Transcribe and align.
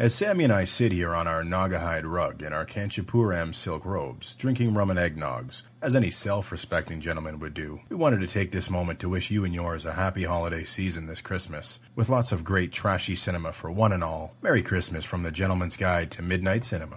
As 0.00 0.14
Sammy 0.14 0.44
and 0.44 0.52
I 0.54 0.64
sit 0.64 0.92
here 0.92 1.14
on 1.14 1.28
our 1.28 1.42
Naugahyde 1.42 2.10
rug 2.10 2.42
in 2.42 2.54
our 2.54 2.64
Kanchipuram 2.64 3.54
silk 3.54 3.84
robes, 3.84 4.34
drinking 4.34 4.72
rum 4.72 4.88
and 4.88 4.98
eggnogs, 4.98 5.64
as 5.82 5.94
any 5.94 6.08
self 6.08 6.50
respecting 6.50 7.02
gentleman 7.02 7.38
would 7.38 7.52
do, 7.52 7.82
we 7.90 7.96
wanted 7.96 8.20
to 8.20 8.26
take 8.26 8.50
this 8.50 8.70
moment 8.70 8.98
to 9.00 9.10
wish 9.10 9.30
you 9.30 9.44
and 9.44 9.52
yours 9.52 9.84
a 9.84 9.92
happy 9.92 10.24
holiday 10.24 10.64
season 10.64 11.06
this 11.06 11.20
Christmas, 11.20 11.80
with 11.96 12.08
lots 12.08 12.32
of 12.32 12.44
great 12.44 12.72
trashy 12.72 13.14
cinema 13.14 13.52
for 13.52 13.70
one 13.70 13.92
and 13.92 14.02
all. 14.02 14.34
Merry 14.40 14.62
Christmas 14.62 15.04
from 15.04 15.22
the 15.22 15.30
Gentleman's 15.30 15.76
Guide 15.76 16.10
to 16.12 16.22
Midnight 16.22 16.64
Cinema. 16.64 16.96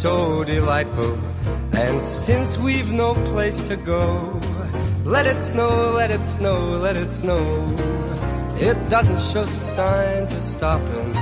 So 0.00 0.42
delightful. 0.44 1.18
And 1.74 2.00
since 2.00 2.56
we've 2.56 2.90
no 2.90 3.12
place 3.32 3.60
to 3.68 3.76
go, 3.76 4.40
let 5.04 5.26
it 5.26 5.38
snow, 5.38 5.92
let 5.92 6.10
it 6.10 6.24
snow, 6.24 6.58
let 6.78 6.96
it 6.96 7.10
snow. 7.10 7.44
It 8.58 8.78
doesn't 8.88 9.20
show 9.20 9.44
signs 9.44 10.32
of 10.32 10.42
stopping. 10.42 11.12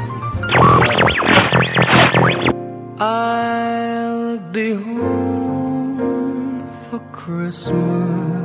I'll 3.01 4.39
be 4.53 4.75
home 4.75 6.71
for 6.89 7.01
Christmas. 7.11 8.38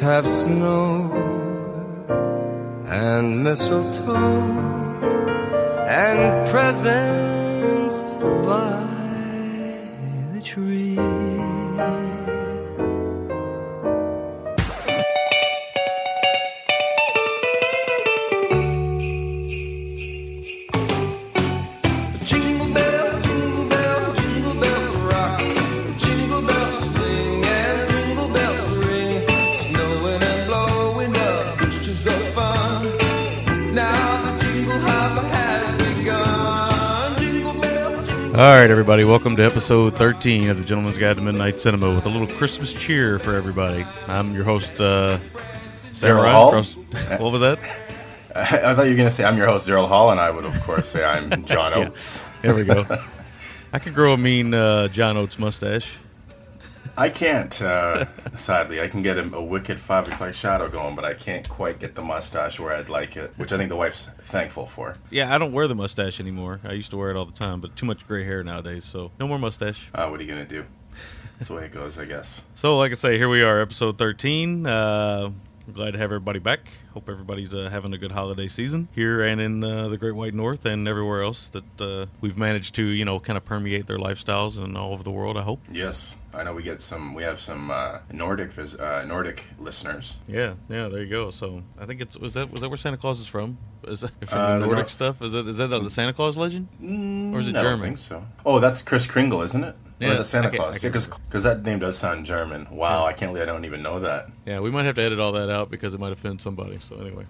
Have 0.00 0.28
snow 0.28 1.10
and 2.86 3.42
mistletoe 3.42 4.42
and 5.88 6.50
presents 6.50 7.15
welcome 39.26 39.36
to 39.36 39.44
episode 39.44 39.96
13 39.96 40.50
of 40.50 40.56
the 40.56 40.64
Gentleman's 40.64 40.98
Guide 40.98 41.16
to 41.16 41.20
Midnight 41.20 41.60
Cinema 41.60 41.92
with 41.92 42.06
a 42.06 42.08
little 42.08 42.28
Christmas 42.28 42.72
cheer 42.72 43.18
for 43.18 43.34
everybody. 43.34 43.84
I'm 44.06 44.32
your 44.32 44.44
host, 44.44 44.80
uh, 44.80 45.18
Sarah 45.90 46.20
Daryl 46.20 46.30
Hall? 46.30 46.62
what 47.18 47.32
was 47.32 47.40
that? 47.40 47.58
I 48.36 48.72
thought 48.72 48.84
you 48.84 48.90
were 48.92 48.96
going 48.96 49.08
to 49.08 49.10
say 49.10 49.24
I'm 49.24 49.36
your 49.36 49.48
host, 49.48 49.68
Daryl 49.68 49.88
Hall, 49.88 50.12
and 50.12 50.20
I 50.20 50.30
would, 50.30 50.44
of 50.44 50.54
course, 50.62 50.90
say 50.90 51.04
I'm 51.04 51.44
John 51.44 51.74
Oates. 51.74 52.24
There 52.40 52.54
we 52.54 52.62
go. 52.62 52.86
I 53.72 53.80
could 53.80 53.94
grow 53.94 54.12
a 54.12 54.16
mean 54.16 54.54
uh, 54.54 54.86
John 54.86 55.16
Oates 55.16 55.40
mustache. 55.40 55.88
I 56.98 57.10
can't, 57.10 57.60
uh, 57.60 58.06
sadly. 58.36 58.80
I 58.80 58.88
can 58.88 59.02
get 59.02 59.18
a, 59.18 59.34
a 59.34 59.42
wicked 59.42 59.78
five 59.78 60.08
o'clock 60.08 60.32
shadow 60.34 60.68
going, 60.68 60.94
but 60.94 61.04
I 61.04 61.14
can't 61.14 61.46
quite 61.48 61.78
get 61.78 61.94
the 61.94 62.02
mustache 62.02 62.58
where 62.58 62.74
I'd 62.74 62.88
like 62.88 63.16
it, 63.16 63.32
which 63.36 63.52
I 63.52 63.56
think 63.58 63.68
the 63.68 63.76
wife's 63.76 64.06
thankful 64.06 64.66
for. 64.66 64.96
Yeah, 65.10 65.34
I 65.34 65.38
don't 65.38 65.52
wear 65.52 65.68
the 65.68 65.74
mustache 65.74 66.20
anymore. 66.20 66.60
I 66.64 66.72
used 66.72 66.90
to 66.90 66.96
wear 66.96 67.10
it 67.10 67.16
all 67.16 67.26
the 67.26 67.32
time, 67.32 67.60
but 67.60 67.76
too 67.76 67.86
much 67.86 68.06
gray 68.06 68.24
hair 68.24 68.42
nowadays, 68.42 68.84
so 68.84 69.10
no 69.20 69.28
more 69.28 69.38
mustache. 69.38 69.88
Uh, 69.94 70.08
what 70.08 70.20
are 70.20 70.22
you 70.22 70.32
going 70.32 70.46
to 70.46 70.48
do? 70.48 70.64
That's 71.34 71.48
the 71.48 71.54
way 71.54 71.64
it 71.66 71.72
goes, 71.72 71.98
I 71.98 72.06
guess. 72.06 72.42
So, 72.54 72.78
like 72.78 72.90
I 72.90 72.94
say, 72.94 73.18
here 73.18 73.28
we 73.28 73.42
are, 73.42 73.60
episode 73.60 73.98
13. 73.98 74.66
Uh, 74.66 75.30
I'm 75.66 75.72
glad 75.74 75.90
to 75.90 75.98
have 75.98 76.06
everybody 76.06 76.38
back. 76.38 76.60
Hope 76.96 77.10
everybody's 77.10 77.52
uh, 77.52 77.68
having 77.70 77.92
a 77.92 77.98
good 77.98 78.12
holiday 78.12 78.48
season 78.48 78.88
here 78.94 79.20
and 79.20 79.38
in 79.38 79.62
uh, 79.62 79.88
the 79.88 79.98
Great 79.98 80.14
White 80.14 80.32
North 80.32 80.64
and 80.64 80.88
everywhere 80.88 81.20
else 81.22 81.50
that 81.50 81.78
uh, 81.78 82.06
we've 82.22 82.38
managed 82.38 82.74
to, 82.76 82.82
you 82.86 83.04
know, 83.04 83.20
kind 83.20 83.36
of 83.36 83.44
permeate 83.44 83.86
their 83.86 83.98
lifestyles 83.98 84.56
and 84.58 84.78
all 84.78 84.94
over 84.94 85.02
the 85.02 85.10
world. 85.10 85.36
I 85.36 85.42
hope. 85.42 85.60
Yes, 85.70 86.16
I 86.32 86.42
know 86.42 86.54
we 86.54 86.62
get 86.62 86.80
some. 86.80 87.12
We 87.12 87.22
have 87.22 87.38
some 87.38 87.70
uh, 87.70 87.98
Nordic 88.10 88.52
uh, 88.80 89.04
Nordic 89.06 89.44
listeners. 89.58 90.16
Yeah, 90.26 90.54
yeah, 90.70 90.88
there 90.88 91.02
you 91.02 91.10
go. 91.10 91.28
So 91.28 91.62
I 91.78 91.84
think 91.84 92.00
it's 92.00 92.16
was 92.18 92.32
that 92.32 92.50
was 92.50 92.62
that 92.62 92.70
where 92.70 92.78
Santa 92.78 92.96
Claus 92.96 93.20
is 93.20 93.26
from? 93.26 93.58
Is 93.86 94.00
that 94.00 94.12
from 94.26 94.38
Uh, 94.38 94.46
the 94.54 94.60
the 94.60 94.64
Nordic 94.64 94.76
North. 94.84 94.90
stuff? 94.90 95.20
Is 95.20 95.32
that 95.32 95.46
is 95.48 95.58
that 95.58 95.66
the 95.68 95.90
Santa 95.90 96.14
Claus 96.14 96.38
legend? 96.38 96.66
Or 96.80 97.40
is 97.40 97.48
it 97.48 97.56
I 97.56 97.62
don't 97.62 97.72
German? 97.72 97.80
think 97.88 97.98
so. 97.98 98.24
Oh, 98.46 98.58
that's 98.58 98.80
Kris 98.80 99.06
Kringle, 99.06 99.42
isn't 99.42 99.62
it? 99.64 99.76
or 99.98 100.08
is 100.08 100.14
Yeah, 100.16 100.20
it 100.20 100.24
Santa 100.24 100.50
Claus? 100.50 100.78
Because 100.82 101.44
that 101.44 101.62
name 101.62 101.78
does 101.78 101.96
sound 101.96 102.26
German. 102.26 102.66
Wow, 102.70 103.04
I 103.06 103.12
can't 103.14 103.32
believe 103.32 103.42
I 103.48 103.52
don't 103.52 103.64
even 103.64 103.82
know 103.82 104.00
that. 104.00 104.28
Yeah, 104.44 104.60
we 104.60 104.70
might 104.70 104.84
have 104.84 104.94
to 104.96 105.02
edit 105.02 105.18
all 105.18 105.32
that 105.32 105.48
out 105.50 105.70
because 105.70 105.94
it 105.94 106.00
might 106.00 106.12
offend 106.12 106.40
somebody. 106.42 106.78
So 106.88 107.00
anyway, 107.00 107.26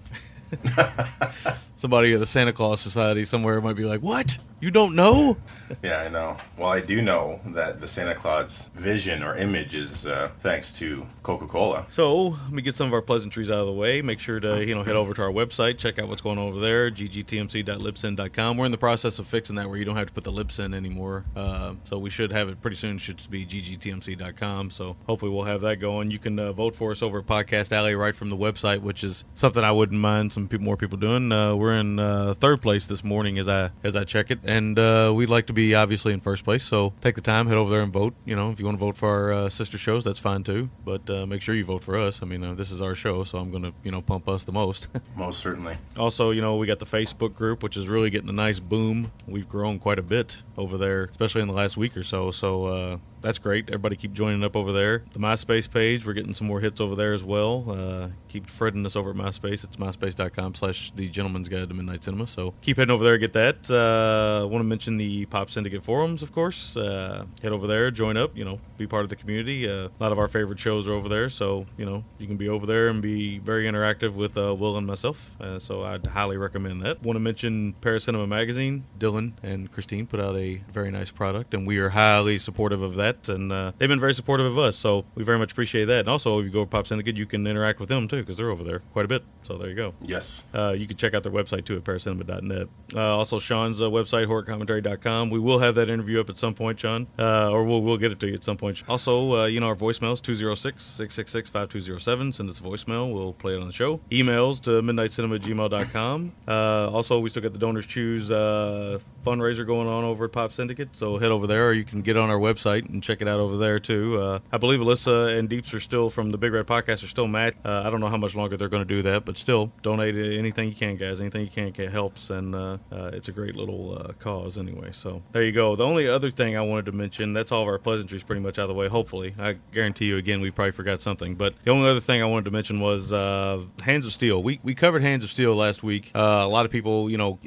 somebody 1.77 2.13
at 2.13 2.21
the 2.21 2.27
Santa 2.27 2.53
Claus 2.53 2.81
Society 2.81 3.25
somewhere 3.25 3.61
might 3.61 3.77
be 3.77 3.85
like, 3.85 4.01
"What? 4.01 4.39
You 4.61 4.71
don't 4.71 4.95
know?" 4.95 5.37
Yeah, 5.83 5.99
I 5.99 6.09
know. 6.09 6.39
Well, 6.57 6.71
I 6.71 6.81
do 6.81 7.03
know 7.03 7.41
that 7.47 7.81
the 7.81 7.87
Santa 7.87 8.15
Claus 8.15 8.71
vision 8.75 9.23
or 9.23 9.37
image 9.37 9.75
is 9.75 10.07
uh, 10.07 10.31
thanks 10.41 10.73
to 10.75 11.07
Coca 11.23 11.47
Cola. 11.47 11.87
So 11.91 12.29
let 12.29 12.53
me 12.53 12.63
get 12.63 12.75
some 12.75 12.87
of 12.87 12.93
our 12.93 13.03
pleasantries 13.03 13.51
out 13.51 13.61
of 13.61 13.67
the 13.67 13.73
way. 13.73 14.01
Make 14.03 14.21
sure 14.21 14.41
to 14.41 14.65
you 14.65 14.75
know 14.75 14.83
head 14.83 14.97
over 14.97 15.13
to 15.15 15.23
our 15.23 15.31
website, 15.31 15.79
check 15.79 15.99
out 15.99 16.09
what's 16.09 16.21
going 16.23 16.39
on 16.39 16.49
over 16.49 16.61
there, 16.61 16.91
ggtmc.libsyn.com. 16.91 18.57
We're 18.57 18.67
in 18.67 18.73
the 18.73 18.79
process 18.79 19.19
of 19.19 19.27
fixing 19.27 19.57
that 19.57 19.69
where 19.69 19.79
you 19.79 19.85
don't 19.85 19.97
have 19.97 20.07
to 20.07 20.13
put 20.13 20.25
the 20.25 20.33
libsyn 20.33 20.75
anymore. 20.75 21.25
Uh, 21.35 21.75
so 21.85 21.99
we 21.99 22.11
should 22.11 22.33
have 22.33 22.49
it 22.49 22.61
pretty 22.63 22.77
soon. 22.77 22.97
It 22.97 23.01
should 23.01 23.31
be 23.31 23.45
ggtmc.com. 23.45 24.71
So 24.71 24.97
hopefully 25.07 25.31
we'll 25.31 25.45
have 25.45 25.61
that 25.63 25.77
going. 25.77 26.11
You 26.11 26.19
can 26.19 26.39
uh, 26.39 26.53
vote 26.53 26.75
for 26.75 26.91
us 26.93 27.03
over 27.03 27.19
at 27.19 27.27
Podcast 27.27 27.73
Alley 27.73 27.95
right 27.95 28.15
from 28.15 28.31
the 28.31 28.37
website, 28.37 28.81
which 28.81 29.05
is 29.05 29.25
something 29.35 29.63
I 29.63 29.73
wouldn't 29.73 30.01
mind 30.01 30.33
some 30.37 30.49
people, 30.49 30.67
more 30.67 30.77
people 30.77 30.99
doing. 30.99 31.33
Uh, 31.33 31.57
we're 31.57 31.73
in 31.73 31.99
uh, 31.99 32.35
third 32.35 32.61
place 32.61 32.87
this 32.87 33.03
morning 33.03 33.39
as 33.39 33.49
I 33.49 33.71
as 33.83 33.97
I 33.97 34.05
check 34.05 34.31
it, 34.31 34.39
and 34.45 34.79
uh, 34.79 35.11
we'd 35.17 35.31
like 35.31 35.47
to 35.47 35.55
be 35.55 35.75
obviously 35.75 36.13
in 36.13 36.21
first 36.21 36.45
place. 36.45 36.63
So 36.63 36.93
take 37.01 37.15
the 37.15 37.23
time, 37.23 37.47
head 37.47 37.57
over 37.57 37.71
there 37.71 37.81
and 37.81 37.91
vote. 37.91 38.13
You 38.27 38.37
know, 38.37 38.51
if 38.51 38.59
you 38.59 38.67
want 38.67 38.77
to 38.77 38.85
vote 38.85 38.99
for 38.99 39.09
our 39.09 39.33
uh, 39.33 39.49
sister 39.49 39.79
shows, 39.79 40.05
that's 40.05 40.19
fine 40.19 40.43
too. 40.43 40.69
But 40.85 41.09
uh, 41.09 41.25
make 41.25 41.41
sure 41.41 41.55
you 41.55 41.65
vote 41.65 41.83
for 41.83 41.99
us. 41.99 42.23
I 42.23 42.27
mean, 42.27 42.45
uh, 42.45 42.53
this 42.53 42.71
is 42.71 42.83
our 42.83 42.95
show, 42.95 43.25
so 43.25 43.39
I'm 43.39 43.51
going 43.51 43.63
to 43.63 43.73
you 43.83 43.91
know 43.91 44.03
pump 44.03 44.29
us 44.29 44.45
the 44.45 44.53
most. 44.53 44.89
Most 45.17 45.41
certainly. 45.41 45.79
also, 45.97 46.33
you 46.33 46.43
know, 46.43 46.57
we 46.57 46.67
got 46.67 46.81
the 46.81 46.85
Facebook 46.85 47.35
group, 47.35 47.63
which 47.63 47.79
is 47.79 47.89
really 47.89 48.11
getting 48.11 48.29
a 48.29 48.35
nice 48.35 48.59
boom. 48.61 49.13
We've 49.27 49.49
grown 49.49 49.79
quite 49.79 49.99
a 49.99 50.03
bit 50.03 50.37
over 50.59 50.77
there, 50.77 51.05
especially 51.05 51.41
in 51.41 51.49
the 51.49 51.55
last 51.55 51.79
week 51.79 51.97
or 51.97 52.03
so. 52.03 52.31
So 52.31 52.67
uh, 52.67 52.99
that's 53.27 53.41
great. 53.41 53.69
Everybody 53.69 53.97
keep 53.97 54.13
joining 54.13 54.45
up 54.45 54.55
over 54.55 54.73
there. 54.73 55.03
The 55.11 55.19
MySpace 55.19 55.69
page, 55.69 56.07
we're 56.07 56.13
getting 56.13 56.33
some 56.33 56.47
more 56.47 56.61
hits 56.61 56.81
over 56.81 56.95
there 56.95 57.13
as 57.13 57.25
well. 57.25 57.65
Uh, 57.69 58.09
keep 58.29 58.49
threading 58.49 58.87
us 58.87 58.95
over 58.95 59.11
at 59.11 59.17
MySpace. 59.17 59.65
It's 59.65 59.77
myspace.com 59.77 60.55
slash 60.55 60.93
the 60.95 61.09
gentleman's 61.09 61.49
guide 61.49 61.69
to 61.69 61.75
midnight 61.75 62.05
cinema. 62.05 62.29
So 62.29 62.55
keep 62.63 62.77
heading 62.77 62.93
over 62.93 63.03
there, 63.03 63.15
and 63.15 63.21
get 63.21 63.33
that. 63.33 63.69
Uh, 63.69 64.47
want 64.47 64.61
to 64.61 64.65
mention 64.65 64.97
the 64.97 65.27
Pop 65.27 65.51
Syndicate 65.51 65.83
forums, 65.83 66.23
of 66.23 66.31
course. 66.31 66.77
Uh, 66.77 67.27
head 67.43 67.51
over 67.51 67.67
there, 67.67 67.91
join 67.91 68.17
up, 68.17 68.37
you 68.37 68.45
know, 68.45 68.61
be 68.79 68.87
part 68.87 69.03
of 69.03 69.09
the 69.09 69.17
community. 69.17 69.69
Uh, 69.69 69.89
a 69.89 69.91
lot 69.99 70.13
of 70.13 70.21
our 70.21 70.29
favorite 70.29 70.61
shows 70.61 70.87
are 70.87 70.93
over 70.93 71.09
there. 71.09 71.29
So, 71.29 71.67
you 71.77 71.85
know, 71.85 72.05
you 72.19 72.29
can 72.29 72.37
be 72.37 72.49
over 72.49 72.65
there 72.65 72.87
and 72.87 73.03
be 73.03 73.41
very 73.41 73.65
interactive 73.65 74.15
with 74.15 74.39
uh, 74.39 74.55
Will 74.55 74.77
and 74.77 74.87
myself. 74.87 75.35
Uh, 75.41 75.59
so 75.59 75.83
I'd 75.83 76.07
highly 76.07 76.37
recommend 76.37 76.81
that. 76.83 77.03
Want 77.03 77.17
to 77.17 77.21
mention 77.21 77.75
Paracinema 77.81 78.29
Magazine. 78.29 78.85
Dylan 79.01 79.33
and 79.43 79.73
Christine 79.73 80.07
put 80.07 80.21
out 80.21 80.37
a 80.37 80.63
very 80.71 80.93
nice 80.93 81.11
product, 81.11 81.55
and 81.55 81.67
we 81.67 81.79
are 81.79 81.89
highly 81.89 82.39
supportive 82.39 82.83
of 82.83 82.95
that. 82.95 83.16
That, 83.23 83.35
and 83.35 83.53
uh, 83.53 83.73
they've 83.79 83.89
been 83.89 84.01
very 84.01 84.15
supportive 84.15 84.47
of 84.47 84.59
us. 84.59 84.77
So 84.77 85.05
we 85.15 85.25
very 85.25 85.39
much 85.39 85.53
appreciate 85.53 85.87
that. 85.87 86.01
And 86.01 86.09
also, 86.09 86.39
if 86.39 86.45
you 86.45 86.51
go 86.51 86.65
to 86.65 86.71
Pop 86.71 86.87
Syndicate, 86.87 87.17
you 87.17 87.27
can 87.27 87.47
interact 87.47 87.81
with 87.81 87.89
them 87.89 88.09
too 88.09 88.19
because 88.19 88.37
they're 88.37 88.51
over 88.51 88.65
there 88.65 88.81
quite 88.93 89.05
a 89.05 89.09
bit. 89.09 89.25
So 89.43 89.57
there 89.57 89.69
you 89.69 89.75
go. 89.75 89.95
Yes. 90.03 90.45
Uh, 90.53 90.75
you 90.77 90.87
can 90.87 90.97
check 90.97 91.15
out 91.15 91.23
their 91.23 91.33
website 91.33 91.65
too 91.65 91.77
at 91.77 91.85
paracinema.net. 91.85 92.69
Uh, 92.95 93.17
also, 93.17 93.39
Sean's 93.39 93.81
uh, 93.81 93.85
website, 93.85 94.27
horrorcommentary.com. 94.27 95.31
We 95.31 95.39
will 95.39 95.61
have 95.61 95.75
that 95.77 95.89
interview 95.89 96.21
up 96.21 96.31
at 96.31 96.39
some 96.39 96.55
point, 96.55 96.81
Sean, 96.81 97.07
uh, 97.19 97.51
or 97.51 97.65
we'll, 97.65 97.83
we'll 97.83 97.97
get 97.97 98.13
it 98.13 98.21
to 98.21 98.29
you 98.29 98.35
at 98.35 98.45
some 98.45 98.57
point. 98.57 98.83
Also, 98.89 99.37
uh, 99.37 99.47
you 99.47 99.61
know, 99.61 99.67
our 99.67 99.77
voicemails 99.77 100.21
206 100.23 100.83
666 100.85 101.49
5207. 101.51 102.33
Send 102.33 102.51
us 102.51 102.59
a 102.59 102.63
voicemail. 102.63 103.13
We'll 103.13 103.33
play 103.33 103.55
it 103.55 103.61
on 103.61 103.67
the 103.67 103.73
show. 103.73 104.01
Emails 104.11 104.61
to 104.63 104.83
midnitecinema@gmail.com. 104.83 106.33
Uh, 106.49 106.91
also, 106.91 107.21
we 107.21 107.29
still 107.29 107.43
got 107.43 107.53
the 107.53 107.59
Donors 107.59 107.87
Choose 107.87 108.31
uh, 108.31 108.99
fundraiser 109.25 109.67
going 109.67 109.89
on 109.89 110.05
over 110.05 110.25
at 110.27 110.33
Pop 110.33 110.53
Syndicate. 110.53 110.89
So 110.93 111.19
head 111.19 111.31
over 111.31 111.47
there, 111.47 111.69
or 111.69 111.73
you 111.73 111.85
can 111.85 112.03
get 112.03 112.17
on 112.17 112.31
our 112.31 112.39
website 112.39 112.89
and 112.89 113.03
check 113.07 113.23
it 113.23 113.29
out 113.29 113.39
over 113.39 113.57
there 113.57 113.79
too. 113.79 114.21
Uh, 114.21 114.39
I 114.53 114.59
believe 114.59 114.81
Alyssa 114.81 115.39
and 115.39 115.49
Deeps 115.49 115.73
are 115.73 115.81
still 115.81 116.11
from 116.11 116.31
the 116.31 116.39
Big 116.39 116.53
Red 116.53 116.67
Podcast 116.67 117.05
are 117.05 117.09
still 117.09 117.29
matched. 117.29 117.59
Uh, 117.65 117.83
I 117.85 117.91
don't 117.91 118.01
know 118.01 118.09
how 118.09 118.17
much 118.17 118.35
longer 118.35 118.57
they're 118.57 118.69
going 118.69 118.87
to 118.87 118.95
do 118.97 119.03
that, 119.03 119.25
but 119.25 119.39
still 119.39 119.73
donate 119.83 120.17
anything 120.17 120.69
you 120.69 120.75
can, 120.75 120.97
guys. 120.97 121.21
Anything 121.21 121.43
you 121.43 121.51
can 121.51 121.71
get 121.71 121.93
helps, 121.93 122.31
and 122.31 122.55
uh, 122.55 122.79
uh, 122.91 123.11
it's 123.13 123.29
a 123.29 123.33
great 123.33 123.55
little 123.55 123.97
uh, 123.97 124.13
cause 124.15 124.59
anyway. 124.59 124.91
So 124.93 125.23
there 125.33 125.45
you 125.45 125.53
go. 125.53 125.77
The 125.77 125.85
only 125.85 126.09
other 126.09 126.31
thing 126.31 126.57
I 126.57 126.63
wanted 126.63 126.87
to 126.87 126.93
mention 126.93 127.33
that's 127.33 127.53
all 127.53 127.63
of 127.63 127.69
our 127.69 127.79
pleasantries 127.79 128.25
pretty 128.25 128.41
much 128.41 128.59
out 128.59 128.63
of 128.63 128.69
the 128.69 128.75
way. 128.75 128.89
Hopefully, 128.89 129.35
I 129.39 129.57
guarantee 129.73 130.07
you 130.07 130.17
again 130.17 130.41
we 130.41 130.51
probably 130.51 130.73
forgot 130.73 131.01
something, 131.01 131.37
but 131.37 131.55
the 131.65 131.71
only 131.71 131.89
other 131.89 132.01
thing 132.01 132.23
I 132.23 132.27
wanted 132.27 132.47
to 132.47 132.51
mention 132.51 132.81
was 132.81 133.13
uh, 133.13 133.63
Hands 133.83 134.05
of 134.05 134.13
Steel. 134.13 134.43
We 134.43 134.59
we 134.65 134.75
covered 134.75 135.03
Hands 135.03 135.23
of 135.23 135.31
Steel 135.31 135.55
last 135.55 135.85
week. 135.85 136.11
A 136.15 136.47
lot 136.47 136.65
of 136.65 136.73
people, 136.73 137.09
you 137.09 137.17
know, 137.17 137.39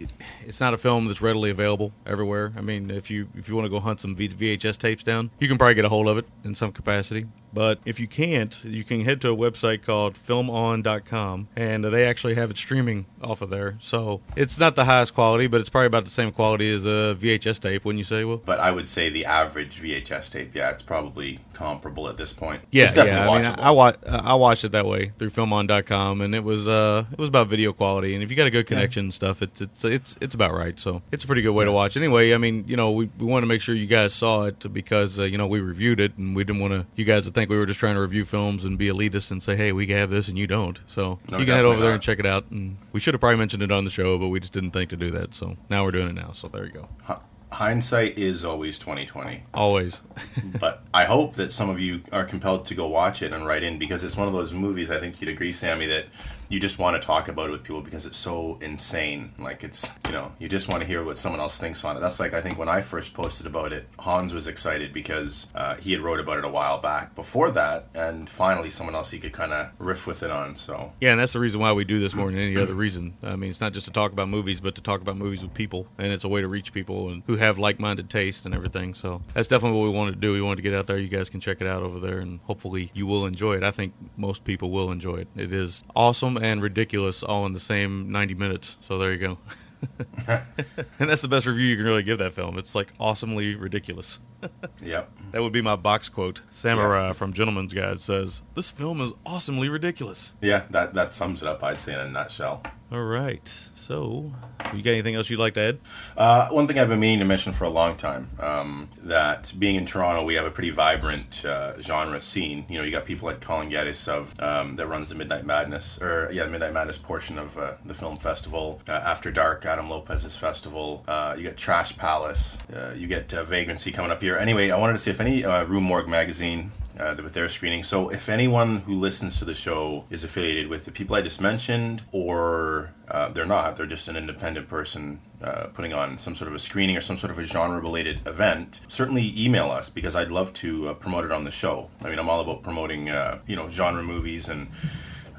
it's 0.46 0.62
not 0.62 0.74
a 0.74 0.78
film 0.78 1.08
that's 1.08 1.22
readily 1.22 1.50
available 1.50 1.92
everywhere. 2.06 2.54
I 2.56 2.62
mean, 2.62 2.90
if 2.90 3.12
you 3.12 3.28
if 3.36 3.50
you 3.50 3.56
want 3.56 3.66
to 3.66 3.70
go 3.70 3.80
hunt 3.82 4.00
some 4.00 4.16
v- 4.16 4.30
VHS 4.30 4.78
tapes 4.78 5.04
down, 5.04 5.32
you 5.40 5.48
can 5.48 5.58
probably 5.58 5.76
get 5.76 5.86
a 5.86 5.90
hold 5.90 6.08
of 6.08 6.18
it 6.18 6.26
in 6.44 6.56
some 6.56 6.72
capacity. 6.72 7.26
But 7.54 7.80
if 7.86 8.00
you 8.00 8.08
can't, 8.08 8.58
you 8.64 8.84
can 8.84 9.06
head 9.06 9.22
to 9.22 9.32
a 9.32 9.36
website 9.36 9.84
called 9.84 10.16
filmon.com 10.16 11.48
and 11.56 11.84
they 11.84 12.06
actually 12.06 12.36
have 12.36 12.52
it 12.52 12.58
streaming 12.58 13.06
off 13.22 13.42
of 13.42 13.50
there. 13.50 13.78
So 13.80 14.22
it's 14.36 14.60
not 14.60 14.76
the 14.76 14.86
highest 14.86 15.14
quality, 15.14 15.48
but 15.48 15.62
it's 15.62 15.70
probably 15.70 15.88
about 15.88 16.06
the 16.06 16.12
same 16.12 16.32
quality 16.32 16.74
as 16.74 16.86
a 16.86 17.18
VHS 17.20 17.60
tape, 17.60 17.86
wouldn't 17.86 17.98
you 17.98 18.04
say, 18.04 18.24
Will? 18.24 18.38
But 18.38 18.60
I 18.60 18.72
would 18.72 18.88
say 18.88 19.10
the 19.10 19.26
average 19.26 19.82
VHS 19.82 20.32
tape, 20.32 20.56
yeah, 20.56 20.70
it's 20.70 20.84
probably 20.84 21.40
comparable 21.54 22.08
at 22.08 22.18
this 22.18 22.34
point. 22.34 22.62
Yeah, 22.72 22.86
it's 22.86 22.94
definitely 22.94 23.20
yeah. 23.20 23.30
I, 23.30 23.42
mean. 23.42 23.60
I, 23.60 23.68
I, 23.68 23.72
wa- 23.72 23.94
uh, 24.06 24.22
I 24.24 24.34
watched 24.36 24.64
it 24.64 24.72
that 24.72 24.86
way 24.86 25.12
through 25.18 25.30
filmon.com 25.32 26.22
and 26.22 26.36
it 26.36 26.44
was 26.44 26.68
uh 26.68 27.06
it 27.12 27.18
was 27.18 27.30
about 27.30 27.48
video 27.48 27.74
quality 27.74 28.14
and 28.14 28.24
if 28.24 28.30
you 28.30 28.36
got 28.36 28.48
a 28.48 28.52
good 28.52 28.68
connection 28.68 29.06
and 29.06 29.14
stuff 29.14 29.42
it's 29.42 29.62
it's 29.62 29.86
it's 29.86 30.18
it's 30.22 30.36
about 30.36 30.54
right. 30.54 30.80
So 30.80 31.02
it's 31.12 31.24
a 31.24 31.28
pretty 31.28 31.42
good 31.42 31.52
way 31.54 31.66
to 31.66 31.72
watch. 31.72 31.98
Anyway, 31.98 32.34
I 32.34 32.38
mean, 32.38 32.66
you 32.68 32.78
know, 32.78 32.92
we 32.92 33.10
we 33.18 33.26
want 33.26 33.44
to 33.44 33.48
make 33.48 33.62
sure 33.62 33.76
you 33.76 33.88
guys 33.88 34.14
saw 34.14 34.44
it 34.44 34.72
because 34.72 35.20
uh, 35.20 35.24
you 35.24 35.38
know, 35.38 35.48
we 35.48 35.60
reviewed 35.60 36.00
it 36.00 36.18
and 36.18 36.36
we 36.36 36.44
didn't 36.44 36.62
want 36.62 36.74
to 36.74 36.86
you 36.96 37.06
guys 37.06 37.26
to 37.26 37.32
think 37.40 37.50
we 37.50 37.58
were 37.58 37.66
just 37.66 37.80
trying 37.80 37.96
to 37.96 38.02
review 38.02 38.26
films 38.26 38.66
and 38.66 38.78
be 38.78 38.88
elitist 38.88 39.32
and 39.32 39.42
say, 39.42 39.56
"Hey, 39.56 39.72
we 39.72 39.88
have 39.88 40.10
this 40.10 40.28
and 40.28 40.38
you 40.38 40.48
don't." 40.48 40.80
So, 40.88 41.20
No, 41.30 41.38
you 41.40 41.46
can 41.46 41.56
head 41.56 41.66
over 41.66 41.80
there 41.80 41.90
not. 41.90 41.96
and 41.96 42.04
check 42.04 42.20
it 42.20 42.26
out 42.26 42.46
and 42.52 42.78
we 42.92 43.00
should 43.00 43.14
have 43.14 43.22
probably 43.22 43.38
mentioned 43.38 43.64
it 43.64 43.72
on 43.72 43.86
the 43.86 43.92
show, 43.92 44.18
but 44.18 44.28
we 44.28 44.40
just 44.40 44.54
didn't 44.54 44.72
think 44.72 44.90
to 44.92 44.98
do 44.98 45.10
that. 45.12 45.34
So, 45.34 45.58
now 45.70 45.84
we're 45.84 45.92
doing 45.92 46.10
it 46.10 46.16
now. 46.16 46.32
So, 46.34 46.48
there 46.48 46.66
you 46.66 46.72
go. 46.72 46.88
Hi- 47.04 47.20
Hindsight 47.52 48.20
is 48.20 48.46
always 48.46 48.78
twenty 48.78 49.06
twenty. 49.08 49.44
Always. 49.56 50.00
but 50.60 50.84
I 50.94 51.06
hope 51.06 51.36
that 51.38 51.52
some 51.52 51.70
of 51.70 51.80
you 51.80 52.02
are 52.12 52.24
compelled 52.24 52.68
to 52.68 52.76
go 52.76 52.88
watch 52.88 53.24
it 53.24 53.34
and 53.34 53.46
write 53.46 53.64
in 53.64 53.80
because 53.80 54.04
it's 54.04 54.16
one 54.16 54.28
of 54.28 54.34
those 54.34 54.54
movies. 54.54 54.92
I 54.92 55.00
think 55.00 55.20
you'd 55.20 55.30
agree, 55.32 55.52
Sammy, 55.52 55.88
that 55.88 56.06
you 56.50 56.60
just 56.60 56.80
want 56.80 57.00
to 57.00 57.06
talk 57.06 57.28
about 57.28 57.48
it 57.50 57.52
with 57.52 57.64
people 57.64 57.82
because 57.82 58.06
it's 58.06 58.18
so 58.18 58.58
insane. 58.62 59.32
Like 59.38 59.64
it's 59.64 59.94
you 60.08 60.14
know 60.14 60.32
you 60.40 60.50
just 60.50 60.68
want 60.68 60.82
to 60.82 60.88
hear 60.88 61.04
what 61.04 61.18
someone 61.18 61.40
else 61.40 61.58
thinks 61.58 61.86
on 61.86 61.96
it. 61.96 62.00
That's 62.00 62.20
like 62.20 62.34
I 62.34 62.42
think 62.42 62.58
when 62.58 62.68
I 62.68 62.82
first 62.82 63.14
posted 63.14 63.46
about 63.46 63.72
it, 63.72 63.88
Hans 64.00 64.34
was 64.34 64.48
excited 64.48 64.92
because 64.92 65.48
uh, 65.56 65.76
he 65.76 65.92
had 65.92 66.02
wrote 66.02 66.20
about 66.20 66.40
it 66.40 66.46
a 66.46 66.50
while 66.50 66.80
back 66.80 67.16
before 67.16 67.52
that, 67.52 67.88
and 67.94 68.28
finally 68.30 68.72
someone 68.72 68.96
else 68.96 69.12
he 69.12 69.20
could 69.20 69.32
kind 69.32 69.54
of 69.54 69.70
riff 69.78 70.08
with 70.08 70.24
it 70.24 70.32
on. 70.32 70.56
So 70.56 70.92
Yeah, 71.00 71.12
and 71.12 71.20
that's 71.20 71.34
the 71.34 71.40
reason 71.40 71.60
why 71.62 71.72
we 71.72 71.84
do 71.84 72.00
this 72.00 72.16
more 72.16 72.32
than 72.32 72.40
any 72.40 72.58
other 72.58 72.74
reason. 72.74 73.16
I 73.22 73.36
mean, 73.36 73.52
it's 73.52 73.62
not 73.62 73.74
just 73.74 73.86
to 73.86 73.92
talk 73.92 74.12
about 74.12 74.28
movies, 74.28 74.60
but 74.60 74.76
to 74.76 74.82
talk 74.82 75.02
about 75.02 75.18
movies 75.18 75.44
with 75.44 75.54
people, 75.54 75.88
and 75.98 76.12
it's 76.12 76.24
a 76.24 76.30
way 76.30 76.42
to 76.42 76.48
reach 76.48 76.74
people 76.74 77.10
and 77.10 77.22
who 77.28 77.36
have 77.36 77.60
like-minded 77.60 78.10
taste 78.10 78.46
and 78.46 78.56
everything. 78.56 78.96
So 78.96 79.22
that's 79.34 79.48
definitely 79.48 79.78
what 79.78 79.86
we 79.86 79.96
wanted 79.96 80.16
to 80.16 80.20
do. 80.20 80.34
We 80.34 80.42
wanted 80.42 80.58
to 80.58 80.62
get 80.64 80.74
out 80.74 80.88
there. 80.88 80.98
You 80.98 81.10
guys 81.10 81.30
can 81.30 81.40
check 81.40 81.62
it 81.62 81.68
out 81.68 81.84
over 81.84 82.00
there, 82.00 82.20
and 82.20 82.40
hopefully 82.44 82.92
you 82.96 83.06
will 83.06 83.26
enjoy 83.28 83.54
it. 83.54 83.64
I 83.64 83.72
think 83.72 83.94
most 84.18 84.44
people 84.44 84.72
will 84.72 84.92
enjoy 84.92 85.18
it. 85.18 85.28
It 85.36 85.54
is 85.54 85.84
awesome 85.96 86.39
and 86.40 86.62
ridiculous 86.62 87.24
all 87.24 87.46
in 87.46 87.54
the 87.54 87.60
same 87.60 88.12
90 88.12 88.34
minutes. 88.36 88.78
So 88.80 88.98
there 88.98 89.12
you 89.12 89.18
go. 89.18 89.38
and 90.28 91.10
that's 91.10 91.22
the 91.22 91.28
best 91.28 91.46
review 91.46 91.68
you 91.68 91.76
can 91.78 91.86
really 91.86 92.04
give 92.04 92.18
that 92.18 92.34
film. 92.34 92.58
It's 92.58 92.76
like 92.76 92.94
awesomely 93.00 93.56
ridiculous. 93.56 94.20
yep, 94.82 95.12
That 95.32 95.42
would 95.42 95.54
be 95.54 95.62
my 95.62 95.76
box 95.76 96.10
quote. 96.10 96.42
Samurai 96.52 97.14
from 97.14 97.34
Gentleman's 97.34 97.74
Guide 97.74 98.02
says, 98.02 98.42
"This 98.56 98.72
film 98.72 99.02
is 99.02 99.12
awesomely 99.26 99.70
ridiculous." 99.70 100.34
yeah, 100.42 100.64
that 100.72 100.94
that 100.94 101.14
sums 101.14 101.42
it 101.42 101.48
up. 101.48 101.64
I'd 101.64 101.80
say 101.80 101.94
in 101.94 102.00
a 102.00 102.10
nutshell. 102.10 102.64
All 102.92 103.04
right. 103.04 103.48
So, 103.76 104.32
you 104.74 104.82
got 104.82 104.92
anything 104.92 105.14
else 105.14 105.30
you'd 105.30 105.40
like 105.40 105.54
to 105.54 105.62
add? 105.62 105.80
Uh, 106.18 106.48
one 106.50 106.68
thing 106.68 106.80
I've 106.80 106.90
been 106.90 107.00
meaning 107.00 107.20
to 107.20 107.26
mention 107.26 107.54
for 107.54 107.66
a 107.66 107.70
long 107.70 107.96
time 107.96 108.32
um, 108.40 108.90
that 109.04 109.54
being 109.60 109.76
in 109.76 109.86
Toronto, 109.86 110.24
we 110.24 110.34
have 110.34 110.46
a 110.48 110.50
pretty 110.52 110.72
vibrant 110.72 111.46
uh, 111.46 111.80
genre 111.80 112.20
scene. 112.20 112.66
You 112.68 112.80
know, 112.80 112.84
you 112.84 112.90
got 112.92 113.06
people 113.06 113.28
like 113.28 113.42
Colin 113.42 113.70
Geddes 113.70 114.08
of 114.08 114.34
um, 114.40 114.76
that 114.78 114.88
runs 114.88 115.10
the 115.10 115.16
Midnight 115.16 115.46
Madness, 115.46 116.02
or 116.02 116.30
yeah, 116.32 116.46
the 116.46 116.50
Midnight 116.50 116.74
Madness 116.74 116.98
portion 116.98 117.38
of 117.38 117.56
uh, 117.60 117.74
the 117.86 117.94
film 117.94 118.16
festival. 118.16 118.82
Uh, 118.88 118.94
After 118.94 119.30
Dark, 119.30 119.66
Adam 119.68 119.88
Lopez's 119.88 120.36
festival. 120.36 121.04
Uh, 121.08 121.36
you 121.38 121.44
get 121.44 121.58
Trash 121.58 121.96
Palace. 121.96 122.58
Uh, 122.76 122.94
you 122.98 123.06
get 123.08 123.32
uh, 123.36 123.44
Vagrancy 123.44 123.92
coming 123.92 124.10
up 124.10 124.22
here. 124.22 124.29
Anyway, 124.38 124.70
I 124.72 124.78
wanted 124.78 124.94
to 124.94 125.00
see 125.00 125.12
if 125.12 125.20
any 125.20 125.46
uh, 125.46 125.64
Rue 125.66 125.82
Morgue 125.82 126.08
magazine 126.08 126.72
uh, 127.00 127.16
with 127.24 127.34
their 127.34 127.48
screening. 127.50 127.84
So 127.84 128.10
if 128.10 128.30
anyone 128.30 128.80
who 128.80 129.00
listens 129.00 129.40
to 129.40 129.46
the 129.46 129.54
show 129.54 130.06
is 130.10 130.24
affiliated 130.24 130.68
with 130.68 130.86
the 130.86 130.92
people 130.92 131.16
I 131.16 131.22
just 131.22 131.40
mentioned, 131.40 132.04
or 132.12 132.92
uh, 133.10 133.30
they're 133.30 133.46
not, 133.46 133.78
they're 133.78 133.86
just 133.86 134.08
an 134.08 134.18
independent 134.18 134.68
person 134.68 135.22
uh, 135.42 135.68
putting 135.68 135.94
on 135.94 136.18
some 136.18 136.36
sort 136.36 136.50
of 136.50 136.56
a 136.56 136.60
screening 136.60 136.98
or 136.98 137.02
some 137.02 137.16
sort 137.16 137.32
of 137.32 137.40
a 137.40 137.46
genre-related 137.46 138.28
event, 138.28 138.82
certainly 138.88 139.34
email 139.38 139.72
us 139.72 139.90
because 139.90 140.16
I'd 140.16 140.32
love 140.32 140.54
to 140.56 140.90
uh, 140.90 140.94
promote 140.94 141.24
it 141.26 141.32
on 141.32 141.46
the 141.46 141.52
show. 141.52 141.90
I 142.04 142.10
mean, 142.10 142.20
I'm 142.20 142.30
all 142.30 142.42
about 142.42 142.62
promoting, 142.62 143.10
uh, 143.10 143.40
you 143.48 143.56
know, 143.56 143.70
genre 143.70 144.04
movies 144.04 144.50
and. 144.50 144.68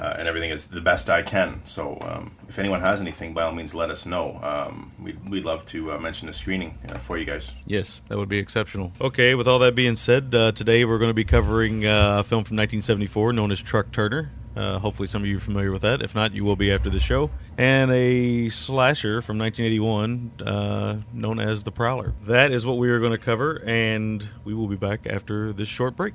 Uh, 0.01 0.17
and 0.19 0.27
everything 0.27 0.51
is 0.51 0.69
the 0.69 0.81
best 0.81 1.11
I 1.11 1.21
can. 1.21 1.61
So, 1.67 1.99
um, 2.01 2.35
if 2.49 2.59
anyone 2.59 2.81
has 2.81 3.03
anything, 3.03 3.35
by 3.35 3.43
all 3.43 3.53
means, 3.53 3.75
let 3.75 3.91
us 3.91 4.07
know. 4.07 4.41
Um, 4.43 4.93
we'd, 4.99 5.29
we'd 5.29 5.45
love 5.45 5.67
to 5.67 5.93
uh, 5.93 5.99
mention 5.99 6.27
a 6.31 6.33
screening 6.33 6.79
uh, 6.89 6.97
for 6.97 7.19
you 7.19 7.27
guys. 7.27 7.53
Yes, 7.67 8.01
that 8.09 8.17
would 8.17 8.29
be 8.31 8.39
exceptional. 8.39 8.93
Okay, 8.99 9.35
with 9.35 9.47
all 9.47 9.59
that 9.59 9.75
being 9.75 9.97
said, 9.97 10.35
uh, 10.35 10.53
today 10.53 10.87
we're 10.87 10.99
going 10.99 11.11
to 11.11 11.15
be 11.15 11.25
covering 11.25 11.85
uh, 11.85 12.21
a 12.21 12.25
film 12.25 12.45
from 12.45 12.57
1974 12.57 13.35
known 13.35 13.53
as 13.53 13.61
Truck 13.61 13.93
Turner. 13.93 14.31
Hopefully, 14.57 15.09
some 15.09 15.23
of 15.23 15.29
you 15.29 15.39
are 15.39 15.41
familiar 15.41 15.73
with 15.73 15.83
that. 15.83 16.03
If 16.03 16.15
not, 16.15 16.35
you 16.35 16.45
will 16.45 16.57
be 16.57 16.71
after 16.71 16.91
the 16.91 17.01
show. 17.01 17.31
And 17.57 17.91
a 17.91 18.51
slasher 18.51 19.23
from 19.23 19.39
1981 19.39 20.33
uh, 20.47 20.97
known 21.15 21.41
as 21.41 21.63
The 21.63 21.73
Prowler. 21.73 22.13
That 22.27 22.53
is 22.53 22.67
what 22.67 22.77
we 22.77 22.91
are 22.91 23.01
going 23.01 23.13
to 23.13 23.19
cover, 23.19 23.63
and 23.67 24.27
we 24.45 24.53
will 24.53 24.69
be 24.69 24.77
back 24.77 25.07
after 25.07 25.53
this 25.55 25.69
short 25.69 25.97
break. 25.97 26.13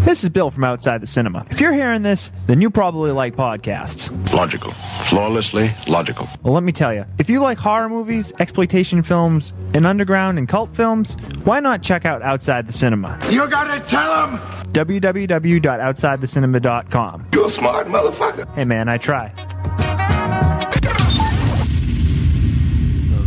This 0.00 0.24
is 0.24 0.30
Bill 0.30 0.50
from 0.50 0.64
Outside 0.64 1.02
the 1.02 1.06
Cinema. 1.06 1.46
If 1.50 1.60
you're 1.60 1.74
hearing 1.74 2.00
this, 2.02 2.32
then 2.46 2.60
you 2.62 2.70
probably 2.70 3.10
like 3.12 3.36
podcasts. 3.36 4.10
Logical. 4.32 4.72
Flawlessly 4.72 5.72
logical. 5.86 6.26
Well, 6.42 6.54
let 6.54 6.62
me 6.62 6.72
tell 6.72 6.94
you, 6.94 7.04
if 7.18 7.28
you 7.28 7.40
like 7.40 7.58
horror 7.58 7.88
movies, 7.90 8.32
exploitation 8.40 9.02
films, 9.02 9.52
and 9.74 9.86
underground 9.86 10.38
and 10.38 10.48
cult 10.48 10.74
films, 10.74 11.16
why 11.44 11.60
not 11.60 11.82
check 11.82 12.06
out 12.06 12.22
Outside 12.22 12.66
the 12.66 12.72
Cinema? 12.72 13.18
You 13.30 13.46
gotta 13.48 13.80
tell 13.88 14.26
him! 14.26 14.38
www.outsidethecinema.com. 14.72 17.26
You're 17.34 17.46
a 17.46 17.50
smart 17.50 17.86
motherfucker. 17.88 18.48
Hey 18.54 18.64
man, 18.64 18.88
I 18.88 18.96
try. 18.96 19.34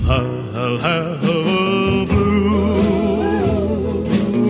I'll 0.09 0.77
have 0.79 1.23
a 1.23 2.05
blue 2.07 4.03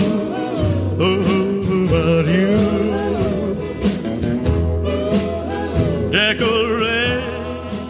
about 0.96 2.26
you. 2.28 2.58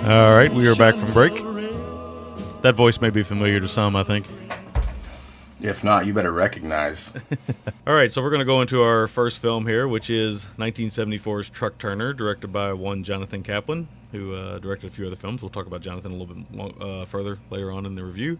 All 0.07 0.33
right, 0.33 0.51
we 0.53 0.67
are 0.69 0.75
back 0.75 0.95
from 0.95 1.11
break. 1.11 1.33
That 2.61 2.75
voice 2.75 3.01
may 3.01 3.09
be 3.09 3.23
familiar 3.23 3.59
to 3.59 3.67
some, 3.67 3.93
I 3.95 4.03
think. 4.03 4.25
If 5.59 5.83
not, 5.83 6.05
you 6.05 6.13
better 6.13 6.31
recognize. 6.31 7.15
All 7.87 7.93
right, 7.93 8.11
so 8.13 8.21
we're 8.21 8.29
going 8.29 8.39
to 8.39 8.45
go 8.45 8.61
into 8.61 8.83
our 8.83 9.07
first 9.07 9.39
film 9.39 9.65
here, 9.65 9.87
which 9.87 10.09
is 10.09 10.45
1974's 10.57 11.49
Truck 11.49 11.79
Turner, 11.79 12.13
directed 12.13 12.53
by 12.53 12.73
one 12.73 13.03
Jonathan 13.03 13.41
Kaplan, 13.41 13.87
who 14.11 14.35
uh, 14.35 14.59
directed 14.59 14.87
a 14.87 14.89
few 14.91 15.07
other 15.07 15.15
films. 15.15 15.41
We'll 15.41 15.49
talk 15.49 15.65
about 15.65 15.81
Jonathan 15.81 16.11
a 16.11 16.15
little 16.15 16.35
bit 16.35 16.53
long, 16.53 16.75
uh, 16.79 17.05
further 17.05 17.39
later 17.49 17.71
on 17.71 17.85
in 17.87 17.95
the 17.95 18.03
review. 18.03 18.39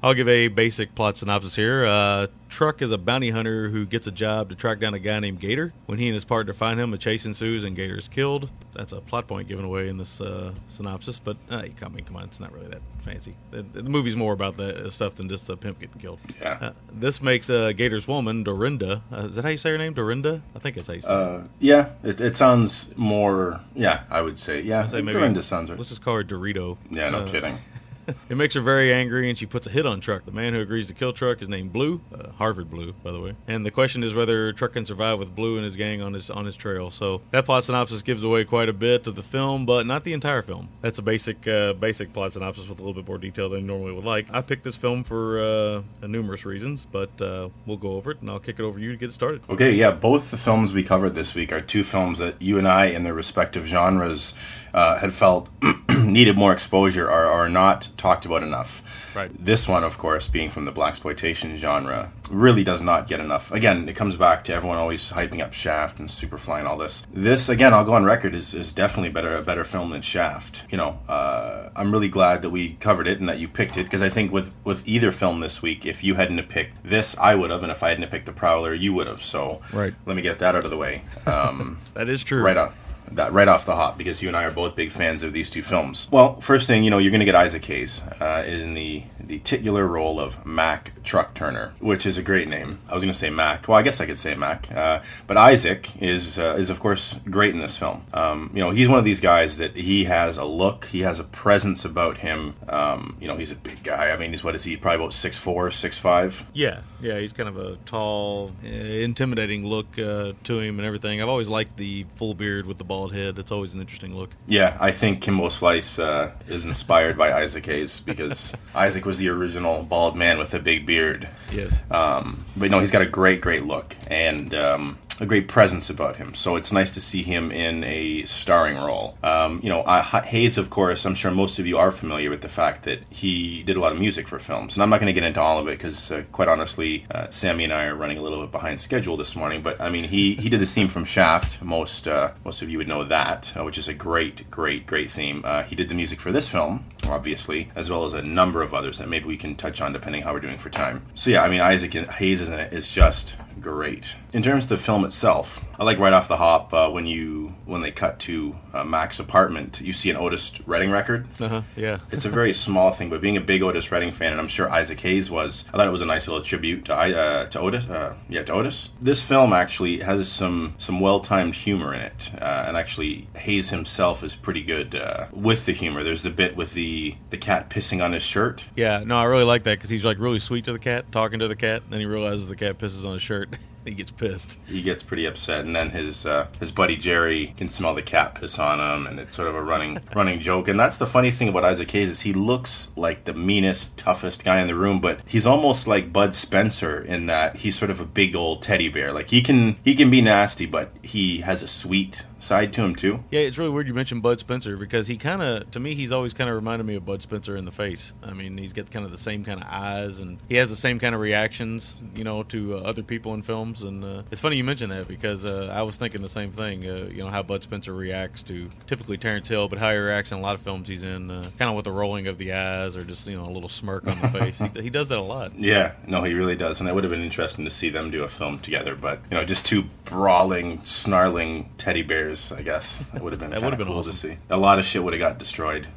I'll 0.00 0.14
give 0.14 0.28
a 0.28 0.46
basic 0.46 0.94
plot 0.94 1.16
synopsis 1.16 1.56
here. 1.56 1.84
Uh, 1.84 2.28
Truck 2.48 2.80
is 2.82 2.92
a 2.92 2.98
bounty 2.98 3.30
hunter 3.30 3.68
who 3.68 3.84
gets 3.84 4.06
a 4.06 4.12
job 4.12 4.48
to 4.48 4.54
track 4.54 4.78
down 4.78 4.94
a 4.94 4.98
guy 5.00 5.18
named 5.18 5.40
Gator. 5.40 5.72
When 5.86 5.98
he 5.98 6.06
and 6.06 6.14
his 6.14 6.24
partner 6.24 6.52
find 6.54 6.78
him, 6.78 6.94
a 6.94 6.98
chase 6.98 7.26
ensues 7.26 7.64
and 7.64 7.74
Gator 7.74 7.96
is 7.98 8.06
killed. 8.06 8.48
That's 8.74 8.92
a 8.92 9.00
plot 9.00 9.26
point 9.26 9.48
given 9.48 9.64
away 9.64 9.88
in 9.88 9.98
this 9.98 10.20
uh, 10.20 10.52
synopsis, 10.68 11.18
but 11.18 11.36
uh, 11.50 11.56
I 11.82 11.88
mean, 11.88 12.04
come 12.04 12.16
on, 12.16 12.24
it's 12.24 12.38
not 12.38 12.52
really 12.52 12.68
that 12.68 12.80
fancy. 13.02 13.34
The, 13.50 13.62
the 13.62 13.82
movie's 13.82 14.16
more 14.16 14.32
about 14.32 14.56
the 14.56 14.88
stuff 14.90 15.16
than 15.16 15.28
just 15.28 15.48
a 15.48 15.56
pimp 15.56 15.80
getting 15.80 16.00
killed. 16.00 16.20
Yeah. 16.40 16.58
Uh, 16.60 16.72
this 16.92 17.20
makes 17.20 17.50
uh, 17.50 17.72
Gator's 17.72 18.06
woman, 18.06 18.44
Dorinda. 18.44 19.02
Uh, 19.12 19.26
is 19.26 19.34
that 19.34 19.44
how 19.44 19.50
you 19.50 19.56
say 19.56 19.70
her 19.70 19.78
name? 19.78 19.94
Dorinda? 19.94 20.42
I 20.54 20.60
think 20.60 20.76
it's 20.76 20.86
how 20.86 20.94
you 20.94 21.00
say 21.00 21.08
it. 21.08 21.12
Uh, 21.12 21.42
yeah, 21.58 21.90
it, 22.04 22.20
it 22.20 22.36
sounds 22.36 22.96
more. 22.96 23.60
Yeah, 23.74 24.04
I 24.10 24.22
would 24.22 24.38
say. 24.38 24.60
Yeah, 24.60 24.86
Say 24.86 25.02
maybe- 25.02 25.12
Dorinda 25.18 25.42
sounds 25.42 25.70
right. 25.70 25.76
Let's 25.78 25.90
just 25.90 26.02
call 26.02 26.14
her 26.14 26.24
Dorito. 26.24 26.78
Yeah, 26.88 27.10
no 27.10 27.18
Uh, 27.22 27.26
kidding. 27.26 27.58
It 28.28 28.36
makes 28.36 28.54
her 28.54 28.60
very 28.60 28.92
angry, 28.92 29.28
and 29.28 29.38
she 29.38 29.46
puts 29.46 29.66
a 29.66 29.70
hit 29.70 29.86
on 29.86 30.00
Truck. 30.00 30.24
The 30.26 30.32
man 30.32 30.52
who 30.52 30.60
agrees 30.60 30.86
to 30.88 30.94
kill 30.94 31.12
Truck 31.12 31.40
is 31.40 31.48
named 31.48 31.72
Blue, 31.72 32.00
uh, 32.14 32.30
Harvard 32.32 32.70
Blue, 32.70 32.92
by 33.02 33.10
the 33.10 33.20
way. 33.20 33.36
And 33.46 33.64
the 33.64 33.70
question 33.70 34.02
is 34.02 34.14
whether 34.14 34.52
Truck 34.52 34.74
can 34.74 34.84
survive 34.84 35.18
with 35.18 35.34
Blue 35.34 35.56
and 35.56 35.64
his 35.64 35.76
gang 35.76 36.02
on 36.02 36.12
his 36.12 36.28
on 36.28 36.44
his 36.44 36.56
trail. 36.56 36.90
So 36.90 37.22
that 37.30 37.46
plot 37.46 37.64
synopsis 37.64 38.02
gives 38.02 38.22
away 38.22 38.44
quite 38.44 38.68
a 38.68 38.72
bit 38.72 39.06
of 39.06 39.16
the 39.16 39.22
film, 39.22 39.64
but 39.64 39.86
not 39.86 40.04
the 40.04 40.12
entire 40.12 40.42
film. 40.42 40.68
That's 40.82 40.98
a 40.98 41.02
basic 41.02 41.46
uh, 41.48 41.72
basic 41.74 42.12
plot 42.12 42.34
synopsis 42.34 42.68
with 42.68 42.78
a 42.78 42.82
little 42.82 42.94
bit 42.94 43.08
more 43.08 43.18
detail 43.18 43.48
than 43.48 43.60
you 43.60 43.66
normally 43.66 43.92
would 43.92 44.04
like. 44.04 44.26
I 44.30 44.42
picked 44.42 44.64
this 44.64 44.76
film 44.76 45.04
for 45.04 45.40
uh, 45.40 46.06
numerous 46.06 46.44
reasons, 46.44 46.86
but 46.90 47.20
uh, 47.22 47.48
we'll 47.66 47.76
go 47.78 47.92
over 47.92 48.10
it, 48.10 48.20
and 48.20 48.30
I'll 48.30 48.40
kick 48.40 48.58
it 48.58 48.62
over 48.62 48.78
to 48.78 48.84
you 48.84 48.92
to 48.92 48.98
get 48.98 49.12
started. 49.12 49.42
Okay, 49.48 49.72
yeah, 49.72 49.90
both 49.90 50.30
the 50.30 50.36
films 50.36 50.74
we 50.74 50.82
covered 50.82 51.14
this 51.14 51.34
week 51.34 51.52
are 51.52 51.60
two 51.60 51.84
films 51.84 52.18
that 52.18 52.40
you 52.42 52.58
and 52.58 52.68
I, 52.68 52.86
in 52.86 53.04
their 53.04 53.14
respective 53.14 53.66
genres, 53.66 54.34
uh, 54.74 54.98
had 54.98 55.14
felt 55.14 55.48
needed 56.08 56.36
more 56.36 56.52
exposure 56.52 57.06
or 57.06 57.26
are 57.26 57.48
not 57.48 57.88
talked 57.96 58.24
about 58.26 58.42
enough. 58.42 58.82
Right. 59.14 59.30
This 59.42 59.66
one, 59.66 59.84
of 59.84 59.98
course, 59.98 60.28
being 60.28 60.50
from 60.50 60.64
the 60.64 60.70
black 60.72 60.90
exploitation 60.90 61.56
genre, 61.56 62.12
really 62.30 62.62
does 62.62 62.80
not 62.80 63.08
get 63.08 63.20
enough. 63.20 63.50
Again, 63.50 63.88
it 63.88 63.96
comes 63.96 64.16
back 64.16 64.44
to 64.44 64.54
everyone 64.54 64.76
always 64.78 65.10
hyping 65.12 65.40
up 65.42 65.52
Shaft 65.52 65.98
and 65.98 66.08
Superfly 66.08 66.58
and 66.58 66.68
all 66.68 66.76
this. 66.76 67.06
This, 67.12 67.48
again, 67.48 67.72
I'll 67.74 67.84
go 67.84 67.94
on 67.94 68.04
record, 68.04 68.34
is, 68.34 68.54
is 68.54 68.70
definitely 68.72 69.10
better 69.10 69.34
a 69.34 69.42
better 69.42 69.64
film 69.64 69.90
than 69.90 70.02
Shaft. 70.02 70.64
You 70.70 70.76
know, 70.78 70.98
uh, 71.08 71.70
I'm 71.74 71.90
really 71.90 72.08
glad 72.08 72.42
that 72.42 72.50
we 72.50 72.74
covered 72.74 73.08
it 73.08 73.18
and 73.18 73.28
that 73.28 73.38
you 73.38 73.48
picked 73.48 73.76
it 73.76 73.84
because 73.84 74.02
I 74.02 74.08
think 74.08 74.30
with 74.32 74.54
with 74.64 74.86
either 74.86 75.10
film 75.10 75.40
this 75.40 75.62
week, 75.62 75.86
if 75.86 76.04
you 76.04 76.14
hadn't 76.14 76.48
picked 76.48 76.84
this, 76.84 77.16
I 77.18 77.34
would 77.34 77.50
have, 77.50 77.62
and 77.62 77.72
if 77.72 77.82
I 77.82 77.88
hadn't 77.90 78.08
picked 78.10 78.26
The 78.26 78.32
Prowler, 78.32 78.74
you 78.74 78.92
would 78.94 79.06
have. 79.06 79.22
So 79.22 79.60
Right. 79.72 79.94
let 80.06 80.14
me 80.16 80.22
get 80.22 80.38
that 80.40 80.54
out 80.54 80.64
of 80.64 80.70
the 80.70 80.76
way. 80.76 81.02
Um, 81.26 81.78
That 81.94 82.08
is 82.08 82.22
true. 82.22 82.42
right 82.42 82.56
off 82.56 82.74
that 83.12 83.32
right 83.32 83.48
off 83.48 83.66
the 83.66 83.76
hop 83.76 83.98
because 83.98 84.22
you 84.22 84.28
and 84.28 84.36
I 84.36 84.44
are 84.44 84.50
both 84.50 84.76
big 84.76 84.90
fans 84.90 85.22
of 85.22 85.32
these 85.32 85.50
two 85.50 85.62
films. 85.62 86.08
Well, 86.10 86.40
first 86.40 86.66
thing 86.66 86.84
you 86.84 86.90
know, 86.90 86.98
you're 86.98 87.10
going 87.10 87.20
to 87.20 87.26
get 87.26 87.34
Isaac 87.34 87.64
Hayes 87.66 88.02
uh, 88.20 88.44
in 88.46 88.74
the 88.74 89.02
the 89.20 89.38
titular 89.40 89.86
role 89.86 90.18
of 90.18 90.44
Mac 90.46 90.92
Truck 91.04 91.34
Turner, 91.34 91.74
which 91.80 92.06
is 92.06 92.16
a 92.16 92.22
great 92.22 92.48
name. 92.48 92.78
I 92.88 92.94
was 92.94 93.02
going 93.02 93.12
to 93.12 93.18
say 93.18 93.28
Mac. 93.28 93.68
Well, 93.68 93.76
I 93.76 93.82
guess 93.82 94.00
I 94.00 94.06
could 94.06 94.18
say 94.18 94.34
Mac, 94.34 94.72
uh, 94.72 95.02
but 95.26 95.36
Isaac 95.36 96.00
is 96.00 96.38
uh, 96.38 96.56
is 96.58 96.70
of 96.70 96.80
course 96.80 97.18
great 97.30 97.54
in 97.54 97.60
this 97.60 97.76
film. 97.76 98.04
Um, 98.12 98.50
you 98.54 98.60
know, 98.60 98.70
he's 98.70 98.88
one 98.88 98.98
of 98.98 99.04
these 99.04 99.20
guys 99.20 99.58
that 99.58 99.76
he 99.76 100.04
has 100.04 100.38
a 100.38 100.44
look, 100.44 100.86
he 100.86 101.00
has 101.00 101.20
a 101.20 101.24
presence 101.24 101.84
about 101.84 102.18
him. 102.18 102.54
Um, 102.68 103.16
you 103.20 103.28
know, 103.28 103.36
he's 103.36 103.52
a 103.52 103.56
big 103.56 103.82
guy. 103.82 104.10
I 104.10 104.16
mean, 104.16 104.30
he's 104.30 104.42
what 104.42 104.54
is 104.54 104.64
he? 104.64 104.76
Probably 104.76 104.96
about 104.96 105.12
six 105.12 105.36
four, 105.36 105.70
six 105.70 105.98
five. 105.98 106.46
Yeah, 106.52 106.80
yeah, 107.00 107.18
he's 107.18 107.32
kind 107.32 107.48
of 107.48 107.58
a 107.58 107.76
tall, 107.84 108.52
uh, 108.64 108.66
intimidating 108.66 109.66
look 109.66 109.98
uh, 109.98 110.32
to 110.44 110.58
him 110.58 110.78
and 110.78 110.86
everything. 110.86 111.20
I've 111.20 111.28
always 111.28 111.48
liked 111.48 111.76
the 111.76 112.06
full 112.16 112.34
beard 112.34 112.66
with 112.66 112.78
the 112.78 112.84
bald 112.98 113.14
head. 113.14 113.38
It's 113.38 113.52
always 113.52 113.74
an 113.74 113.80
interesting 113.80 114.16
look. 114.16 114.30
Yeah, 114.48 114.76
I 114.80 114.90
think 114.90 115.20
Kimbo 115.20 115.48
Slice 115.50 116.00
uh, 116.00 116.32
is 116.48 116.66
inspired 116.66 117.16
by 117.16 117.32
Isaac 117.32 117.64
Hayes 117.66 118.00
because 118.00 118.54
Isaac 118.74 119.06
was 119.06 119.18
the 119.18 119.28
original 119.28 119.84
bald 119.84 120.16
man 120.16 120.36
with 120.36 120.52
a 120.54 120.58
big 120.58 120.84
beard. 120.84 121.28
Yes. 121.52 121.80
Um, 121.92 122.44
but 122.56 122.72
no, 122.72 122.80
he's 122.80 122.90
got 122.90 123.02
a 123.02 123.06
great, 123.06 123.40
great 123.40 123.64
look 123.64 123.96
and 124.08 124.52
um, 124.54 124.98
a 125.20 125.26
great 125.26 125.48
presence 125.48 125.90
about 125.90 126.16
him. 126.16 126.34
So 126.34 126.56
it's 126.56 126.72
nice 126.72 126.92
to 126.94 127.00
see 127.00 127.22
him 127.22 127.50
in 127.50 127.84
a 127.84 128.22
starring 128.22 128.76
role. 128.76 129.16
Um, 129.22 129.60
you 129.62 129.68
know, 129.68 129.82
uh, 129.82 130.22
Hayes, 130.22 130.58
of 130.58 130.70
course, 130.70 131.04
I'm 131.04 131.14
sure 131.14 131.30
most 131.30 131.58
of 131.58 131.66
you 131.66 131.78
are 131.78 131.90
familiar 131.90 132.30
with 132.30 132.40
the 132.40 132.48
fact 132.48 132.84
that 132.84 133.08
he 133.08 133.62
did 133.62 133.76
a 133.76 133.80
lot 133.80 133.92
of 133.92 133.98
music 133.98 134.28
for 134.28 134.38
films. 134.38 134.74
And 134.74 134.82
I'm 134.82 134.90
not 134.90 135.00
going 135.00 135.12
to 135.12 135.18
get 135.18 135.26
into 135.26 135.40
all 135.40 135.58
of 135.58 135.68
it 135.68 135.78
because, 135.78 136.10
uh, 136.10 136.22
quite 136.32 136.48
honestly, 136.48 137.04
uh, 137.10 137.28
Sammy 137.30 137.64
and 137.64 137.72
I 137.72 137.86
are 137.86 137.94
running 137.94 138.18
a 138.18 138.22
little 138.22 138.40
bit 138.40 138.52
behind 138.52 138.80
schedule 138.80 139.16
this 139.16 139.34
morning. 139.34 139.62
But 139.62 139.80
I 139.80 139.88
mean, 139.88 140.04
he, 140.04 140.34
he 140.34 140.48
did 140.48 140.60
the 140.60 140.66
theme 140.66 140.88
from 140.88 141.04
Shaft. 141.04 141.62
Most 141.62 142.06
uh, 142.06 142.32
most 142.44 142.62
of 142.62 142.70
you 142.70 142.78
would 142.78 142.88
know 142.88 143.04
that, 143.04 143.52
uh, 143.56 143.64
which 143.64 143.78
is 143.78 143.88
a 143.88 143.94
great, 143.94 144.50
great, 144.50 144.86
great 144.86 145.10
theme. 145.10 145.42
Uh, 145.44 145.62
he 145.62 145.74
did 145.74 145.88
the 145.88 145.94
music 145.94 146.20
for 146.20 146.32
this 146.32 146.48
film, 146.48 146.86
obviously, 147.06 147.70
as 147.74 147.90
well 147.90 148.04
as 148.04 148.14
a 148.14 148.22
number 148.22 148.62
of 148.62 148.74
others 148.74 148.98
that 148.98 149.08
maybe 149.08 149.26
we 149.26 149.36
can 149.36 149.54
touch 149.54 149.80
on 149.80 149.92
depending 149.92 150.22
how 150.22 150.32
we're 150.32 150.40
doing 150.40 150.58
for 150.58 150.70
time. 150.70 151.04
So 151.14 151.30
yeah, 151.30 151.42
I 151.42 151.48
mean, 151.48 151.60
Isaac 151.60 151.92
Hayes 151.92 152.40
is 152.40 152.48
is 152.48 152.92
just 152.92 153.36
great. 153.60 154.16
In 154.32 154.42
terms 154.42 154.64
of 154.64 154.68
the 154.70 154.76
film 154.78 155.04
itself, 155.04 155.64
I 155.78 155.84
like 155.84 155.98
right 155.98 156.12
off 156.12 156.28
the 156.28 156.36
hop 156.36 156.72
uh, 156.72 156.90
when 156.90 157.06
you 157.06 157.54
when 157.68 157.82
they 157.82 157.90
cut 157.90 158.18
to 158.18 158.56
uh, 158.72 158.82
Mac's 158.82 159.20
apartment, 159.20 159.80
you 159.80 159.92
see 159.92 160.08
an 160.10 160.16
Otis 160.16 160.60
Redding 160.66 160.90
record. 160.90 161.26
Uh 161.40 161.48
huh. 161.48 161.62
Yeah. 161.76 161.98
It's 162.10 162.24
a 162.24 162.30
very 162.30 162.52
small 162.52 162.90
thing, 162.90 163.10
but 163.10 163.20
being 163.20 163.36
a 163.36 163.40
big 163.40 163.62
Otis 163.62 163.92
Redding 163.92 164.10
fan, 164.10 164.32
and 164.32 164.40
I'm 164.40 164.48
sure 164.48 164.68
Isaac 164.68 164.98
Hayes 165.00 165.30
was, 165.30 165.66
I 165.72 165.76
thought 165.76 165.86
it 165.86 165.92
was 165.92 166.00
a 166.00 166.06
nice 166.06 166.26
little 166.26 166.42
tribute 166.42 166.86
to 166.86 166.94
uh, 166.94 167.46
to 167.46 167.60
Otis. 167.60 167.88
Uh, 167.88 168.14
yeah, 168.28 168.42
to 168.42 168.52
Otis. 168.54 168.90
This 169.00 169.22
film 169.22 169.52
actually 169.52 170.00
has 170.00 170.28
some 170.28 170.74
some 170.78 170.98
well 170.98 171.20
timed 171.20 171.54
humor 171.54 171.94
in 171.94 172.00
it, 172.00 172.30
uh, 172.40 172.64
and 172.66 172.76
actually 172.76 173.28
Hayes 173.36 173.70
himself 173.70 174.24
is 174.24 174.34
pretty 174.34 174.62
good 174.62 174.94
uh, 174.94 175.26
with 175.32 175.66
the 175.66 175.72
humor. 175.72 176.02
There's 176.02 176.22
the 176.22 176.30
bit 176.30 176.56
with 176.56 176.72
the 176.72 177.16
the 177.30 177.36
cat 177.36 177.70
pissing 177.70 178.02
on 178.02 178.12
his 178.12 178.22
shirt. 178.22 178.66
Yeah, 178.74 179.04
no, 179.04 179.16
I 179.16 179.24
really 179.24 179.44
like 179.44 179.64
that 179.64 179.78
because 179.78 179.90
he's 179.90 180.04
like 180.04 180.18
really 180.18 180.40
sweet 180.40 180.64
to 180.64 180.72
the 180.72 180.78
cat, 180.78 181.12
talking 181.12 181.38
to 181.38 181.48
the 181.48 181.56
cat, 181.56 181.82
and 181.82 181.92
then 181.92 182.00
he 182.00 182.06
realizes 182.06 182.48
the 182.48 182.56
cat 182.56 182.78
pisses 182.78 183.04
on 183.04 183.12
his 183.12 183.22
shirt. 183.22 183.50
he 183.84 183.92
gets 183.92 184.10
pissed. 184.10 184.58
He 184.66 184.82
gets 184.82 185.02
pretty 185.02 185.24
upset, 185.26 185.64
and 185.64 185.74
then 185.74 185.90
his 185.90 186.26
uh, 186.26 186.48
his 186.60 186.70
buddy 186.70 186.96
Jerry 186.96 187.54
can 187.56 187.68
smell 187.68 187.94
the 187.94 188.02
cat 188.02 188.34
piss 188.34 188.58
on 188.58 188.78
him, 188.78 189.06
and 189.06 189.18
it's 189.18 189.36
sort 189.36 189.48
of 189.48 189.54
a 189.54 189.62
running 189.62 190.00
running 190.14 190.40
joke. 190.40 190.68
And 190.68 190.78
that's 190.78 190.96
the 190.96 191.06
funny 191.06 191.30
thing 191.30 191.48
about 191.48 191.64
Isaac 191.64 191.90
Hayes 191.90 192.08
is 192.08 192.20
he 192.22 192.32
looks 192.32 192.90
like 192.96 193.24
the 193.24 193.34
meanest, 193.34 193.96
toughest 193.96 194.44
guy 194.44 194.60
in 194.60 194.66
the 194.66 194.74
room, 194.74 195.00
but 195.00 195.20
he's 195.26 195.46
almost 195.46 195.86
like 195.86 196.12
Bud 196.12 196.34
Spencer 196.34 197.00
in 197.00 197.26
that 197.26 197.56
he's 197.56 197.78
sort 197.78 197.90
of 197.90 198.00
a 198.00 198.04
big 198.04 198.34
old 198.34 198.62
teddy 198.62 198.88
bear. 198.88 199.12
Like 199.12 199.28
he 199.28 199.42
can 199.42 199.76
he 199.84 199.94
can 199.94 200.10
be 200.10 200.20
nasty, 200.20 200.66
but 200.66 200.92
he 201.02 201.38
has 201.38 201.62
a 201.62 201.68
sweet 201.68 202.24
side 202.38 202.72
to 202.72 202.82
him 202.82 202.94
too. 202.94 203.24
Yeah, 203.30 203.40
it's 203.40 203.58
really 203.58 203.70
weird 203.70 203.88
you 203.88 203.94
mentioned 203.94 204.22
Bud 204.22 204.38
Spencer 204.38 204.76
because 204.76 205.08
he 205.08 205.16
kind 205.16 205.42
of, 205.42 205.70
to 205.72 205.80
me, 205.80 205.94
he's 205.94 206.12
always 206.12 206.32
kind 206.32 206.48
of 206.48 206.56
reminded 206.56 206.84
me 206.84 206.94
of 206.94 207.04
Bud 207.04 207.22
Spencer 207.22 207.56
in 207.56 207.64
the 207.64 207.70
face. 207.70 208.12
I 208.22 208.32
mean, 208.32 208.58
he's 208.58 208.72
got 208.72 208.90
kind 208.90 209.04
of 209.04 209.10
the 209.10 209.18
same 209.18 209.44
kind 209.44 209.60
of 209.60 209.66
eyes 209.68 210.20
and 210.20 210.38
he 210.48 210.56
has 210.56 210.70
the 210.70 210.76
same 210.76 210.98
kind 210.98 211.14
of 211.14 211.20
reactions, 211.20 211.96
you 212.14 212.24
know, 212.24 212.42
to 212.44 212.76
uh, 212.76 212.80
other 212.80 213.02
people 213.02 213.34
in 213.34 213.42
films. 213.74 213.82
And 213.82 214.04
uh, 214.04 214.22
it's 214.30 214.40
funny 214.40 214.56
you 214.56 214.64
mentioned 214.64 214.92
that 214.92 215.08
because 215.08 215.44
uh, 215.44 215.72
I 215.72 215.82
was 215.82 215.96
thinking 215.96 216.22
the 216.22 216.28
same 216.28 216.52
thing, 216.52 216.88
uh, 216.88 217.08
you 217.10 217.22
know, 217.22 217.28
how 217.28 217.42
Bud 217.42 217.62
Spencer 217.62 217.92
reacts 217.92 218.42
to 218.44 218.68
typically 218.86 219.16
Terence 219.16 219.48
Hill, 219.48 219.68
but 219.68 219.78
how 219.78 219.90
he 219.90 219.96
reacts 219.96 220.32
in 220.32 220.38
a 220.38 220.40
lot 220.40 220.54
of 220.54 220.60
films 220.60 220.88
he's 220.88 221.02
in, 221.02 221.30
uh, 221.30 221.44
kind 221.58 221.68
of 221.70 221.76
with 221.76 221.84
the 221.84 221.92
rolling 221.92 222.26
of 222.26 222.38
the 222.38 222.52
eyes 222.52 222.96
or 222.96 223.04
just, 223.04 223.26
you 223.26 223.36
know, 223.36 223.46
a 223.46 223.52
little 223.52 223.68
smirk 223.68 224.08
on 224.08 224.20
the 224.20 224.28
face. 224.38 224.58
He, 224.58 224.82
he 224.82 224.90
does 224.90 225.08
that 225.08 225.18
a 225.18 225.22
lot. 225.22 225.52
Yeah, 225.58 225.92
no, 226.06 226.22
he 226.22 226.34
really 226.34 226.56
does, 226.56 226.80
and 226.80 226.88
it 226.88 226.94
would 226.94 227.04
have 227.04 227.10
been 227.10 227.22
interesting 227.22 227.64
to 227.64 227.70
see 227.70 227.90
them 227.90 228.10
do 228.10 228.24
a 228.24 228.28
film 228.28 228.58
together. 228.58 228.94
But 228.94 229.20
you 229.30 229.36
know, 229.36 229.44
just 229.44 229.66
two 229.66 229.84
brawling, 230.04 230.82
snarling 230.84 231.70
teddy 231.78 232.02
bears, 232.02 232.52
I 232.52 232.62
guess 232.62 232.98
that 233.12 233.22
would 233.22 233.32
have 233.32 233.40
been 233.40 233.50
That 233.58 233.62
would 233.62 233.70
have 233.70 233.78
been 233.78 233.88
cool 233.88 234.04
to 234.04 234.12
see. 234.12 234.38
A 234.50 234.56
lot 234.56 234.78
of 234.78 234.84
shit 234.84 235.02
would 235.02 235.12
have 235.12 235.20
got 235.20 235.38
destroyed. 235.38 235.86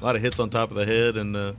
A 0.00 0.04
lot 0.04 0.16
of 0.16 0.22
hits 0.22 0.38
on 0.38 0.50
top 0.50 0.70
of 0.70 0.76
the 0.76 0.84
head 0.84 1.16
and 1.16 1.34
uh, 1.34 1.52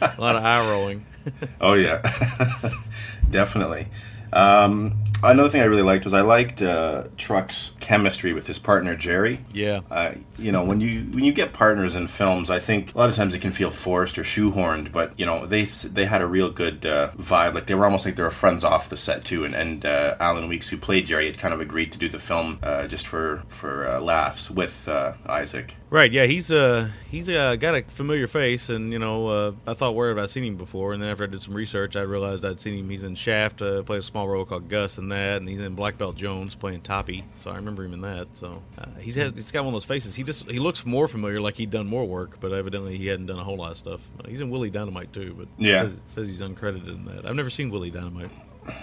a 0.00 0.20
lot 0.20 0.36
of 0.36 0.44
eye 0.44 0.70
rolling. 0.70 1.04
Oh 1.60 1.74
yeah, 1.74 2.02
definitely. 3.30 3.88
Um, 4.32 5.02
another 5.22 5.48
thing 5.48 5.62
I 5.62 5.64
really 5.64 5.82
liked 5.82 6.04
was 6.04 6.14
I 6.14 6.20
liked 6.20 6.62
uh, 6.62 7.04
Truck's 7.16 7.74
chemistry 7.80 8.32
with 8.32 8.46
his 8.46 8.58
partner 8.58 8.94
Jerry. 8.94 9.44
Yeah. 9.52 9.80
Uh, 9.90 10.12
you 10.38 10.52
know, 10.52 10.64
when 10.64 10.80
you 10.80 11.00
when 11.12 11.24
you 11.24 11.32
get 11.32 11.52
partners 11.52 11.96
in 11.96 12.06
films, 12.06 12.50
I 12.50 12.58
think 12.58 12.94
a 12.94 12.98
lot 12.98 13.08
of 13.08 13.14
times 13.14 13.34
it 13.34 13.40
can 13.40 13.52
feel 13.52 13.70
forced 13.70 14.18
or 14.18 14.22
shoehorned. 14.22 14.92
But 14.92 15.18
you 15.18 15.26
know, 15.26 15.46
they 15.46 15.64
they 15.64 16.06
had 16.06 16.22
a 16.22 16.26
real 16.26 16.50
good 16.50 16.86
uh, 16.86 17.10
vibe. 17.18 17.54
Like 17.54 17.66
they 17.66 17.74
were 17.74 17.84
almost 17.84 18.04
like 18.04 18.16
they 18.16 18.22
were 18.22 18.30
friends 18.30 18.64
off 18.64 18.88
the 18.88 18.96
set 18.96 19.24
too. 19.24 19.44
And 19.44 19.54
and 19.54 19.84
uh, 19.84 20.16
Alan 20.20 20.48
Weeks, 20.48 20.68
who 20.68 20.76
played 20.76 21.06
Jerry, 21.06 21.26
had 21.26 21.38
kind 21.38 21.52
of 21.52 21.60
agreed 21.60 21.92
to 21.92 21.98
do 21.98 22.08
the 22.08 22.18
film 22.18 22.58
uh, 22.62 22.86
just 22.86 23.06
for 23.06 23.42
for 23.48 23.86
uh, 23.86 24.00
laughs 24.00 24.50
with 24.50 24.88
uh, 24.88 25.14
Isaac. 25.26 25.76
Right, 25.90 26.12
yeah, 26.12 26.26
he's 26.26 26.50
uh 26.50 26.90
he's 27.10 27.30
uh, 27.30 27.56
got 27.56 27.74
a 27.74 27.82
familiar 27.82 28.26
face, 28.26 28.68
and 28.68 28.92
you 28.92 28.98
know 28.98 29.28
uh, 29.28 29.52
I 29.66 29.72
thought 29.72 29.94
where 29.94 30.10
have 30.10 30.18
I 30.18 30.26
seen 30.26 30.44
him 30.44 30.56
before, 30.56 30.92
and 30.92 31.02
then 31.02 31.08
after 31.08 31.24
I 31.24 31.28
did 31.28 31.40
some 31.40 31.54
research, 31.54 31.96
I 31.96 32.02
realized 32.02 32.44
I'd 32.44 32.60
seen 32.60 32.74
him. 32.74 32.90
He's 32.90 33.04
in 33.04 33.14
Shaft, 33.14 33.62
uh, 33.62 33.82
played 33.82 34.00
a 34.00 34.02
small 34.02 34.28
role 34.28 34.44
called 34.44 34.68
Gus 34.68 34.98
in 34.98 35.08
that, 35.08 35.38
and 35.38 35.48
he's 35.48 35.60
in 35.60 35.74
Black 35.74 35.96
Belt 35.96 36.14
Jones 36.14 36.54
playing 36.54 36.82
Toppy, 36.82 37.24
so 37.38 37.50
I 37.50 37.56
remember 37.56 37.84
him 37.84 37.94
in 37.94 38.02
that. 38.02 38.28
So 38.34 38.62
he's 39.00 39.14
has, 39.14 39.34
he's 39.34 39.50
got 39.50 39.64
one 39.64 39.68
of 39.68 39.72
those 39.72 39.86
faces. 39.86 40.14
He 40.14 40.24
just 40.28 40.50
he 40.50 40.58
looks 40.58 40.84
more 40.84 41.08
familiar, 41.08 41.40
like 41.40 41.56
he'd 41.56 41.70
done 41.70 41.86
more 41.86 42.04
work, 42.04 42.38
but 42.38 42.52
evidently 42.52 42.96
he 42.98 43.06
hadn't 43.06 43.26
done 43.26 43.38
a 43.38 43.44
whole 43.44 43.56
lot 43.56 43.70
of 43.72 43.76
stuff. 43.78 44.00
He's 44.28 44.40
in 44.42 44.50
Willie 44.50 44.68
Dynamite 44.70 45.10
too, 45.12 45.34
but 45.38 45.48
Yeah. 45.56 45.82
says, 45.88 46.00
says 46.06 46.28
he's 46.28 46.42
uncredited 46.42 46.86
in 46.88 47.04
that. 47.06 47.24
I've 47.26 47.34
never 47.34 47.48
seen 47.50 47.70
Willie 47.70 47.90
Dynamite. 47.90 48.30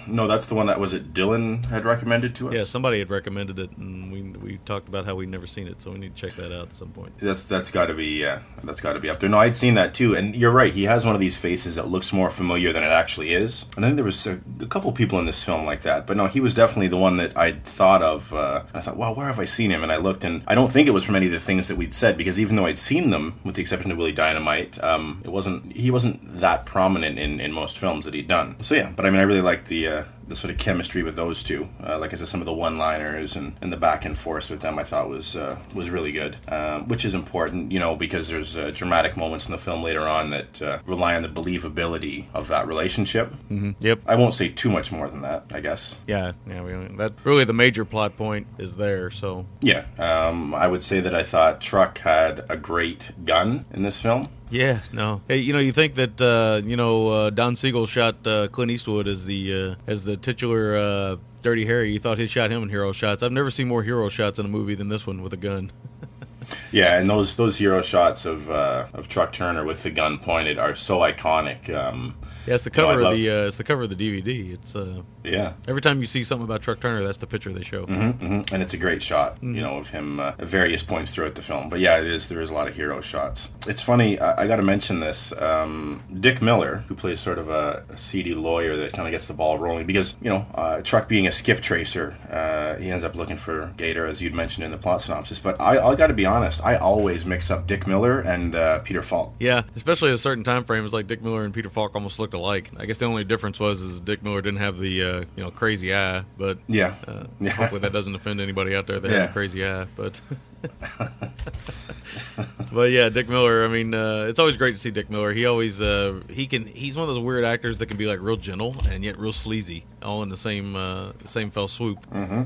No, 0.08 0.28
that's 0.28 0.46
the 0.46 0.56
one 0.56 0.68
that 0.68 0.80
was 0.80 0.94
it. 0.94 1.14
Dylan 1.14 1.66
had 1.66 1.86
recommended 1.86 2.36
to 2.36 2.50
us. 2.50 2.56
Yeah, 2.56 2.64
somebody 2.64 3.00
had 3.00 3.10
recommended 3.10 3.60
it, 3.60 3.72
and 3.78 4.12
we 4.12 4.22
we 4.22 4.58
talked 4.66 4.88
about 4.88 5.06
how 5.06 5.16
we'd 5.16 5.30
never 5.30 5.48
seen 5.48 5.68
it, 5.68 5.82
so 5.82 5.92
we 5.92 6.00
need 6.00 6.16
to 6.16 6.22
check 6.28 6.36
that 6.38 6.56
out 6.56 6.70
at 6.70 6.76
some 6.76 6.90
point. 6.90 7.18
That's 7.18 7.44
that's 7.44 7.72
got 7.72 7.88
to 7.88 7.94
be 7.94 8.20
yeah, 8.20 8.40
that's 8.64 8.82
got 8.82 8.94
to 8.94 9.00
be 9.00 9.10
up 9.10 9.20
there. 9.20 9.30
No, 9.30 9.40
I'd 9.40 9.56
seen 9.56 9.76
that 9.76 9.94
too, 9.94 10.16
and 10.16 10.36
you're 10.36 10.52
right. 10.52 10.74
He 10.74 10.84
has 10.84 11.06
one 11.06 11.16
of 11.16 11.22
these 11.22 11.38
faces 11.38 11.76
that 11.76 11.88
looks 11.88 12.14
more 12.14 12.30
familiar 12.30 12.72
than 12.74 12.84
it 12.84 12.92
actually 12.92 13.34
is. 13.34 13.68
And 13.76 13.86
I 13.86 13.90
think 13.90 13.98
there 13.98 14.06
was 14.06 14.26
a, 14.28 14.40
a 14.62 14.66
couple 14.66 14.92
people 14.92 15.20
in 15.20 15.26
this 15.26 15.44
film 15.44 15.66
like 15.66 15.82
that, 15.82 16.08
but 16.08 16.18
no, 16.18 16.28
he 16.28 16.40
was 16.40 16.54
definitely 16.54 16.88
the 16.88 16.98
one 16.98 17.18
that 17.18 17.38
I'd 17.38 17.64
thought 17.64 18.02
of. 18.02 18.34
Uh, 18.34 18.64
I 18.74 18.80
thought, 18.80 18.98
well, 18.98 19.16
where 19.16 19.28
have 19.28 19.40
I 19.40 19.46
seen 19.46 19.72
him? 19.72 19.84
And 19.84 19.92
I 19.92 19.98
looked, 19.98 20.24
and 20.24 20.44
I 20.48 20.56
don't 20.56 20.72
think 20.72 20.88
it 20.88 20.92
was 20.92 21.04
from 21.04 21.16
any 21.16 21.28
of 21.28 21.32
the 21.32 21.40
things 21.40 21.68
that 21.68 21.78
we'd 21.78 21.94
said 21.94 22.18
because 22.18 22.40
even 22.40 22.56
though 22.56 22.66
I'd 22.66 22.78
seen 22.78 23.10
them, 23.10 23.40
with 23.44 23.56
the 23.56 23.62
exception 23.62 23.92
of 23.92 23.98
Willie 23.98 24.12
Dynamite, 24.12 24.82
um, 24.84 25.22
it 25.24 25.32
wasn't 25.32 25.74
he 25.74 25.92
wasn't 25.92 26.40
that 26.40 26.66
prominent 26.66 27.20
in, 27.20 27.40
in 27.40 27.52
most 27.52 27.78
films 27.78 28.06
that 28.06 28.14
he'd 28.14 28.28
done. 28.28 28.60
So 28.62 28.76
yeah, 28.76 28.92
but 28.96 29.06
I 29.06 29.10
mean, 29.10 29.20
I 29.20 29.24
really 29.24 29.42
liked 29.42 29.68
the. 29.68 29.75
Uh, 29.84 30.04
the 30.28 30.36
sort 30.36 30.52
of 30.52 30.58
chemistry 30.58 31.04
with 31.04 31.16
those 31.16 31.44
two, 31.44 31.70
uh, 31.84 32.00
like 32.00 32.14
I 32.14 32.16
said, 32.16 32.28
some 32.28 32.42
of 32.42 32.46
the 32.46 32.54
one-liners 32.54 33.36
and, 33.36 33.56
and 33.62 33.72
the 33.72 33.78
back 33.78 34.06
and 34.06 34.18
forth 34.18 34.50
with 34.50 34.62
them, 34.62 34.80
I 34.80 34.84
thought 34.84 35.08
was 35.08 35.36
uh, 35.36 35.58
was 35.74 35.90
really 35.90 36.12
good, 36.12 36.38
um, 36.48 36.88
which 36.88 37.06
is 37.06 37.14
important, 37.14 37.72
you 37.72 37.80
know, 37.80 37.96
because 37.96 38.28
there's 38.28 38.58
uh, 38.58 38.72
dramatic 38.74 39.18
moments 39.18 39.46
in 39.46 39.52
the 39.52 39.58
film 39.58 39.84
later 39.84 40.02
on 40.02 40.32
that 40.32 40.62
uh, 40.62 40.80
rely 40.86 41.16
on 41.16 41.22
the 41.22 41.30
believability 41.30 42.26
of 42.34 42.48
that 42.48 42.68
relationship. 42.68 43.30
Mm-hmm. 43.50 43.72
Yep. 43.80 44.02
I 44.08 44.16
won't 44.16 44.34
say 44.34 44.50
too 44.50 44.70
much 44.70 44.92
more 44.92 45.08
than 45.10 45.22
that, 45.22 45.46
I 45.54 45.60
guess. 45.60 45.96
Yeah, 46.08 46.34
yeah. 46.48 46.64
We, 46.64 46.96
that 46.98 47.14
really 47.24 47.44
the 47.44 47.54
major 47.54 47.86
plot 47.86 48.18
point 48.18 48.48
is 48.58 48.78
there. 48.78 49.12
So 49.12 49.46
Yeah, 49.62 49.86
um, 50.00 50.56
I 50.56 50.68
would 50.68 50.84
say 50.84 51.02
that 51.02 51.14
I 51.14 51.24
thought 51.24 51.62
Truck 51.62 52.00
had 52.00 52.46
a 52.50 52.58
great 52.58 53.12
gun 53.26 53.66
in 53.72 53.84
this 53.84 54.02
film. 54.02 54.28
Yeah, 54.50 54.80
no. 54.94 55.22
Hey, 55.28 55.38
you 55.38 55.54
know, 55.54 55.60
you 55.60 55.72
think 55.72 55.96
that 55.96 56.22
uh, 56.22 56.62
you 56.66 56.78
know 56.78 57.08
uh, 57.10 57.30
Don 57.30 57.56
Siegel 57.56 57.86
shot 57.88 58.26
uh, 58.26 58.48
Clint 58.48 58.72
Eastwood 58.72 59.08
as 59.08 59.26
the 59.26 59.72
uh, 59.72 59.76
as 59.88 60.04
the 60.04 60.18
titular 60.18 60.76
uh, 60.76 61.16
Dirty 61.42 61.66
Harry. 61.66 61.94
You 61.94 62.00
thought 62.00 62.18
he 62.18 62.28
shot 62.28 62.52
him 62.52 62.64
in 62.64 62.70
hero 62.70 62.92
shots. 62.92 63.24
I've 63.24 63.32
never 63.32 63.52
seen 63.52 63.68
more 63.68 63.84
hero 63.84 64.10
shots 64.10 64.40
in 64.40 64.46
a 64.46 64.50
movie 64.50 64.76
than 64.76 64.90
this 64.90 65.08
one 65.08 65.22
with 65.22 65.34
a 65.34 65.38
gun. 65.38 65.72
Yeah, 66.76 67.00
and 67.00 67.10
those 67.10 67.38
those 67.38 67.58
hero 67.58 67.82
shots 67.82 68.26
of 68.26 68.52
uh, 68.52 68.88
of 68.94 69.08
Truck 69.08 69.32
Turner 69.32 69.64
with 69.64 69.84
the 69.84 69.92
gun 69.92 70.18
pointed 70.20 70.60
are 70.60 70.76
so 70.76 71.00
iconic. 71.00 71.74
Um, 71.74 72.16
Yeah, 72.46 72.56
it's 72.56 72.66
the 72.66 72.72
You 72.76 72.82
know, 72.82 72.88
cover 72.90 73.04
of 73.06 73.18
the 73.18 73.30
uh, 73.32 73.48
it's 73.48 73.56
the 73.56 73.64
cover 73.64 73.84
of 73.84 73.90
the 73.90 73.96
DVD. 73.96 74.54
It's 74.56 74.76
uh, 74.76 75.02
yeah, 75.24 75.54
every 75.70 75.82
time 75.82 76.02
you 76.02 76.06
see 76.06 76.22
something 76.22 76.44
about 76.44 76.62
Truck 76.62 76.82
Turner, 76.82 77.02
that's 77.02 77.18
the 77.20 77.28
picture 77.28 77.54
they 77.54 77.64
show. 77.64 77.86
hmm 77.86 78.42
and 78.52 78.62
it's 78.62 78.74
a 78.74 78.78
great 78.78 79.02
shot, 79.02 79.38
you 79.42 79.62
know, 79.62 79.78
of 79.78 79.90
him 79.92 80.20
uh, 80.20 80.34
at 80.38 80.48
various 80.48 80.84
points 80.84 81.16
throughout 81.16 81.36
the 81.36 81.42
film. 81.42 81.70
But 81.70 81.80
yeah, 81.80 81.98
it 82.02 82.08
is. 82.08 82.28
There 82.28 82.42
is 82.42 82.50
a 82.50 82.54
lot 82.54 82.68
of 82.68 82.76
hero 82.76 83.00
shots. 83.00 83.52
It's 83.68 83.82
funny. 83.82 84.20
I, 84.20 84.44
I 84.44 84.48
got 84.48 84.58
to 84.58 84.62
mention 84.62 85.00
this. 85.00 85.32
Um, 85.42 86.04
Dick 86.20 86.42
Miller, 86.42 86.84
who 86.90 86.94
plays 86.96 87.22
sort 87.22 87.40
of 87.40 87.50
a, 87.50 87.86
a 87.90 87.98
seedy 87.98 88.34
lawyer 88.36 88.76
that 88.76 88.92
kind 88.92 89.08
of 89.08 89.12
gets 89.12 89.28
the 89.28 89.34
ball 89.34 89.58
rolling, 89.58 89.88
because 89.88 90.18
you 90.22 90.30
know, 90.30 90.46
uh, 90.54 90.82
Truck 90.82 91.08
being 91.08 91.26
a 91.26 91.32
skip 91.32 91.62
tracer, 91.62 92.16
uh, 92.30 92.76
he 92.76 92.92
ends 92.92 93.06
up 93.06 93.16
looking 93.16 93.38
for 93.38 93.72
Gator, 93.78 94.06
as 94.06 94.22
you'd 94.22 94.36
mentioned 94.36 94.66
in 94.66 94.72
the 94.72 94.78
plot 94.78 95.02
synopsis. 95.02 95.40
But 95.40 95.60
I, 95.62 95.80
I 95.80 95.96
got 95.96 96.08
to 96.08 96.14
be 96.14 96.26
honest. 96.26 96.65
I 96.66 96.78
always 96.78 97.26
mix 97.26 97.52
up 97.52 97.68
Dick 97.68 97.86
Miller 97.88 98.20
and 98.22 98.56
uh, 98.56 98.80
Peter 98.80 99.02
Falk. 99.04 99.34
Yeah, 99.40 99.64
especially 99.76 100.10
at 100.10 100.16
a 100.16 100.18
certain 100.18 100.44
time 100.44 100.64
frame 100.64 100.82
frames, 100.82 100.94
like 100.94 101.08
Dick 101.08 101.22
Miller 101.22 101.44
and 101.46 101.54
Peter 101.54 101.70
Falk 101.70 101.94
almost 101.96 102.20
looked 102.20 102.34
alike. 102.34 102.72
I 102.78 102.86
guess 102.86 102.98
the 102.98 103.06
only 103.06 103.24
difference 103.24 103.60
was 103.60 103.82
is 103.82 104.00
Dick 104.00 104.24
Miller 104.24 104.42
didn't 104.42 104.60
have 104.60 104.80
the 104.80 105.04
uh, 105.04 105.20
you 105.36 105.44
know 105.44 105.52
crazy 105.52 105.94
eye, 105.96 106.24
but 106.38 106.58
Yeah. 106.68 106.96
uh, 107.08 107.26
Yeah. 107.40 107.52
hopefully 107.52 107.82
that 107.82 107.94
doesn't 107.94 108.16
offend 108.16 108.42
anybody 108.42 108.76
out 108.76 108.88
there 108.88 109.00
that 109.00 109.10
has 109.10 109.18
Yeah. 109.20 109.30
a 109.30 109.32
crazy 109.32 109.66
eye. 109.66 109.86
But 109.96 110.20
but 112.74 112.92
yeah, 112.92 113.10
Dick 113.10 113.30
Miller. 113.30 113.64
I 113.64 113.68
mean, 113.68 113.94
uh, 113.94 114.26
it's 114.28 114.40
always 114.40 114.58
great 114.58 114.74
to 114.74 114.80
see 114.80 114.92
Dick 114.92 115.10
Miller. 115.10 115.34
He 115.34 115.46
always 115.46 115.82
uh, 115.82 116.20
he 116.30 116.48
can 116.48 116.66
he's 116.66 116.98
one 116.98 117.08
of 117.08 117.14
those 117.16 117.24
weird 117.24 117.46
actors 117.46 117.78
that 117.80 117.86
can 117.86 117.98
be 117.98 118.08
like 118.08 118.20
real 118.22 118.38
gentle 118.38 118.76
and 118.90 119.04
yet 119.04 119.18
real 119.20 119.32
sleazy, 119.34 119.86
all 120.02 120.24
in 120.24 120.30
the 120.30 120.38
same 120.38 120.76
uh, 120.76 121.12
same 121.26 121.52
fell 121.52 121.68
swoop. 121.68 122.00
Mm-hmm. 122.12 122.44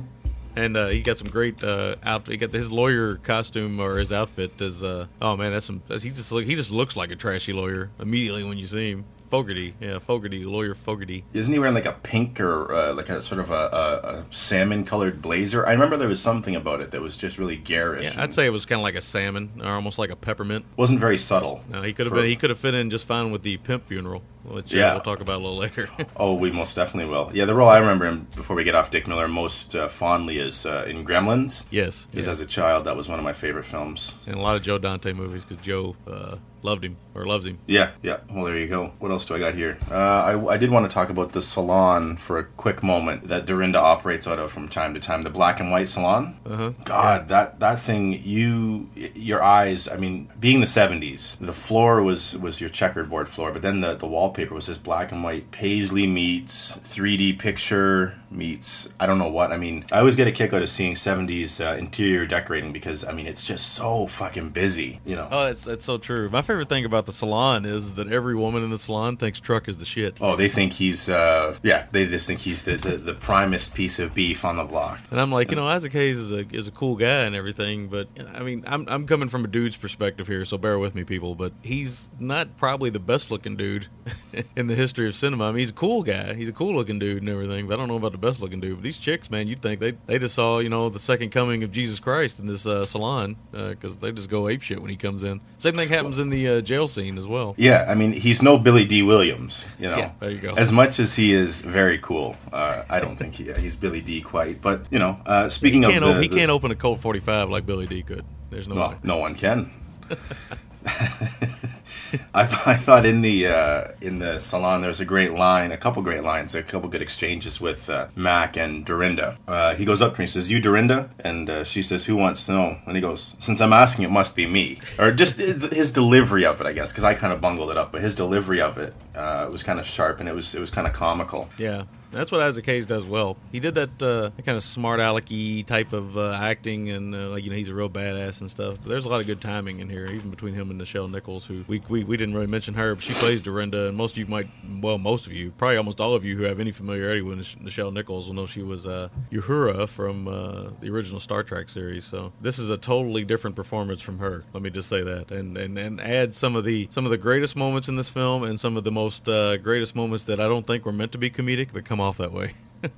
And 0.59 0.75
uh, 0.75 0.87
he 0.87 1.01
got 1.01 1.17
some 1.17 1.29
great 1.29 1.63
uh, 1.63 1.95
out. 2.03 2.27
He 2.27 2.35
got 2.35 2.51
his 2.51 2.69
lawyer 2.69 3.15
costume 3.15 3.79
or 3.79 3.97
his 3.97 4.11
outfit 4.11 4.59
is. 4.59 4.83
Uh, 4.83 5.07
oh 5.21 5.37
man, 5.37 5.53
that's 5.53 5.65
some. 5.65 5.81
He 5.87 6.09
just 6.09 6.33
look, 6.33 6.43
he 6.43 6.55
just 6.55 6.69
looks 6.69 6.97
like 6.97 7.11
a 7.11 7.15
trashy 7.15 7.53
lawyer 7.53 7.91
immediately 7.97 8.43
when 8.43 8.57
you 8.57 8.67
see 8.67 8.91
him. 8.91 9.05
Fogarty, 9.29 9.75
yeah, 9.79 10.00
Fogarty, 10.00 10.43
lawyer 10.43 10.74
Fogarty. 10.74 11.24
Isn't 11.33 11.53
he 11.53 11.59
wearing 11.59 11.75
like 11.75 11.86
a 11.86 11.91
pink 11.91 12.39
or 12.39 12.74
uh, 12.74 12.93
like 12.93 13.09
a 13.09 13.21
sort 13.21 13.39
of 13.39 13.51
a, 13.51 13.53
a, 13.53 14.07
a 14.09 14.25
salmon 14.31 14.83
colored 14.86 15.21
blazer? 15.21 15.67
I 15.67 15.71
remember 15.74 15.98
there 15.98 16.07
was 16.07 16.21
something 16.21 16.55
about 16.55 16.81
it 16.81 16.91
that 16.91 17.01
was 17.01 17.15
just 17.15 17.38
really 17.38 17.55
garish. 17.55 18.15
Yeah, 18.15 18.24
I'd 18.24 18.33
say 18.33 18.45
it 18.45 18.51
was 18.51 18.65
kind 18.65 18.79
of 18.79 18.83
like 18.83 18.95
a 18.95 19.01
salmon 19.01 19.51
or 19.63 19.67
almost 19.69 20.00
like 20.00 20.09
a 20.09 20.15
peppermint. 20.15 20.65
wasn't 20.77 21.00
very 21.00 21.17
subtle. 21.17 21.63
No, 21.69 21.81
he 21.81 21.93
could 21.93 22.05
have 22.07 22.12
For- 22.12 22.21
been. 22.21 22.29
He 22.29 22.36
could 22.36 22.50
have 22.50 22.59
fit 22.59 22.74
in 22.74 22.89
just 22.89 23.05
fine 23.07 23.31
with 23.31 23.43
the 23.43 23.57
pimp 23.57 23.88
funeral, 23.88 24.24
which 24.43 24.74
uh, 24.74 24.77
Yeah. 24.77 24.93
we'll 24.93 25.01
talk 25.03 25.19
about 25.21 25.36
a 25.36 25.43
little 25.43 25.57
later. 25.57 25.88
Oh, 26.15 26.33
we 26.33 26.51
most 26.51 26.75
definitely 26.75 27.09
will. 27.12 27.29
Yeah, 27.33 27.45
the 27.45 27.53
role 27.53 27.69
I 27.69 27.77
remember 27.77 28.05
him 28.05 28.27
before 28.36 28.55
we 28.55 28.63
get 28.63 28.74
off 28.75 28.89
Dick 28.91 29.07
Miller 29.07 29.27
most 29.27 29.75
uh, 29.75 29.88
fondly 29.88 30.39
is 30.39 30.65
uh, 30.65 30.86
in 30.88 31.06
Gremlins. 31.06 31.63
yes, 31.71 32.06
Because 32.10 32.25
yeah. 32.25 32.32
as 32.32 32.39
a 32.39 32.45
child, 32.45 32.86
that 32.86 32.95
was 32.97 33.08
one 33.08 33.19
of 33.19 33.23
my 33.23 33.34
favorite 33.34 33.65
films. 33.65 34.15
and 34.25 34.36
a 34.36 34.41
lot 34.41 34.56
of 34.56 34.63
Joe 34.63 34.77
Dante 34.80 35.13
movies 35.13 35.45
because 35.45 35.63
Joe 35.63 35.95
uh, 36.08 36.38
loved 36.62 36.86
him 36.86 36.98
or 37.15 37.26
loves 37.26 37.45
him. 37.45 37.60
Yeah, 37.67 37.91
yeah. 38.02 38.19
Well, 38.30 38.45
there 38.45 38.58
you 38.58 38.67
go. 38.67 38.93
What 39.00 39.12
else 39.12 39.26
do 39.26 39.36
I 39.36 39.39
got 39.39 39.54
here? 39.54 39.78
Uh, 39.89 39.95
I, 39.95 40.54
I 40.54 40.58
did 40.58 40.69
want 40.72 40.89
to 40.89 40.93
talk 40.93 41.10
about 41.10 41.32
the 41.32 41.41
salon 41.41 42.17
for 42.17 42.38
a 42.38 42.43
quick 42.43 42.84
moment 42.84 43.28
that 43.28 43.45
Dorinda 43.45 43.80
operates 43.80 44.28
out 44.28 44.39
of 44.39 44.52
from 44.52 44.69
time 44.69 44.93
to 44.93 45.00
time. 45.00 45.24
The 45.24 45.30
black 45.30 45.60
and 45.60 45.72
white 45.72 45.88
salon. 45.88 46.39
Uh-huh. 46.45 46.72
God, 46.84 47.28
that 47.30 47.60
that 47.60 47.80
thing. 47.80 48.22
You, 48.24 48.89
your 48.95 49.41
eyes. 49.41 49.88
I 49.88 49.98
mean, 49.98 50.30
being 50.39 50.60
the 50.60 50.65
'70s, 50.65 51.38
the 51.39 51.54
floor 51.54 52.02
was 52.02 52.38
was 52.38 52.62
your 52.62 52.69
checkerboard 52.69 53.30
floor, 53.30 53.52
but 53.52 53.62
then 53.62 53.82
the 53.82 53.95
the 53.95 54.08
wallpaper 54.08 54.54
was 54.54 54.67
this 54.67 54.78
black 54.78 55.12
and 55.12 55.24
white 55.24 55.52
paisley 55.52 56.08
meets 56.08 56.78
3D 56.78 57.39
picture 57.39 58.18
meets 58.31 58.89
I 58.99 59.05
don't 59.05 59.17
know 59.17 59.29
what. 59.29 59.51
I 59.51 59.57
mean, 59.57 59.85
I 59.91 59.99
always 59.99 60.15
get 60.15 60.27
a 60.27 60.31
kick 60.31 60.53
out 60.53 60.61
of 60.61 60.69
seeing 60.69 60.93
'70s 60.93 61.63
uh, 61.65 61.77
interior 61.77 62.25
decorating 62.25 62.71
because 62.71 63.03
I 63.03 63.11
mean 63.11 63.27
it's 63.27 63.45
just 63.45 63.73
so 63.73 64.07
fucking 64.07 64.49
busy. 64.49 64.99
You 65.05 65.15
know. 65.15 65.27
Oh, 65.31 65.45
that's 65.45 65.63
that's 65.65 65.85
so 65.85 65.97
true. 65.97 66.29
My 66.29 66.41
favorite 66.41 66.69
thing 66.69 66.85
about 66.85 67.05
the 67.05 67.13
salon 67.13 67.65
is 67.65 67.95
that 67.95 68.11
every 68.11 68.35
woman 68.35 68.63
in 68.63 68.69
the 68.69 68.79
salon 68.79 69.17
thinks 69.17 69.39
Truck 69.39 69.67
is 69.67 69.77
the 69.77 69.85
shit. 69.85 70.17
Oh, 70.21 70.35
they 70.35 70.49
think 70.49 70.73
he's 70.73 71.09
uh 71.09 71.57
yeah, 71.63 71.87
they 71.91 72.05
just 72.05 72.27
think 72.27 72.39
he's 72.39 72.63
the, 72.63 72.75
the, 72.75 72.97
the 72.97 73.13
primest 73.13 73.73
piece 73.73 73.99
of 73.99 74.13
beef 74.13 74.45
on 74.45 74.57
the 74.57 74.63
block. 74.63 74.99
And 75.11 75.19
I'm 75.19 75.31
like, 75.31 75.49
you 75.49 75.55
know, 75.55 75.67
Isaac 75.67 75.93
Hayes 75.93 76.17
is 76.17 76.31
a 76.31 76.45
is 76.51 76.67
a 76.67 76.71
cool 76.71 76.95
guy 76.95 77.23
and 77.23 77.35
everything, 77.35 77.87
but 77.87 78.07
I 78.33 78.43
mean, 78.43 78.63
I'm 78.67 78.87
I'm 78.87 79.07
coming 79.07 79.29
from 79.29 79.43
a 79.43 79.47
dude's 79.47 79.77
perspective 79.77 80.27
here, 80.27 80.45
so 80.45 80.57
bear 80.57 80.77
with 80.77 80.95
me, 80.95 81.03
people. 81.03 81.35
But 81.35 81.53
he's 81.63 82.11
not 82.19 82.57
probably 82.57 82.89
the 82.89 82.99
best 82.99 83.31
looking 83.31 83.55
dude 83.55 83.87
in 84.55 84.67
the 84.67 84.75
history 84.75 85.07
of 85.07 85.15
cinema. 85.15 85.45
I 85.45 85.51
mean, 85.51 85.59
he's 85.59 85.71
a 85.71 85.73
cool 85.73 86.03
guy, 86.03 86.33
he's 86.35 86.49
a 86.49 86.53
cool 86.53 86.75
looking 86.75 86.99
dude 86.99 87.21
and 87.21 87.29
everything. 87.29 87.67
But 87.67 87.75
I 87.75 87.77
don't 87.77 87.87
know 87.87 87.97
about 87.97 88.11
the 88.11 88.18
best 88.19 88.41
looking 88.41 88.60
dude. 88.60 88.75
But 88.77 88.84
these 88.84 88.97
chicks, 88.97 89.29
man, 89.32 89.47
you'd 89.47 89.62
think 89.62 89.79
they 89.79 89.91
they 90.05 90.19
just 90.19 90.36
saw 90.36 90.60
you 90.60 90.69
know 90.69 90.89
the 90.89 90.99
second 90.99 91.29
coming 91.32 91.63
of 91.63 91.71
Jesus 91.71 91.99
Christ 91.99 92.39
in 92.39 92.47
this 92.47 92.65
uh, 92.65 92.86
salon 92.86 93.36
because 93.51 93.97
they 93.97 94.12
just 94.12 94.29
go 94.29 94.47
ape 94.47 94.62
shit 94.62 94.82
when 94.82 94.89
he 94.91 94.95
comes 94.97 95.23
in. 95.23 95.41
Same 95.58 95.75
thing 95.75 95.89
happens 95.89 96.19
in 96.19 96.29
the 96.29 96.47
uh, 96.47 96.62
jail 96.62 96.88
scene 96.88 97.17
as 97.17 97.27
well. 97.27 97.55
Yeah, 97.58 97.86
I 97.88 97.95
mean 97.95 98.12
he's 98.13 98.41
no 98.41 98.58
Billy 98.58 98.86
Dee 98.86 99.03
Williams, 99.03 99.65
you 99.79 99.89
know. 99.89 99.97
Yeah, 99.97 100.12
there 100.19 100.29
you 100.32 100.39
go. 100.39 100.53
As 100.55 100.71
much 100.71 100.99
as 100.99 101.15
he 101.15 101.34
is 101.34 101.62
very 101.62 101.97
cool, 101.97 102.36
uh, 102.53 102.84
I 102.89 102.99
don't 102.99 103.15
think 103.15 103.36
he, 103.36 103.51
he's 103.53 103.75
Billy 103.75 104.01
Dee 104.01 104.21
quite. 104.21 104.62
But 104.62 104.86
you 104.91 104.99
know, 104.99 105.19
uh, 105.25 105.49
speaking 105.49 105.84
He 105.84 105.95
of 105.95 106.01
the, 106.03 106.08
o- 106.17 106.19
he 106.21 106.27
the- 106.27 106.36
can't 106.36 106.51
open 106.51 106.71
a 106.71 106.75
Colt 106.75 106.99
45 107.01 107.49
like 107.49 107.65
Billy 107.65 107.88
Dee 107.88 108.03
could. 108.03 108.25
There's 108.49 108.67
no 108.67 108.75
way. 108.75 108.95
no 109.03 109.17
one 109.17 109.36
can. 109.36 109.71
I, 112.33 112.41
I 112.43 112.75
thought 112.75 113.05
in 113.05 113.21
the 113.21 113.47
uh, 113.47 113.91
in 114.01 114.19
the 114.19 114.39
salon 114.39 114.81
there 114.81 114.87
was 114.87 114.99
a 114.99 115.05
great 115.05 115.33
line, 115.33 115.71
a 115.71 115.77
couple 115.77 116.01
great 116.01 116.23
lines, 116.23 116.55
a 116.55 116.63
couple 116.63 116.89
good 116.89 117.01
exchanges 117.01 117.59
with 117.59 117.89
uh, 117.89 118.07
Mac 118.15 118.57
and 118.57 118.85
Dorinda. 118.85 119.37
Uh, 119.47 119.75
he 119.75 119.85
goes 119.85 120.01
up 120.01 120.15
to 120.15 120.21
me 120.21 120.23
and 120.23 120.31
says, 120.31 120.49
"You 120.49 120.59
Dorinda," 120.61 121.09
and 121.19 121.49
uh, 121.49 121.63
she 121.63 121.81
says, 121.81 122.05
"Who 122.05 122.15
wants 122.15 122.45
to 122.45 122.53
know?" 122.53 122.77
And 122.85 122.95
he 122.95 123.01
goes, 123.01 123.35
"Since 123.39 123.61
I'm 123.61 123.73
asking, 123.73 124.05
it 124.05 124.11
must 124.11 124.35
be 124.35 124.45
me." 124.47 124.79
Or 124.97 125.11
just 125.11 125.39
uh, 125.39 125.67
his 125.69 125.91
delivery 125.91 126.45
of 126.45 126.61
it, 126.61 126.67
I 126.67 126.73
guess, 126.73 126.91
because 126.91 127.03
I 127.03 127.13
kind 127.13 127.33
of 127.33 127.41
bungled 127.41 127.71
it 127.71 127.77
up, 127.77 127.91
but 127.91 128.01
his 128.01 128.15
delivery 128.15 128.61
of 128.61 128.77
it 128.77 128.93
uh, 129.15 129.49
was 129.51 129.63
kind 129.63 129.79
of 129.79 129.85
sharp 129.85 130.19
and 130.19 130.29
it 130.29 130.35
was 130.35 130.55
it 130.55 130.59
was 130.59 130.71
kind 130.71 130.87
of 130.87 130.93
comical. 130.93 131.49
Yeah, 131.57 131.83
that's 132.12 132.32
what 132.32 132.41
Isaac 132.41 132.65
Hayes 132.65 132.86
does 132.86 133.06
well. 133.06 133.38
He 133.52 133.60
did 133.60 133.76
that, 133.76 134.02
uh, 134.02 134.32
kind 134.43 134.58
of 134.58 134.63
smart 134.63 135.00
alecky 135.00 135.65
type 135.65 135.93
of 135.93 136.17
uh, 136.17 136.32
acting, 136.41 136.89
and 136.89 137.13
uh, 137.13 137.30
like 137.30 137.43
you 137.43 137.50
know 137.50 137.56
he's 137.56 137.67
a 137.67 137.74
real 137.74 137.89
badass 137.89 138.41
and 138.41 138.50
stuff. 138.50 138.78
But 138.82 138.89
there's 138.89 139.06
a 139.06 139.10
lot 139.10 139.22
of 139.22 139.28
good 139.28 139.41
timing 139.41 139.80
in 139.80 139.89
here, 139.89 140.08
even 140.08 140.30
between 140.30 140.54
him 140.54 140.72
and 140.72 140.80
Nichelle 140.80 141.10
Nichols, 141.10 141.45
who 141.45 141.63
we, 141.67 141.82
we 141.88 142.04
we 142.04 142.17
didn't 142.17 142.34
really 142.34 142.48
mention 142.48 142.74
her, 142.74 142.95
but 142.95 143.04
she 143.04 143.13
plays 143.13 143.41
Dorinda, 143.41 143.88
and 143.88 143.98
most 143.98 144.12
of 144.12 144.17
you 144.17 144.26
might, 144.26 144.48
well, 144.82 144.98
most 144.98 145.28
of 145.28 145.34
you, 145.34 145.52
probably 145.52 145.78
almost 145.78 146.00
all 146.00 146.13
of 146.15 146.26
you 146.26 146.38
who 146.38 146.43
have 146.43 146.60
any 146.60 146.72
familiarity 146.72 147.22
with 147.22 147.39
Nichelle 147.39 147.93
Nichols 147.93 148.28
will 148.28 148.34
know 148.34 148.45
she 148.45 148.63
was 148.63 148.86
uh, 148.86 149.10
Uhura 149.32 149.88
from 149.88 150.28
uh, 150.28 150.69
the 150.82 150.89
original 150.89 151.19
Star 151.19 151.43
Trek 151.43 151.69
series. 151.69 152.06
So 152.06 152.34
this 152.41 152.58
is 152.58 152.69
a 152.69 152.78
totally 152.78 153.24
different 153.24 153.56
performance 153.56 154.02
from 154.02 154.19
her. 154.19 154.43
Let 154.54 154.63
me 154.63 154.69
just 154.69 154.89
say 154.89 155.02
that, 155.04 155.32
and 155.32 155.58
and 155.58 155.78
and 155.78 156.02
add 156.02 156.34
some 156.34 156.56
of 156.56 156.63
the 156.63 156.88
some 156.91 157.06
of 157.06 157.12
the 157.12 157.17
greatest 157.17 157.56
moments 157.56 157.88
in 157.88 157.95
this 157.95 158.10
film, 158.10 158.43
and 158.43 158.60
some 158.60 158.78
of 158.78 158.84
the 158.84 158.91
most 158.91 159.28
uh, 159.28 159.58
greatest 159.58 159.95
moments 159.95 160.26
that 160.26 160.39
I 160.39 160.48
don't 160.48 160.65
think 160.65 160.86
were 160.86 160.91
meant 160.91 161.12
to 161.12 161.17
be 161.17 161.30
comedic, 161.30 161.69
but 161.72 161.86
come 161.86 161.98
off 162.01 162.17
that 162.17 162.31
way. 162.31 162.53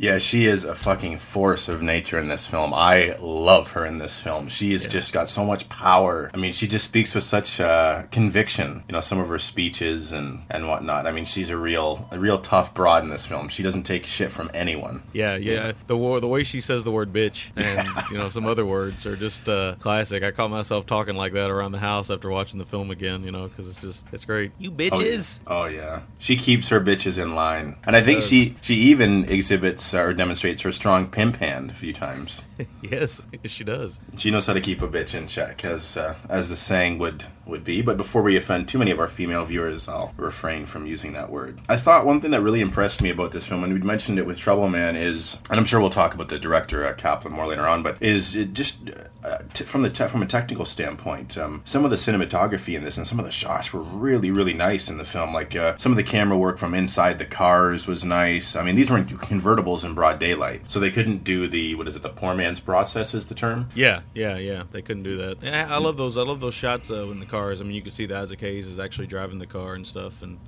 Yeah, 0.00 0.16
she 0.16 0.46
is 0.46 0.64
a 0.64 0.74
fucking 0.74 1.18
force 1.18 1.68
of 1.68 1.82
nature 1.82 2.18
in 2.18 2.28
this 2.28 2.46
film. 2.46 2.72
I 2.72 3.16
love 3.20 3.72
her 3.72 3.84
in 3.84 3.98
this 3.98 4.18
film. 4.18 4.48
She 4.48 4.72
has 4.72 4.88
just 4.88 5.12
got 5.12 5.28
so 5.28 5.44
much 5.44 5.68
power. 5.68 6.30
I 6.32 6.38
mean, 6.38 6.52
she 6.54 6.66
just 6.66 6.86
speaks 6.86 7.14
with 7.14 7.22
such 7.24 7.60
uh, 7.60 8.04
conviction. 8.10 8.82
You 8.88 8.94
know, 8.94 9.00
some 9.00 9.18
of 9.18 9.28
her 9.28 9.38
speeches 9.38 10.10
and 10.12 10.40
and 10.50 10.68
whatnot. 10.68 11.06
I 11.06 11.12
mean, 11.12 11.26
she's 11.26 11.50
a 11.50 11.56
real 11.58 12.08
a 12.10 12.18
real 12.18 12.38
tough 12.38 12.72
broad 12.72 13.02
in 13.04 13.10
this 13.10 13.26
film. 13.26 13.50
She 13.50 13.62
doesn't 13.62 13.82
take 13.82 14.06
shit 14.06 14.32
from 14.32 14.50
anyone. 14.54 15.02
Yeah, 15.12 15.36
yeah. 15.36 15.72
The 15.86 15.98
wa- 15.98 16.18
the 16.18 16.28
way 16.28 16.44
she 16.44 16.62
says 16.62 16.82
the 16.82 16.90
word 16.90 17.12
bitch 17.12 17.50
and 17.56 17.86
you 18.10 18.16
know 18.16 18.30
some 18.30 18.46
other 18.46 18.64
words 18.64 19.04
are 19.04 19.16
just 19.16 19.46
uh, 19.50 19.74
classic. 19.80 20.22
I 20.22 20.30
caught 20.30 20.50
myself 20.50 20.86
talking 20.86 21.14
like 21.14 21.34
that 21.34 21.50
around 21.50 21.72
the 21.72 21.78
house 21.78 22.08
after 22.08 22.30
watching 22.30 22.58
the 22.58 22.64
film 22.64 22.90
again. 22.90 23.22
You 23.22 23.32
know, 23.32 23.48
because 23.48 23.68
it's 23.68 23.82
just 23.82 24.06
it's 24.12 24.24
great. 24.24 24.52
You 24.58 24.70
Oh, 24.70 24.74
yeah. 24.80 24.88
bitches. 24.90 25.40
Oh 25.46 25.66
yeah, 25.66 26.00
she 26.18 26.36
keeps 26.36 26.70
her 26.70 26.80
bitches 26.80 27.22
in 27.22 27.34
line, 27.34 27.76
and 27.84 27.94
I 27.94 28.00
think 28.00 28.20
does. 28.20 28.30
she 28.30 28.56
she 28.62 28.76
even 28.76 29.24
exhibits 29.28 29.89
or 29.94 30.12
demonstrates 30.14 30.62
her 30.62 30.72
strong 30.72 31.08
pimp 31.08 31.36
hand 31.36 31.70
a 31.70 31.74
few 31.74 31.92
times. 31.92 32.44
yes, 32.82 33.22
yes, 33.32 33.40
she 33.44 33.64
does. 33.64 34.00
She 34.16 34.30
knows 34.30 34.46
how 34.46 34.52
to 34.52 34.60
keep 34.60 34.82
a 34.82 34.88
bitch 34.88 35.14
in 35.14 35.26
check, 35.26 35.64
as 35.64 35.96
uh, 35.96 36.14
as 36.28 36.48
the 36.48 36.56
saying 36.56 36.98
would 36.98 37.24
would 37.46 37.64
be. 37.64 37.82
But 37.82 37.96
before 37.96 38.22
we 38.22 38.36
offend 38.36 38.68
too 38.68 38.78
many 38.78 38.90
of 38.90 39.00
our 39.00 39.08
female 39.08 39.44
viewers, 39.44 39.88
I'll 39.88 40.14
refrain 40.16 40.66
from 40.66 40.86
using 40.86 41.12
that 41.14 41.30
word. 41.30 41.60
I 41.68 41.76
thought 41.76 42.06
one 42.06 42.20
thing 42.20 42.30
that 42.30 42.42
really 42.42 42.60
impressed 42.60 43.02
me 43.02 43.10
about 43.10 43.32
this 43.32 43.46
film, 43.46 43.64
and 43.64 43.72
we 43.72 43.80
mentioned 43.80 44.18
it 44.18 44.26
with 44.26 44.38
Trouble 44.38 44.68
Man, 44.68 44.96
is, 44.96 45.38
and 45.50 45.58
I'm 45.58 45.64
sure 45.64 45.80
we'll 45.80 45.90
talk 45.90 46.14
about 46.14 46.28
the 46.28 46.38
director 46.38 46.86
uh, 46.86 46.92
Kaplan 46.94 47.34
more 47.34 47.46
later 47.46 47.66
on, 47.66 47.82
but 47.82 47.96
is 48.00 48.34
it 48.34 48.52
just 48.52 48.78
uh, 49.24 49.38
t- 49.52 49.64
from 49.64 49.82
the 49.82 49.90
te- 49.90 50.08
from 50.08 50.22
a 50.22 50.26
technical 50.26 50.64
standpoint, 50.64 51.36
um, 51.36 51.62
some 51.64 51.84
of 51.84 51.90
the 51.90 51.96
cinematography 51.96 52.74
in 52.74 52.84
this 52.84 52.96
and 52.96 53.06
some 53.06 53.18
of 53.18 53.24
the 53.24 53.30
shots 53.30 53.72
were 53.72 53.82
really 53.82 54.30
really 54.30 54.54
nice 54.54 54.88
in 54.88 54.98
the 54.98 55.04
film. 55.04 55.34
Like 55.34 55.54
uh, 55.54 55.76
some 55.76 55.92
of 55.92 55.96
the 55.96 56.02
camera 56.02 56.38
work 56.38 56.58
from 56.58 56.74
inside 56.74 57.18
the 57.18 57.26
cars 57.26 57.86
was 57.86 58.04
nice. 58.04 58.56
I 58.56 58.62
mean, 58.62 58.76
these 58.76 58.90
weren't 58.90 59.08
convertibles 59.08 59.79
in 59.84 59.94
broad 59.94 60.18
daylight, 60.18 60.62
so 60.68 60.80
they 60.80 60.90
couldn't 60.90 61.24
do 61.24 61.46
the 61.46 61.74
what 61.74 61.88
is 61.88 61.96
it? 61.96 62.02
The 62.02 62.08
poor 62.08 62.34
man's 62.34 62.60
process 62.60 63.14
is 63.14 63.26
the 63.26 63.34
term. 63.34 63.68
Yeah, 63.74 64.02
yeah, 64.14 64.36
yeah. 64.36 64.64
They 64.70 64.82
couldn't 64.82 65.04
do 65.04 65.16
that. 65.18 65.42
Yeah, 65.42 65.66
I 65.68 65.78
love 65.78 65.96
those. 65.96 66.16
I 66.16 66.22
love 66.22 66.40
those 66.40 66.54
shots 66.54 66.90
uh, 66.90 67.08
in 67.08 67.20
the 67.20 67.26
cars. 67.26 67.60
I 67.60 67.64
mean, 67.64 67.74
you 67.74 67.82
can 67.82 67.92
see 67.92 68.06
that 68.06 68.16
Isaac 68.16 68.40
Hayes 68.40 68.66
is 68.66 68.78
actually 68.78 69.06
driving 69.06 69.38
the 69.38 69.46
car 69.46 69.74
and 69.74 69.86
stuff, 69.86 70.22
and 70.22 70.38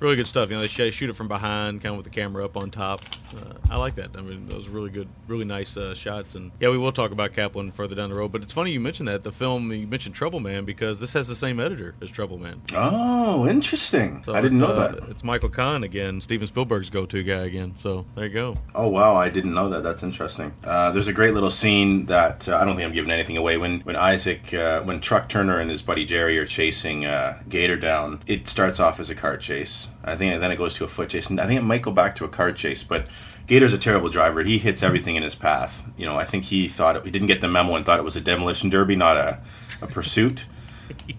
really 0.00 0.16
good 0.16 0.26
stuff. 0.26 0.50
You 0.50 0.56
know, 0.56 0.62
they 0.62 0.68
shoot 0.90 1.10
it 1.10 1.14
from 1.14 1.28
behind, 1.28 1.82
kind 1.82 1.92
of 1.92 1.96
with 1.96 2.04
the 2.04 2.10
camera 2.10 2.44
up 2.44 2.56
on 2.56 2.70
top. 2.70 3.02
Uh, 3.36 3.54
I 3.70 3.76
like 3.76 3.96
that. 3.96 4.10
I 4.16 4.20
mean, 4.20 4.48
those 4.48 4.68
really 4.68 4.90
good, 4.90 5.08
really 5.26 5.44
nice 5.44 5.76
uh, 5.76 5.94
shots. 5.94 6.34
And 6.34 6.52
yeah, 6.60 6.70
we 6.70 6.78
will 6.78 6.92
talk 6.92 7.10
about 7.10 7.32
Kaplan 7.32 7.72
further 7.72 7.94
down 7.94 8.10
the 8.10 8.16
road. 8.16 8.32
But 8.32 8.42
it's 8.42 8.52
funny 8.52 8.70
you 8.70 8.80
mentioned 8.80 9.08
that 9.08 9.24
the 9.24 9.32
film 9.32 9.72
you 9.72 9.86
mentioned 9.86 10.14
Trouble 10.14 10.40
Man 10.40 10.64
because 10.64 11.00
this 11.00 11.12
has 11.12 11.28
the 11.28 11.36
same 11.36 11.60
editor 11.60 11.94
as 12.00 12.10
Trouble 12.10 12.38
Man. 12.38 12.62
Oh, 12.74 13.46
interesting. 13.46 14.22
So 14.24 14.34
I 14.34 14.40
didn't 14.40 14.58
know 14.58 14.68
uh, 14.68 14.92
that. 14.92 15.08
It's 15.10 15.24
Michael 15.24 15.50
Kahn 15.50 15.82
again, 15.82 16.20
Steven 16.20 16.46
Spielberg's 16.46 16.90
go-to 16.90 17.22
guy 17.22 17.44
again. 17.44 17.74
So 17.76 18.06
there 18.14 18.26
you 18.26 18.32
go. 18.32 18.56
Oh 18.74 18.88
wow, 18.88 19.16
I 19.16 19.28
didn't 19.28 19.54
know 19.54 19.68
that. 19.70 19.82
That's 19.82 20.02
interesting. 20.02 20.54
Uh, 20.64 20.90
there's 20.92 21.08
a 21.08 21.12
great 21.12 21.34
little 21.34 21.50
scene 21.50 22.06
that 22.06 22.48
uh, 22.48 22.56
I 22.56 22.64
don't 22.64 22.76
think 22.76 22.86
I'm 22.86 22.94
giving 22.94 23.10
anything 23.10 23.36
away. 23.36 23.56
When 23.58 23.80
when 23.80 23.96
Isaac, 23.96 24.54
uh, 24.54 24.82
when 24.82 25.00
Truck 25.00 25.28
Turner 25.28 25.58
and 25.58 25.70
his 25.70 25.82
buddy 25.82 26.04
Jerry 26.04 26.38
are 26.38 26.46
chasing 26.46 27.04
uh, 27.04 27.42
Gator 27.48 27.76
down, 27.76 28.22
it 28.26 28.48
starts 28.48 28.80
off 28.80 29.00
as 29.00 29.10
a 29.10 29.14
car 29.14 29.36
chase. 29.36 29.87
I 30.04 30.16
think 30.16 30.40
then 30.40 30.50
it 30.50 30.56
goes 30.56 30.74
to 30.74 30.84
a 30.84 30.88
foot 30.88 31.10
chase, 31.10 31.30
and 31.30 31.40
I 31.40 31.46
think 31.46 31.58
it 31.60 31.64
might 31.64 31.82
go 31.82 31.90
back 31.90 32.16
to 32.16 32.24
a 32.24 32.28
car 32.28 32.52
chase. 32.52 32.84
But 32.84 33.06
Gator's 33.46 33.72
a 33.72 33.78
terrible 33.78 34.08
driver. 34.08 34.42
He 34.42 34.58
hits 34.58 34.82
everything 34.82 35.16
in 35.16 35.22
his 35.22 35.34
path. 35.34 35.84
You 35.96 36.06
know, 36.06 36.16
I 36.16 36.24
think 36.24 36.44
he 36.44 36.68
thought 36.68 36.96
it, 36.96 37.04
he 37.04 37.10
didn't 37.10 37.28
get 37.28 37.40
the 37.40 37.48
memo 37.48 37.74
and 37.76 37.84
thought 37.84 37.98
it 37.98 38.04
was 38.04 38.16
a 38.16 38.20
demolition 38.20 38.70
derby, 38.70 38.96
not 38.96 39.16
a, 39.16 39.40
a 39.82 39.86
pursuit. 39.86 40.46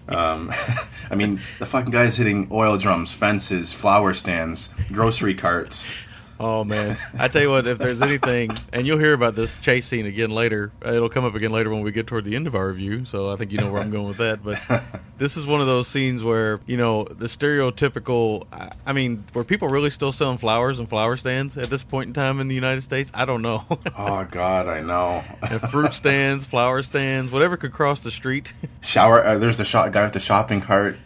Um, 0.08 0.50
I 1.10 1.14
mean, 1.14 1.36
the 1.60 1.66
fucking 1.66 1.92
guy's 1.92 2.16
hitting 2.16 2.48
oil 2.50 2.76
drums, 2.76 3.14
fences, 3.14 3.72
flower 3.72 4.12
stands, 4.14 4.74
grocery 4.92 5.34
carts. 5.34 5.94
Oh 6.42 6.64
man, 6.64 6.96
I 7.18 7.28
tell 7.28 7.42
you 7.42 7.50
what, 7.50 7.66
if 7.66 7.76
there's 7.76 8.00
anything, 8.00 8.50
and 8.72 8.86
you'll 8.86 8.98
hear 8.98 9.12
about 9.12 9.34
this 9.34 9.60
chase 9.60 9.84
scene 9.84 10.06
again 10.06 10.30
later. 10.30 10.72
uh, 10.82 10.94
It'll 10.94 11.10
come 11.10 11.26
up 11.26 11.34
again 11.34 11.52
later 11.52 11.68
when 11.68 11.82
we 11.82 11.92
get 11.92 12.06
toward 12.06 12.24
the 12.24 12.34
end 12.34 12.46
of 12.46 12.54
our 12.54 12.68
review. 12.68 13.04
So 13.04 13.30
I 13.30 13.36
think 13.36 13.52
you 13.52 13.58
know 13.58 13.70
where 13.70 13.82
I'm 13.82 13.90
going 13.90 14.06
with 14.08 14.16
that. 14.16 14.42
But 14.42 14.58
this 15.18 15.36
is 15.36 15.46
one 15.46 15.60
of 15.60 15.66
those 15.66 15.86
scenes 15.86 16.24
where 16.24 16.58
you 16.66 16.78
know 16.78 17.04
the 17.04 17.26
stereotypical. 17.26 18.46
I- 18.86 18.92
mean, 18.94 19.22
were 19.34 19.44
people 19.44 19.68
really 19.68 19.90
still 19.90 20.12
selling 20.12 20.38
flowers 20.38 20.78
and 20.78 20.88
flower 20.88 21.16
stands 21.16 21.56
at 21.58 21.68
this 21.68 21.84
point 21.84 22.08
in 22.08 22.12
time 22.14 22.40
in 22.40 22.48
the 22.48 22.54
United 22.54 22.80
States? 22.80 23.10
I 23.14 23.24
don't 23.26 23.42
know. 23.42 23.66
Oh 23.98 24.24
God, 24.30 24.66
I 24.66 24.80
know. 24.80 25.22
Fruit 25.70 25.92
stands, 25.92 26.46
flower 26.46 26.82
stands, 26.82 27.30
whatever 27.32 27.58
could 27.58 27.72
cross 27.72 28.00
the 28.00 28.10
street. 28.10 28.54
Shower. 28.80 29.22
Uh, 29.24 29.36
there's 29.38 29.58
the 29.58 29.64
shop 29.64 29.92
guy 29.92 30.04
with 30.04 30.14
the 30.14 30.20
shopping 30.20 30.62
cart. 30.62 30.96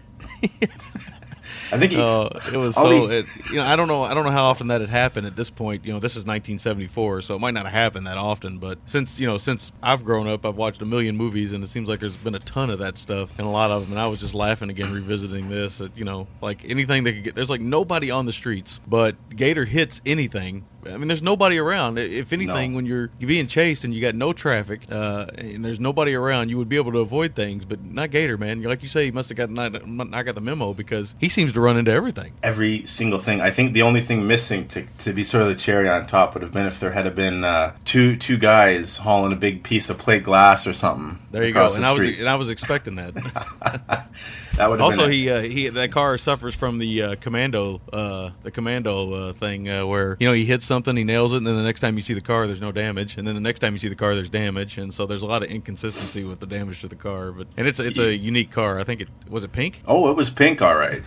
I 1.72 1.79
think 1.79 1.92
he. 1.92 2.00
Uh, 2.00 2.29
it 2.53 2.57
was 2.57 2.74
so. 2.74 3.09
he- 3.09 3.14
It, 3.16 3.27
you 3.50 3.57
know, 3.57 3.62
I 3.64 3.77
don't 3.77 3.88
know. 3.88 4.03
I 4.03 4.14
don't 4.14 4.24
know 4.24 4.31
how 4.31 4.44
often 4.44 4.68
that 4.68 4.81
had 4.81 4.90
happened 4.90 5.27
at 5.27 5.37
this 5.37 5.50
point. 5.50 5.85
You 5.85 5.92
know, 5.92 5.98
this 6.00 6.12
is 6.12 6.24
1974, 6.27 7.22
so 7.22 7.35
it 7.35 7.38
might 7.40 7.55
not 7.55 7.64
have 7.64 7.72
happened 7.72 8.07
that 8.07 8.18
often. 8.18 8.59
But 8.59 8.79
since 8.87 9.18
you 9.18 9.27
know, 9.27 9.38
since 9.38 9.72
I've 9.83 10.05
grown 10.05 10.27
up, 10.29 10.44
I've 10.46 10.57
watched 10.57 10.83
a 10.83 10.87
million 10.87 11.16
movies, 11.16 11.53
and 11.53 11.62
it 11.64 11.68
seems 11.68 11.88
like 11.88 12.00
there's 12.00 12.16
been 12.16 12.35
a 12.35 12.38
ton 12.40 12.70
of 12.70 12.79
that 12.81 12.98
stuff, 12.98 13.38
and 13.38 13.46
a 13.46 13.50
lot 13.50 13.70
of 13.70 13.83
them. 13.83 13.92
And 13.92 14.00
I 14.00 14.07
was 14.07 14.20
just 14.20 14.35
laughing 14.35 14.70
again, 14.70 14.92
revisiting 14.92 15.48
this. 15.48 15.81
At, 15.81 15.96
you 15.96 16.05
know, 16.05 16.27
like 16.40 16.64
anything 16.68 17.05
that 17.05 17.12
could 17.12 17.24
get. 17.24 17.35
There's 17.35 17.50
like 17.50 17.61
nobody 17.61 18.11
on 18.11 18.27
the 18.27 18.33
streets, 18.33 18.81
but 18.87 19.16
Gator 19.35 19.64
hits 19.64 20.00
anything. 20.07 20.64
I 20.87 20.97
mean, 20.97 21.09
there's 21.09 21.23
nobody 21.23 21.59
around. 21.59 21.99
If 21.99 22.33
anything, 22.33 22.73
No. 22.73 22.77
when 22.77 22.87
you're 22.87 23.11
you're 23.18 23.29
being 23.29 23.47
chased 23.47 23.85
and 23.85 23.94
you 23.94 24.01
got 24.01 24.14
no 24.14 24.33
traffic 24.33 24.83
uh, 24.90 25.27
and 25.37 25.64
there's 25.64 25.81
nobody 25.81 26.14
around, 26.14 26.49
you 26.51 26.59
would 26.59 26.68
be 26.68 26.77
able 26.77 26.92
to 26.92 26.99
avoid 26.99 27.35
things. 27.35 27.64
But 27.64 27.85
not 27.85 28.11
Gator, 28.11 28.37
man. 28.37 28.62
Like 28.62 28.83
you 28.83 28.88
say, 28.88 29.07
he 29.07 29.11
must 29.11 29.29
have 29.31 29.37
got 29.38 29.51
not, 29.51 29.87
not 29.88 30.25
got 30.25 30.35
the 30.35 30.40
memo 30.40 30.75
because 30.75 31.14
he 31.18 31.29
seems 31.29 31.53
to 31.53 31.61
run 31.61 31.77
into 31.77 31.90
everything. 31.90 32.33
every 32.42 32.85
single 32.87 33.18
thing. 33.18 33.40
I 33.40 33.51
think 33.51 33.73
the 33.73 33.83
only 33.83 34.01
thing 34.01 34.27
missing 34.27 34.68
to, 34.68 34.85
to 34.99 35.12
be 35.12 35.25
sort 35.25 35.42
of 35.42 35.49
the 35.49 35.55
cherry 35.55 35.88
on 35.88 36.07
top 36.07 36.35
would 36.35 36.42
have 36.42 36.53
been 36.53 36.66
if 36.66 36.81
there 36.81 36.92
had 36.92 37.05
have 37.05 37.14
been 37.14 37.44
uh, 37.44 37.75
two 37.85 38.16
two 38.16 38.37
guys 38.38 38.99
hauling 38.99 39.33
a 39.33 39.37
big 39.37 39.62
piece 39.62 39.90
of 39.90 39.99
plate 39.99 40.23
glass 40.23 40.66
or 40.66 40.73
something. 40.73 41.18
There 41.31 41.44
you 41.44 41.53
go. 41.53 41.61
across 41.61 41.77
And 41.77 41.85
the 41.85 41.88
I 41.88 41.92
was 41.92 42.18
and 42.18 42.29
I 42.29 42.35
was 42.37 42.49
expecting 42.49 42.94
that. 42.97 43.14
that 44.57 44.70
would 44.70 44.81
also, 44.81 45.09
he 45.09 45.31
uh, 45.31 45.40
he 45.42 45.68
that 45.68 45.92
car 45.92 46.16
suffers 46.18 46.55
from 46.55 46.79
the 46.79 47.03
uh, 47.03 47.14
commando 47.16 47.81
uh, 47.92 48.31
the 48.42 48.51
commando 48.51 49.12
uh, 49.12 49.33
thing 49.33 49.68
uh, 49.68 49.87
where 49.87 50.16
you 50.20 50.29
know 50.29 50.33
he 50.35 50.44
hits 50.44 50.64
something, 50.74 50.96
he 50.96 51.04
nails 51.04 51.32
it, 51.32 51.37
and 51.37 51.46
then 51.46 51.56
the 51.56 51.62
next 51.62 51.80
time 51.80 51.96
you 51.96 52.02
see 52.02 52.14
the 52.14 52.20
car, 52.20 52.48
there's 52.48 52.60
no 52.60 52.72
damage, 52.72 53.16
and 53.16 53.28
then 53.28 53.37
the 53.37 53.40
next 53.40 53.60
time 53.60 53.74
you 53.74 53.78
see 53.78 53.88
the 53.88 53.94
car, 53.94 54.14
there's 54.14 54.28
damage, 54.28 54.76
and 54.76 54.92
so 54.92 55.06
there's 55.06 55.22
a 55.22 55.26
lot 55.26 55.44
of 55.44 55.48
inconsistency 55.48 56.24
with 56.24 56.40
the 56.40 56.46
damage 56.46 56.80
to 56.80 56.88
the 56.88 56.96
car. 56.96 57.30
But 57.30 57.46
and 57.56 57.68
it's 57.68 57.78
it's 57.78 57.98
a 57.98 58.14
unique 58.14 58.50
car. 58.50 58.80
I 58.80 58.84
think 58.84 59.00
it 59.00 59.08
was 59.28 59.44
it 59.44 59.52
pink. 59.52 59.82
Oh, 59.87 60.10
it 60.10 60.16
was 60.16 60.30
pink, 60.30 60.60
all 60.62 60.74
right. 60.74 61.02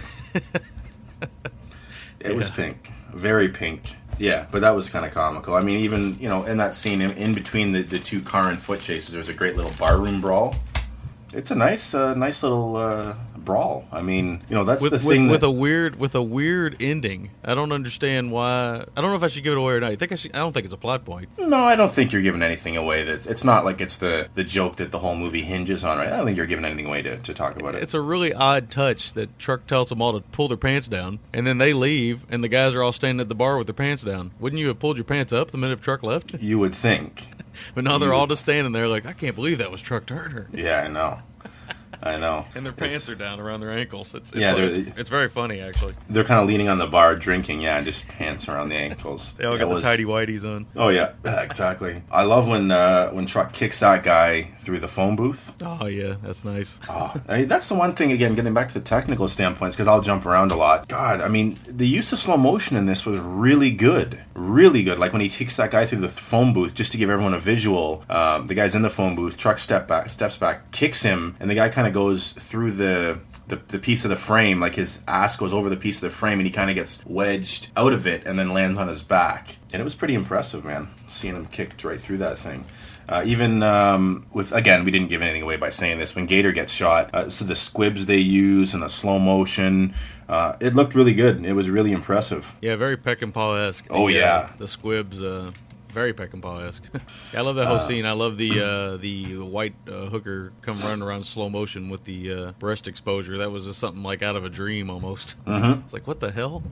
it 2.21 2.33
was 2.33 2.49
pink, 2.49 2.91
very 3.13 3.49
pink. 3.49 3.81
Yeah, 4.19 4.47
but 4.51 4.61
that 4.61 4.71
was 4.71 4.89
kind 4.89 5.05
of 5.05 5.13
comical. 5.13 5.53
I 5.53 5.61
mean, 5.61 5.79
even 5.79 6.17
you 6.19 6.29
know, 6.29 6.45
in 6.45 6.57
that 6.57 6.73
scene 6.73 7.01
in, 7.01 7.11
in 7.11 7.33
between 7.33 7.73
the, 7.73 7.81
the 7.81 7.99
two 7.99 8.21
car 8.21 8.49
and 8.49 8.59
foot 8.59 8.79
chases, 8.79 9.13
there's 9.13 9.29
a 9.29 9.33
great 9.33 9.57
little 9.57 9.73
barroom 9.77 10.21
brawl. 10.21 10.55
It's 11.33 11.51
a 11.51 11.55
nice, 11.55 11.93
uh, 11.93 12.13
nice 12.13 12.41
little 12.41 12.77
uh, 12.77 13.15
brawl. 13.47 13.87
I 13.91 14.01
mean, 14.01 14.43
you 14.49 14.55
know, 14.55 14.65
that's 14.65 14.83
with, 14.83 14.91
the 14.91 14.99
thing. 14.99 15.29
with 15.29 15.41
that, 15.41 15.47
a 15.47 15.51
weird 15.51 15.95
with 15.95 16.13
a 16.13 16.21
weird 16.21 16.79
ending. 16.81 17.31
I 17.43 17.55
don't 17.55 17.71
understand 17.71 18.31
why. 18.31 18.83
I 18.95 19.01
don't 19.01 19.09
know 19.09 19.15
if 19.15 19.23
I 19.23 19.29
should 19.29 19.43
give 19.43 19.53
it 19.53 19.57
away 19.57 19.73
or 19.73 19.79
not. 19.79 19.91
I 19.91 19.95
think 19.95 20.11
I 20.11 20.15
should. 20.15 20.35
I 20.35 20.39
don't 20.39 20.51
think 20.51 20.65
it's 20.65 20.73
a 20.73 20.77
plot 20.77 21.05
point. 21.05 21.29
no, 21.39 21.57
I 21.57 21.75
don't 21.75 21.91
think 21.91 22.11
you're 22.11 22.21
giving 22.21 22.43
anything 22.43 22.77
away. 22.77 23.03
That's 23.05 23.25
it's 23.25 23.43
not 23.43 23.65
like 23.65 23.81
it's 23.81 23.97
the 23.97 24.29
the 24.35 24.43
joke 24.43 24.75
that 24.75 24.91
the 24.91 24.99
whole 24.99 25.15
movie 25.15 25.41
hinges 25.41 25.83
on, 25.83 25.97
right? 25.97 26.07
I 26.07 26.17
don't 26.17 26.25
think 26.25 26.37
you're 26.37 26.45
giving 26.45 26.65
anything 26.65 26.85
away 26.85 27.01
to, 27.01 27.17
to 27.17 27.33
talk 27.33 27.57
about 27.57 27.73
it. 27.73 27.81
It's 27.81 27.93
a 27.93 28.01
really 28.01 28.33
odd 28.33 28.69
touch 28.69 29.13
that 29.13 29.39
Truck 29.39 29.65
tells 29.65 29.89
them 29.89 30.01
all 30.01 30.13
to 30.13 30.19
pull 30.19 30.49
their 30.49 30.57
pants 30.57 30.89
down, 30.89 31.19
and 31.33 31.47
then 31.47 31.57
they 31.57 31.73
leave, 31.73 32.25
and 32.29 32.43
the 32.43 32.49
guys 32.49 32.75
are 32.75 32.83
all 32.83 32.93
standing 32.93 33.21
at 33.21 33.29
the 33.29 33.35
bar 33.35 33.57
with 33.57 33.67
their 33.67 33.73
pants 33.73 34.03
down. 34.03 34.31
Wouldn't 34.39 34.59
you 34.59 34.67
have 34.67 34.77
pulled 34.79 34.97
your 34.97 35.05
pants 35.05 35.31
up 35.31 35.51
the 35.51 35.57
minute 35.57 35.81
Truck 35.81 36.03
left? 36.03 36.33
you 36.41 36.59
would 36.59 36.75
think. 36.75 37.27
But 37.73 37.85
now 37.85 37.97
they're 37.97 38.13
all 38.13 38.27
just 38.27 38.43
standing 38.43 38.71
there 38.71 38.87
like, 38.87 39.07
I 39.07 39.13
can't 39.13 39.35
believe 39.35 39.57
that 39.57 39.71
was 39.71 39.81
Truck 39.81 40.05
Turner. 40.05 40.47
Yeah, 40.53 40.83
I 40.85 40.87
know. 40.89 41.21
I 42.03 42.17
know. 42.17 42.45
And 42.55 42.65
their 42.65 42.73
pants 42.73 43.07
It's- 43.07 43.09
are 43.09 43.15
down 43.15 43.39
around 43.39 43.59
their 43.61 43.71
ankles. 43.71 44.13
It's, 44.13 44.31
it's, 44.31 44.39
Yeah, 44.41 44.53
like- 44.53 44.63
it's, 44.63 44.97
it's 44.97 45.09
very 45.09 45.29
funny, 45.29 45.59
actually. 45.61 45.93
They're 46.09 46.23
kind 46.23 46.39
of 46.39 46.47
leaning 46.47 46.69
on 46.69 46.77
the 46.77 46.87
bar, 46.87 47.15
drinking. 47.15 47.61
Yeah, 47.61 47.81
just 47.81 48.07
pants 48.07 48.47
around 48.47 48.69
the 48.69 48.75
ankles. 48.75 49.33
They 49.33 49.45
all 49.45 49.57
got 49.57 49.67
the 49.69 49.75
was- 49.75 49.83
tidy 49.83 50.05
whities 50.05 50.43
on. 50.45 50.67
Oh 50.75 50.89
yeah, 50.89 51.11
exactly. 51.25 52.01
I 52.11 52.23
love 52.23 52.47
when 52.47 52.71
uh, 52.71 53.09
when 53.11 53.25
Truck 53.25 53.53
kicks 53.53 53.79
that 53.79 54.03
guy 54.03 54.43
through 54.59 54.79
the 54.79 54.87
phone 54.87 55.15
booth. 55.15 55.53
Oh, 55.61 55.85
yeah, 55.87 56.15
that's 56.23 56.43
nice. 56.43 56.79
Oh, 56.89 57.13
I- 57.27 57.43
that's 57.45 57.69
the 57.69 57.75
one 57.75 57.93
thing 57.93 58.11
again. 58.11 58.35
Getting 58.35 58.53
back 58.53 58.69
to 58.69 58.73
the 58.75 58.81
technical 58.85 59.27
standpoints, 59.27 59.75
because 59.75 59.87
I'll 59.87 60.01
jump 60.01 60.25
around 60.25 60.51
a 60.51 60.55
lot. 60.55 60.87
God, 60.87 61.21
I 61.21 61.27
mean, 61.29 61.57
the 61.67 61.87
use 61.87 62.11
of 62.13 62.19
slow 62.19 62.37
motion 62.37 62.77
in 62.77 62.85
this 62.85 63.05
was 63.05 63.19
really 63.19 63.71
good, 63.71 64.23
really 64.33 64.83
good. 64.83 64.99
Like 64.99 65.11
when 65.13 65.21
he 65.21 65.29
kicks 65.29 65.55
that 65.57 65.71
guy 65.71 65.85
through 65.85 65.99
the 65.99 66.09
phone 66.09 66.53
booth, 66.53 66.73
just 66.73 66.91
to 66.91 66.97
give 66.97 67.09
everyone 67.09 67.33
a 67.33 67.39
visual. 67.39 68.03
Um, 68.09 68.47
the 68.47 68.53
guy's 68.55 68.75
in 68.75 68.81
the 68.81 68.89
phone 68.89 69.15
booth. 69.15 69.37
Truck 69.37 69.59
step 69.59 69.87
back, 69.87 70.09
steps 70.09 70.37
back, 70.37 70.71
kicks 70.71 71.01
him, 71.03 71.35
and 71.39 71.49
the 71.49 71.55
guy 71.55 71.69
kind 71.69 71.86
of 71.86 71.86
goes 71.93 72.31
through 72.33 72.71
the, 72.71 73.19
the 73.47 73.55
the 73.67 73.79
piece 73.79 74.05
of 74.05 74.09
the 74.09 74.15
frame. 74.15 74.59
Like 74.59 74.75
his 74.75 75.01
ass 75.07 75.35
goes 75.35 75.53
over 75.53 75.69
the 75.69 75.77
piece 75.77 75.97
of 75.97 76.09
the 76.09 76.15
frame, 76.15 76.39
and 76.39 76.45
he 76.47 76.51
kind 76.51 76.69
of 76.69 76.75
gets 76.75 77.05
wedged 77.05 77.71
out 77.75 77.93
of 77.93 78.07
it, 78.07 78.25
and 78.25 78.37
then 78.37 78.53
lands 78.53 78.77
on 78.77 78.87
his 78.87 79.03
back. 79.03 79.57
And 79.73 79.79
it 79.79 79.83
was 79.83 79.95
pretty 79.95 80.13
impressive, 80.13 80.63
man. 80.63 80.89
Seeing 81.07 81.35
him 81.35 81.45
kicked 81.47 81.83
right 81.83 81.99
through 81.99 82.17
that 82.17 82.37
thing. 82.37 82.65
Uh, 83.09 83.23
even 83.25 83.63
um, 83.63 84.25
with 84.33 84.51
again, 84.51 84.83
we 84.83 84.91
didn't 84.91 85.07
give 85.09 85.21
anything 85.21 85.41
away 85.41 85.55
by 85.55 85.69
saying 85.69 85.97
this. 85.97 86.15
When 86.15 86.25
Gator 86.25 86.51
gets 86.51 86.73
shot, 86.73 87.13
uh, 87.13 87.29
so 87.29 87.45
the 87.45 87.55
squibs 87.55 88.05
they 88.05 88.17
use 88.17 88.73
and 88.73 88.83
the 88.83 88.89
slow 88.89 89.17
motion, 89.17 89.93
uh, 90.27 90.57
it 90.59 90.75
looked 90.75 90.93
really 90.93 91.13
good. 91.13 91.45
It 91.45 91.53
was 91.53 91.69
really 91.69 91.93
impressive. 91.93 92.53
Yeah, 92.61 92.75
very 92.75 92.97
peck 92.97 93.19
Peckinpah 93.19 93.69
esque. 93.69 93.87
Oh, 93.89 94.09
yeah. 94.09 94.51
the 94.57 94.67
squibs. 94.67 95.23
Uh, 95.89 95.93
very 95.93 96.13
Peckinpah 96.13 96.67
esque. 96.67 96.83
I 97.33 97.41
love 97.41 97.55
that 97.55 97.67
whole 97.67 97.79
scene. 97.79 98.05
I 98.05 98.11
love 98.11 98.37
the 98.37 98.61
uh, 98.61 98.97
the 98.97 99.37
white 99.37 99.75
uh, 99.87 100.07
hooker 100.07 100.53
come 100.61 100.77
running 100.79 101.03
around 101.03 101.25
slow 101.25 101.49
motion 101.49 101.89
with 101.89 102.03
the 102.05 102.33
uh, 102.33 102.51
breast 102.53 102.87
exposure. 102.87 103.37
That 103.37 103.51
was 103.51 103.65
just 103.65 103.79
something 103.79 104.03
like 104.03 104.21
out 104.21 104.35
of 104.35 104.45
a 104.45 104.49
dream 104.49 104.89
almost. 104.89 105.35
Mm-hmm. 105.47 105.81
It's 105.85 105.93
like 105.93 106.05
what 106.05 106.19
the 106.19 106.31
hell? 106.31 106.61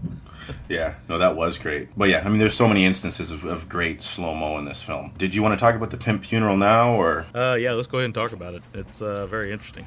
Yeah, 0.69 0.95
no, 1.09 1.17
that 1.17 1.35
was 1.35 1.57
great. 1.57 1.89
But 1.97 2.09
yeah, 2.09 2.21
I 2.23 2.29
mean, 2.29 2.37
there's 2.37 2.53
so 2.53 2.67
many 2.67 2.85
instances 2.85 3.31
of, 3.31 3.45
of 3.45 3.67
great 3.69 4.03
slow 4.03 4.35
mo 4.35 4.57
in 4.59 4.65
this 4.65 4.83
film. 4.83 5.13
Did 5.17 5.33
you 5.33 5.41
want 5.41 5.57
to 5.57 5.63
talk 5.63 5.75
about 5.75 5.89
the 5.89 5.97
pimp 5.97 6.23
funeral 6.23 6.57
now, 6.57 6.91
or? 6.91 7.25
Uh, 7.33 7.55
yeah, 7.55 7.71
let's 7.71 7.87
go 7.87 7.97
ahead 7.97 8.05
and 8.05 8.13
talk 8.13 8.31
about 8.31 8.53
it. 8.53 8.61
It's 8.73 9.01
uh, 9.01 9.25
very 9.27 9.51
interesting. 9.51 9.85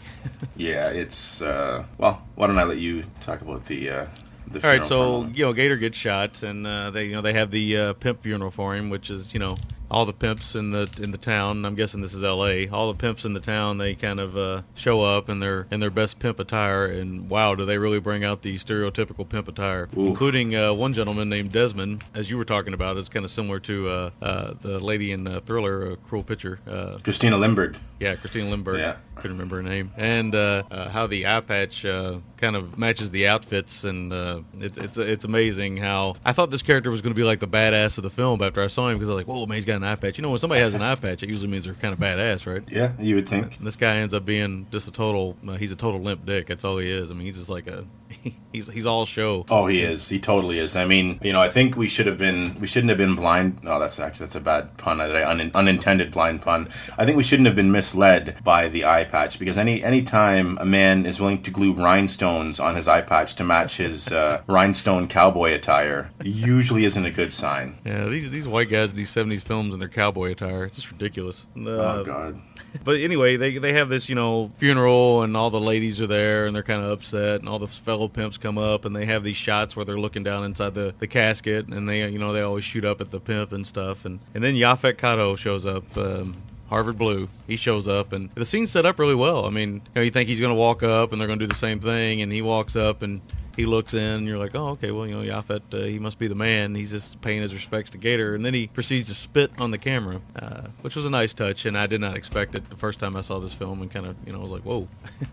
Yeah, 0.56 0.88
it's 0.88 1.42
uh, 1.42 1.84
well. 1.98 2.22
Why 2.34 2.46
don't 2.46 2.58
I 2.58 2.64
let 2.64 2.78
you 2.78 3.04
talk 3.20 3.40
about 3.40 3.66
the 3.66 3.90
uh, 3.90 4.06
the 4.06 4.27
All 4.64 4.70
right, 4.70 4.78
funeral 4.78 4.78
for 4.78 4.84
a 4.84 4.88
so 4.88 5.26
you 5.34 5.44
know, 5.44 5.52
Gator 5.52 5.76
gets 5.76 5.96
shot, 5.96 6.42
and 6.42 6.66
uh, 6.66 6.90
they 6.90 7.04
you 7.06 7.12
know 7.12 7.22
they 7.22 7.32
have 7.32 7.50
the 7.50 7.76
uh, 7.76 7.92
pimp 7.94 8.22
funeral 8.22 8.50
for 8.50 8.74
him, 8.74 8.90
which 8.90 9.10
is 9.10 9.32
you 9.32 9.40
know 9.40 9.56
all 9.90 10.04
the 10.04 10.12
pimps 10.12 10.54
in 10.54 10.70
the 10.70 10.88
in 11.02 11.10
the 11.12 11.18
town. 11.18 11.64
I'm 11.64 11.74
guessing 11.74 12.00
this 12.00 12.14
is 12.14 12.22
L.A. 12.24 12.68
All 12.68 12.92
the 12.92 12.98
pimps 12.98 13.24
in 13.24 13.32
the 13.32 13.40
town 13.40 13.78
they 13.78 13.94
kind 13.94 14.20
of 14.20 14.36
uh, 14.36 14.62
show 14.74 15.02
up 15.02 15.28
in 15.28 15.40
their 15.40 15.66
in 15.70 15.80
their 15.80 15.90
best 15.90 16.18
pimp 16.18 16.38
attire, 16.38 16.86
and 16.86 17.28
wow, 17.30 17.54
do 17.54 17.64
they 17.64 17.78
really 17.78 18.00
bring 18.00 18.24
out 18.24 18.42
the 18.42 18.56
stereotypical 18.56 19.28
pimp 19.28 19.48
attire, 19.48 19.88
including 19.96 20.54
uh, 20.54 20.72
one 20.72 20.92
gentleman 20.92 21.28
named 21.28 21.52
Desmond, 21.52 22.04
as 22.14 22.30
you 22.30 22.36
were 22.36 22.44
talking 22.44 22.74
about. 22.74 22.96
It's 22.96 23.08
kind 23.08 23.24
of 23.24 23.30
similar 23.30 23.60
to 23.60 23.88
uh, 23.88 24.10
uh, 24.20 24.54
the 24.60 24.78
lady 24.80 25.12
in 25.12 25.26
uh, 25.26 25.40
Thriller, 25.40 25.96
Cruel 25.96 26.22
Picture. 26.22 26.60
Uh, 26.66 26.98
Christina 27.02 27.36
Lindberg. 27.36 27.76
yeah, 28.00 28.14
Christina 28.16 28.54
Lindberg. 28.54 28.78
Yeah. 28.78 28.96
Couldn't 29.16 29.32
remember 29.36 29.56
her 29.56 29.62
name. 29.64 29.92
And 29.96 30.32
uh, 30.32 30.62
uh, 30.70 30.90
how 30.90 31.08
the 31.08 31.26
eye 31.26 31.40
patch 31.40 31.84
uh, 31.84 32.18
kind 32.36 32.54
of 32.54 32.78
matches 32.78 33.10
the 33.10 33.26
outfits, 33.26 33.82
and 33.82 34.12
uh, 34.12 34.42
it, 34.60 34.78
it's 34.78 34.96
it's 34.96 35.24
amazing 35.24 35.78
how 35.78 36.14
I 36.24 36.32
thought 36.32 36.50
this 36.50 36.62
character 36.62 36.88
was 36.88 37.02
going 37.02 37.12
to 37.12 37.16
be 37.18 37.24
like 37.24 37.40
the 37.40 37.48
badass 37.48 37.98
of 37.98 38.04
the 38.04 38.10
film 38.10 38.40
after 38.42 38.62
I 38.62 38.68
saw 38.68 38.88
him 38.88 38.96
because 38.96 39.08
I 39.08 39.14
was 39.14 39.24
like, 39.24 39.26
whoa, 39.26 39.44
man, 39.46 39.56
he's 39.56 39.64
got 39.64 39.77
an 39.78 39.84
eye 39.84 39.96
patch. 39.96 40.18
You 40.18 40.22
know, 40.22 40.30
when 40.30 40.38
somebody 40.38 40.60
has 40.60 40.74
an 40.74 40.82
eye 40.82 40.94
patch, 40.94 41.22
it 41.22 41.30
usually 41.30 41.50
means 41.50 41.64
they're 41.64 41.74
kind 41.74 41.94
of 41.94 41.98
badass, 41.98 42.46
right? 42.46 42.62
Yeah, 42.70 42.92
you 42.98 43.14
would 43.14 43.28
think. 43.28 43.56
And 43.58 43.66
this 43.66 43.76
guy 43.76 43.96
ends 43.96 44.12
up 44.12 44.24
being 44.24 44.66
just 44.70 44.86
a 44.86 44.90
total. 44.90 45.36
Uh, 45.46 45.54
he's 45.54 45.72
a 45.72 45.76
total 45.76 46.00
limp 46.00 46.26
dick. 46.26 46.46
That's 46.48 46.64
all 46.64 46.78
he 46.78 46.90
is. 46.90 47.10
I 47.10 47.14
mean, 47.14 47.26
he's 47.26 47.38
just 47.38 47.48
like 47.48 47.66
a. 47.66 47.84
He's 48.52 48.66
he's 48.66 48.86
all 48.86 49.04
show. 49.04 49.44
Oh, 49.50 49.66
he 49.66 49.82
is. 49.82 50.08
He 50.08 50.18
totally 50.18 50.58
is. 50.58 50.74
I 50.74 50.86
mean, 50.86 51.20
you 51.22 51.34
know, 51.34 51.40
I 51.40 51.50
think 51.50 51.76
we 51.76 51.86
should 51.86 52.06
have 52.06 52.16
been. 52.16 52.58
We 52.58 52.66
shouldn't 52.66 52.88
have 52.88 52.96
been 52.96 53.14
blind. 53.14 53.62
No, 53.62 53.78
that's 53.78 54.00
actually 54.00 54.24
that's 54.24 54.36
a 54.36 54.40
bad 54.40 54.76
pun. 54.78 55.02
Un, 55.02 55.50
unintended 55.54 56.10
blind 56.10 56.40
pun. 56.40 56.68
I 56.96 57.04
think 57.04 57.18
we 57.18 57.22
shouldn't 57.22 57.46
have 57.46 57.54
been 57.54 57.70
misled 57.70 58.42
by 58.42 58.68
the 58.68 58.86
eye 58.86 59.04
patch 59.04 59.38
because 59.38 59.58
any 59.58 59.84
any 59.84 60.02
time 60.02 60.56
a 60.58 60.64
man 60.64 61.04
is 61.04 61.20
willing 61.20 61.42
to 61.42 61.50
glue 61.50 61.74
rhinestones 61.74 62.58
on 62.58 62.74
his 62.74 62.88
eye 62.88 63.02
patch 63.02 63.34
to 63.34 63.44
match 63.44 63.76
his 63.76 64.10
uh, 64.10 64.40
rhinestone 64.46 65.08
cowboy 65.08 65.52
attire, 65.52 66.10
usually 66.22 66.86
isn't 66.86 67.04
a 67.04 67.10
good 67.10 67.34
sign. 67.34 67.76
Yeah, 67.84 68.06
these 68.06 68.30
these 68.30 68.48
white 68.48 68.70
guys 68.70 68.90
in 68.92 68.96
these 68.96 69.14
'70s 69.14 69.42
films 69.42 69.74
in 69.74 69.78
their 69.78 69.90
cowboy 69.90 70.30
attire, 70.32 70.64
it's 70.64 70.76
just 70.76 70.90
ridiculous. 70.90 71.44
Uh, 71.54 71.68
oh 71.68 72.04
God. 72.04 72.40
But 72.84 73.00
anyway, 73.00 73.36
they 73.36 73.58
they 73.58 73.72
have 73.72 73.88
this 73.88 74.08
you 74.08 74.14
know 74.14 74.50
funeral 74.56 75.22
and 75.22 75.36
all 75.36 75.50
the 75.50 75.60
ladies 75.60 76.00
are 76.00 76.06
there 76.06 76.46
and 76.46 76.54
they're 76.54 76.62
kind 76.62 76.82
of 76.82 76.90
upset 76.90 77.40
and 77.40 77.48
all 77.48 77.58
the 77.58 77.66
fellow 77.66 78.08
pimps 78.08 78.36
come 78.38 78.58
up 78.58 78.84
and 78.84 78.94
they 78.94 79.06
have 79.06 79.24
these 79.24 79.36
shots 79.36 79.76
where 79.76 79.84
they're 79.84 79.98
looking 79.98 80.22
down 80.22 80.44
inside 80.44 80.74
the, 80.74 80.94
the 80.98 81.06
casket 81.06 81.66
and 81.68 81.88
they 81.88 82.08
you 82.08 82.18
know 82.18 82.32
they 82.32 82.42
always 82.42 82.64
shoot 82.64 82.84
up 82.84 83.00
at 83.00 83.10
the 83.10 83.20
pimp 83.20 83.52
and 83.52 83.66
stuff 83.66 84.04
and 84.04 84.20
and 84.34 84.44
then 84.44 84.54
Yaphet 84.54 84.94
Kotto 84.94 85.36
shows 85.36 85.66
up. 85.66 85.96
Um, 85.96 86.36
Harvard 86.68 86.98
Blue. 86.98 87.28
He 87.46 87.56
shows 87.56 87.88
up, 87.88 88.12
and 88.12 88.28
the 88.34 88.44
scene's 88.44 88.70
set 88.70 88.84
up 88.84 88.98
really 88.98 89.14
well. 89.14 89.46
I 89.46 89.48
mean, 89.50 89.76
you 89.76 89.80
know, 89.96 90.02
you 90.02 90.10
think 90.10 90.28
he's 90.28 90.38
going 90.38 90.50
to 90.50 90.58
walk 90.58 90.82
up, 90.82 91.12
and 91.12 91.18
they're 91.18 91.26
going 91.26 91.38
to 91.38 91.46
do 91.46 91.48
the 91.48 91.54
same 91.58 91.80
thing, 91.80 92.20
and 92.20 92.30
he 92.30 92.42
walks 92.42 92.76
up, 92.76 93.00
and 93.00 93.22
he 93.58 93.66
looks 93.66 93.92
in, 93.92 94.00
and 94.00 94.26
you're 94.26 94.38
like, 94.38 94.54
oh, 94.54 94.68
okay, 94.68 94.90
well, 94.92 95.06
you 95.06 95.14
know, 95.20 95.22
Yaphet, 95.42 95.60
uh, 95.74 95.84
he 95.84 95.98
must 95.98 96.18
be 96.18 96.28
the 96.28 96.34
man. 96.34 96.74
He's 96.76 96.92
just 96.92 97.20
paying 97.20 97.42
his 97.42 97.52
respects 97.52 97.90
to 97.90 97.98
Gator, 97.98 98.34
and 98.34 98.44
then 98.44 98.54
he 98.54 98.68
proceeds 98.68 99.08
to 99.08 99.14
spit 99.14 99.50
on 99.60 99.72
the 99.72 99.78
camera, 99.78 100.20
uh, 100.36 100.68
which 100.82 100.94
was 100.96 101.04
a 101.04 101.10
nice 101.10 101.34
touch, 101.34 101.66
and 101.66 101.76
I 101.76 101.86
did 101.88 102.00
not 102.00 102.16
expect 102.16 102.54
it 102.54 102.70
the 102.70 102.76
first 102.76 103.00
time 103.00 103.16
I 103.16 103.20
saw 103.20 103.38
this 103.40 103.52
film, 103.52 103.82
and 103.82 103.90
kind 103.90 104.06
of, 104.06 104.16
you 104.24 104.32
know, 104.32 104.38
I 104.38 104.42
was 104.42 104.52
like, 104.52 104.62
whoa. 104.62 104.88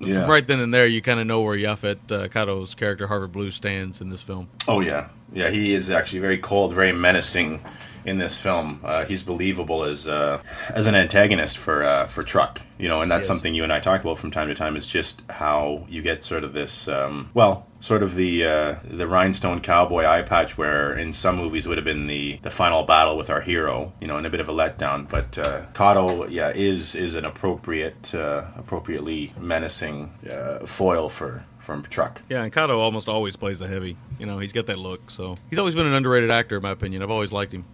Yeah. 0.00 0.26
Right 0.28 0.46
then 0.46 0.60
and 0.60 0.72
there, 0.72 0.86
you 0.86 1.02
kind 1.02 1.18
of 1.18 1.26
know 1.26 1.40
where 1.40 1.56
Yaphet 1.56 1.96
uh, 2.12 2.28
Kotto's 2.28 2.76
character 2.76 3.08
Harvard 3.08 3.32
Blue 3.32 3.50
stands 3.50 4.00
in 4.00 4.10
this 4.10 4.22
film. 4.22 4.48
Oh 4.68 4.78
yeah, 4.78 5.08
yeah. 5.32 5.50
He 5.50 5.74
is 5.74 5.90
actually 5.90 6.20
very 6.20 6.38
cold, 6.38 6.72
very 6.72 6.92
menacing 6.92 7.64
in 8.04 8.18
this 8.18 8.40
film. 8.40 8.80
Uh, 8.84 9.04
he's 9.06 9.24
believable 9.24 9.82
as 9.82 10.06
uh, 10.06 10.40
as 10.68 10.86
an 10.86 10.94
antagonist 10.94 11.58
for 11.58 11.82
uh, 11.82 12.06
for 12.06 12.22
Truck. 12.22 12.60
You 12.78 12.88
know, 12.88 13.02
and 13.02 13.10
that's 13.10 13.22
Yes. 13.22 13.26
something 13.26 13.56
you 13.56 13.64
and 13.64 13.72
I 13.72 13.80
talk 13.80 14.00
about 14.02 14.18
from 14.18 14.30
time 14.30 14.46
to 14.46 14.54
time. 14.54 14.76
Is 14.76 14.86
just 14.86 15.22
how 15.28 15.84
you 15.88 16.00
get 16.00 16.22
sort 16.22 16.44
of 16.44 16.52
this, 16.54 16.86
um, 16.86 17.30
well, 17.34 17.66
sort 17.80 18.02
of 18.02 18.14
the 18.14 18.44
uh, 18.44 18.74
the 18.84 19.06
rhinestone 19.06 19.60
cowboy 19.60 20.04
eye 20.04 20.22
patch, 20.22 20.58
where 20.58 20.94
in 20.94 21.12
some 21.12 21.36
movies 21.36 21.66
would 21.66 21.78
have 21.78 21.84
been 21.84 22.06
the 22.06 22.38
the 22.42 22.50
final 22.50 22.82
battle 22.82 23.16
with 23.16 23.30
our 23.30 23.40
hero. 23.40 23.92
You 24.00 24.06
know, 24.06 24.16
and 24.16 24.26
a 24.26 24.30
bit 24.30 24.40
of 24.40 24.48
a 24.48 24.52
letdown. 24.52 25.08
But 25.08 25.38
uh, 25.38 25.62
Kotto, 25.74 26.28
yeah, 26.30 26.52
is 26.54 26.94
is 26.94 27.14
an 27.14 27.24
appropriate, 27.24 28.14
uh, 28.14 28.46
appropriately 28.56 29.32
menacing 29.40 30.10
uh, 30.30 30.66
foil 30.66 31.08
for 31.08 31.44
from 31.58 31.82
Truck. 31.82 32.22
Yeah, 32.28 32.44
and 32.44 32.52
Kotto 32.52 32.78
almost 32.78 33.08
always 33.08 33.36
plays 33.36 33.58
the 33.58 33.68
heavy. 33.68 33.96
You 34.18 34.26
know, 34.26 34.38
he's 34.38 34.52
got 34.52 34.66
that 34.66 34.78
look, 34.78 35.10
so 35.10 35.36
he's 35.50 35.58
always 35.58 35.74
been 35.74 35.86
an 35.86 35.92
underrated 35.92 36.30
actor, 36.30 36.56
in 36.56 36.62
my 36.62 36.70
opinion. 36.70 37.02
I've 37.02 37.10
always 37.10 37.32
liked 37.32 37.52
him. 37.52 37.64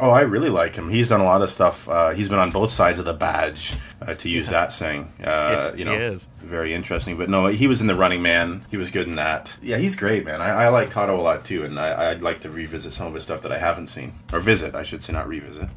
Oh, 0.00 0.10
I 0.10 0.22
really 0.22 0.50
like 0.50 0.74
him. 0.74 0.88
He's 0.90 1.08
done 1.08 1.20
a 1.20 1.24
lot 1.24 1.42
of 1.42 1.48
stuff. 1.50 1.88
Uh, 1.88 2.10
he's 2.10 2.28
been 2.28 2.38
on 2.38 2.50
both 2.50 2.70
sides 2.70 2.98
of 2.98 3.04
the 3.04 3.12
badge, 3.14 3.74
uh, 4.02 4.14
to 4.14 4.28
use 4.28 4.48
that 4.48 4.72
saying. 4.80 5.04
Uh, 5.20 5.24
Yeah, 5.24 5.74
you 5.74 5.84
know, 5.84 5.92
he 5.92 5.98
is. 6.04 6.26
very 6.38 6.74
interesting. 6.74 7.16
But 7.16 7.30
no, 7.30 7.46
he 7.46 7.66
was 7.68 7.80
in 7.80 7.86
the 7.86 7.94
Running 7.94 8.20
Man. 8.22 8.64
He 8.70 8.76
was 8.76 8.90
good 8.90 9.06
in 9.06 9.14
that. 9.16 9.56
Yeah, 9.62 9.76
he's 9.78 9.94
great, 9.96 10.24
man. 10.24 10.42
I, 10.42 10.64
I 10.64 10.68
like 10.70 10.90
Kotto 10.90 11.16
a 11.18 11.22
lot 11.22 11.44
too, 11.44 11.64
and 11.64 11.78
I, 11.78 12.10
I'd 12.10 12.22
like 12.22 12.40
to 12.40 12.50
revisit 12.50 12.92
some 12.92 13.06
of 13.06 13.14
his 13.14 13.22
stuff 13.22 13.42
that 13.42 13.52
I 13.52 13.58
haven't 13.58 13.86
seen 13.86 14.12
or 14.32 14.40
visit. 14.40 14.74
I 14.74 14.82
should 14.82 15.02
say, 15.02 15.12
not 15.12 15.28
revisit. 15.28 15.68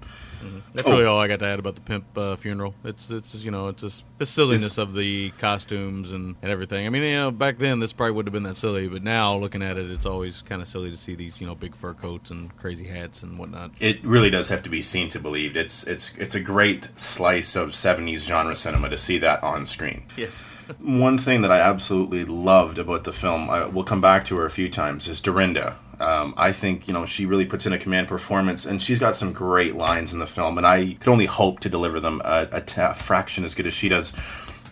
That's 0.73 0.87
Oh. 0.87 0.91
really 0.91 1.05
all 1.05 1.19
I 1.19 1.27
got 1.27 1.39
to 1.39 1.45
add 1.45 1.59
about 1.59 1.75
the 1.75 1.81
pimp 1.81 2.05
uh, 2.17 2.35
funeral. 2.35 2.75
It's 2.83 3.09
it's 3.11 3.35
you 3.43 3.51
know 3.51 3.67
it's 3.69 3.81
just 3.81 4.03
the 4.17 4.25
silliness 4.25 4.63
Is- 4.73 4.77
of 4.77 4.93
the 4.93 5.31
costumes 5.37 6.13
and, 6.13 6.35
and 6.41 6.51
everything. 6.51 6.85
I 6.85 6.89
mean, 6.89 7.03
you 7.03 7.15
know, 7.15 7.31
back 7.31 7.57
then 7.57 7.79
this 7.79 7.93
probably 7.93 8.11
wouldn't 8.13 8.33
have 8.33 8.41
been 8.43 8.49
that 8.49 8.57
silly, 8.57 8.87
but 8.87 9.03
now 9.03 9.35
looking 9.35 9.61
at 9.63 9.77
it, 9.77 9.89
it's 9.91 10.05
always 10.05 10.41
kind 10.43 10.61
of 10.61 10.67
silly 10.67 10.91
to 10.91 10.97
see 10.97 11.15
these 11.15 11.39
you 11.41 11.47
know 11.47 11.55
big 11.55 11.75
fur 11.75 11.93
coats 11.93 12.29
and 12.31 12.55
crazy 12.57 12.85
hats 12.85 13.23
and 13.23 13.37
whatnot. 13.37 13.71
It 13.79 14.03
really 14.03 14.29
does 14.29 14.49
have 14.49 14.63
to 14.63 14.69
be 14.69 14.81
seen 14.81 15.09
to 15.09 15.19
believed. 15.19 15.57
It's 15.57 15.83
it's 15.85 16.11
it's 16.17 16.35
a 16.35 16.39
great 16.39 16.89
slice 16.97 17.55
of 17.55 17.69
'70s 17.69 18.27
genre 18.27 18.55
cinema 18.55 18.89
to 18.89 18.97
see 18.97 19.17
that 19.19 19.43
on 19.43 19.65
screen. 19.65 20.03
Yes. 20.15 20.43
One 20.79 21.17
thing 21.17 21.41
that 21.43 21.51
I 21.51 21.59
absolutely 21.61 22.25
loved 22.25 22.77
about 22.77 23.05
the 23.05 23.13
film, 23.13 23.49
I, 23.49 23.65
we'll 23.67 23.85
come 23.85 24.01
back 24.01 24.25
to 24.25 24.35
her 24.37 24.45
a 24.45 24.49
few 24.51 24.69
times, 24.69 25.07
is 25.07 25.21
Dorinda. 25.21 25.77
Um, 25.99 26.33
I 26.37 26.51
think 26.51 26.87
you 26.87 26.93
know 26.93 27.05
she 27.05 27.25
really 27.25 27.45
puts 27.45 27.65
in 27.65 27.73
a 27.73 27.77
command 27.77 28.07
performance, 28.07 28.65
and 28.65 28.81
she's 28.81 28.99
got 28.99 29.15
some 29.15 29.33
great 29.33 29.75
lines 29.75 30.13
in 30.13 30.19
the 30.19 30.27
film, 30.27 30.57
and 30.57 30.67
I 30.67 30.93
could 30.99 31.09
only 31.09 31.25
hope 31.25 31.59
to 31.61 31.69
deliver 31.69 31.99
them 31.99 32.21
a, 32.23 32.47
a 32.51 32.93
fraction 32.93 33.43
as 33.43 33.55
good 33.55 33.65
as 33.67 33.73
she 33.73 33.89
does. 33.89 34.13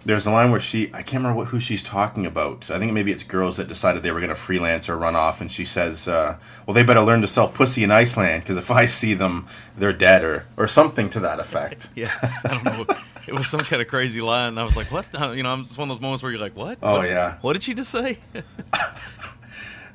There's 0.05 0.27
a 0.27 0.31
line 0.31 0.51
where 0.51 0.59
she, 0.59 0.89
I 0.93 1.01
can't 1.01 1.23
remember 1.23 1.37
what, 1.37 1.47
who 1.47 1.59
she's 1.59 1.81
talking 1.81 2.27
about. 2.27 2.69
I 2.69 2.77
think 2.77 2.93
maybe 2.93 3.11
it's 3.11 3.23
girls 3.23 3.57
that 3.57 3.67
decided 3.67 4.03
they 4.03 4.11
were 4.11 4.19
going 4.19 4.29
to 4.29 4.35
freelance 4.35 4.87
or 4.87 4.95
run 4.97 5.15
off, 5.15 5.41
and 5.41 5.51
she 5.51 5.65
says, 5.65 6.07
uh, 6.07 6.37
"Well, 6.67 6.75
they 6.75 6.83
better 6.83 7.01
learn 7.01 7.21
to 7.21 7.27
sell 7.27 7.47
pussy 7.47 7.83
in 7.83 7.89
Iceland 7.89 8.43
because 8.43 8.57
if 8.57 8.69
I 8.69 8.85
see 8.85 9.15
them, 9.15 9.47
they're 9.75 9.93
dead," 9.93 10.23
or 10.23 10.45
or 10.57 10.67
something 10.67 11.09
to 11.09 11.19
that 11.21 11.39
effect. 11.39 11.89
Yeah, 11.95 12.11
I 12.21 12.47
don't 12.49 12.63
know. 12.65 12.95
It 13.27 13.33
was 13.33 13.47
some 13.47 13.61
kind 13.61 13.81
of 13.81 13.87
crazy 13.87 14.21
line. 14.21 14.49
And 14.49 14.59
I 14.59 14.63
was 14.63 14.77
like, 14.77 14.91
"What?" 14.91 15.07
You 15.35 15.41
know, 15.41 15.55
it's 15.61 15.75
one 15.75 15.89
of 15.89 15.95
those 15.97 16.01
moments 16.03 16.21
where 16.21 16.31
you're 16.31 16.39
like, 16.41 16.55
"What?" 16.55 16.77
Oh, 16.83 16.99
What- 16.99 17.07
yeah. 17.07 17.37
What 17.41 17.53
did 17.53 17.63
she 17.63 17.73
just 17.73 17.89
say? 17.89 18.19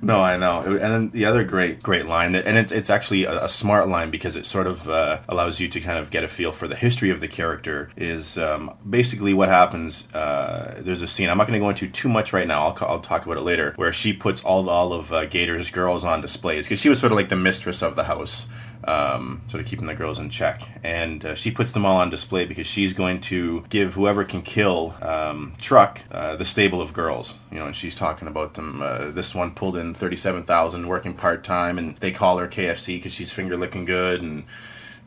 No, 0.02 0.20
I 0.22 0.36
know. 0.38 0.62
And 0.62 0.78
then 0.78 1.10
the 1.10 1.26
other 1.26 1.44
great, 1.44 1.82
great 1.82 2.06
line, 2.06 2.32
that, 2.32 2.46
and 2.46 2.56
it's, 2.56 2.72
it's 2.72 2.88
actually 2.88 3.24
a, 3.24 3.44
a 3.44 3.48
smart 3.48 3.88
line 3.88 4.10
because 4.10 4.34
it 4.34 4.46
sort 4.46 4.66
of 4.66 4.88
uh, 4.88 5.20
allows 5.28 5.60
you 5.60 5.68
to 5.68 5.80
kind 5.80 5.98
of 5.98 6.10
get 6.10 6.24
a 6.24 6.28
feel 6.28 6.52
for 6.52 6.66
the 6.66 6.76
history 6.76 7.10
of 7.10 7.20
the 7.20 7.28
character. 7.28 7.90
Is 7.96 8.38
um, 8.38 8.74
basically 8.88 9.34
what 9.34 9.48
happens. 9.48 10.12
Uh, 10.14 10.80
there's 10.80 11.02
a 11.02 11.06
scene. 11.06 11.28
I'm 11.28 11.36
not 11.36 11.46
going 11.46 11.58
to 11.58 11.64
go 11.64 11.68
into 11.68 11.86
too 11.88 12.08
much 12.08 12.32
right 12.32 12.46
now. 12.46 12.66
I'll, 12.68 12.78
I'll 12.88 13.00
talk 13.00 13.26
about 13.26 13.36
it 13.36 13.42
later. 13.42 13.74
Where 13.76 13.92
she 13.92 14.12
puts 14.12 14.42
all 14.42 14.70
all 14.70 14.92
of 14.92 15.12
uh, 15.12 15.26
Gator's 15.26 15.70
girls 15.70 16.04
on 16.04 16.20
displays 16.22 16.66
because 16.66 16.80
she 16.80 16.88
was 16.88 16.98
sort 16.98 17.12
of 17.12 17.16
like 17.16 17.28
the 17.28 17.36
mistress 17.36 17.82
of 17.82 17.94
the 17.94 18.04
house. 18.04 18.46
Um, 18.82 19.42
sort 19.48 19.62
of 19.62 19.68
keeping 19.68 19.86
the 19.86 19.94
girls 19.94 20.18
in 20.18 20.30
check, 20.30 20.66
and 20.82 21.22
uh, 21.22 21.34
she 21.34 21.50
puts 21.50 21.72
them 21.72 21.84
all 21.84 21.98
on 21.98 22.08
display 22.08 22.46
because 22.46 22.66
she's 22.66 22.94
going 22.94 23.20
to 23.22 23.62
give 23.68 23.92
whoever 23.92 24.24
can 24.24 24.40
kill 24.40 24.94
um, 25.02 25.52
Truck 25.60 26.00
uh, 26.10 26.36
the 26.36 26.46
stable 26.46 26.80
of 26.80 26.94
girls. 26.94 27.34
You 27.52 27.58
know, 27.58 27.66
and 27.66 27.76
she's 27.76 27.94
talking 27.94 28.26
about 28.26 28.54
them. 28.54 28.80
Uh, 28.80 29.10
this 29.10 29.34
one 29.34 29.50
pulled 29.50 29.76
in 29.76 29.92
thirty-seven 29.92 30.44
thousand, 30.44 30.88
working 30.88 31.12
part 31.12 31.44
time, 31.44 31.78
and 31.78 31.96
they 31.96 32.10
call 32.10 32.38
her 32.38 32.48
KFC 32.48 32.96
because 32.96 33.12
she's 33.12 33.30
finger 33.30 33.56
licking 33.56 33.84
good, 33.84 34.22
and 34.22 34.44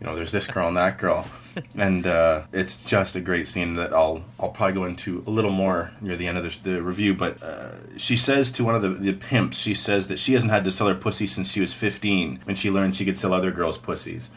you 0.04 0.10
know, 0.10 0.16
there's 0.18 0.34
this 0.34 0.48
girl 0.48 0.68
and 0.68 0.76
that 0.76 0.98
girl, 0.98 1.26
and 1.78 2.06
uh, 2.06 2.44
it's 2.52 2.84
just 2.84 3.16
a 3.16 3.22
great 3.22 3.48
scene 3.48 3.76
that 3.76 3.94
I'll 3.94 4.22
I'll 4.38 4.50
probably 4.50 4.74
go 4.74 4.84
into 4.84 5.24
a 5.26 5.30
little 5.30 5.52
more 5.52 5.92
near 6.02 6.18
the 6.18 6.28
end 6.28 6.38
of 6.38 6.44
this, 6.44 6.58
the 6.58 6.84
review. 6.84 7.14
But 7.14 7.42
uh, 7.42 7.98
she 7.98 8.18
says 8.18 8.52
to 8.54 8.66
one 8.66 8.76
of 8.76 8.82
the, 8.82 8.90
the 8.90 9.14
pimps, 9.14 9.58
she 9.58 9.74
says 9.74 10.10
that 10.10 10.20
she 10.20 10.34
hasn't 10.34 10.52
had 10.52 10.66
to 10.66 10.72
sell 10.72 10.90
her 10.90 10.96
pussy 10.96 11.26
since 11.26 11.50
she 11.50 11.62
was 11.62 11.74
15 11.74 12.42
when 12.44 12.56
she 12.58 12.70
learned 12.70 12.98
she 12.98 13.06
could 13.06 13.18
sell 13.18 13.34
other 13.34 13.50
girls' 13.50 13.78
pussies. 13.78 14.30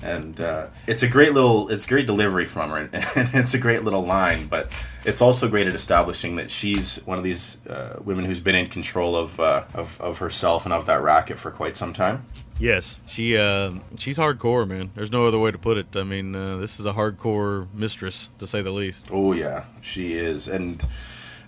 and 0.00 0.40
uh, 0.40 0.68
it's 0.86 1.02
a 1.02 1.08
great 1.08 1.32
little, 1.32 1.68
it's 1.70 1.86
great 1.86 2.06
delivery 2.06 2.44
from 2.44 2.70
her, 2.70 2.76
and, 2.92 3.30
it's 3.34 3.54
a 3.54 3.58
great 3.58 3.82
little 3.82 4.04
line. 4.04 4.46
But 4.46 4.70
it's 5.04 5.20
also 5.20 5.48
great 5.48 5.66
at 5.66 5.74
establishing 5.74 6.36
that 6.36 6.52
she's 6.52 6.98
one 7.04 7.18
of 7.18 7.24
these 7.24 7.58
uh, 7.66 7.98
women 8.04 8.26
who's 8.26 8.38
been 8.38 8.54
in 8.54 8.68
control 8.68 9.16
of, 9.16 9.40
uh, 9.40 9.64
of 9.74 10.00
of 10.00 10.18
herself 10.18 10.64
and 10.64 10.72
of 10.72 10.86
that 10.86 11.02
racket 11.02 11.40
for 11.40 11.50
quite 11.50 11.74
some 11.74 11.92
time. 11.92 12.26
Yes, 12.58 12.98
she 13.06 13.36
uh, 13.36 13.72
she's 13.98 14.16
hardcore, 14.16 14.66
man. 14.66 14.90
There's 14.94 15.10
no 15.10 15.26
other 15.26 15.38
way 15.38 15.50
to 15.50 15.58
put 15.58 15.76
it. 15.76 15.88
I 15.96 16.04
mean, 16.04 16.34
uh, 16.36 16.56
this 16.58 16.78
is 16.78 16.86
a 16.86 16.92
hardcore 16.92 17.66
mistress, 17.74 18.28
to 18.38 18.46
say 18.46 18.62
the 18.62 18.70
least. 18.70 19.06
Oh 19.10 19.32
yeah, 19.32 19.64
she 19.80 20.14
is, 20.14 20.46
and 20.48 20.84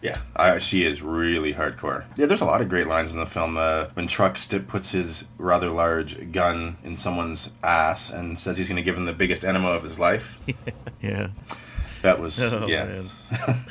yeah, 0.03 0.19
I, 0.35 0.59
she 0.59 0.85
is 0.85 1.03
really 1.03 1.55
hardcore. 1.55 2.05
Yeah, 2.19 2.27
there's 2.27 2.41
a 2.41 2.45
lot 2.45 2.61
of 2.61 2.69
great 2.69 2.89
lines 2.89 3.15
in 3.15 3.21
the 3.21 3.27
film. 3.27 3.57
Uh, 3.57 3.87
when 3.95 4.09
Truck 4.09 4.37
Stip 4.37 4.67
puts 4.67 4.91
his 4.91 5.27
rather 5.39 5.71
large 5.71 6.33
gun 6.33 6.77
in 6.83 6.97
someone's 6.97 7.51
ass 7.63 8.11
and 8.11 8.39
says 8.39 8.57
he's 8.59 8.69
going 8.69 8.77
to 8.77 8.83
give 8.83 8.97
him 8.97 9.05
the 9.05 9.13
biggest 9.13 9.45
enema 9.45 9.69
of 9.71 9.83
his 9.85 9.99
life. 10.01 10.41
Yeah. 11.01 11.29
That 12.03 12.19
was 12.21 12.41
Oh, 12.41 12.67
yeah. 12.67 12.85
man. 12.85 13.11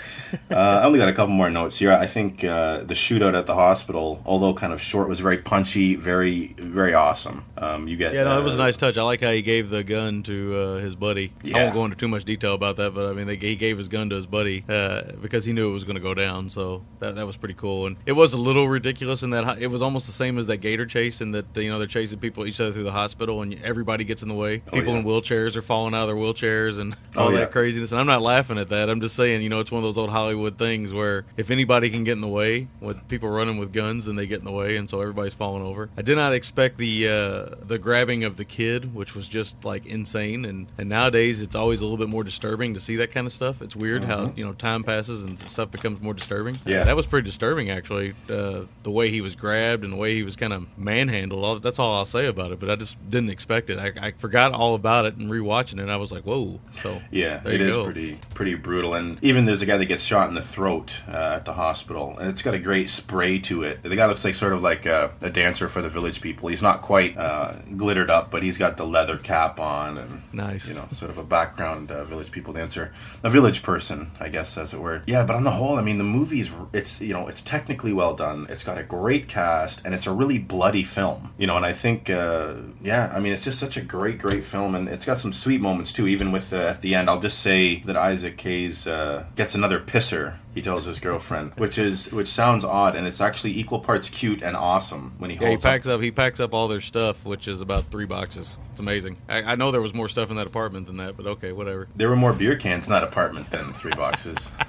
Uh, 0.51 0.81
I 0.81 0.85
only 0.85 0.99
got 0.99 1.07
a 1.07 1.13
couple 1.13 1.33
more 1.33 1.49
notes 1.49 1.77
here. 1.77 1.93
I 1.93 2.07
think 2.07 2.43
uh, 2.43 2.79
the 2.79 2.93
shootout 2.93 3.37
at 3.37 3.45
the 3.45 3.53
hospital, 3.55 4.21
although 4.25 4.53
kind 4.53 4.73
of 4.73 4.81
short, 4.81 5.07
was 5.07 5.21
very 5.21 5.37
punchy, 5.37 5.95
very 5.95 6.47
very 6.57 6.93
awesome. 6.93 7.45
Um, 7.57 7.87
you 7.87 7.95
get 7.95 8.13
Yeah, 8.13 8.25
no, 8.25 8.37
it 8.39 8.43
was 8.43 8.53
a 8.53 8.57
uh, 8.57 8.65
nice 8.65 8.75
touch. 8.75 8.97
I 8.97 9.03
like 9.03 9.21
how 9.21 9.31
he 9.31 9.41
gave 9.41 9.69
the 9.69 9.83
gun 9.83 10.23
to 10.23 10.57
uh, 10.57 10.75
his 10.79 10.95
buddy. 10.95 11.31
I 11.53 11.63
won't 11.63 11.73
go 11.73 11.85
into 11.85 11.95
too 11.95 12.09
much 12.09 12.25
detail 12.25 12.53
about 12.53 12.75
that, 12.77 12.93
but 12.93 13.09
I 13.09 13.13
mean, 13.13 13.27
they, 13.27 13.37
he 13.37 13.55
gave 13.55 13.77
his 13.77 13.87
gun 13.87 14.09
to 14.09 14.15
his 14.17 14.25
buddy 14.25 14.65
uh, 14.67 15.03
because 15.21 15.45
he 15.45 15.53
knew 15.53 15.69
it 15.69 15.73
was 15.73 15.85
going 15.85 15.95
to 15.95 16.01
go 16.01 16.13
down. 16.13 16.49
So 16.49 16.83
that, 16.99 17.15
that 17.15 17.25
was 17.25 17.37
pretty 17.37 17.55
cool. 17.55 17.85
And 17.85 17.95
it 18.05 18.13
was 18.13 18.33
a 18.33 18.37
little 18.37 18.67
ridiculous 18.67 19.23
in 19.23 19.29
that 19.29 19.61
it 19.61 19.67
was 19.67 19.81
almost 19.81 20.05
the 20.05 20.13
same 20.13 20.37
as 20.37 20.47
that 20.47 20.57
gator 20.57 20.85
chase, 20.85 21.21
in 21.21 21.31
that 21.31 21.45
you 21.55 21.69
know 21.69 21.77
they're 21.77 21.87
chasing 21.87 22.19
people 22.19 22.45
each 22.45 22.59
other 22.59 22.73
through 22.73 22.83
the 22.83 22.91
hospital, 22.91 23.41
and 23.41 23.53
everybody 23.63 24.03
gets 24.03 24.21
in 24.21 24.27
the 24.27 24.35
way. 24.35 24.63
Oh, 24.67 24.71
People 24.71 24.93
yeah. 24.93 24.99
in 24.99 25.05
wheelchairs 25.05 25.55
are 25.55 25.61
falling 25.61 25.93
out 25.93 26.01
of 26.01 26.07
their 26.09 26.17
wheelchairs 26.17 26.77
and 26.77 26.95
all 27.15 27.29
Oh, 27.29 27.31
that 27.31 27.39
yeah. 27.39 27.45
craziness. 27.45 27.91
And 27.93 28.01
I'm 28.01 28.07
not 28.07 28.21
laughing 28.21 28.57
at 28.57 28.67
that. 28.67 28.89
I'm 28.89 28.99
just 28.99 29.15
saying, 29.15 29.44
you 29.45 29.49
know, 29.49 29.59
it's 29.59 29.71
one 29.71 29.77
of 29.77 29.83
those 29.83 29.95
old 29.97 30.09
Hollywood 30.09 30.57
things 30.57 30.91
where 30.91 31.23
if 31.37 31.51
anybody 31.51 31.91
can 31.91 32.03
get 32.03 32.13
in 32.13 32.21
the 32.21 32.27
way 32.27 32.67
with 32.81 33.07
people 33.07 33.29
running 33.29 33.57
with 33.59 33.71
guns, 33.71 34.05
then 34.05 34.15
they 34.15 34.25
get 34.25 34.39
in 34.39 34.45
the 34.45 34.51
way, 34.51 34.75
and 34.75 34.89
so 34.89 34.99
everybody's 35.01 35.35
falling 35.35 35.61
over. 35.61 35.91
I 35.95 36.01
did 36.01 36.15
not 36.15 36.33
expect 36.33 36.79
the 36.79 37.07
uh, 37.07 37.55
the 37.63 37.77
grabbing 37.77 38.23
of 38.23 38.37
the 38.37 38.43
kid, 38.45 38.95
which 38.95 39.13
was 39.13 39.27
just 39.27 39.63
like 39.63 39.85
insane. 39.85 40.45
And 40.45 40.65
and 40.79 40.89
nowadays 40.89 41.43
it's 41.43 41.53
always 41.55 41.81
a 41.81 41.83
little 41.83 41.97
bit 41.99 42.09
more 42.09 42.23
disturbing 42.23 42.73
to 42.73 42.79
see 42.79 42.95
that 42.95 43.11
kind 43.11 43.27
of 43.27 43.33
stuff. 43.33 43.61
It's 43.61 43.75
weird 43.75 44.03
how 44.05 44.33
you 44.35 44.43
know 44.43 44.53
time 44.53 44.83
passes 44.83 45.23
and 45.23 45.37
stuff 45.37 45.69
becomes 45.69 46.01
more 46.01 46.15
disturbing. 46.15 46.55
Mm-hmm. 46.55 46.69
Yeah. 46.69 46.83
that 46.85 46.95
was 46.95 47.05
pretty 47.05 47.27
disturbing 47.27 47.69
actually. 47.69 48.13
Uh, 48.27 48.61
the 48.81 48.91
way 48.91 49.11
he 49.11 49.21
was 49.21 49.35
grabbed 49.35 49.83
and 49.83 49.93
the 49.93 49.97
way 49.97 50.15
he 50.15 50.23
was 50.23 50.35
kind 50.35 50.53
of 50.53 50.65
manhandled. 50.77 51.61
That's 51.61 51.77
all 51.77 51.93
I'll 51.93 52.05
say 52.05 52.25
about 52.25 52.51
it. 52.51 52.59
But 52.59 52.69
I 52.71 52.75
just 52.77 52.97
didn't 53.11 53.29
expect 53.29 53.69
it. 53.69 53.77
I, 53.77 54.07
I 54.07 54.11
forgot 54.11 54.53
all 54.53 54.73
about 54.73 55.05
it 55.05 55.17
and 55.17 55.29
rewatching 55.29 55.79
it. 55.79 55.89
I 55.89 55.97
was 55.97 56.11
like, 56.11 56.23
whoa. 56.23 56.59
So 56.71 57.01
Yeah, 57.11 57.41
it 57.45 57.61
is 57.61 57.75
go. 57.75 57.83
pretty 57.83 58.19
pretty 58.33 58.55
brutal, 58.55 58.93
and 58.93 59.19
even 59.21 59.34
there's 59.43 59.61
a 59.61 59.65
guy 59.65 59.75
that 59.75 59.85
gets 59.87 60.03
shot 60.05 60.29
in 60.29 60.35
the 60.35 60.41
throat 60.41 61.01
uh, 61.09 61.33
at 61.35 61.43
the 61.43 61.51
hospital, 61.53 62.17
and 62.17 62.29
it's 62.29 62.41
got 62.41 62.53
a 62.53 62.59
great 62.59 62.87
spray 62.87 63.39
to 63.39 63.63
it. 63.63 63.83
The 63.83 63.93
guy 63.97 64.05
looks 64.05 64.23
like 64.23 64.35
sort 64.35 64.53
of 64.53 64.63
like 64.63 64.85
a, 64.85 65.11
a 65.21 65.29
dancer 65.29 65.67
for 65.67 65.81
the 65.81 65.89
village 65.89 66.21
people. 66.21 66.47
He's 66.47 66.61
not 66.61 66.81
quite 66.81 67.17
uh, 67.17 67.55
glittered 67.75 68.09
up, 68.09 68.31
but 68.31 68.43
he's 68.43 68.57
got 68.57 68.77
the 68.77 68.85
leather 68.87 69.17
cap 69.17 69.59
on, 69.59 69.97
and 69.97 70.21
Nice. 70.31 70.69
you 70.69 70.73
know, 70.75 70.87
sort 70.91 71.11
of 71.11 71.17
a 71.17 71.23
background 71.25 71.91
uh, 71.91 72.05
village 72.05 72.31
people 72.31 72.53
dancer, 72.53 72.93
a 73.23 73.29
village 73.29 73.61
person, 73.63 74.11
I 74.19 74.29
guess, 74.29 74.57
as 74.57 74.73
it 74.73 74.79
were. 74.79 75.01
Yeah, 75.05 75.25
but 75.25 75.35
on 75.35 75.43
the 75.43 75.51
whole, 75.51 75.75
I 75.75 75.81
mean, 75.81 75.97
the 75.97 76.05
movie's 76.05 76.51
it's 76.71 77.01
you 77.01 77.13
know 77.13 77.27
it's 77.27 77.41
technically 77.41 77.91
well 77.91 78.13
done. 78.15 78.47
It's 78.49 78.63
got 78.63 78.77
a 78.77 78.83
great 78.83 79.27
cast, 79.27 79.85
and 79.85 79.93
it's 79.93 80.07
a 80.07 80.11
really 80.13 80.39
bloody 80.39 80.83
film. 80.83 81.33
You 81.37 81.47
know, 81.47 81.57
and 81.57 81.65
I 81.65 81.73
think 81.73 82.09
uh, 82.09 82.53
yeah, 82.81 83.11
I 83.13 83.19
mean, 83.19 83.33
it's 83.33 83.43
just 83.43 83.59
such 83.59 83.75
a 83.75 83.81
great, 83.81 84.19
great 84.19 84.45
film, 84.45 84.75
and 84.75 84.87
it's 84.87 85.03
got 85.05 85.17
some 85.17 85.33
sweet 85.33 85.59
moments 85.61 85.91
too. 85.91 86.07
Even 86.07 86.31
with 86.31 86.53
uh, 86.53 86.57
at 86.57 86.81
the 86.81 86.93
end, 86.95 87.09
I'll 87.09 87.19
just 87.19 87.39
say 87.39 87.79
that 87.79 87.95
Isaac 87.97 88.39
Hayes 88.41 88.85
uh, 88.85 89.24
gets 89.35 89.55
another 89.55 89.79
pisser. 89.79 90.35
He 90.53 90.61
tells 90.61 90.85
his 90.85 90.99
girlfriend, 90.99 91.53
which 91.57 91.77
is 91.77 92.11
which 92.11 92.27
sounds 92.27 92.63
odd, 92.63 92.95
and 92.95 93.07
it's 93.07 93.19
actually 93.19 93.57
equal 93.59 93.79
parts 93.79 94.09
cute 94.09 94.43
and 94.43 94.55
awesome 94.55 95.15
when 95.17 95.29
he 95.29 95.35
Yeah, 95.35 95.41
he 95.41 95.45
holds 95.47 95.65
up 95.65 95.71
packs 95.71 95.87
up. 95.87 96.01
He 96.01 96.11
packs 96.11 96.39
up 96.39 96.53
all 96.53 96.67
their 96.67 96.81
stuff, 96.81 97.25
which 97.25 97.47
is 97.47 97.61
about 97.61 97.91
three 97.91 98.05
boxes. 98.05 98.57
It's 98.71 98.79
amazing. 98.79 99.17
I, 99.27 99.43
I 99.43 99.55
know 99.55 99.71
there 99.71 99.81
was 99.81 99.93
more 99.93 100.07
stuff 100.07 100.29
in 100.29 100.35
that 100.37 100.47
apartment 100.47 100.87
than 100.87 100.97
that, 100.97 101.17
but 101.17 101.25
okay, 101.25 101.51
whatever. 101.51 101.87
There 101.95 102.09
were 102.09 102.15
more 102.15 102.33
beer 102.33 102.55
cans 102.55 102.87
in 102.87 102.91
that 102.93 103.03
apartment 103.03 103.49
than 103.51 103.73
three 103.73 103.93
boxes. 103.93 104.51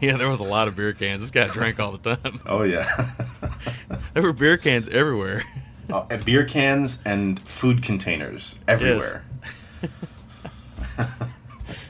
Yeah, 0.00 0.16
there 0.16 0.28
was 0.28 0.40
a 0.40 0.44
lot 0.44 0.66
of 0.66 0.74
beer 0.74 0.92
cans. 0.92 1.20
This 1.20 1.30
guy 1.30 1.46
drank 1.46 1.78
all 1.78 1.92
the 1.92 2.16
time. 2.16 2.40
oh 2.46 2.62
yeah. 2.62 2.88
There 4.14 4.22
were 4.24 4.32
beer 4.32 4.56
cans 4.56 4.88
everywhere. 4.88 5.44
Uh, 5.88 6.04
beer 6.24 6.44
cans 6.44 7.00
and 7.04 7.38
food 7.40 7.82
containers 7.84 8.58
everywhere. 8.66 9.22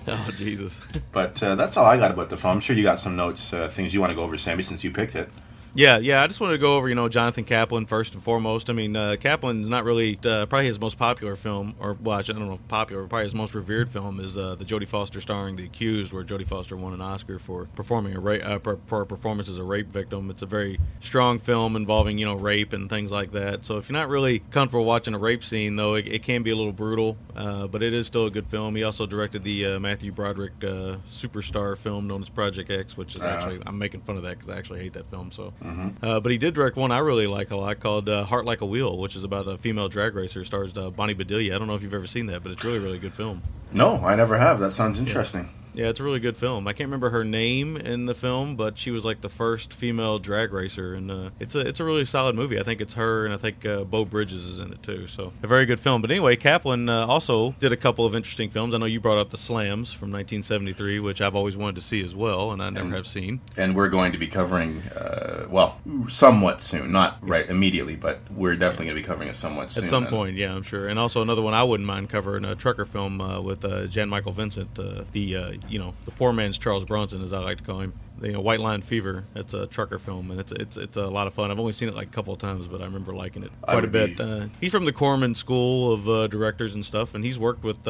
Oh 0.28 0.30
Jesus. 0.36 0.80
But 1.12 1.42
uh, 1.42 1.54
that's 1.54 1.76
all 1.76 1.84
I 1.84 1.98
got 1.98 2.10
about 2.10 2.30
the 2.30 2.36
film. 2.36 2.54
I'm 2.54 2.60
sure 2.60 2.74
you 2.74 2.82
got 2.82 2.98
some 2.98 3.14
notes, 3.16 3.52
uh, 3.52 3.68
things 3.68 3.92
you 3.92 4.00
want 4.00 4.10
to 4.10 4.14
go 4.14 4.22
over, 4.22 4.38
Sammy, 4.38 4.62
since 4.62 4.82
you 4.82 4.90
picked 4.90 5.14
it. 5.14 5.28
Yeah, 5.74 5.98
yeah. 5.98 6.22
I 6.22 6.26
just 6.26 6.40
wanted 6.40 6.54
to 6.54 6.58
go 6.58 6.76
over, 6.76 6.88
you 6.88 6.94
know, 6.96 7.08
Jonathan 7.08 7.44
Kaplan 7.44 7.86
first 7.86 8.14
and 8.14 8.22
foremost. 8.22 8.68
I 8.68 8.72
mean, 8.72 8.96
uh, 8.96 9.16
Kaplan's 9.20 9.68
not 9.68 9.84
really 9.84 10.18
uh, 10.24 10.46
probably 10.46 10.66
his 10.66 10.80
most 10.80 10.98
popular 10.98 11.36
film, 11.36 11.74
or 11.78 11.96
well, 12.02 12.18
I 12.18 12.22
don't 12.22 12.40
know, 12.40 12.58
popular. 12.68 13.06
Probably 13.06 13.24
his 13.24 13.34
most 13.34 13.54
revered 13.54 13.88
film 13.88 14.18
is 14.18 14.36
uh, 14.36 14.56
the 14.56 14.64
Jodie 14.64 14.88
Foster 14.88 15.20
starring 15.20 15.54
The 15.56 15.64
Accused, 15.66 16.12
where 16.12 16.24
Jodie 16.24 16.46
Foster 16.46 16.76
won 16.76 16.94
an 16.94 17.00
Oscar 17.00 17.38
for 17.38 17.66
performing 17.76 18.14
a 18.16 18.18
rape 18.20 18.44
uh, 18.44 18.58
per- 18.58 18.78
for 18.86 19.02
a 19.02 19.06
performance 19.06 19.48
as 19.48 19.58
a 19.58 19.62
rape 19.62 19.92
victim. 19.92 20.30
It's 20.30 20.42
a 20.42 20.46
very 20.46 20.80
strong 21.00 21.38
film 21.38 21.76
involving, 21.76 22.18
you 22.18 22.26
know, 22.26 22.34
rape 22.34 22.72
and 22.72 22.90
things 22.90 23.12
like 23.12 23.30
that. 23.32 23.64
So 23.64 23.76
if 23.76 23.88
you're 23.88 23.98
not 23.98 24.08
really 24.08 24.40
comfortable 24.50 24.84
watching 24.84 25.14
a 25.14 25.18
rape 25.18 25.44
scene, 25.44 25.76
though, 25.76 25.94
it, 25.94 26.08
it 26.08 26.22
can 26.24 26.42
be 26.42 26.50
a 26.50 26.56
little 26.56 26.72
brutal, 26.72 27.16
uh, 27.36 27.68
but 27.68 27.82
it 27.84 27.92
is 27.92 28.06
still 28.06 28.26
a 28.26 28.30
good 28.30 28.46
film. 28.48 28.74
He 28.74 28.82
also 28.82 29.06
directed 29.06 29.44
the 29.44 29.66
uh, 29.66 29.78
Matthew 29.80 30.10
Broderick 30.10 30.52
uh, 30.64 30.96
superstar 31.06 31.76
film 31.76 32.08
known 32.08 32.22
as 32.22 32.28
Project 32.30 32.70
X, 32.70 32.96
which 32.96 33.14
is 33.14 33.20
Uh-huh. 33.22 33.28
actually 33.36 33.62
I'm 33.66 33.78
making 33.78 34.00
fun 34.00 34.16
of 34.16 34.22
that 34.24 34.38
because 34.38 34.48
I 34.48 34.56
actually 34.56 34.80
hate 34.80 34.94
that 34.94 35.06
film. 35.10 35.30
So, 35.30 35.52
uh, 35.62 36.20
but 36.20 36.30
he 36.30 36.38
did 36.38 36.54
direct 36.54 36.76
one 36.76 36.92
I 36.92 36.98
really 36.98 37.26
like 37.26 37.50
a 37.50 37.56
lot 37.56 37.80
called 37.80 38.08
uh, 38.08 38.24
Heart 38.24 38.44
Like 38.44 38.60
a 38.60 38.66
Wheel, 38.66 38.96
which 38.98 39.16
is 39.16 39.24
about 39.24 39.48
a 39.48 39.58
female 39.58 39.88
drag 39.88 40.14
racer. 40.14 40.44
Stars 40.44 40.76
uh, 40.76 40.90
Bonnie 40.90 41.14
Bedelia. 41.14 41.54
I 41.54 41.58
don't 41.58 41.66
know 41.68 41.74
if 41.74 41.82
you've 41.82 41.94
ever 41.94 42.06
seen 42.06 42.26
that, 42.26 42.42
but 42.42 42.52
it's 42.52 42.64
really 42.64 42.78
really 42.78 42.98
good 42.98 43.12
film. 43.12 43.42
No, 43.72 43.96
I 43.96 44.14
never 44.14 44.38
have. 44.38 44.60
That 44.60 44.70
sounds 44.70 44.98
interesting. 44.98 45.42
Yeah, 45.42 45.50
it's 45.86 46.00
a 46.00 46.02
really 46.02 46.20
good 46.20 46.36
film. 46.36 46.66
I 46.66 46.72
can't 46.72 46.88
remember 46.88 47.10
her 47.10 47.24
name 47.24 47.76
in 47.76 48.06
the 48.06 48.14
film, 48.14 48.56
but 48.56 48.78
she 48.78 48.90
was 48.90 49.04
like 49.04 49.20
the 49.20 49.28
first 49.28 49.72
female 49.72 50.18
drag 50.18 50.52
racer, 50.52 50.94
and 50.94 51.10
uh, 51.10 51.30
it's 51.38 51.54
a 51.54 51.60
it's 51.60 51.80
a 51.80 51.84
really 51.84 52.04
solid 52.04 52.34
movie. 52.34 52.58
I 52.58 52.62
think 52.62 52.80
it's 52.80 52.94
her, 52.94 53.24
and 53.24 53.32
I 53.34 53.36
think 53.36 53.64
uh, 53.64 53.84
Beau 53.84 54.04
Bridges 54.04 54.44
is 54.44 54.58
in 54.58 54.72
it 54.72 54.82
too. 54.82 55.06
So 55.06 55.32
a 55.42 55.46
very 55.46 55.66
good 55.66 55.80
film. 55.80 56.00
But 56.02 56.10
anyway, 56.10 56.36
Kaplan 56.36 56.88
uh, 56.88 57.06
also 57.06 57.52
did 57.60 57.72
a 57.72 57.76
couple 57.76 58.04
of 58.06 58.14
interesting 58.14 58.50
films. 58.50 58.74
I 58.74 58.78
know 58.78 58.86
you 58.86 59.00
brought 59.00 59.18
up 59.18 59.30
The 59.30 59.38
Slams 59.38 59.92
from 59.92 60.10
1973, 60.12 61.00
which 61.00 61.20
I've 61.20 61.34
always 61.36 61.56
wanted 61.56 61.76
to 61.76 61.80
see 61.82 62.02
as 62.02 62.14
well, 62.14 62.50
and 62.52 62.62
I 62.62 62.70
never 62.70 62.86
And- 62.86 62.94
have 62.94 63.06
seen. 63.06 63.40
And 63.56 63.74
we're 63.76 63.88
going 63.88 64.12
to 64.12 64.18
be 64.18 64.26
covering, 64.26 64.82
uh, 64.96 65.46
well, 65.48 65.78
somewhat 66.06 66.60
soon. 66.62 66.90
Not 66.92 67.18
right 67.22 67.48
immediately, 67.48 67.96
but 67.96 68.20
we're 68.30 68.56
definitely 68.56 68.86
going 68.86 68.96
to 68.96 69.02
be 69.02 69.06
covering 69.06 69.28
it 69.28 69.36
somewhat 69.36 69.70
soon. 69.70 69.84
At 69.84 69.90
some 69.90 70.04
And- 70.04 70.10
point, 70.12 70.36
yeah, 70.36 70.54
I'm 70.54 70.62
sure. 70.62 70.88
And 70.88 70.98
also 70.98 71.22
another 71.22 71.42
one 71.42 71.54
I 71.54 71.62
wouldn't 71.62 71.86
mind 71.86 72.08
covering 72.10 72.44
a 72.44 72.54
trucker 72.54 72.84
film 72.84 73.20
uh, 73.20 73.40
with 73.40 73.64
uh, 73.64 73.86
Jan 73.86 74.08
Michael 74.08 74.32
Vincent, 74.32 74.78
uh, 74.78 75.02
the 75.12 75.36
uh, 75.36 75.50
you 75.68 75.78
know 75.78 75.94
the 76.04 76.10
poor 76.12 76.32
man's 76.32 76.58
Charles 76.58 76.84
Bronson, 76.84 77.22
as 77.22 77.32
I 77.32 77.38
like 77.38 77.58
to 77.58 77.64
call 77.64 77.80
him. 77.80 77.92
You 78.20 78.32
know, 78.32 78.40
White 78.40 78.58
Line 78.60 78.82
Fever. 78.82 79.24
It's 79.36 79.54
a 79.54 79.66
trucker 79.68 79.98
film, 79.98 80.30
and 80.32 80.40
it's 80.40 80.52
it's 80.52 80.76
it's 80.76 80.96
a 80.96 81.06
lot 81.06 81.26
of 81.26 81.34
fun. 81.34 81.50
I've 81.50 81.58
only 81.60 81.72
seen 81.72 81.88
it 81.88 81.94
like 81.94 82.08
a 82.08 82.10
couple 82.10 82.34
of 82.34 82.40
times, 82.40 82.66
but 82.66 82.80
I 82.80 82.84
remember 82.84 83.14
liking 83.14 83.44
it 83.44 83.52
quite 83.62 83.84
a 83.84 83.86
bit. 83.86 84.20
Uh, 84.20 84.46
he's 84.60 84.72
from 84.72 84.86
the 84.86 84.92
Corman 84.92 85.34
School 85.34 85.92
of 85.92 86.08
uh, 86.08 86.26
directors 86.26 86.74
and 86.74 86.84
stuff, 86.84 87.14
and 87.14 87.24
he's 87.24 87.38
worked 87.38 87.62
with. 87.62 87.86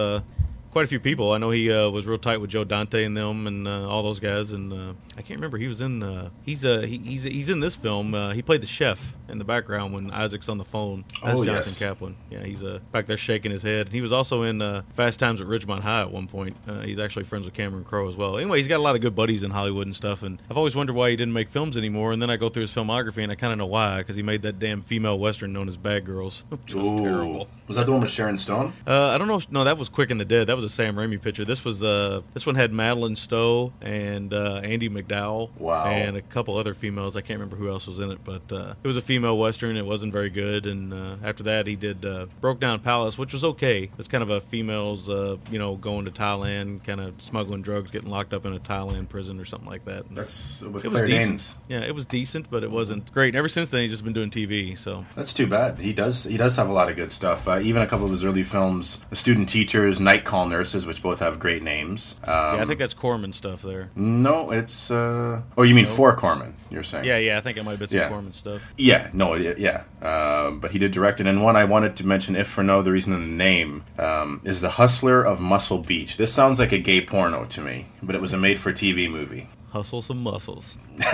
Quite 0.79 0.85
a 0.85 0.87
few 0.87 1.01
people. 1.01 1.33
I 1.33 1.39
know 1.39 1.51
he 1.51 1.73
uh, 1.73 1.89
was 1.89 2.07
real 2.07 2.19
tight 2.19 2.41
with 2.41 2.51
Joe 2.51 2.63
Dante 2.63 3.03
and 3.03 3.17
them, 3.17 3.49
and 3.49 3.67
uh, 3.67 3.89
all 3.89 4.05
those 4.05 4.21
guys. 4.21 4.53
And 4.53 4.73
uh, 4.73 4.93
I 5.17 5.23
can't 5.23 5.41
remember. 5.41 5.59
He 5.59 5.67
was 5.67 5.81
in. 5.81 6.05
Uh, 6.05 6.31
he's 6.47 6.65
uh, 6.65 6.83
he, 6.83 6.99
he's 6.99 7.25
he's 7.25 7.49
in 7.49 7.59
this 7.59 7.75
film. 7.75 8.15
Uh, 8.15 8.31
he 8.31 8.43
played 8.43 8.61
the 8.63 8.67
chef 8.69 9.13
in 9.29 9.39
the 9.39 9.45
background 9.45 9.93
when 9.93 10.13
Isaac's 10.13 10.49
on 10.49 10.57
the 10.57 10.65
phone. 10.65 11.05
That's 11.21 11.37
Oh, 11.37 11.45
Jonathan 11.45 11.71
yes. 11.73 11.79
Kaplan. 11.81 12.17
Yeah, 12.31 12.45
he's 12.45 12.63
uh, 12.63 12.79
back 12.93 13.07
there 13.07 13.17
shaking 13.17 13.51
his 13.51 13.63
head. 13.63 13.89
He 13.89 14.01
was 14.01 14.13
also 14.13 14.43
in 14.43 14.63
uh, 14.63 14.83
Fast 14.95 15.19
Times 15.19 15.41
at 15.41 15.49
Ridgemont 15.49 15.81
High 15.81 16.03
at 16.03 16.13
one 16.13 16.29
point. 16.29 16.57
Uh, 16.69 16.83
he's 16.83 17.01
actually 17.01 17.25
friends 17.25 17.45
with 17.45 17.55
Cameron 17.55 17.83
Crowe 17.83 18.07
as 18.09 18.15
well. 18.15 18.37
Anyway, 18.39 18.59
he's 18.59 18.69
got 18.69 18.77
a 18.77 18.83
lot 18.85 18.95
of 18.95 19.01
good 19.01 19.17
buddies 19.17 19.43
in 19.43 19.51
Hollywood 19.51 19.89
and 19.89 19.97
stuff. 19.97 20.23
And 20.23 20.41
I've 20.49 20.57
always 20.57 20.77
wondered 20.77 20.95
why 20.95 21.11
he 21.11 21.17
didn't 21.17 21.35
make 21.35 21.51
films 21.51 21.77
anymore. 21.77 22.13
And 22.13 22.23
then 22.23 22.31
I 22.31 22.37
go 22.37 22.49
through 22.51 22.63
his 22.63 22.73
filmography 22.73 23.25
and 23.25 23.33
I 23.33 23.35
kind 23.35 23.53
of 23.53 23.59
know 23.59 23.67
why 23.67 23.99
because 23.99 24.15
he 24.15 24.23
made 24.23 24.43
that 24.43 24.61
damn 24.61 24.81
female 24.81 25.19
western 25.19 25.53
known 25.53 25.67
as 25.67 25.77
Bad 25.77 26.05
Girls, 26.05 26.45
which 26.51 26.73
was 26.73 27.01
terrible. 27.01 27.49
Was 27.67 27.77
that 27.77 27.85
the 27.87 27.93
one 27.93 28.01
with 28.03 28.11
Sharon 28.11 28.39
Stone? 28.39 28.73
Uh, 28.87 29.09
I 29.09 29.19
don't 29.19 29.27
know. 29.27 29.37
If, 29.39 29.51
no, 29.51 29.65
that 29.65 29.77
was 29.77 29.89
Quick 29.89 30.13
and 30.13 30.21
the 30.21 30.25
Dead. 30.25 30.47
That 30.47 30.55
was 30.57 30.65
a 30.69 30.75
Sam 30.75 30.97
Raimi 30.97 31.21
picture. 31.21 31.45
This 31.45 31.65
was 31.65 31.83
uh 31.83 32.23
this 32.35 32.47
one 32.47 32.55
had 32.55 32.73
Madeleine 32.73 33.17
Stowe 33.17 33.73
and 33.81 34.33
uh, 34.33 34.61
Andie 34.63 34.89
MacDowell. 34.89 35.51
Wow. 35.59 35.87
And 35.87 36.17
a 36.17 36.23
couple 36.23 36.57
other 36.57 36.75
females. 36.75 37.17
I 37.17 37.21
can't 37.21 37.41
remember 37.41 37.57
who 37.57 37.69
else 37.71 37.87
was 37.87 38.01
in 38.01 38.11
it, 38.11 38.19
but 38.25 38.53
uh, 38.53 38.75
it 38.83 38.87
was 38.87 38.97
a 38.97 39.03
female 39.03 39.37
western. 39.39 39.77
It 39.77 39.87
wasn't 39.87 40.13
very 40.13 40.31
good. 40.31 40.67
And 40.67 40.93
uh, 40.93 41.17
after 41.23 41.43
that, 41.45 41.67
he 41.67 41.77
did 41.77 42.05
uh, 42.05 42.27
Broke 42.41 42.61
Down 42.61 42.81
Palace, 42.81 43.17
which 43.19 43.33
was 43.33 43.45
okay. 43.45 43.91
It's 43.99 44.09
kind 44.09 44.23
of 44.23 44.31
a 44.31 44.41
females, 44.41 45.09
uh, 45.09 45.37
you 45.51 45.59
know, 45.59 45.77
going 45.77 46.05
to 46.05 46.11
Thailand, 46.11 46.85
kind 46.85 47.01
of 47.01 47.21
smuggling 47.21 47.63
drugs, 47.63 47.91
getting 47.91 48.11
locked 48.11 48.33
up 48.33 48.45
in 48.47 48.53
a 48.53 48.61
Thailand 48.61 49.09
prison 49.09 49.41
or 49.41 49.45
something 49.45 49.69
like 49.69 49.85
that. 49.87 50.05
That's 50.13 50.61
with 50.63 50.85
it 50.85 50.89
Claire 50.91 51.03
was 51.03 51.11
decent. 51.11 51.29
Danes. 51.31 51.59
Yeah, 51.69 51.81
it 51.81 51.95
was 51.95 52.07
decent, 52.07 52.51
but 52.51 52.63
it 52.63 52.71
wasn't 52.71 53.13
great. 53.13 53.29
And 53.29 53.37
ever 53.37 53.49
since 53.49 53.71
then, 53.71 53.83
he's 53.83 53.91
just 53.91 54.05
been 54.05 54.13
doing 54.13 54.31
TV. 54.31 54.77
So 54.77 55.05
That's 55.15 55.33
too 55.35 55.47
bad. 55.47 55.79
He 55.79 55.93
does. 55.93 56.25
He 56.25 56.37
does 56.37 56.57
have 56.57 56.69
a 56.69 56.73
lot 56.73 56.89
of 56.91 56.97
good 56.97 57.13
stuff. 57.13 57.47
Uh, 57.49 57.59
even 57.63 57.83
a 57.83 57.87
couple 57.87 58.07
of 58.07 58.13
his 58.13 58.25
early 58.25 58.43
films, 58.43 59.01
Student 59.13 59.49
Teachers, 59.49 60.01
Night 60.01 60.25
Call 60.25 60.48
Nurses, 60.49 60.87
which 60.87 61.03
both 61.03 61.21
have 61.21 61.39
great 61.39 61.63
names. 61.63 62.17
Um, 62.25 62.57
yeah, 62.57 62.63
I 62.63 62.65
think 62.65 62.79
that's 62.79 62.95
Corman 62.95 63.33
stuff 63.33 63.63
there. 63.63 63.91
no, 63.95 64.51
it's. 64.51 64.91
Uh, 64.91 65.43
oh, 65.57 65.63
you 65.63 65.75
mean 65.75 65.87
for 65.87 66.15
Corman? 66.17 66.57
You're 66.71 66.83
saying? 66.83 67.05
Yeah, 67.05 67.19
yeah, 67.19 67.39
I 67.39 67.41
think 67.41 67.59
it 67.59 67.65
might 67.65 67.73
have 67.73 67.79
been 67.81 67.89
some 67.89 67.99
Yeah. 67.99 68.09
Corman 68.09 68.33
stuff. 68.33 68.73
Yeah, 68.77 69.11
no, 69.13 69.35
it, 69.35 69.59
yeah. 69.59 69.85
Um, 70.03 70.61
but 70.61 70.71
he 70.71 70.79
did 70.79 70.93
direct 70.93 71.21
it. 71.21 71.27
And 71.27 71.43
one 71.43 71.57
I 71.57 71.65
wanted 71.65 71.97
to 71.97 72.07
mention, 72.07 72.37
if 72.37 72.49
for 72.49 72.63
no 72.63 72.79
other 72.81 72.93
reason 72.93 73.13
than 73.13 73.23
the 73.23 73.37
name, 73.37 73.85
um, 73.99 74.41
is 74.45 74.61
The 74.61 74.71
Hustler 74.71 75.23
of 75.23 75.41
Muscle 75.41 75.79
Beach. 75.79 76.17
This 76.17 76.33
sounds 76.33 76.59
like 76.59 76.73
a 76.73 76.79
gay 76.79 77.01
porno 77.01 77.45
to 77.47 77.61
me, 77.61 77.87
but 78.03 78.15
it 78.15 78.21
was 78.21 78.33
a 78.33 78.39
made 78.39 78.59
for 78.59 78.73
TV 78.73 79.11
movie. 79.11 79.49
Hustle 79.71 80.03
some 80.03 80.23
muscles. 80.23 80.75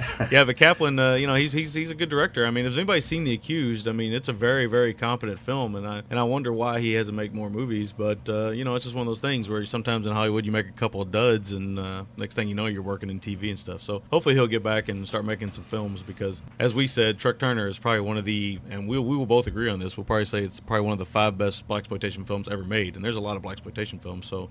yeah, 0.30 0.44
but 0.44 0.56
Kaplan, 0.56 0.98
uh, 0.98 1.14
you 1.14 1.26
know, 1.26 1.34
he's 1.34 1.52
he's 1.52 1.74
he's 1.74 1.90
a 1.90 1.94
good 1.94 2.08
director. 2.08 2.46
I 2.46 2.50
mean, 2.50 2.66
if 2.66 2.74
anybody's 2.74 3.04
seen 3.04 3.24
The 3.24 3.34
Accused, 3.34 3.88
I 3.88 3.92
mean, 3.92 4.12
it's 4.12 4.28
a 4.28 4.32
very 4.32 4.66
very 4.66 4.94
competent 4.94 5.40
film, 5.40 5.74
and 5.74 5.86
I 5.86 6.02
and 6.10 6.18
I 6.18 6.24
wonder 6.24 6.52
why 6.52 6.80
he 6.80 6.92
hasn't 6.92 7.16
made 7.16 7.34
more 7.34 7.50
movies. 7.50 7.92
But 7.92 8.28
uh, 8.28 8.50
you 8.50 8.64
know, 8.64 8.74
it's 8.74 8.84
just 8.84 8.94
one 8.94 9.02
of 9.02 9.06
those 9.10 9.20
things 9.20 9.48
where 9.48 9.64
sometimes 9.64 10.06
in 10.06 10.12
Hollywood 10.12 10.46
you 10.46 10.52
make 10.52 10.68
a 10.68 10.72
couple 10.72 11.00
of 11.00 11.10
duds, 11.10 11.52
and 11.52 11.78
uh, 11.78 12.04
next 12.16 12.34
thing 12.34 12.48
you 12.48 12.54
know, 12.54 12.66
you're 12.66 12.82
working 12.82 13.10
in 13.10 13.20
TV 13.20 13.50
and 13.50 13.58
stuff. 13.58 13.82
So 13.82 14.02
hopefully 14.10 14.34
he'll 14.34 14.46
get 14.46 14.62
back 14.62 14.88
and 14.88 15.06
start 15.06 15.24
making 15.24 15.52
some 15.52 15.64
films 15.64 16.02
because, 16.02 16.40
as 16.58 16.74
we 16.74 16.86
said, 16.86 17.18
Truck 17.18 17.38
Turner 17.38 17.66
is 17.66 17.78
probably 17.78 18.00
one 18.00 18.16
of 18.16 18.24
the, 18.24 18.58
and 18.70 18.88
we 18.88 18.98
we 18.98 19.16
will 19.16 19.26
both 19.26 19.46
agree 19.46 19.68
on 19.68 19.78
this. 19.78 19.96
We'll 19.96 20.04
probably 20.04 20.24
say 20.24 20.42
it's 20.42 20.60
probably 20.60 20.84
one 20.86 20.92
of 20.92 20.98
the 20.98 21.04
five 21.06 21.38
best 21.38 21.66
black 21.68 21.80
exploitation 21.80 22.24
films 22.24 22.48
ever 22.48 22.64
made, 22.64 22.96
and 22.96 23.04
there's 23.04 23.16
a 23.16 23.20
lot 23.20 23.36
of 23.36 23.42
black 23.42 23.54
exploitation 23.54 23.98
films. 23.98 24.26
So, 24.26 24.48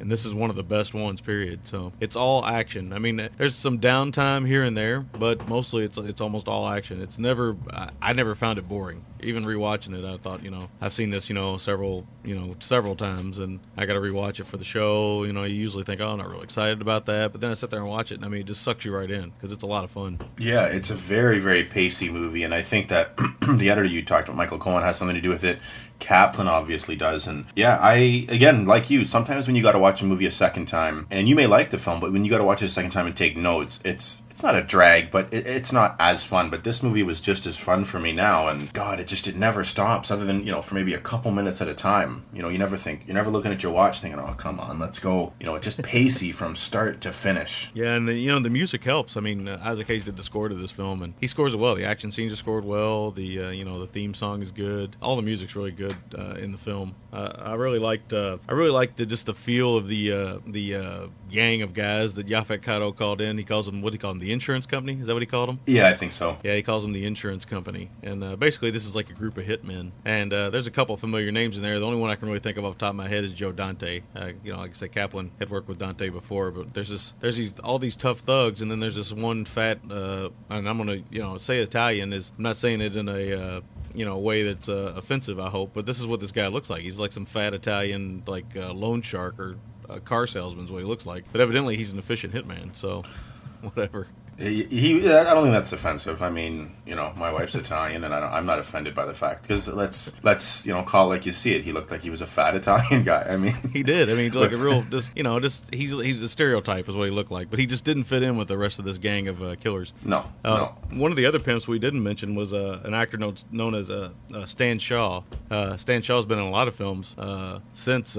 and 0.00 0.10
this 0.10 0.24
is 0.24 0.34
one 0.34 0.50
of 0.50 0.56
the 0.56 0.62
best 0.62 0.94
ones. 0.94 1.20
Period. 1.20 1.60
So 1.68 1.92
it's 2.00 2.16
all 2.16 2.44
action. 2.44 2.92
I 2.92 2.98
mean, 2.98 3.28
there's 3.36 3.54
some 3.54 3.78
downtime 3.78 4.46
here 4.46 4.62
and 4.64 4.71
there, 4.74 5.00
but 5.00 5.48
mostly 5.48 5.84
it's 5.84 5.98
it's 5.98 6.20
almost 6.20 6.48
all 6.48 6.68
action. 6.68 7.00
It's 7.00 7.18
never 7.18 7.56
I, 7.70 7.90
I 8.00 8.12
never 8.12 8.34
found 8.34 8.58
it 8.58 8.68
boring. 8.68 9.04
Even 9.20 9.44
rewatching 9.44 9.96
it, 9.96 10.04
I 10.04 10.16
thought 10.16 10.42
you 10.42 10.50
know 10.50 10.68
I've 10.80 10.92
seen 10.92 11.10
this 11.10 11.28
you 11.28 11.34
know 11.34 11.56
several 11.56 12.06
you 12.24 12.34
know 12.34 12.56
several 12.60 12.96
times, 12.96 13.38
and 13.38 13.60
I 13.76 13.86
got 13.86 13.94
to 13.94 14.00
rewatch 14.00 14.40
it 14.40 14.44
for 14.44 14.56
the 14.56 14.64
show. 14.64 15.24
You 15.24 15.32
know, 15.32 15.44
you 15.44 15.54
usually 15.54 15.84
think 15.84 16.00
oh 16.00 16.10
I'm 16.10 16.18
not 16.18 16.28
really 16.28 16.44
excited 16.44 16.80
about 16.80 17.06
that, 17.06 17.32
but 17.32 17.40
then 17.40 17.50
I 17.50 17.54
sit 17.54 17.70
there 17.70 17.80
and 17.80 17.88
watch 17.88 18.12
it, 18.12 18.16
and 18.16 18.24
I 18.24 18.28
mean 18.28 18.42
it 18.42 18.46
just 18.46 18.62
sucks 18.62 18.84
you 18.84 18.94
right 18.94 19.10
in 19.10 19.30
because 19.30 19.52
it's 19.52 19.62
a 19.62 19.66
lot 19.66 19.84
of 19.84 19.90
fun. 19.90 20.18
Yeah, 20.38 20.66
it's 20.66 20.90
a 20.90 20.94
very, 20.94 21.38
very 21.38 21.64
pacey 21.64 22.10
movie, 22.10 22.42
and 22.42 22.54
I 22.54 22.62
think 22.62 22.88
that 22.88 23.16
the 23.40 23.70
editor 23.70 23.84
you 23.84 24.04
talked 24.04 24.28
about, 24.28 24.36
Michael 24.36 24.58
Kahn, 24.58 24.82
has 24.82 24.96
something 24.96 25.16
to 25.16 25.22
do 25.22 25.30
with 25.30 25.44
it. 25.44 25.58
Kaplan 25.98 26.48
obviously 26.48 26.96
does, 26.96 27.28
and 27.28 27.44
yeah, 27.54 27.78
I 27.80 28.26
again, 28.28 28.66
like 28.66 28.90
you, 28.90 29.04
sometimes 29.04 29.46
when 29.46 29.54
you 29.54 29.62
got 29.62 29.72
to 29.72 29.78
watch 29.78 30.02
a 30.02 30.04
movie 30.04 30.26
a 30.26 30.32
second 30.32 30.66
time, 30.66 31.06
and 31.10 31.28
you 31.28 31.36
may 31.36 31.46
like 31.46 31.70
the 31.70 31.78
film, 31.78 32.00
but 32.00 32.12
when 32.12 32.24
you 32.24 32.30
got 32.30 32.38
to 32.38 32.44
watch 32.44 32.60
it 32.60 32.66
a 32.66 32.68
second 32.68 32.90
time 32.90 33.06
and 33.06 33.16
take 33.16 33.36
notes, 33.36 33.78
it's 33.84 34.20
it's 34.42 34.52
not 34.52 34.56
a 34.56 34.66
drag, 34.66 35.12
but 35.12 35.32
it, 35.32 35.46
it's 35.46 35.72
not 35.72 35.94
as 36.00 36.24
fun. 36.24 36.50
But 36.50 36.64
this 36.64 36.82
movie 36.82 37.04
was 37.04 37.20
just 37.20 37.46
as 37.46 37.56
fun 37.56 37.84
for 37.84 38.00
me 38.00 38.10
now, 38.10 38.48
and 38.48 38.72
God, 38.72 38.98
it 38.98 39.06
just 39.06 39.28
it 39.28 39.36
never 39.36 39.62
stops, 39.62 40.10
other 40.10 40.24
than 40.24 40.44
you 40.44 40.50
know 40.50 40.60
for 40.60 40.74
maybe 40.74 40.94
a 40.94 40.98
couple 40.98 41.30
minutes 41.30 41.60
at 41.60 41.68
a 41.68 41.74
time. 41.74 42.24
You 42.32 42.42
know, 42.42 42.48
you 42.48 42.58
never 42.58 42.76
think 42.76 43.04
you're 43.06 43.14
never 43.14 43.30
looking 43.30 43.52
at 43.52 43.62
your 43.62 43.70
watch 43.70 44.00
thinking, 44.00 44.18
oh 44.18 44.34
come 44.34 44.58
on, 44.58 44.80
let's 44.80 44.98
go. 44.98 45.32
You 45.38 45.46
know, 45.46 45.54
it's 45.54 45.64
just 45.64 45.80
pacey 45.80 46.32
from 46.40 46.56
start 46.56 47.00
to 47.02 47.12
finish. 47.12 47.70
Yeah, 47.72 47.94
and 47.94 48.08
the, 48.08 48.14
you 48.14 48.30
know 48.30 48.40
the 48.40 48.50
music 48.50 48.82
helps. 48.82 49.16
I 49.16 49.20
mean, 49.20 49.46
uh, 49.46 49.60
Isaac 49.62 49.86
Hayes 49.86 50.06
did 50.06 50.16
the 50.16 50.24
score 50.24 50.48
to 50.48 50.56
this 50.56 50.72
film, 50.72 51.02
and 51.02 51.14
he 51.20 51.28
scores 51.28 51.54
it 51.54 51.60
well. 51.60 51.76
The 51.76 51.84
action 51.84 52.10
scenes 52.10 52.32
are 52.32 52.36
scored 52.36 52.64
well. 52.64 53.12
The 53.12 53.44
uh, 53.44 53.50
you 53.50 53.64
know 53.64 53.78
the 53.78 53.86
theme 53.86 54.12
song 54.12 54.42
is 54.42 54.50
good. 54.50 54.96
All 55.00 55.14
the 55.14 55.22
music's 55.22 55.54
really 55.54 55.70
good 55.70 55.94
uh, 56.18 56.34
in 56.34 56.50
the 56.50 56.58
film. 56.58 56.96
Uh, 57.12 57.32
I 57.36 57.54
really 57.54 57.78
liked. 57.78 58.12
Uh, 58.12 58.38
I 58.48 58.54
really 58.54 58.72
liked 58.72 58.96
the, 58.96 59.06
just 59.06 59.26
the 59.26 59.34
feel 59.34 59.76
of 59.76 59.86
the 59.86 60.12
uh, 60.12 60.38
the 60.44 61.10
gang 61.30 61.62
of 61.62 61.74
guys 61.74 62.14
that 62.14 62.26
Yaphet 62.26 62.62
Kotto 62.62 62.94
called 62.94 63.20
in. 63.20 63.38
He 63.38 63.44
calls 63.44 63.66
them 63.66 63.82
what 63.82 63.92
he 63.92 63.98
call 64.00 64.10
them? 64.10 64.18
The 64.18 64.31
insurance 64.32 64.66
company? 64.66 65.00
Is 65.00 65.06
that 65.06 65.14
what 65.14 65.22
he 65.22 65.26
called 65.26 65.48
them? 65.48 65.60
Yeah, 65.66 65.88
I 65.88 65.94
think 65.94 66.12
so. 66.12 66.38
Yeah, 66.42 66.54
he 66.54 66.62
calls 66.62 66.82
them 66.82 66.92
the 66.92 67.04
insurance 67.04 67.44
company, 67.44 67.90
and 68.02 68.22
uh, 68.22 68.36
basically 68.36 68.70
this 68.70 68.84
is 68.84 68.94
like 68.94 69.10
a 69.10 69.12
group 69.14 69.36
of 69.36 69.44
hitmen. 69.44 69.92
And 70.04 70.32
uh, 70.32 70.50
there's 70.50 70.66
a 70.66 70.70
couple 70.70 70.96
familiar 70.96 71.30
names 71.30 71.56
in 71.56 71.62
there. 71.62 71.78
The 71.78 71.86
only 71.86 71.98
one 71.98 72.10
I 72.10 72.16
can 72.16 72.28
really 72.28 72.40
think 72.40 72.56
of 72.56 72.64
off 72.64 72.74
the 72.74 72.80
top 72.80 72.90
of 72.90 72.96
my 72.96 73.08
head 73.08 73.24
is 73.24 73.32
Joe 73.34 73.52
Dante. 73.52 74.02
Uh, 74.14 74.32
you 74.42 74.52
know, 74.52 74.58
like 74.58 74.70
I 74.70 74.74
said, 74.74 74.92
Kaplan 74.92 75.30
had 75.38 75.50
worked 75.50 75.68
with 75.68 75.78
Dante 75.78 76.08
before, 76.08 76.50
but 76.50 76.74
there's 76.74 76.88
this, 76.88 77.14
there's 77.20 77.36
these 77.36 77.58
all 77.60 77.78
these 77.78 77.96
tough 77.96 78.20
thugs, 78.20 78.62
and 78.62 78.70
then 78.70 78.80
there's 78.80 78.96
this 78.96 79.12
one 79.12 79.44
fat, 79.44 79.78
uh, 79.90 80.30
and 80.50 80.68
I'm 80.68 80.78
gonna 80.78 81.02
you 81.10 81.20
know 81.20 81.38
say 81.38 81.60
Italian 81.60 82.12
is 82.12 82.32
I'm 82.36 82.42
not 82.42 82.56
saying 82.56 82.80
it 82.80 82.96
in 82.96 83.08
a 83.08 83.32
uh, 83.32 83.60
you 83.94 84.04
know 84.04 84.18
way 84.18 84.42
that's 84.42 84.68
uh, 84.68 84.94
offensive. 84.96 85.38
I 85.38 85.48
hope, 85.48 85.70
but 85.74 85.86
this 85.86 86.00
is 86.00 86.06
what 86.06 86.20
this 86.20 86.32
guy 86.32 86.46
looks 86.48 86.70
like. 86.70 86.82
He's 86.82 86.98
like 86.98 87.12
some 87.12 87.24
fat 87.24 87.54
Italian 87.54 88.22
like 88.26 88.56
uh, 88.56 88.72
loan 88.72 89.02
shark 89.02 89.38
or 89.38 89.56
a 89.88 90.00
car 90.00 90.26
salesman's 90.26 90.70
what 90.70 90.78
he 90.78 90.84
looks 90.84 91.06
like. 91.06 91.24
But 91.32 91.40
evidently 91.40 91.76
he's 91.76 91.92
an 91.92 91.98
efficient 91.98 92.32
hitman. 92.32 92.74
So 92.74 93.04
whatever. 93.60 94.08
He, 94.42 94.64
he, 94.64 95.08
I 95.12 95.32
don't 95.34 95.44
think 95.44 95.54
that's 95.54 95.72
offensive. 95.72 96.20
I 96.22 96.28
mean, 96.30 96.72
you 96.84 96.96
know, 96.96 97.12
my 97.16 97.32
wife's 97.32 97.54
Italian, 97.54 98.02
and 98.02 98.12
I 98.12 98.18
don't, 98.20 98.32
I'm 98.32 98.44
not 98.46 98.58
offended 98.58 98.92
by 98.94 99.04
the 99.06 99.14
fact 99.14 99.42
because 99.42 99.68
let's 99.68 100.12
let's 100.24 100.66
you 100.66 100.72
know 100.72 100.82
call 100.82 101.06
it 101.06 101.10
like 101.10 101.26
you 101.26 101.32
see 101.32 101.54
it. 101.54 101.62
He 101.62 101.72
looked 101.72 101.90
like 101.92 102.02
he 102.02 102.10
was 102.10 102.20
a 102.22 102.26
fat 102.26 102.56
Italian 102.56 103.04
guy. 103.12 103.22
I 103.28 103.36
mean, 103.36 103.54
He 103.72 103.82
did. 103.84 104.10
I 104.10 104.14
mean, 104.14 104.32
like 104.32 104.50
a 104.52 104.56
real, 104.56 104.82
just 104.90 105.16
you 105.16 105.22
know, 105.22 105.38
just 105.38 105.72
he's 105.72 105.92
he's 105.92 106.20
a 106.22 106.28
stereotype 106.28 106.88
is 106.88 106.96
what 106.96 107.04
he 107.04 107.10
looked 107.10 107.30
like, 107.30 107.50
but 107.50 107.58
he 107.60 107.66
just 107.66 107.84
didn't 107.84 108.04
fit 108.04 108.22
in 108.24 108.36
with 108.36 108.48
the 108.48 108.58
rest 108.58 108.78
of 108.80 108.84
this 108.84 108.98
gang 108.98 109.28
of 109.28 109.40
uh, 109.42 109.54
killers. 109.56 109.92
no, 110.04 110.24
Uh, 110.44 110.74
no. 110.90 110.98
One 110.98 111.10
of 111.12 111.16
the 111.16 111.26
other 111.26 111.38
pimps 111.38 111.68
we 111.68 111.78
didn't 111.78 112.02
mention 112.02 112.34
was 112.34 112.52
uh, 112.52 112.80
an 112.84 112.94
actor 112.94 113.16
known, 113.16 113.36
known 113.52 113.74
as 113.76 113.90
uh, 113.90 114.10
uh, 114.34 114.44
Stan 114.46 114.78
Shaw. 114.80 115.22
Uh, 115.50 115.76
Stan 115.76 116.02
Shaw's 116.02 116.26
been 116.26 116.38
in 116.38 116.44
a 116.44 116.50
lot 116.50 116.66
of 116.66 116.74
films 116.74 117.14
uh, 117.16 117.60
since 117.74 118.14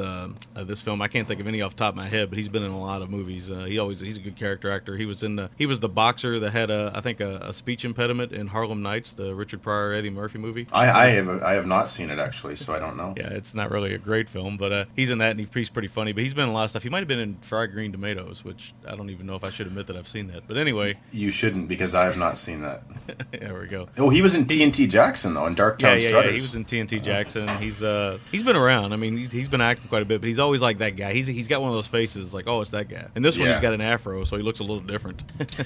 this 0.56 0.82
film. 0.82 1.02
I 1.02 1.08
can't 1.08 1.28
think 1.28 1.40
of 1.42 1.48
any 1.48 1.62
off 1.62 1.76
the 1.76 1.80
top 1.80 1.94
of 1.94 1.98
my 1.98 2.08
head, 2.08 2.30
but 2.30 2.38
he's 2.38 2.48
been 2.48 2.64
in 2.64 2.72
a 2.72 2.80
lot 2.80 3.02
of 3.02 3.10
movies. 3.10 3.52
Uh, 3.52 3.66
he 3.66 3.78
always 3.80 4.00
he's 4.00 4.18
a 4.18 4.22
good 4.22 4.36
character 4.38 4.72
actor. 4.72 4.96
He 4.96 5.06
was 5.06 5.22
in 5.24 5.36
the 5.36 5.50
he 5.58 5.66
was 5.66 5.80
the 5.80 5.90
boxer 6.14 6.40
that 6.40 6.52
had 6.52 6.70
a 6.70 6.92
I 6.94 7.02
think 7.02 7.20
a, 7.20 7.38
a 7.38 7.54
speech 7.54 7.84
impediment 7.86 8.32
in 8.32 8.48
Harlem 8.48 8.82
Nights, 8.84 9.14
the 9.14 9.34
Richard 9.34 9.62
Pryor 9.64 9.94
Eddie 9.94 10.10
Murphy 10.12 10.38
movie. 10.38 10.68
I, 10.72 11.06
I 11.06 11.10
have 11.10 11.28
I 11.44 11.54
have 11.54 11.66
not 11.66 11.90
seen 11.90 12.10
it 12.12 12.20
actually, 12.20 12.56
so 12.56 12.74
I 12.74 12.80
don't 12.80 12.96
know. 12.98 13.14
Yeah, 13.18 13.30
it's 13.30 13.54
not 13.56 13.72
really 13.72 13.94
a 13.94 13.98
great 13.98 14.30
film, 14.30 14.58
but 14.58 14.72
uh, 14.72 14.86
he's 14.96 15.10
in 15.10 15.18
that 15.20 15.32
and 15.32 15.40
he's 15.40 15.70
pretty 15.70 15.88
funny. 15.88 16.12
But 16.12 16.24
he's 16.24 16.34
been 16.34 16.44
in 16.46 16.50
a 16.50 16.54
lot 16.54 16.66
of 16.66 16.70
stuff. 16.70 16.84
He 16.84 16.90
might 16.90 17.00
have 17.00 17.08
been 17.08 17.20
in 17.20 17.38
Fried 17.42 17.72
Green 17.72 17.92
Tomatoes, 17.92 18.44
which 18.44 18.74
I 18.88 18.96
don't 18.96 19.10
even 19.10 19.26
know 19.26 19.36
if 19.36 19.44
I 19.44 19.50
should 19.50 19.68
admit 19.68 19.88
that 19.88 19.96
I've 19.98 20.08
seen 20.08 20.28
that. 20.28 20.48
But 20.48 20.58
anyway, 20.58 20.98
You 21.12 21.32
shouldn't 21.32 21.68
because 21.68 21.96
I 21.96 22.06
have 22.06 22.18
not 22.18 22.38
seen 22.38 22.62
that. 22.62 22.84
there 23.32 23.60
we 23.60 23.68
go. 23.68 23.88
Oh, 23.98 24.10
he 24.10 24.22
was 24.22 24.36
in 24.36 24.46
TNT 24.46 24.90
Jackson 24.90 25.34
though, 25.34 25.48
in 25.48 25.56
Darktown 25.56 25.82
Yeah, 25.82 25.94
yeah, 25.96 26.08
Strutters. 26.10 26.32
yeah. 26.32 26.36
He 26.38 26.42
was 26.42 26.56
in 26.56 26.66
TNT 26.66 27.02
Jackson. 27.04 27.48
He's 27.60 27.82
uh 27.82 28.20
he's 28.32 28.44
been 28.44 28.56
around. 28.56 28.94
I 28.94 28.98
mean, 28.98 29.18
he's, 29.18 29.32
he's 29.32 29.48
been 29.48 29.62
acting 29.62 29.88
quite 29.90 30.02
a 30.04 30.06
bit, 30.06 30.22
but 30.22 30.28
he's 30.28 30.40
always 30.40 30.62
like 30.62 30.78
that 30.78 30.96
guy. 30.96 31.14
He's 31.14 31.28
he's 31.28 31.48
got 31.48 31.62
one 31.62 31.70
of 31.70 31.76
those 31.76 31.88
faces 31.88 32.34
like, 32.34 32.48
oh, 32.48 32.62
it's 32.62 32.72
that 32.72 32.90
guy. 32.90 33.08
And 33.16 33.24
this 33.26 33.38
one, 33.38 33.50
he's 33.50 33.60
got 33.60 33.74
an 33.74 33.82
afro, 33.82 34.24
so 34.24 34.38
he 34.38 34.44
looks 34.44 34.60
a 34.60 34.64
little 34.64 34.82
different. 34.84 35.24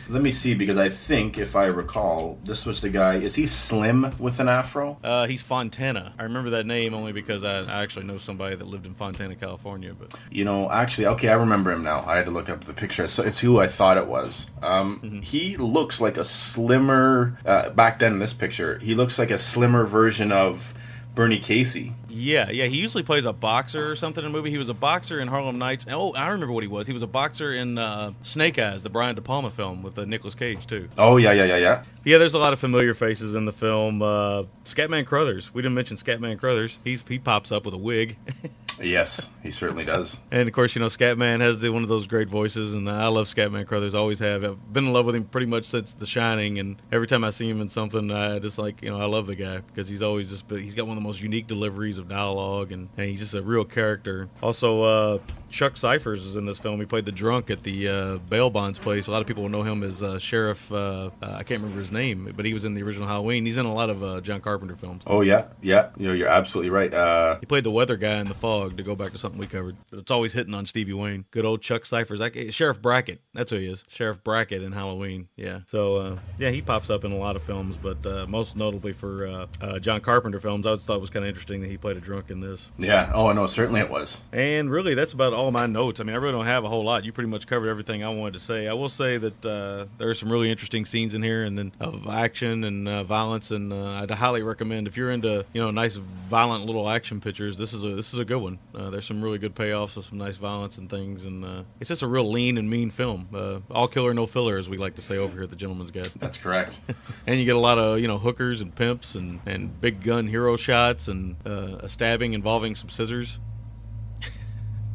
Let 0.10 0.22
me 0.22 0.27
see 0.32 0.54
because 0.54 0.78
I 0.78 0.90
think 0.90 1.38
if 1.38 1.56
I 1.56 1.66
recall, 1.66 2.38
this 2.44 2.66
was 2.66 2.82
the 2.82 2.90
guy. 2.90 3.16
Is 3.16 3.36
he 3.36 3.46
slim 3.46 4.12
with 4.20 4.40
an 4.40 4.50
afro? 4.50 4.98
uh, 5.04 5.28
he's 5.28 5.42
Fontana. 5.42 6.14
I 6.20 6.24
remember 6.24 6.50
that 6.52 6.66
name 6.66 6.94
only 6.94 7.12
because 7.12 7.44
I, 7.44 7.60
I 7.62 7.84
actually 7.84 8.06
know 8.06 8.18
somebody 8.18 8.56
that 8.56 8.68
lived 8.68 8.86
in 8.86 8.94
Fontana, 8.94 9.36
California. 9.36 9.94
But 9.98 10.14
You 10.32 10.46
know, 10.46 10.70
actually, 10.72 11.08
okay, 11.08 11.30
I 11.30 11.34
remember 11.34 11.72
him 11.72 11.84
now. 11.84 12.04
I 12.06 12.18
had 12.18 12.26
to 12.26 12.32
look 12.32 12.50
up 12.50 12.62
the 12.66 12.74
picture. 12.74 13.08
So 13.08 13.24
it's 13.24 13.40
who 13.40 13.60
I 13.60 13.68
thought 13.68 13.98
it 13.98 14.08
was. 14.08 14.50
Um, 14.62 15.00
Mm-hmm. 15.04 15.20
He 15.22 15.58
looks 15.58 16.00
like 16.02 16.18
a 16.18 16.24
slimmer. 16.26 17.38
Uh, 17.46 17.70
back 17.70 18.00
then, 18.00 18.14
in 18.14 18.20
this 18.20 18.34
picture, 18.34 18.78
he 18.80 18.96
looks 18.96 19.20
like 19.20 19.32
a 19.32 19.38
slimmer 19.38 19.86
version 19.86 20.32
of 20.32 20.74
Bernie 21.16 21.40
Casey. 21.40 21.94
Yeah, 22.18 22.50
yeah. 22.50 22.66
He 22.66 22.78
usually 22.78 23.04
plays 23.04 23.26
a 23.26 23.34
boxer 23.34 23.92
or 23.92 23.96
something 23.96 24.24
in 24.24 24.32
a 24.32 24.34
movie. 24.34 24.50
He 24.50 24.58
was 24.58 24.70
a 24.70 24.74
boxer 24.74 25.20
in 25.20 25.28
Harlem 25.28 25.60
Nights. 25.60 25.86
Oh, 25.90 26.14
I 26.16 26.30
remember 26.30 26.52
what 26.52 26.64
he 26.64 26.68
was. 26.68 26.88
He 26.88 26.94
was 26.94 27.04
a 27.04 27.08
boxer 27.08 27.52
in 27.52 27.78
uh, 27.78 28.14
Snake 28.24 28.58
Eyes, 28.58 28.82
the 28.82 28.90
Brian 28.90 29.16
De 29.16 29.22
Palma 29.22 29.52
film 29.52 29.84
with 29.84 30.00
uh, 30.00 30.06
Nicolas 30.06 30.34
Cage 30.34 30.66
too. 30.66 30.90
Oh 30.98 31.18
yeah, 31.18 31.32
yeah, 31.32 31.46
yeah, 31.46 31.58
yeah. 31.58 31.84
Yeah, 32.04 32.18
there's 32.18 32.34
a 32.34 32.40
lot 32.40 32.54
of 32.54 32.60
familiar 32.60 32.96
faces 32.96 33.36
in 33.36 33.46
the 33.46 33.54
film. 33.54 34.02
Uh, 34.02 34.44
Scatman 34.64 35.06
Crothers. 35.06 35.54
We 35.54 35.62
didn't 35.62 35.76
mention 35.76 35.96
Scatman 35.96 36.40
Crothers. 36.40 36.80
He's 36.84 37.04
he 37.08 37.20
pops 37.20 37.52
up 37.52 37.66
with 37.66 37.76
a 37.76 37.78
wig. 37.80 38.18
Yes, 38.82 39.30
he 39.44 39.52
certainly 39.52 39.86
does. 39.86 40.20
And 40.30 40.48
of 40.48 40.54
course, 40.54 40.76
you 40.76 40.82
know, 40.82 40.88
Scatman 40.88 41.40
has 41.40 41.60
the, 41.62 41.70
one 41.72 41.84
of 41.84 41.90
those 41.90 42.06
great 42.06 42.28
voices, 42.28 42.74
and 42.74 42.88
I 42.90 43.08
love 43.08 43.28
Scatman 43.28 43.66
Crothers. 43.66 43.96
Always 43.96 44.20
have. 44.20 44.44
I've 44.44 44.74
been 44.74 44.86
in 44.88 44.94
love 44.94 45.06
with 45.06 45.16
him 45.16 45.24
pretty 45.24 45.48
much 45.48 45.66
since 45.66 45.94
The 45.94 46.06
Shining, 46.06 46.60
and 46.60 46.76
every 46.92 47.08
time 47.08 47.24
I 47.24 47.32
see 47.32 47.50
him 47.50 47.60
in 47.62 47.70
something, 47.70 48.12
I 48.12 48.40
just 48.40 48.58
like 48.60 48.82
you 48.84 48.90
know 48.90 49.00
I 49.00 49.06
love 49.06 49.26
the 49.26 49.36
guy 49.36 49.60
because 49.60 49.88
he's 49.88 50.04
always 50.04 50.30
just 50.30 50.44
he's 50.50 50.76
got 50.76 50.86
one 50.86 50.98
of 50.98 51.02
the 51.04 51.08
most 51.08 51.22
unique 51.22 51.48
deliveries 51.48 51.98
of 51.98 52.08
dialogue, 52.08 52.72
and, 52.72 52.90
and 52.98 53.10
he's 53.10 53.20
just 53.20 53.34
a 53.34 53.42
real 53.42 53.64
character. 53.66 54.28
Also, 54.44 54.84
uh, 54.84 55.20
Chuck 55.50 55.78
Cyphers 55.78 56.26
is 56.26 56.36
in 56.36 56.46
this 56.46 56.60
film. 56.60 56.80
He 56.80 56.86
played 56.86 57.06
the 57.06 57.12
drunk 57.12 57.50
at 57.50 57.64
the 57.64 57.88
uh, 57.88 58.18
bail 58.18 58.50
bonds 58.50 58.78
place. 58.80 59.08
A 59.08 59.12
lot 59.12 59.22
of 59.22 59.28
people 59.28 59.44
will 59.44 59.50
know 59.50 59.64
him 59.64 59.82
as 59.82 60.04
uh, 60.04 60.20
Sheriff. 60.20 60.72
Uh, 60.72 61.10
uh, 61.22 61.32
I 61.36 61.44
can't 61.44 61.62
remember 61.62 61.80
his 61.80 61.92
name, 61.92 62.32
but 62.36 62.46
he 62.46 62.54
was 62.54 62.66
in 62.66 62.74
the 62.76 62.84
original 62.84 63.08
Halloween. 63.08 63.46
He's 63.46 63.58
in 63.58 63.66
a 63.66 63.74
lot 63.74 63.90
of 63.90 64.04
uh, 64.04 64.22
John 64.22 64.42
Carpenter 64.42 64.76
films. 64.76 65.04
Oh 65.08 65.22
yeah, 65.22 65.48
yeah. 65.62 65.90
You 65.98 66.08
know, 66.10 66.14
you're 66.14 66.28
absolutely 66.28 66.70
right. 66.70 66.94
Uh, 66.94 67.38
He 67.40 67.46
played 67.46 67.64
the 67.64 67.72
weather 67.72 67.96
guy 67.96 68.18
in 68.20 68.28
the 68.28 68.34
fog. 68.36 68.67
To 68.76 68.84
go 68.84 68.96
back 68.96 69.12
to 69.14 69.18
something 69.18 69.40
we 69.40 69.48
covered, 69.48 69.76
but 69.90 70.00
it's 70.00 70.12
always 70.12 70.34
hitting 70.34 70.54
on 70.54 70.66
Stevie 70.66 70.94
Wayne. 70.94 71.26
Good 71.32 71.46
old 71.46 71.62
Chuck 71.62 71.86
Cyphers, 71.86 72.20
guy- 72.20 72.50
Sheriff 72.50 72.82
Brackett. 72.82 73.22
That's 73.34 73.52
who 73.52 73.58
he 73.58 73.68
is, 73.68 73.84
Sheriff 73.88 74.24
Brackett 74.24 74.62
in 74.62 74.72
Halloween. 74.74 75.30
Yeah. 75.36 75.60
So 75.68 75.96
uh, 75.98 76.18
yeah, 76.38 76.50
he 76.50 76.62
pops 76.62 76.90
up 76.90 77.04
in 77.06 77.12
a 77.12 77.18
lot 77.18 77.36
of 77.36 77.44
films, 77.44 77.78
but 77.78 78.06
uh, 78.06 78.26
most 78.28 78.56
notably 78.58 78.94
for 78.94 79.26
uh, 79.28 79.48
uh, 79.62 79.80
John 79.80 80.02
Carpenter 80.02 80.40
films. 80.40 80.66
I 80.68 80.76
thought 80.76 80.96
it 80.96 81.02
was 81.02 81.10
kind 81.10 81.24
of 81.26 81.30
interesting 81.30 81.62
that 81.62 81.68
he 81.68 81.78
played 81.78 81.98
a 81.98 82.02
drunk 82.02 82.30
in 82.30 82.40
this. 82.40 82.70
yeah. 82.78 83.12
Oh 83.14 83.32
no, 83.34 83.46
certainly 83.48 83.82
it 83.82 83.90
was. 83.90 84.24
And 84.32 84.70
really, 84.70 84.94
that's 84.96 85.14
about 85.14 85.34
all 85.34 85.52
my 85.52 85.66
notes. 85.66 86.00
I 86.00 86.04
mean, 86.04 86.16
I 86.16 86.20
really 86.20 86.34
don't 86.34 86.46
have 86.46 86.64
a 86.64 86.70
whole 86.70 86.84
lot. 86.84 87.06
You 87.06 87.12
pretty 87.12 87.30
much 87.30 87.48
covered 87.48 87.70
everything 87.70 88.04
I 88.04 88.10
wanted 88.10 88.34
to 88.34 88.40
say. 88.40 88.68
I 88.68 88.74
will 88.74 88.90
say 88.90 89.18
that 89.18 89.46
uh, 89.46 89.86
there 89.98 90.10
are 90.10 90.14
some 90.14 90.32
really 90.32 90.50
interesting 90.52 90.86
scenes 90.86 91.14
in 91.14 91.24
here, 91.24 91.44
and 91.44 91.58
then 91.58 91.72
of 91.80 92.08
action 92.08 92.64
and 92.64 92.88
uh, 92.88 93.04
violence. 93.04 93.52
And 93.52 93.72
uh, 93.72 93.92
I'd 93.92 94.12
highly 94.12 94.44
recommend 94.44 94.88
if 94.88 94.98
you're 94.98 95.12
into 95.12 95.46
you 95.54 95.62
know 95.62 95.72
nice 95.72 95.96
violent 95.96 96.66
little 96.66 96.90
action 96.90 97.22
pictures. 97.22 97.58
This 97.58 97.74
is 97.74 97.84
a 97.84 97.90
this 97.96 98.14
is 98.14 98.20
a 98.20 98.26
good 98.26 98.42
one. 98.42 98.57
Uh, 98.76 98.90
there's 98.90 99.06
some 99.06 99.22
really 99.22 99.38
good 99.38 99.56
payoffs 99.56 99.96
with 99.96 100.06
some 100.06 100.18
nice 100.18 100.38
violence 100.38 100.78
and 100.78 100.90
things, 100.90 101.26
and 101.26 101.44
uh, 101.44 101.64
it's 101.80 101.88
just 101.88 102.02
a 102.02 102.08
real 102.08 102.30
lean 102.30 102.58
and 102.58 102.70
mean 102.70 102.90
film. 102.90 103.28
Uh, 103.34 103.60
all 103.72 103.88
killer, 103.88 104.14
no 104.14 104.26
filler, 104.26 104.58
as 104.58 104.70
we 104.70 104.78
like 104.78 104.96
to 104.96 105.02
say 105.02 105.18
over 105.18 105.34
here 105.34 105.44
at 105.44 105.50
the 105.50 105.56
Gentleman's 105.56 105.92
Guide. 105.92 106.12
That's 106.18 106.38
correct. 106.38 106.80
And 107.26 107.38
you 107.40 107.46
get 107.46 107.56
a 107.56 107.60
lot 107.60 107.78
of 107.78 108.00
you 108.00 108.08
know 108.08 108.18
hookers 108.18 108.62
and 108.62 108.74
pimps 108.74 109.14
and, 109.16 109.42
and 109.46 109.80
big 109.82 110.02
gun 110.02 110.28
hero 110.28 110.56
shots 110.56 111.08
and 111.08 111.36
uh, 111.46 111.78
a 111.80 111.90
stabbing 111.90 112.34
involving 112.34 112.76
some 112.76 112.90
scissors. 112.90 113.40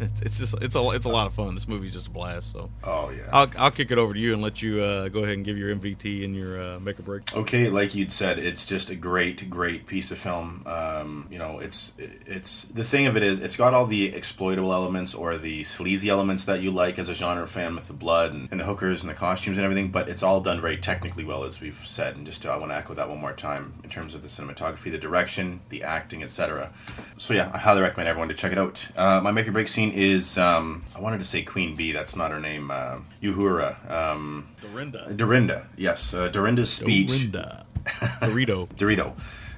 It's, 0.03 0.22
it's 0.22 0.38
just 0.38 0.55
it's 0.61 0.74
a 0.74 0.88
it's 0.90 1.07
a 1.07 1.09
lot 1.09 1.26
of 1.26 1.34
fun. 1.34 1.55
This 1.55 1.68
movie's 1.68 1.92
just 1.92 2.07
a 2.07 2.11
blast. 2.11 2.53
So 2.53 2.70
Oh 2.84 3.11
yeah. 3.11 3.28
I'll 3.32 3.50
I'll 3.57 3.70
kick 3.70 3.90
it 3.90 3.98
over 3.98 4.14
to 4.14 4.20
you 4.20 4.32
and 4.32 4.42
let 4.42 4.62
you 4.62 4.82
uh, 4.82 5.09
go 5.09 5.20
ahead 5.20 5.36
and 5.36 5.44
give 5.44 5.59
your 5.59 5.74
MVT 5.74 6.24
and 6.24 6.34
your 6.34 6.61
uh, 6.61 6.80
make 6.80 6.98
a 6.98 7.03
break. 7.03 7.34
Okay, 7.34 7.68
like 7.68 7.94
you'd 7.94 8.12
said, 8.12 8.38
it's 8.38 8.66
just 8.66 8.90
a 8.90 8.94
great, 8.94 9.48
great 9.48 9.86
piece 9.86 10.11
of 10.11 10.18
film. 10.18 10.62
Um, 10.66 11.28
you 11.30 11.38
know, 11.38 11.59
it's 11.59 11.94
it's 11.98 12.64
the 12.64 12.84
thing 12.84 13.07
of 13.07 13.16
it 13.16 13.22
is, 13.22 13.38
it's 13.38 13.57
got 13.57 13.74
all 13.74 13.86
the 13.86 14.14
exploitable 14.14 14.72
elements 14.72 15.14
or 15.14 15.38
the 15.38 15.64
sleazy 15.64 16.09
elements 16.09 16.44
that 16.44 16.61
you 16.61 16.70
like 16.70 16.98
as 16.98 17.09
a 17.09 17.14
genre 17.14 17.46
fan 17.46 17.74
with 17.74 17.88
the 17.88 17.92
blood 17.92 18.32
and, 18.32 18.48
and 18.50 18.61
the 18.61 18.64
hookers 18.64 19.03
and 19.03 19.11
the 19.11 19.14
costumes 19.14 19.57
and 19.57 19.64
everything. 19.64 19.90
But 19.90 20.09
it's 20.09 20.22
all 20.22 20.40
done 20.40 20.61
very 20.61 20.76
technically 20.76 21.24
well, 21.24 21.44
as 21.44 21.61
we've 21.61 21.80
said. 21.84 22.16
And 22.16 22.26
just 22.26 22.42
to, 22.42 22.50
I 22.50 22.57
want 22.57 22.72
to 22.72 22.76
echo 22.76 22.94
that 22.94 23.09
one 23.09 23.20
more 23.20 23.32
time 23.32 23.74
in 23.84 23.90
terms 23.90 24.14
of 24.14 24.22
the 24.22 24.28
cinematography, 24.28 24.90
the 24.90 24.98
direction, 24.98 25.61
the 25.68 25.82
acting, 25.82 26.22
etc. 26.22 26.72
So 27.18 27.34
yeah, 27.34 27.50
I 27.53 27.59
highly 27.59 27.82
recommend 27.82 28.09
everyone 28.09 28.28
to 28.28 28.34
check 28.34 28.53
it 28.53 28.59
out. 28.59 28.88
Uh, 28.96 29.20
my 29.20 29.30
make 29.30 29.48
or 29.48 29.53
break 29.53 29.68
scene 29.68 29.91
is 29.93 30.38
um, 30.38 30.82
I 30.97 31.01
wanted 31.01 31.18
to 31.18 31.24
say 31.24 31.43
Queen 31.43 31.74
Bee. 31.74 31.93
That's 31.93 32.16
not 32.16 32.30
her 32.30 32.40
name. 32.40 32.70
Uh, 32.70 32.99
Uhura. 33.22 33.90
Um, 33.90 34.49
Dorinda. 34.61 35.12
Dorinda. 35.14 35.66
Yes, 35.76 36.14
uh, 36.14 36.28
Dorinda's 36.28 36.70
speech. 36.70 37.09
Dorinda. 37.09 37.66
Dorito. 37.84 38.68
Dorito. 38.74 39.12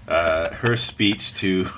Uh, 0.06 0.50
her 0.54 0.76
speech 0.76 1.32
to 1.34 1.64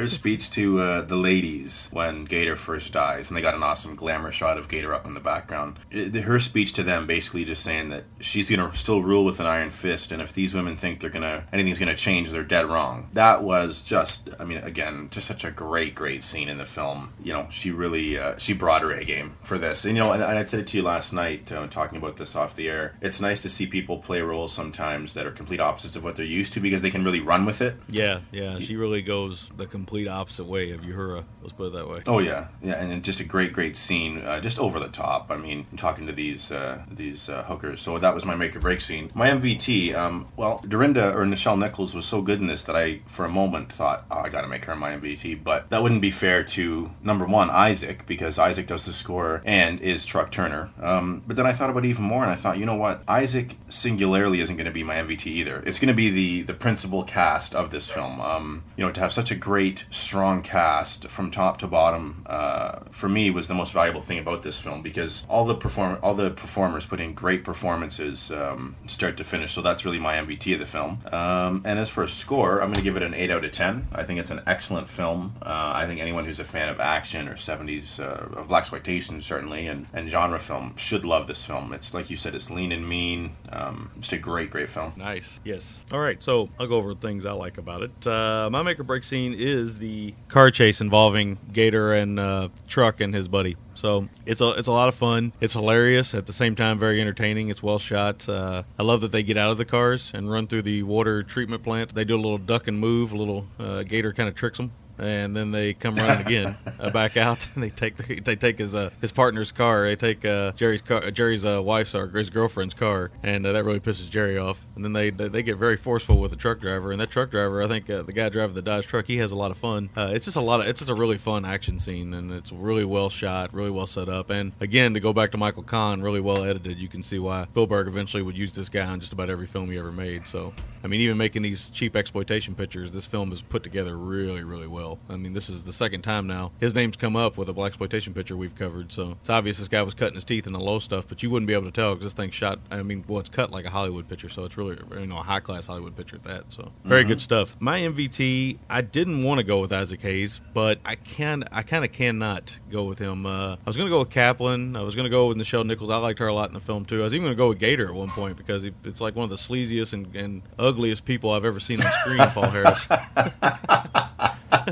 her 0.00 0.08
speech 0.08 0.50
to 0.50 0.80
uh, 0.80 1.00
the 1.02 1.16
ladies 1.16 1.88
when 1.92 2.24
Gator 2.24 2.56
first 2.56 2.92
dies, 2.92 3.28
and 3.30 3.36
they 3.36 3.42
got 3.42 3.54
an 3.54 3.62
awesome 3.62 3.94
glamour 3.94 4.32
shot 4.32 4.58
of 4.58 4.68
Gator 4.68 4.92
up 4.94 5.06
in 5.06 5.14
the 5.14 5.20
background. 5.20 5.78
It- 5.90 6.14
her 6.20 6.40
speech 6.40 6.72
to 6.74 6.82
them 6.82 7.06
basically 7.06 7.44
just 7.44 7.62
saying 7.62 7.88
that 7.90 8.04
she's 8.20 8.50
gonna 8.50 8.74
still 8.74 9.02
rule 9.02 9.24
with 9.24 9.40
an 9.40 9.46
iron 9.46 9.70
fist, 9.70 10.12
and 10.12 10.20
if 10.20 10.32
these 10.32 10.52
women 10.54 10.76
think 10.76 11.00
they're 11.00 11.10
gonna 11.10 11.44
anything's 11.52 11.78
gonna 11.78 11.96
change, 11.96 12.30
they're 12.30 12.42
dead 12.42 12.66
wrong. 12.66 13.08
That 13.12 13.42
was 13.42 13.82
just, 13.82 14.28
I 14.38 14.44
mean, 14.44 14.58
again, 14.58 15.08
just 15.10 15.26
such 15.26 15.44
a 15.44 15.50
great, 15.50 15.94
great 15.94 16.22
scene 16.22 16.48
in 16.48 16.58
the 16.58 16.66
film. 16.66 17.12
You 17.22 17.32
know, 17.32 17.46
she 17.50 17.70
really 17.70 18.18
uh, 18.18 18.36
she 18.38 18.52
brought 18.52 18.82
her 18.82 18.92
A 18.92 19.04
game 19.04 19.36
for 19.42 19.58
this, 19.58 19.84
and 19.84 19.96
you 19.96 20.02
know, 20.02 20.12
and, 20.12 20.22
and 20.22 20.38
I 20.38 20.44
said 20.44 20.60
it 20.60 20.66
to 20.68 20.76
you 20.76 20.82
last 20.82 21.12
night 21.12 21.50
uh, 21.52 21.66
talking 21.68 21.98
about 21.98 22.16
this 22.16 22.34
off 22.36 22.56
the 22.56 22.68
air. 22.68 22.94
It's 23.00 23.20
nice 23.20 23.40
to 23.42 23.48
see 23.48 23.66
people 23.66 23.98
play 23.98 24.20
roles 24.22 24.52
sometimes 24.52 25.14
that 25.14 25.26
are 25.26 25.30
complete 25.30 25.60
opposites 25.60 25.96
of 25.96 26.04
what 26.04 26.16
they're 26.16 26.24
used 26.24 26.52
to 26.54 26.60
because 26.60 26.82
they 26.82 26.90
can 26.90 27.04
really 27.04 27.20
run 27.20 27.44
with 27.44 27.60
it. 27.60 27.76
Yeah, 27.88 28.20
yeah. 28.32 28.58
She 28.58 28.76
really 28.76 29.02
goes 29.02 29.48
the 29.56 29.66
complete 29.66 29.89
opposite 30.08 30.44
way 30.44 30.70
of 30.70 30.80
Uhura. 30.82 31.24
Let's 31.42 31.54
put 31.54 31.68
it 31.68 31.72
that 31.72 31.88
way. 31.88 32.02
Oh 32.06 32.18
yeah, 32.18 32.48
yeah, 32.62 32.80
and 32.80 33.02
just 33.02 33.20
a 33.20 33.24
great, 33.24 33.52
great 33.52 33.76
scene, 33.76 34.18
uh, 34.18 34.40
just 34.40 34.58
over 34.58 34.78
the 34.78 34.88
top. 34.88 35.30
I 35.30 35.36
mean, 35.36 35.66
talking 35.76 36.06
to 36.06 36.12
these 36.12 36.52
uh, 36.52 36.82
these 36.90 37.28
uh, 37.28 37.42
hookers. 37.44 37.80
So 37.80 37.98
that 37.98 38.14
was 38.14 38.24
my 38.24 38.36
make 38.36 38.54
or 38.56 38.60
break 38.60 38.80
scene. 38.80 39.10
My 39.14 39.28
MVT. 39.30 39.94
Um, 39.94 40.28
well, 40.36 40.62
Dorinda 40.66 41.12
or 41.12 41.24
Nichelle 41.24 41.58
Nichols 41.58 41.94
was 41.94 42.06
so 42.06 42.22
good 42.22 42.40
in 42.40 42.46
this 42.46 42.64
that 42.64 42.76
I, 42.76 43.00
for 43.06 43.24
a 43.24 43.28
moment, 43.28 43.72
thought, 43.72 44.04
oh, 44.10 44.18
I 44.18 44.28
got 44.28 44.42
to 44.42 44.48
make 44.48 44.64
her 44.66 44.76
my 44.76 44.92
MVT. 44.92 45.42
But 45.42 45.70
that 45.70 45.82
wouldn't 45.82 46.02
be 46.02 46.10
fair 46.10 46.42
to 46.44 46.90
number 47.02 47.24
one 47.24 47.50
Isaac 47.50 48.06
because 48.06 48.38
Isaac 48.38 48.66
does 48.66 48.84
the 48.84 48.92
score 48.92 49.42
and 49.44 49.80
is 49.80 50.06
Truck 50.06 50.30
Turner. 50.30 50.70
Um, 50.80 51.22
but 51.26 51.36
then 51.36 51.46
I 51.46 51.52
thought 51.52 51.70
about 51.70 51.84
it 51.84 51.88
even 51.88 52.04
more, 52.04 52.22
and 52.22 52.30
I 52.30 52.36
thought, 52.36 52.58
you 52.58 52.66
know 52.66 52.76
what, 52.76 53.02
Isaac 53.08 53.56
singularly 53.68 54.40
isn't 54.40 54.56
going 54.56 54.66
to 54.66 54.72
be 54.72 54.84
my 54.84 54.96
MVT 54.96 55.26
either. 55.26 55.62
It's 55.66 55.78
going 55.78 55.88
to 55.88 55.94
be 55.94 56.10
the 56.10 56.42
the 56.42 56.54
principal 56.54 57.02
cast 57.02 57.54
of 57.54 57.70
this 57.70 57.90
film. 57.90 58.20
Um, 58.20 58.64
you 58.76 58.84
know, 58.84 58.92
to 58.92 59.00
have 59.00 59.12
such 59.12 59.30
a 59.30 59.34
great, 59.34 59.69
strong 59.90 60.42
cast 60.42 61.08
from 61.08 61.30
top 61.30 61.58
to 61.58 61.66
bottom, 61.66 62.22
uh, 62.26 62.80
for 62.90 63.08
me 63.08 63.30
was 63.30 63.48
the 63.48 63.54
most 63.54 63.72
valuable 63.72 64.00
thing 64.00 64.18
about 64.18 64.42
this 64.42 64.58
film 64.58 64.82
because 64.82 65.26
all 65.28 65.44
the 65.44 65.54
perform 65.54 65.98
all 66.02 66.14
the 66.14 66.30
performers 66.30 66.86
put 66.86 67.00
in 67.00 67.12
great 67.14 67.44
performances, 67.44 68.30
um, 68.32 68.74
start 68.86 69.16
to 69.18 69.24
finish. 69.24 69.52
So 69.52 69.62
that's 69.62 69.84
really 69.84 70.00
my 70.00 70.14
MVT 70.14 70.54
of 70.54 70.60
the 70.60 70.66
film. 70.66 71.00
Um, 71.12 71.62
and 71.64 71.78
as 71.78 71.88
for 71.88 72.02
a 72.02 72.08
score, 72.08 72.60
I'm 72.60 72.68
going 72.68 72.74
to 72.74 72.82
give 72.82 72.96
it 72.96 73.02
an 73.02 73.14
eight 73.14 73.30
out 73.30 73.44
of 73.44 73.50
ten. 73.50 73.88
I 73.92 74.02
think 74.02 74.20
it's 74.20 74.30
an 74.30 74.42
excellent 74.46 74.88
film. 74.88 75.34
Uh, 75.42 75.72
I 75.74 75.86
think 75.86 76.00
anyone 76.00 76.24
who's 76.24 76.40
a 76.40 76.44
fan 76.44 76.68
of 76.68 76.80
action 76.80 77.28
or 77.28 77.34
70s 77.34 78.00
uh, 78.00 78.38
of 78.40 78.48
black 78.48 78.60
exploitation 78.60 79.20
certainly 79.20 79.66
and, 79.66 79.86
and 79.92 80.08
genre 80.08 80.38
film 80.38 80.76
should 80.76 81.04
love 81.04 81.26
this 81.26 81.44
film. 81.44 81.72
It's 81.72 81.92
like 81.92 82.10
you 82.10 82.16
said, 82.16 82.34
it's 82.34 82.50
lean 82.50 82.72
and 82.72 82.88
mean. 82.88 83.32
Um, 83.50 83.90
just 83.98 84.12
a 84.12 84.18
great, 84.18 84.50
great 84.50 84.68
film. 84.68 84.92
Nice. 84.96 85.40
Yes. 85.44 85.78
All 85.92 85.98
right. 85.98 86.22
So 86.22 86.48
I'll 86.58 86.66
go 86.66 86.76
over 86.76 86.94
things 86.94 87.24
I 87.24 87.32
like 87.32 87.58
about 87.58 87.82
it. 87.82 88.06
Uh, 88.06 88.48
my 88.50 88.62
make 88.62 88.78
or 88.78 88.84
break 88.84 89.02
scene 89.02 89.34
is 89.36 89.59
the 89.78 90.14
car 90.28 90.50
chase 90.50 90.80
involving 90.80 91.38
Gator 91.52 91.92
and 91.92 92.18
uh, 92.18 92.48
Truck 92.68 93.00
and 93.00 93.14
his 93.14 93.28
buddy. 93.28 93.56
So 93.74 94.08
it's 94.26 94.40
a 94.40 94.50
it's 94.50 94.68
a 94.68 94.72
lot 94.72 94.88
of 94.88 94.94
fun. 94.94 95.32
It's 95.40 95.54
hilarious 95.54 96.14
at 96.14 96.26
the 96.26 96.32
same 96.32 96.54
time, 96.54 96.78
very 96.78 97.00
entertaining. 97.00 97.48
It's 97.48 97.62
well 97.62 97.78
shot. 97.78 98.28
Uh, 98.28 98.64
I 98.78 98.82
love 98.82 99.00
that 99.00 99.12
they 99.12 99.22
get 99.22 99.36
out 99.36 99.50
of 99.50 99.58
the 99.58 99.64
cars 99.64 100.10
and 100.14 100.30
run 100.30 100.46
through 100.46 100.62
the 100.62 100.82
water 100.82 101.22
treatment 101.22 101.62
plant. 101.62 101.94
They 101.94 102.04
do 102.04 102.14
a 102.14 102.20
little 102.20 102.38
duck 102.38 102.68
and 102.68 102.78
move. 102.78 103.12
A 103.12 103.16
little 103.16 103.46
uh, 103.58 103.82
Gator 103.82 104.12
kind 104.12 104.28
of 104.28 104.34
tricks 104.34 104.58
them. 104.58 104.72
And 105.00 105.34
then 105.34 105.50
they 105.50 105.72
come 105.72 105.94
running 105.94 106.26
again, 106.26 106.56
uh, 106.78 106.90
back 106.90 107.16
out, 107.16 107.48
and 107.54 107.64
they 107.64 107.70
take 107.70 107.96
the, 107.96 108.20
they 108.20 108.36
take 108.36 108.58
his 108.58 108.74
uh, 108.74 108.90
his 109.00 109.12
partner's 109.12 109.50
car. 109.50 109.86
They 109.86 109.96
take 109.96 110.24
uh, 110.24 110.52
Jerry's 110.52 110.82
car, 110.82 111.10
Jerry's 111.10 111.44
uh, 111.44 111.62
wife's 111.62 111.94
or 111.94 112.08
his 112.08 112.28
girlfriend's 112.28 112.74
car, 112.74 113.10
and 113.22 113.46
uh, 113.46 113.52
that 113.52 113.64
really 113.64 113.80
pisses 113.80 114.10
Jerry 114.10 114.36
off. 114.36 114.66
And 114.76 114.84
then 114.84 114.92
they 114.92 115.10
they 115.10 115.42
get 115.42 115.56
very 115.56 115.76
forceful 115.76 116.18
with 116.18 116.30
the 116.30 116.36
truck 116.36 116.60
driver, 116.60 116.92
and 116.92 117.00
that 117.00 117.10
truck 117.10 117.30
driver, 117.30 117.62
I 117.62 117.68
think 117.68 117.88
uh, 117.88 118.02
the 118.02 118.12
guy 118.12 118.28
driving 118.28 118.54
the 118.54 118.62
Dodge 118.62 118.86
truck, 118.86 119.06
he 119.06 119.16
has 119.18 119.32
a 119.32 119.36
lot 119.36 119.50
of 119.50 119.56
fun. 119.56 119.88
Uh, 119.96 120.10
it's 120.12 120.26
just 120.26 120.36
a 120.36 120.42
lot 120.42 120.60
of 120.60 120.66
it's 120.66 120.80
just 120.80 120.90
a 120.90 120.94
really 120.94 121.18
fun 121.18 121.44
action 121.44 121.78
scene, 121.78 122.12
and 122.12 122.30
it's 122.30 122.52
really 122.52 122.84
well 122.84 123.08
shot, 123.08 123.54
really 123.54 123.70
well 123.70 123.86
set 123.86 124.08
up. 124.08 124.28
And 124.28 124.52
again, 124.60 124.92
to 124.94 125.00
go 125.00 125.12
back 125.12 125.32
to 125.32 125.38
Michael 125.38 125.62
Kahn, 125.62 126.02
really 126.02 126.20
well 126.20 126.44
edited. 126.44 126.78
You 126.78 126.88
can 126.88 127.02
see 127.02 127.18
why 127.18 127.44
Spielberg 127.44 127.88
eventually 127.88 128.22
would 128.22 128.36
use 128.36 128.52
this 128.52 128.68
guy 128.68 128.84
on 128.84 129.00
just 129.00 129.12
about 129.12 129.30
every 129.30 129.46
film 129.46 129.70
he 129.70 129.78
ever 129.78 129.92
made. 129.92 130.26
So 130.26 130.52
I 130.82 130.86
mean, 130.86 131.00
even 131.00 131.16
making 131.16 131.42
these 131.42 131.70
cheap 131.70 131.94
exploitation 131.94 132.54
pictures, 132.54 132.92
this 132.92 133.06
film 133.06 133.32
is 133.32 133.42
put 133.42 133.62
together 133.62 133.96
really, 133.96 134.44
really 134.44 134.66
well. 134.66 134.89
I 135.08 135.16
mean, 135.16 135.32
this 135.32 135.48
is 135.48 135.64
the 135.64 135.72
second 135.72 136.02
time 136.02 136.26
now 136.26 136.52
his 136.60 136.74
name's 136.74 136.96
come 136.96 137.16
up 137.16 137.36
with 137.36 137.48
a 137.48 137.52
black 137.52 137.68
exploitation 137.70 138.14
picture 138.14 138.36
we've 138.36 138.54
covered, 138.54 138.92
so 138.92 139.16
it's 139.20 139.30
obvious 139.30 139.58
this 139.58 139.68
guy 139.68 139.82
was 139.82 139.94
cutting 139.94 140.14
his 140.14 140.24
teeth 140.24 140.46
in 140.46 140.52
the 140.52 140.60
low 140.60 140.78
stuff, 140.78 141.06
but 141.08 141.22
you 141.22 141.30
wouldn't 141.30 141.46
be 141.46 141.54
able 141.54 141.66
to 141.66 141.70
tell 141.70 141.94
because 141.94 142.04
this 142.04 142.12
thing 142.12 142.30
shot. 142.30 142.58
I 142.70 142.82
mean, 142.82 143.04
well, 143.06 143.20
it's 143.20 143.28
cut 143.28 143.50
like 143.50 143.64
a 143.64 143.70
Hollywood 143.70 144.08
picture, 144.08 144.28
so 144.28 144.44
it's 144.44 144.56
really 144.56 144.78
you 144.98 145.06
know 145.06 145.18
a 145.18 145.22
high 145.22 145.40
class 145.40 145.66
Hollywood 145.66 145.96
picture 145.96 146.16
at 146.16 146.24
that. 146.24 146.52
So 146.52 146.72
very 146.84 147.04
good 147.04 147.20
stuff. 147.20 147.56
My 147.60 147.80
MVT, 147.80 148.58
I 148.68 148.80
didn't 148.80 149.22
want 149.22 149.38
to 149.38 149.44
go 149.44 149.60
with 149.60 149.72
Isaac 149.72 150.00
Hayes, 150.02 150.40
but 150.52 150.78
I 150.84 150.96
can, 150.96 151.44
I 151.52 151.62
kind 151.62 151.84
of 151.84 151.92
cannot 151.92 152.58
go 152.70 152.84
with 152.84 152.98
him. 152.98 153.26
Uh, 153.26 153.52
I 153.54 153.58
was 153.66 153.76
going 153.76 153.86
to 153.86 153.90
go 153.90 154.00
with 154.00 154.10
Kaplan. 154.10 154.76
I 154.76 154.82
was 154.82 154.94
going 154.94 155.04
to 155.04 155.10
go 155.10 155.28
with 155.28 155.36
Nichelle 155.36 155.64
Nichols. 155.66 155.90
I 155.90 155.96
liked 155.96 156.18
her 156.18 156.26
a 156.26 156.34
lot 156.34 156.48
in 156.48 156.54
the 156.54 156.60
film 156.60 156.84
too. 156.84 157.00
I 157.00 157.04
was 157.04 157.14
even 157.14 157.24
going 157.24 157.34
to 157.34 157.38
go 157.38 157.48
with 157.48 157.58
Gator 157.58 157.88
at 157.88 157.94
one 157.94 158.10
point 158.10 158.36
because 158.36 158.62
he, 158.62 158.72
it's 158.84 159.00
like 159.00 159.16
one 159.16 159.24
of 159.24 159.30
the 159.30 159.36
sleaziest 159.36 159.92
and, 159.92 160.14
and 160.16 160.42
ugliest 160.58 161.04
people 161.04 161.30
I've 161.30 161.44
ever 161.44 161.60
seen 161.60 161.82
on 161.82 161.92
screen. 161.92 162.18
Paul 162.30 162.50
Harris. 162.50 162.88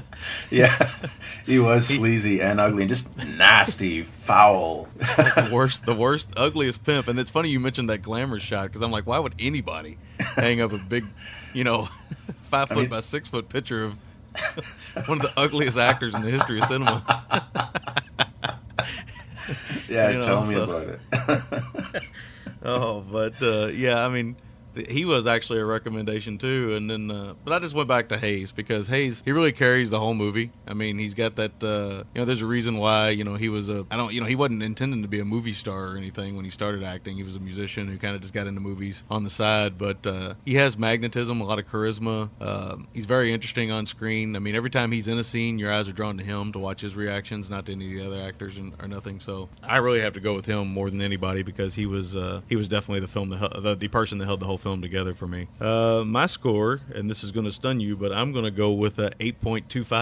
Yeah, 0.51 0.75
he 1.47 1.59
was 1.59 1.87
sleazy 1.87 2.41
and 2.43 2.59
ugly 2.61 2.83
and 2.83 2.89
just 2.89 3.17
nasty, 3.17 4.03
foul. 4.03 4.89
the 4.99 5.49
worst, 5.55 5.85
the 5.87 5.95
worst, 5.95 6.33
ugliest 6.37 6.83
pimp. 6.85 7.07
And 7.09 7.19
it's 7.21 7.31
funny 7.31 7.51
you 7.51 7.61
mentioned 7.61 7.89
that 7.91 7.99
glamour 8.03 8.41
shot 8.41 8.65
because 8.69 8.83
I'm 8.83 8.91
like, 8.91 9.07
why 9.07 9.19
would 9.21 9.35
anybody 9.39 9.97
hang 10.37 10.61
up 10.61 10.73
a 10.73 10.79
big, 10.79 11.05
you 11.55 11.63
know, 11.65 11.85
five 12.51 12.69
foot 12.69 12.79
mean- 12.79 12.89
by 12.89 13.01
six 13.01 13.29
foot 13.29 13.49
picture 13.49 13.85
of 13.85 14.03
one 15.07 15.19
of 15.19 15.23
the 15.23 15.33
ugliest 15.37 15.77
actors 15.79 16.15
in 16.15 16.23
the 16.23 16.31
history 16.31 16.59
of 16.59 16.65
cinema. 16.65 17.05
Yeah, 19.89 20.11
You 20.11 20.19
know, 20.19 20.25
tell 20.25 20.45
me 20.47 20.55
so- 20.55 20.63
about 20.65 20.89
it. 20.89 22.03
Oh, 22.65 23.05
but 23.11 23.41
uh, 23.43 23.67
yeah, 23.69 24.05
I 24.05 24.09
mean, 24.09 24.37
he 24.89 25.05
was 25.05 25.27
actually 25.27 25.61
a 25.61 25.65
recommendation 25.65 26.39
too. 26.39 26.75
And 26.75 26.91
then, 26.91 27.11
uh, 27.11 27.35
but 27.45 27.53
I 27.53 27.59
just 27.59 27.75
went 27.75 27.89
back 27.89 28.09
to 28.11 28.19
Hayes 28.19 28.53
because 28.53 28.89
Hayes 28.89 29.23
he 29.25 29.33
really 29.33 29.53
carries 29.53 29.91
the 29.91 29.99
whole 29.99 30.15
movie. 30.15 30.53
I 30.67 30.75
mean, 30.75 30.99
he's 30.99 31.15
got 31.15 31.37
that. 31.37 31.63
Uh, 31.63 32.05
you 32.15 32.21
know, 32.21 32.25
there's 32.25 32.43
a 32.43 32.47
reason 32.47 32.79
why 32.79 33.11
you 33.11 33.25
know 33.25 33.37
he 33.37 33.49
was 33.49 33.69
a. 33.69 33.87
I 33.91 33.97
don't. 33.97 34.13
You 34.13 34.21
know, 34.21 34.27
he 34.27 34.37
wasn't 34.37 34.63
intending 34.63 35.03
to 35.03 35.09
be 35.09 35.21
a 35.21 35.25
movie 35.25 35.53
star 35.53 35.89
or 35.89 35.97
anything 35.97 36.37
when 36.37 36.45
he 36.45 36.51
started 36.51 36.83
acting. 36.83 37.17
He 37.17 37.23
was 37.23 37.37
a 37.37 37.41
musician 37.41 37.89
who 37.89 37.99
kind 37.99 38.15
of 38.15 38.21
just 38.21 38.35
got 38.35 38.47
into 38.47 38.61
movies 38.61 39.03
on 39.11 39.25
the 39.25 39.31
side. 39.31 39.79
But 39.79 40.07
uh, 40.07 40.35
he 40.45 40.55
has 40.55 40.79
magnetism, 40.79 41.41
a 41.41 41.45
lot 41.45 41.59
of 41.59 41.69
charisma. 41.69 42.31
Um, 42.41 42.89
he's 42.93 43.07
very 43.07 43.33
interesting 43.33 43.71
on 43.71 43.87
screen. 43.87 44.37
I 44.37 44.39
mean, 44.39 44.55
every 44.55 44.71
time 44.71 44.93
he's 44.93 45.09
in 45.09 45.19
a 45.19 45.25
scene, 45.25 45.59
your 45.59 45.73
eyes 45.73 45.89
are 45.89 45.93
drawn 45.93 46.19
to 46.19 46.25
him 46.25 46.53
to 46.53 46.59
watch 46.59 46.81
his 46.81 46.95
reactions, 46.95 47.51
not 47.51 47.67
to 47.67 47.73
any 47.73 47.87
of 47.87 48.05
the 48.05 48.07
other 48.07 48.23
actors 48.23 48.59
and, 48.59 48.75
or 48.81 48.89
nothing. 48.89 49.21
So 49.21 49.49
I 49.63 49.79
really 49.79 50.01
have 50.01 50.13
to 50.15 50.21
go 50.21 50.35
with 50.35 50.47
him 50.47 50.69
more 50.69 50.91
than 50.91 51.03
anybody 51.03 51.43
because 51.43 51.75
he 51.75 51.87
was 51.87 52.17
uh, 52.17 52.43
he 52.49 52.57
was 52.57 52.69
definitely 52.69 53.01
the 53.01 53.09
film 53.09 53.29
the, 53.31 53.77
the 53.79 53.89
person 53.89 54.19
that 54.19 54.27
held 54.27 54.41
the 54.41 54.47
whole 54.47 54.59
film 54.59 54.68
together 54.77 55.15
for 55.15 55.27
me. 55.27 55.49
Uh, 55.61 56.03
my 56.07 56.27
score, 56.27 56.81
and 56.95 57.11
this 57.11 57.25
is 57.25 57.33
going 57.33 57.47
to 57.47 57.53
stun 57.53 57.81
you, 57.81 57.97
but 57.97 58.13
I'm 58.13 58.33
going 58.33 58.45
to 58.45 58.51
go 58.51 58.73
with 58.73 58.99
a 58.99 59.11
8.25. 59.21 59.93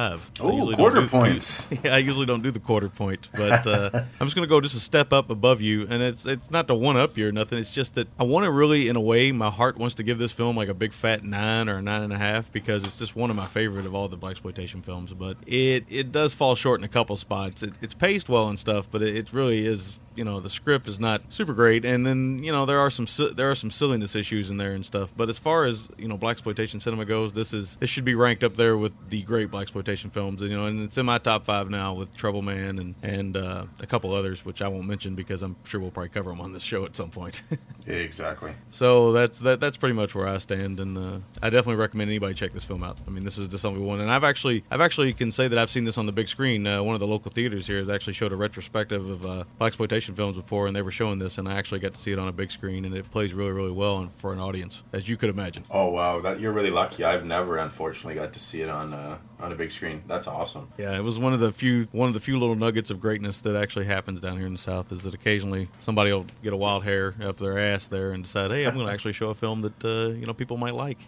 I 0.41 0.45
Ooh, 0.45 0.51
usually 0.53 0.67
don't 0.75 0.77
quarter 0.77 1.01
do- 1.03 1.09
points. 1.09 1.73
yeah, 1.85 1.95
I 1.95 1.99
usually 1.99 2.27
don't 2.27 2.43
do 2.43 2.51
the 2.51 2.61
quarter 2.61 2.89
point, 2.89 3.29
but 3.33 3.67
uh, 3.67 3.91
I'm 4.21 4.27
just 4.27 4.35
going 4.37 4.47
to 4.47 4.51
go 4.51 4.61
just 4.61 4.77
a 4.77 4.81
step 4.81 5.13
up 5.13 5.31
above 5.31 5.61
you, 5.61 5.87
and 5.89 6.03
it's 6.03 6.27
it's 6.27 6.51
not 6.51 6.69
to 6.69 6.75
one 6.75 6.97
up 6.97 7.17
you 7.17 7.29
or 7.29 7.33
nothing. 7.33 7.59
It's 7.59 7.71
just 7.71 7.95
that 7.95 8.09
I 8.19 8.25
want 8.25 8.45
to 8.45 8.51
really, 8.51 8.89
in 8.89 8.97
a 8.97 9.01
way, 9.01 9.33
my 9.33 9.51
heart 9.51 9.79
wants 9.79 9.95
to 9.97 10.03
give 10.03 10.19
this 10.19 10.33
film 10.33 10.57
like 10.57 10.69
a 10.69 10.75
big 10.75 10.93
fat 10.93 11.25
nine 11.25 11.69
or 11.69 11.79
a 11.79 11.83
nine 11.83 12.03
and 12.03 12.13
a 12.13 12.19
half 12.19 12.51
because 12.53 12.85
it's 12.85 12.99
just 12.99 13.17
one 13.17 13.31
of 13.31 13.37
my 13.37 13.47
favorite 13.47 13.87
of 13.87 13.95
all 13.95 14.09
the 14.09 14.17
black 14.17 14.33
exploitation 14.33 14.83
films. 14.83 15.13
But 15.13 15.37
it 15.47 15.85
it 15.89 16.13
does 16.13 16.35
fall 16.35 16.55
short 16.55 16.81
in 16.81 16.85
a 16.85 16.89
couple 16.89 17.17
spots. 17.17 17.63
It, 17.63 17.73
it's 17.81 17.95
paced 17.95 18.29
well 18.29 18.49
and 18.49 18.59
stuff, 18.59 18.89
but 18.91 19.03
it, 19.03 19.17
it 19.17 19.33
really 19.33 19.67
is. 19.67 19.99
You 20.15 20.25
know, 20.25 20.41
the 20.41 20.49
script 20.49 20.89
is 20.89 20.99
not 20.99 21.21
super 21.29 21.53
great, 21.53 21.85
and 21.85 22.07
then 22.07 22.43
you 22.43 22.51
know 22.51 22.65
there 22.65 22.81
are 22.81 22.89
some 22.89 23.07
there 23.35 23.51
are 23.51 23.55
some 23.55 23.71
silliness 23.71 24.15
issues 24.17 24.46
in 24.51 24.57
there 24.57 24.73
and 24.73 24.85
stuff. 24.85 25.13
But 25.17 25.29
as 25.29 25.39
far 25.39 25.65
as 25.65 25.89
you 25.99 26.09
know, 26.09 26.17
black 26.17 26.33
exploitation 26.33 26.81
cinema 26.81 27.05
goes, 27.05 27.33
this 27.33 27.53
is 27.53 27.77
this 27.77 27.91
should 27.91 28.05
be 28.05 28.15
ranked 28.15 28.45
up 28.45 28.57
there 28.57 28.77
with 28.77 28.95
the 29.11 29.23
great 29.23 29.51
black 29.51 29.63
exploitation 29.63 30.11
films. 30.11 30.43
And 30.43 30.51
you 30.51 30.57
know, 30.57 30.67
and 30.67 30.85
it's 30.85 30.99
in 30.99 31.07
my 31.07 31.19
top 31.19 31.45
five 31.45 31.71
now 31.71 31.95
with 31.95 32.17
Trouble 32.17 32.43
Man 32.43 32.79
and 32.79 32.95
and 33.03 33.37
uh, 33.37 33.65
a 33.81 33.87
couple 33.87 34.13
others, 34.13 34.45
which 34.45 34.63
I 34.63 34.69
won't 34.69 34.87
mention 34.87 35.15
because 35.15 35.43
I'm 35.43 35.57
sure 35.65 35.81
we'll 35.81 35.91
probably 35.91 36.11
cover 36.11 36.31
them 36.31 36.41
on 36.41 36.53
this 36.53 36.63
show 36.63 36.85
at 36.85 36.97
some 36.97 37.11
point. 37.11 37.43
exactly. 37.87 38.53
so 38.71 39.13
that's 39.13 39.41
that 39.41 39.61
that's 39.61 39.77
pretty 39.77 39.95
much 39.95 40.15
where 40.15 40.29
I 40.29 40.39
stand, 40.39 40.81
and 40.81 40.97
uh, 40.97 41.19
I 41.43 41.51
definitely 41.51 41.77
recommend 41.77 42.11
anybody 42.11 42.35
check 42.35 42.53
this 42.53 42.65
film 42.65 42.83
out. 42.83 42.99
I 43.07 43.11
mean, 43.11 43.25
this 43.25 43.39
is 43.39 43.49
something 43.61 43.81
we 43.81 43.87
want, 43.87 44.01
and 44.01 44.11
I've 44.11 44.25
actually 44.25 44.65
I've 44.71 44.81
actually 44.81 45.13
can 45.13 45.33
say 45.33 45.49
that 45.49 45.59
I've 45.59 45.71
seen 45.71 45.85
this 45.85 45.99
on 45.99 46.07
the 46.07 46.13
big 46.13 46.29
screen. 46.29 46.67
Uh, 46.67 46.83
one 46.83 46.95
of 46.95 47.01
the 47.01 47.07
local 47.07 47.31
theaters 47.31 47.67
here 47.67 47.79
has 47.79 47.89
actually 47.89 48.15
showed 48.15 48.33
a 48.33 48.37
retrospective 48.37 49.09
of 49.09 49.27
uh, 49.27 49.45
black 49.59 49.69
exploitation 49.69 50.15
films 50.15 50.37
before, 50.37 50.67
and 50.67 50.77
they 50.77 50.83
were 50.83 50.91
showing 50.91 51.19
this, 51.19 51.39
and 51.39 51.49
I 51.49 51.55
actually 51.55 51.81
got 51.81 51.95
to 51.95 52.01
see 52.01 52.13
it 52.13 52.19
on 52.19 52.29
a 52.29 52.33
big 52.33 52.51
screen, 52.51 52.85
and 52.85 52.95
it 52.95 53.11
plays 53.11 53.35
really 53.35 53.53
really 53.53 53.73
well 53.73 53.99
and 53.99 54.13
for 54.15 54.33
an 54.37 54.43
audience, 54.43 54.83
as 54.93 55.09
you 55.09 55.17
could 55.17 55.31
imagine. 55.31 55.65
Oh 55.71 55.89
wow, 55.89 56.21
that 56.21 56.41
you're 56.41 56.53
really 56.53 56.71
lucky. 56.71 57.05
I've 57.05 57.25
never, 57.25 57.57
unfortunately, 57.59 58.15
got 58.15 58.33
to 58.35 58.41
see 58.41 58.61
it 58.61 58.69
on 58.69 58.95
uh, 58.95 59.19
on 59.41 59.53
a 59.53 59.55
big 59.55 59.73
screen. 59.73 60.03
That's 60.07 60.27
awesome. 60.27 60.69
Yeah, 60.79 60.97
it 60.97 61.03
was 61.03 61.19
one 61.19 61.33
of 61.33 61.41
the 61.41 61.53
few 61.53 61.89
one 61.93 62.09
of 62.09 62.15
the 62.15 62.21
few 62.21 62.39
little 62.39 62.55
nuggets 62.55 62.91
of 62.91 63.01
greatness 63.01 63.41
that 63.43 63.57
actually 63.57 63.87
happens 63.87 64.21
down 64.21 64.37
here 64.37 64.47
in 64.47 64.53
the 64.53 64.59
South. 64.59 64.93
Is 64.93 65.03
that 65.03 65.15
occasionally 65.15 65.69
somebody 65.81 66.13
will 66.13 66.27
get 66.43 66.53
a 66.53 66.57
wild 66.57 66.85
hair 66.85 67.15
up 67.23 67.39
their 67.39 67.59
ass 67.59 67.87
there 67.89 68.13
and 68.13 68.25
decide, 68.25 68.51
hey, 68.51 68.67
I'm 68.67 68.75
going 68.75 68.87
to 68.87 68.93
actually 68.93 69.15
show 69.15 69.31
a 69.31 69.35
film 69.35 69.63
that 69.63 69.85
uh, 69.85 70.13
you 70.15 70.27
know 70.27 70.35
people 70.35 70.57
might 70.57 70.75
like. 70.75 70.99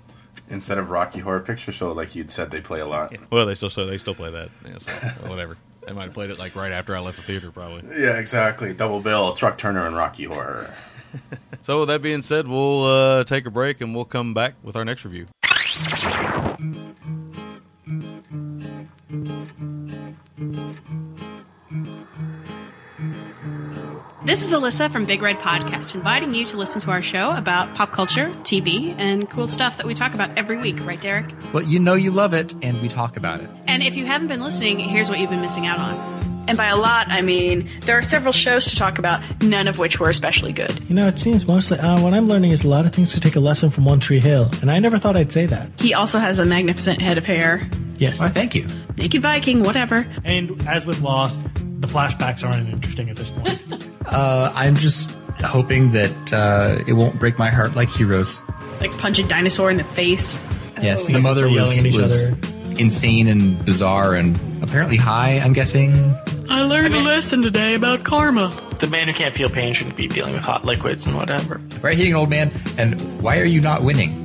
Instead 0.51 0.79
of 0.79 0.91
Rocky 0.91 1.21
Horror 1.21 1.41
Picture 1.41 1.73
Show, 1.73 1.93
like 1.93 2.15
you'd 2.15 2.31
said, 2.31 2.51
they 2.51 2.61
play 2.61 2.81
a 2.81 2.87
lot. 2.87 3.15
Well, 3.31 3.45
they 3.45 3.55
still 3.55 3.71
so 3.71 3.85
they 3.87 3.99
still 3.99 4.15
play 4.15 4.31
that. 4.31 4.49
Yeah, 4.67 4.79
so 4.79 4.93
whatever. 5.29 5.57
They 5.87 5.95
might 5.95 6.05
have 6.05 6.15
played 6.15 6.31
it 6.31 6.39
like 6.39 6.55
right 6.55 6.73
after 6.73 6.95
I 6.95 7.01
left 7.01 7.17
the 7.17 7.23
theater, 7.23 7.51
probably. 7.51 7.83
Yeah, 7.99 8.19
exactly. 8.19 8.75
Double 8.75 9.01
bill, 9.01 9.33
Truck 9.33 9.57
Turner 9.57 9.87
and 9.87 9.97
Rocky 9.97 10.25
Horror. 10.25 10.75
So 11.63 11.81
with 11.81 11.89
that 11.89 12.01
being 12.01 12.23
said, 12.23 12.49
we'll 12.49 12.85
uh, 12.85 13.25
take 13.25 13.45
a 13.45 13.51
break 13.51 13.83
and 13.83 13.95
we'll 13.95 14.07
come 14.07 14.33
back 14.33 14.55
with 14.63 14.75
our 14.75 14.87
next 14.87 15.05
review. 15.05 15.27
This 24.25 24.43
is 24.43 24.53
Alyssa 24.53 24.91
from 24.91 25.05
Big 25.05 25.23
Red 25.23 25.39
Podcast, 25.39 25.95
inviting 25.95 26.35
you 26.35 26.45
to 26.47 26.57
listen 26.57 26.81
to 26.83 26.91
our 26.91 27.03
show 27.03 27.35
about 27.35 27.75
pop 27.75 27.93
culture, 27.93 28.31
TV, 28.43 28.95
and 28.99 29.29
cool 29.29 29.49
stuff 29.49 29.77
that 29.79 29.87
we 29.87 29.95
talk 29.95 30.15
about 30.15 30.37
every 30.39 30.59
week, 30.59 30.79
right, 30.87 31.01
Derek? 31.01 31.35
Well, 31.53 31.63
you 31.63 31.79
know 31.79 31.95
you 31.95 32.11
love 32.11 32.35
it, 32.35 32.55
and 32.63 32.81
we 32.81 32.89
talk 32.89 33.17
about 33.17 33.41
it. 33.41 33.49
And 33.67 33.83
if 33.83 33.95
you 33.95 34.07
haven't 34.07 34.29
been 34.29 34.41
listening, 34.41 34.79
here's 34.79 35.09
what 35.11 35.19
you've 35.19 35.31
been 35.31 35.41
missing 35.41 35.67
out 35.67 35.79
on. 35.79 36.38
And 36.49 36.57
by 36.57 36.67
a 36.69 36.77
lot, 36.77 37.07
I 37.11 37.23
mean 37.23 37.69
there 37.83 37.97
are 37.99 38.03
several 38.03 38.33
shows 38.33 38.65
to 38.67 38.75
talk 38.77 38.99
about, 38.99 39.23
none 39.43 39.69
of 39.69 39.79
which 39.79 40.01
were 40.01 40.09
especially 40.11 40.53
good. 40.53 40.81
You 40.89 40.95
know, 40.97 41.07
it 41.07 41.19
seems 41.19 41.47
mostly. 41.47 41.79
Uh, 41.79 42.01
what 42.03 42.15
I'm 42.15 42.27
learning 42.27 42.51
is 42.51 42.65
a 42.65 42.69
lot 42.69 42.87
of 42.87 42.93
things 42.93 43.13
to 43.13 43.21
take 43.21 43.37
a 43.37 43.41
lesson 43.41 43.71
from 43.71 43.85
One 43.85 44.01
Tree 44.01 44.19
Hill, 44.21 44.51
and 44.63 44.71
I 44.71 44.79
never 44.81 44.99
thought 44.99 45.17
I'd 45.17 45.31
say 45.31 45.47
that. 45.47 45.69
He 45.79 45.95
also 45.95 46.19
has 46.19 46.39
a 46.41 46.45
magnificent 46.47 47.01
head 47.01 47.19
of 47.19 47.27
hair. 47.27 47.69
Yes. 47.99 48.19
Why, 48.21 48.29
thank 48.29 48.55
you. 48.55 48.67
Naked 48.97 49.23
Viking, 49.23 49.63
whatever. 49.63 50.07
And 50.25 50.67
as 50.69 50.87
with 50.87 51.01
Lost, 51.03 51.41
the 51.81 51.87
flashbacks 51.89 52.45
aren't 52.49 52.69
interesting 52.69 53.11
at 53.11 53.17
this 53.17 53.31
point. 53.31 53.65
Uh, 54.09 54.51
I'm 54.55 54.75
just 54.75 55.11
hoping 55.45 55.91
that 55.91 56.33
uh, 56.33 56.83
it 56.89 56.95
won't 56.95 57.19
break 57.19 57.39
my 57.39 57.51
heart 57.51 57.75
like 57.77 57.91
Heroes. 57.91 58.41
Like 58.81 58.91
punch 58.97 59.19
a 59.19 59.23
dinosaur 59.29 59.71
in 59.71 59.77
the 59.77 59.85
face. 59.85 60.41
Yes, 60.81 61.11
Oh, 61.11 61.13
the 61.13 61.19
mother 61.21 61.43
they're 61.43 61.51
was, 61.51 61.75
yelling 61.77 61.79
at 61.81 61.85
each 61.93 62.01
was 62.01 62.29
other. 62.29 62.37
Insane 62.79 63.29
and 63.29 63.65
bizarre 63.65 64.15
and 64.15 64.39
apparently 64.63 64.97
high, 64.97 65.39
I'm 65.39 65.53
guessing. 65.53 66.15
I 66.49 66.63
learned 66.63 66.95
a 66.95 67.01
lesson 67.01 67.43
today 67.43 67.75
about 67.75 68.05
karma. 68.05 68.53
the 68.79 68.87
man 68.87 69.09
who 69.09 69.15
can't 69.15 69.35
feel 69.35 69.51
pain 69.51 69.75
shouldn't 69.75 69.97
be 69.97 70.07
dealing 70.09 70.35
with 70.35 70.45
hot 70.45 70.65
liquids 70.65 71.05
and 71.07 71.17
whatever. 71.17 71.61
Right, 71.81 71.97
hitting 71.97 72.15
old 72.15 72.31
man, 72.31 72.53
and 72.79 73.21
why 73.21 73.39
are 73.39 73.45
you 73.45 73.61
not 73.61 73.83
winning? 73.83 74.25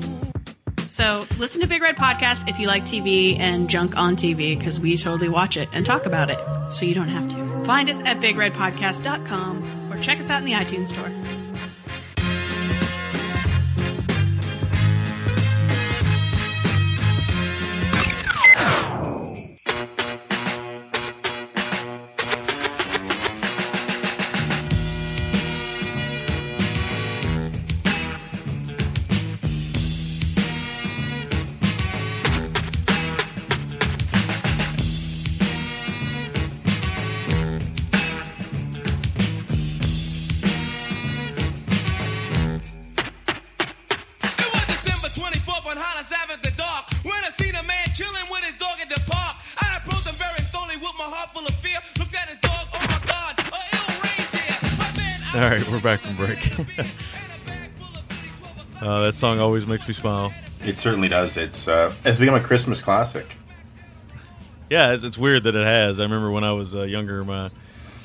So 0.88 1.26
listen 1.40 1.60
to 1.62 1.68
Big 1.68 1.82
Red 1.82 1.98
Podcast 1.98 2.48
if 2.48 2.60
you 2.60 2.68
like 2.68 2.86
TV 2.86 3.40
and 3.40 3.68
junk 3.70 3.98
on 3.98 4.16
TV, 4.16 4.58
because 4.58 4.80
we 4.80 4.96
totally 4.96 5.28
watch 5.30 5.58
it 5.58 5.68
and 5.74 5.86
talk 5.86 6.06
about 6.06 6.30
it, 6.30 6.40
so 6.72 6.86
you 6.86 6.94
don't 6.94 7.08
have 7.08 7.28
to. 7.30 7.66
Find 7.66 7.90
us 7.90 8.02
at 8.04 8.20
bigredpodcast.com 8.20 9.92
or 9.92 10.00
check 10.00 10.20
us 10.20 10.30
out 10.30 10.40
in 10.40 10.46
the 10.46 10.54
iTunes 10.54 10.90
store. 10.90 11.10
uh, 58.82 59.02
that 59.02 59.16
song 59.16 59.40
always 59.40 59.68
makes 59.68 59.88
me 59.88 59.94
smile. 59.94 60.34
It 60.66 60.80
certainly 60.80 61.10
does. 61.10 61.38
It's 61.38 61.68
uh, 61.68 61.94
it's 62.06 62.20
become 62.20 62.36
a 62.36 62.42
Christmas 62.42 62.82
classic. 62.82 63.36
Yeah, 64.70 64.94
it's, 64.94 65.04
it's 65.04 65.18
weird 65.18 65.44
that 65.44 65.56
it 65.56 65.66
has. 65.66 66.00
I 66.00 66.04
remember 66.04 66.32
when 66.32 66.44
I 66.44 66.54
was 66.54 66.76
uh, 66.76 66.84
younger, 66.84 67.24
my 67.24 67.52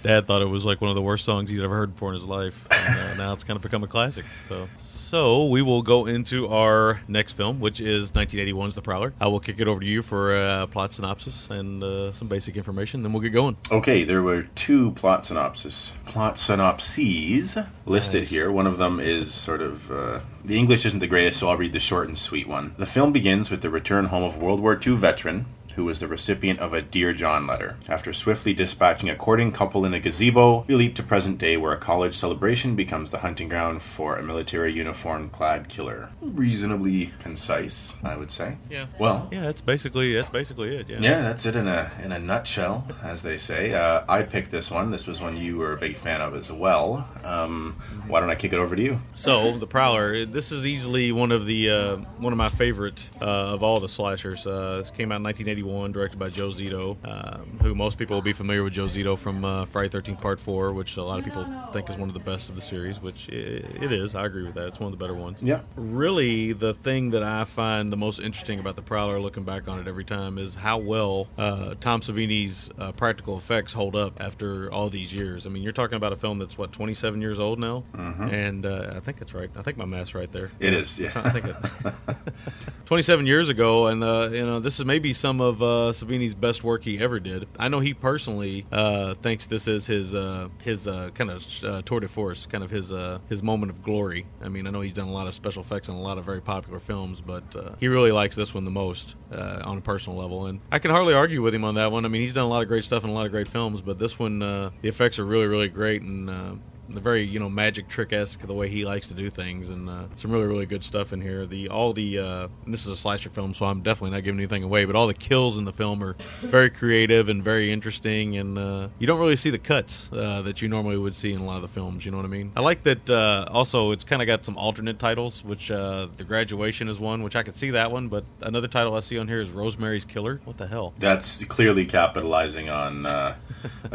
dad 0.02 0.26
thought 0.26 0.42
it 0.42 0.48
was 0.48 0.64
like 0.64 0.80
one 0.80 0.90
of 0.90 0.94
the 0.94 1.02
worst 1.02 1.24
songs 1.24 1.50
he'd 1.50 1.62
ever 1.62 1.74
heard 1.74 1.94
before 1.94 2.10
in 2.10 2.14
his 2.14 2.24
life. 2.24 2.66
And, 2.70 3.20
uh, 3.20 3.24
now 3.24 3.32
it's 3.32 3.44
kind 3.44 3.56
of 3.56 3.62
become 3.62 3.82
a 3.82 3.86
classic. 3.86 4.24
So, 4.48 4.68
so 4.78 5.46
we 5.46 5.62
will 5.62 5.82
go 5.82 6.06
into 6.06 6.48
our 6.48 7.00
next 7.08 7.32
film, 7.32 7.60
which 7.60 7.80
is 7.80 8.12
1981's 8.12 8.74
The 8.74 8.82
Prowler. 8.82 9.12
I 9.20 9.28
will 9.28 9.40
kick 9.40 9.58
it 9.58 9.68
over 9.68 9.80
to 9.80 9.86
you 9.86 10.02
for 10.02 10.34
a 10.34 10.66
plot 10.66 10.92
synopsis 10.92 11.50
and 11.50 11.82
uh, 11.82 12.12
some 12.12 12.28
basic 12.28 12.56
information. 12.56 13.02
Then 13.02 13.12
we'll 13.12 13.22
get 13.22 13.30
going. 13.30 13.56
Okay, 13.70 14.04
there 14.04 14.22
were 14.22 14.42
two 14.54 14.92
plot 14.92 15.24
synopses, 15.24 15.94
plot 16.06 16.38
synopses 16.38 17.58
listed 17.86 18.24
here. 18.24 18.52
One 18.52 18.66
of 18.66 18.78
them 18.78 19.00
is 19.00 19.32
sort 19.32 19.62
of 19.62 19.90
uh, 19.90 20.20
the 20.44 20.58
English 20.58 20.86
isn't 20.86 21.00
the 21.00 21.06
greatest, 21.06 21.38
so 21.38 21.48
I'll 21.48 21.56
read 21.56 21.72
the 21.72 21.78
short 21.78 22.08
and 22.08 22.16
sweet 22.16 22.46
one. 22.46 22.74
The 22.78 22.86
film 22.86 23.12
begins 23.12 23.50
with 23.50 23.62
the 23.62 23.70
return 23.70 24.06
home 24.06 24.22
of 24.22 24.38
World 24.38 24.60
War 24.60 24.78
II 24.84 24.96
veteran 24.96 25.46
who 25.78 25.84
was 25.84 26.00
the 26.00 26.08
recipient 26.08 26.58
of 26.58 26.74
a 26.74 26.82
Dear 26.82 27.12
John 27.12 27.46
letter. 27.46 27.76
After 27.88 28.12
swiftly 28.12 28.52
dispatching 28.52 29.08
a 29.08 29.14
courting 29.14 29.52
couple 29.52 29.84
in 29.84 29.94
a 29.94 30.00
gazebo, 30.00 30.64
we 30.66 30.74
leap 30.74 30.96
to 30.96 31.04
present 31.04 31.38
day 31.38 31.56
where 31.56 31.72
a 31.72 31.76
college 31.76 32.16
celebration 32.16 32.74
becomes 32.74 33.12
the 33.12 33.18
hunting 33.18 33.48
ground 33.48 33.80
for 33.80 34.16
a 34.16 34.22
military 34.24 34.72
uniform 34.72 35.30
clad 35.30 35.68
killer. 35.68 36.10
Reasonably 36.20 37.12
concise, 37.20 37.94
I 38.02 38.16
would 38.16 38.32
say. 38.32 38.56
Yeah. 38.68 38.86
Well, 38.98 39.28
Yeah, 39.30 39.42
that's 39.42 39.60
basically 39.60 40.14
that's 40.14 40.28
basically 40.28 40.74
it. 40.74 40.88
Yeah. 40.88 40.98
yeah, 40.98 41.20
that's 41.22 41.46
it 41.46 41.54
in 41.54 41.68
a 41.68 41.92
in 42.02 42.10
a 42.10 42.18
nutshell, 42.18 42.84
as 43.04 43.22
they 43.22 43.38
say. 43.38 43.72
Uh, 43.72 44.02
I 44.08 44.24
picked 44.24 44.50
this 44.50 44.72
one. 44.72 44.90
This 44.90 45.06
was 45.06 45.20
one 45.20 45.36
you 45.36 45.58
were 45.58 45.74
a 45.74 45.76
big 45.76 45.94
fan 45.94 46.20
of 46.20 46.34
as 46.34 46.50
well. 46.50 47.08
Um, 47.22 47.76
why 48.08 48.18
don't 48.18 48.30
I 48.30 48.34
kick 48.34 48.52
it 48.52 48.58
over 48.58 48.74
to 48.74 48.82
you? 48.82 48.98
So 49.14 49.56
the 49.58 49.66
Prowler, 49.68 50.26
this 50.26 50.50
is 50.50 50.66
easily 50.66 51.12
one 51.12 51.30
of 51.30 51.46
the 51.46 51.70
uh, 51.70 51.96
one 52.18 52.32
of 52.32 52.36
my 52.36 52.48
favorite 52.48 53.08
uh, 53.22 53.54
of 53.54 53.62
all 53.62 53.78
the 53.78 53.88
slashers. 53.88 54.44
Uh, 54.44 54.78
this 54.78 54.90
came 54.90 55.12
out 55.12 55.16
in 55.16 55.22
1981, 55.22 55.67
directed 55.68 56.18
by 56.18 56.28
Joe 56.30 56.48
Zito, 56.50 56.96
um, 57.06 57.58
who 57.62 57.74
most 57.74 57.98
people 57.98 58.16
will 58.16 58.22
be 58.22 58.32
familiar 58.32 58.64
with 58.64 58.72
Joe 58.72 58.86
Zito 58.86 59.16
from 59.18 59.44
uh, 59.44 59.64
Friday 59.66 59.88
13th 59.88 60.20
Part 60.20 60.40
Four, 60.40 60.72
which 60.72 60.96
a 60.96 61.02
lot 61.02 61.18
of 61.18 61.24
people 61.24 61.46
think 61.72 61.88
is 61.90 61.96
one 61.96 62.08
of 62.08 62.14
the 62.14 62.20
best 62.20 62.48
of 62.48 62.54
the 62.54 62.60
series. 62.60 63.00
Which 63.00 63.28
i 63.30 63.34
it 63.34 63.92
is. 63.92 64.14
I 64.14 64.24
agree 64.26 64.44
with 64.44 64.54
that. 64.54 64.68
It's 64.68 64.80
one 64.80 64.92
of 64.92 64.98
the 64.98 65.02
better 65.02 65.14
ones. 65.14 65.42
Yeah. 65.42 65.60
Really, 65.76 66.52
the 66.52 66.74
thing 66.74 67.10
that 67.10 67.22
I 67.22 67.44
find 67.44 67.92
the 67.92 67.96
most 67.96 68.18
interesting 68.18 68.58
about 68.58 68.76
the 68.76 68.82
Prowler, 68.82 69.20
looking 69.20 69.44
back 69.44 69.68
on 69.68 69.78
it 69.78 69.86
every 69.86 70.04
time, 70.04 70.38
is 70.38 70.56
how 70.56 70.78
well 70.78 71.28
uh, 71.36 71.74
Tom 71.80 72.00
Savini's 72.00 72.70
uh, 72.78 72.92
practical 72.92 73.36
effects 73.36 73.74
hold 73.74 73.94
up 73.94 74.20
after 74.20 74.72
all 74.72 74.88
these 74.90 75.12
years. 75.12 75.46
I 75.46 75.50
mean, 75.50 75.62
you're 75.62 75.72
talking 75.72 75.96
about 75.96 76.12
a 76.12 76.16
film 76.16 76.38
that's 76.38 76.56
what 76.58 76.72
27 76.72 77.20
years 77.20 77.38
old 77.38 77.58
now, 77.58 77.84
Mhm. 77.94 78.32
and 78.32 78.66
uh, 78.66 78.92
I 78.96 79.00
think 79.00 79.18
that's 79.18 79.34
right. 79.34 79.50
I 79.56 79.62
think 79.62 79.76
my 79.76 79.84
math's 79.84 80.14
right 80.14 80.30
there. 80.32 80.50
It 80.60 80.72
is, 80.72 80.98
yeah. 80.98 81.10
I 81.16 81.30
think 81.30 81.46
it, 81.46 81.56
27 82.86 83.26
years 83.26 83.48
ago, 83.48 83.86
and 83.86 84.02
uh, 84.02 84.30
you 84.32 84.44
know 84.44 84.60
this 84.60 84.78
is 84.78 84.84
maybe 84.86 85.12
some 85.12 85.40
of 85.40 85.47
uh, 85.62 85.92
Savini's 85.92 86.34
best 86.34 86.62
work 86.62 86.84
he 86.84 86.98
ever 86.98 87.20
did. 87.20 87.48
I 87.58 87.68
know 87.68 87.80
he 87.80 87.94
personally 87.94 88.66
uh, 88.70 89.14
thinks 89.14 89.46
this 89.46 89.66
is 89.66 89.86
his 89.86 90.14
uh, 90.14 90.48
his 90.62 90.86
uh, 90.86 91.10
kind 91.14 91.30
of 91.30 91.64
uh, 91.64 91.82
tour 91.82 92.00
de 92.00 92.08
force, 92.08 92.46
kind 92.46 92.62
of 92.62 92.70
his 92.70 92.92
uh, 92.92 93.18
his 93.28 93.42
moment 93.42 93.70
of 93.70 93.82
glory. 93.82 94.26
I 94.42 94.48
mean, 94.48 94.66
I 94.66 94.70
know 94.70 94.80
he's 94.80 94.94
done 94.94 95.08
a 95.08 95.12
lot 95.12 95.26
of 95.26 95.34
special 95.34 95.62
effects 95.62 95.88
in 95.88 95.94
a 95.94 96.00
lot 96.00 96.18
of 96.18 96.24
very 96.24 96.40
popular 96.40 96.80
films, 96.80 97.20
but 97.20 97.56
he 97.80 97.88
really 97.88 98.12
likes 98.12 98.36
this 98.36 98.54
one 98.54 98.64
the 98.64 98.70
most 98.70 99.16
on 99.32 99.78
a 99.78 99.80
personal 99.80 100.18
level, 100.18 100.46
and 100.46 100.60
I 100.70 100.78
can 100.78 100.90
hardly 100.90 101.14
argue 101.14 101.42
with 101.42 101.54
him 101.54 101.64
on 101.64 101.74
that 101.74 101.92
one. 101.92 102.04
I 102.04 102.08
mean, 102.08 102.22
he's 102.22 102.34
done 102.34 102.46
a 102.46 102.48
lot 102.48 102.62
of 102.62 102.68
great 102.68 102.84
stuff 102.84 103.04
in 103.04 103.10
a 103.10 103.12
lot 103.12 103.26
of 103.26 103.32
great 103.32 103.48
films, 103.48 103.80
but 103.80 103.98
this 103.98 104.18
one, 104.18 104.38
the 104.38 104.72
effects 104.82 105.18
are 105.18 105.24
really, 105.24 105.46
really 105.46 105.68
great, 105.68 106.02
and 106.02 106.60
the 106.88 107.00
very 107.00 107.22
you 107.22 107.38
know 107.38 107.48
magic 107.48 107.88
trick 107.88 108.12
esque 108.12 108.40
the 108.40 108.54
way 108.54 108.68
he 108.68 108.84
likes 108.84 109.08
to 109.08 109.14
do 109.14 109.30
things, 109.30 109.70
and 109.70 109.88
uh, 109.88 110.04
some 110.16 110.30
really 110.30 110.46
really 110.46 110.66
good 110.66 110.84
stuff 110.84 111.12
in 111.12 111.20
here. 111.20 111.46
The 111.46 111.68
all 111.68 111.92
the 111.92 112.18
uh, 112.18 112.48
this 112.66 112.82
is 112.82 112.88
a 112.88 112.96
slasher 112.96 113.30
film, 113.30 113.54
so 113.54 113.66
I'm 113.66 113.82
definitely 113.82 114.16
not 114.16 114.24
giving 114.24 114.40
anything 114.40 114.62
away. 114.62 114.84
But 114.84 114.96
all 114.96 115.06
the 115.06 115.14
kills 115.14 115.58
in 115.58 115.64
the 115.64 115.72
film 115.72 116.02
are 116.02 116.16
very 116.40 116.70
creative 116.70 117.28
and 117.28 117.42
very 117.42 117.72
interesting, 117.72 118.36
and 118.36 118.58
uh, 118.58 118.88
you 118.98 119.06
don't 119.06 119.20
really 119.20 119.36
see 119.36 119.50
the 119.50 119.58
cuts 119.58 120.10
uh, 120.12 120.42
that 120.42 120.62
you 120.62 120.68
normally 120.68 120.96
would 120.96 121.14
see 121.14 121.32
in 121.32 121.40
a 121.40 121.44
lot 121.44 121.56
of 121.56 121.62
the 121.62 121.68
films. 121.68 122.04
You 122.04 122.10
know 122.10 122.16
what 122.16 122.26
I 122.26 122.30
mean? 122.30 122.52
I 122.56 122.60
like 122.60 122.82
that. 122.84 123.10
Uh, 123.10 123.46
also, 123.50 123.90
it's 123.90 124.04
kind 124.04 124.22
of 124.22 124.26
got 124.26 124.44
some 124.44 124.56
alternate 124.56 124.98
titles, 124.98 125.44
which 125.44 125.70
uh, 125.70 126.08
the 126.16 126.24
graduation 126.24 126.88
is 126.88 126.98
one, 126.98 127.22
which 127.22 127.36
I 127.36 127.42
could 127.42 127.56
see 127.56 127.70
that 127.70 127.90
one, 127.90 128.08
but 128.08 128.24
another 128.40 128.68
title 128.68 128.94
I 128.94 129.00
see 129.00 129.18
on 129.18 129.28
here 129.28 129.40
is 129.40 129.50
Rosemary's 129.50 130.04
Killer. 130.04 130.40
What 130.44 130.56
the 130.58 130.66
hell? 130.66 130.94
That's 130.98 131.44
clearly 131.44 131.84
capitalizing 131.84 132.68
on 132.68 133.06
a 133.06 133.36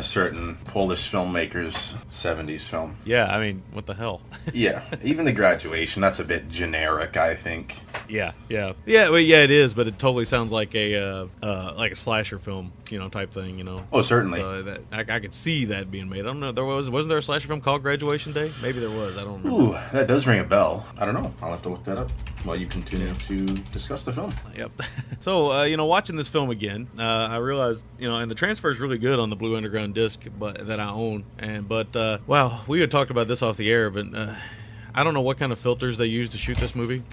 certain 0.01 0.57
Polish 0.65 1.09
filmmaker's 1.09 1.95
70s 2.09 2.69
film. 2.69 2.82
Yeah, 3.05 3.33
I 3.33 3.39
mean, 3.39 3.63
what 3.71 3.85
the 3.85 3.93
hell? 3.93 4.21
yeah, 4.53 4.83
even 5.03 5.25
the 5.25 5.31
graduation, 5.31 6.01
that's 6.01 6.19
a 6.19 6.25
bit 6.25 6.49
generic, 6.49 7.17
I 7.17 7.35
think. 7.35 7.81
Yeah, 8.07 8.33
yeah, 8.49 8.73
yeah. 8.85 9.09
Well, 9.09 9.19
yeah, 9.19 9.43
it 9.43 9.51
is, 9.51 9.73
but 9.73 9.87
it 9.87 9.99
totally 9.99 10.25
sounds 10.25 10.51
like 10.51 10.75
a 10.75 10.95
uh, 10.95 11.27
uh, 11.41 11.73
like 11.77 11.91
a 11.91 11.95
slasher 11.95 12.39
film, 12.39 12.71
you 12.89 12.99
know, 12.99 13.09
type 13.09 13.31
thing. 13.31 13.57
You 13.57 13.63
know. 13.63 13.85
Oh, 13.91 14.01
certainly. 14.01 14.39
So 14.39 14.61
that, 14.61 14.79
I, 14.91 15.15
I 15.15 15.19
could 15.19 15.33
see 15.33 15.65
that 15.65 15.91
being 15.91 16.09
made. 16.09 16.21
I 16.21 16.23
don't 16.23 16.39
know. 16.39 16.51
There 16.51 16.65
was 16.65 16.89
wasn't 16.89 17.09
there 17.09 17.17
a 17.17 17.23
slasher 17.23 17.47
film 17.47 17.61
called 17.61 17.83
Graduation 17.83 18.33
Day? 18.33 18.51
Maybe 18.61 18.79
there 18.79 18.89
was. 18.89 19.17
I 19.17 19.23
don't 19.23 19.43
remember. 19.43 19.49
Ooh, 19.49 19.71
that 19.91 20.07
does 20.07 20.27
ring 20.27 20.39
a 20.39 20.43
bell. 20.43 20.85
I 20.99 21.05
don't 21.05 21.13
know. 21.13 21.33
I'll 21.41 21.51
have 21.51 21.61
to 21.63 21.69
look 21.69 21.83
that 21.83 21.97
up 21.97 22.09
while 22.43 22.55
you 22.55 22.67
continue 22.67 23.13
to 23.13 23.45
discuss 23.71 24.03
the 24.03 24.13
film. 24.13 24.31
Yep. 24.55 24.71
So 25.19 25.53
uh, 25.53 25.63
you 25.63 25.77
know, 25.77 25.85
watching 25.85 26.17
this 26.17 26.27
film 26.27 26.49
again, 26.49 26.89
uh, 26.99 27.01
I 27.31 27.37
realized 27.37 27.85
you 27.97 28.09
know, 28.09 28.17
and 28.17 28.29
the 28.29 28.35
transfer 28.35 28.69
is 28.69 28.77
really 28.77 28.97
good 28.97 29.19
on 29.19 29.29
the 29.29 29.37
Blue 29.37 29.55
Underground 29.55 29.95
disc, 29.95 30.25
but 30.37 30.67
that 30.67 30.81
I 30.81 30.89
own. 30.89 31.23
And 31.39 31.65
but 31.65 31.95
uh, 31.95 32.17
wow, 32.27 32.59
we 32.67 32.81
had 32.81 32.91
talked 32.91 33.09
about 33.09 33.29
this 33.29 33.41
off 33.41 33.55
the 33.55 33.71
air, 33.71 33.89
but 33.89 34.13
uh, 34.13 34.35
I 34.93 35.01
don't 35.05 35.13
know 35.13 35.21
what 35.21 35.37
kind 35.37 35.53
of 35.53 35.59
filters 35.59 35.97
they 35.97 36.07
used 36.07 36.33
to 36.33 36.37
shoot 36.37 36.57
this 36.57 36.75
movie. 36.75 37.03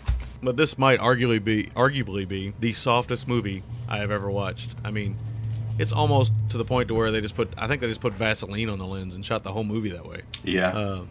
But 0.42 0.56
this 0.56 0.76
might 0.76 0.98
arguably 0.98 1.44
be 1.44 1.64
arguably 1.76 2.26
be 2.26 2.52
the 2.58 2.72
softest 2.72 3.28
movie 3.28 3.62
I 3.88 3.98
have 3.98 4.10
ever 4.10 4.28
watched. 4.28 4.70
I 4.84 4.90
mean, 4.90 5.16
it's 5.80 5.92
almost 5.92 6.32
to 6.50 6.58
the 6.58 6.64
point 6.64 6.88
to 6.88 6.94
where 6.94 7.10
they 7.10 7.20
just 7.20 7.34
put 7.34 7.52
I 7.56 7.66
think 7.66 7.80
they 7.80 7.88
just 7.88 8.00
put 8.00 8.12
Vaseline 8.12 8.68
on 8.68 8.78
the 8.78 8.86
lens 8.86 9.14
and 9.14 9.24
shot 9.24 9.44
the 9.44 9.52
whole 9.52 9.64
movie 9.64 9.90
that 9.90 10.06
way. 10.06 10.22
Yeah. 10.44 10.68
Uh, 10.68 11.04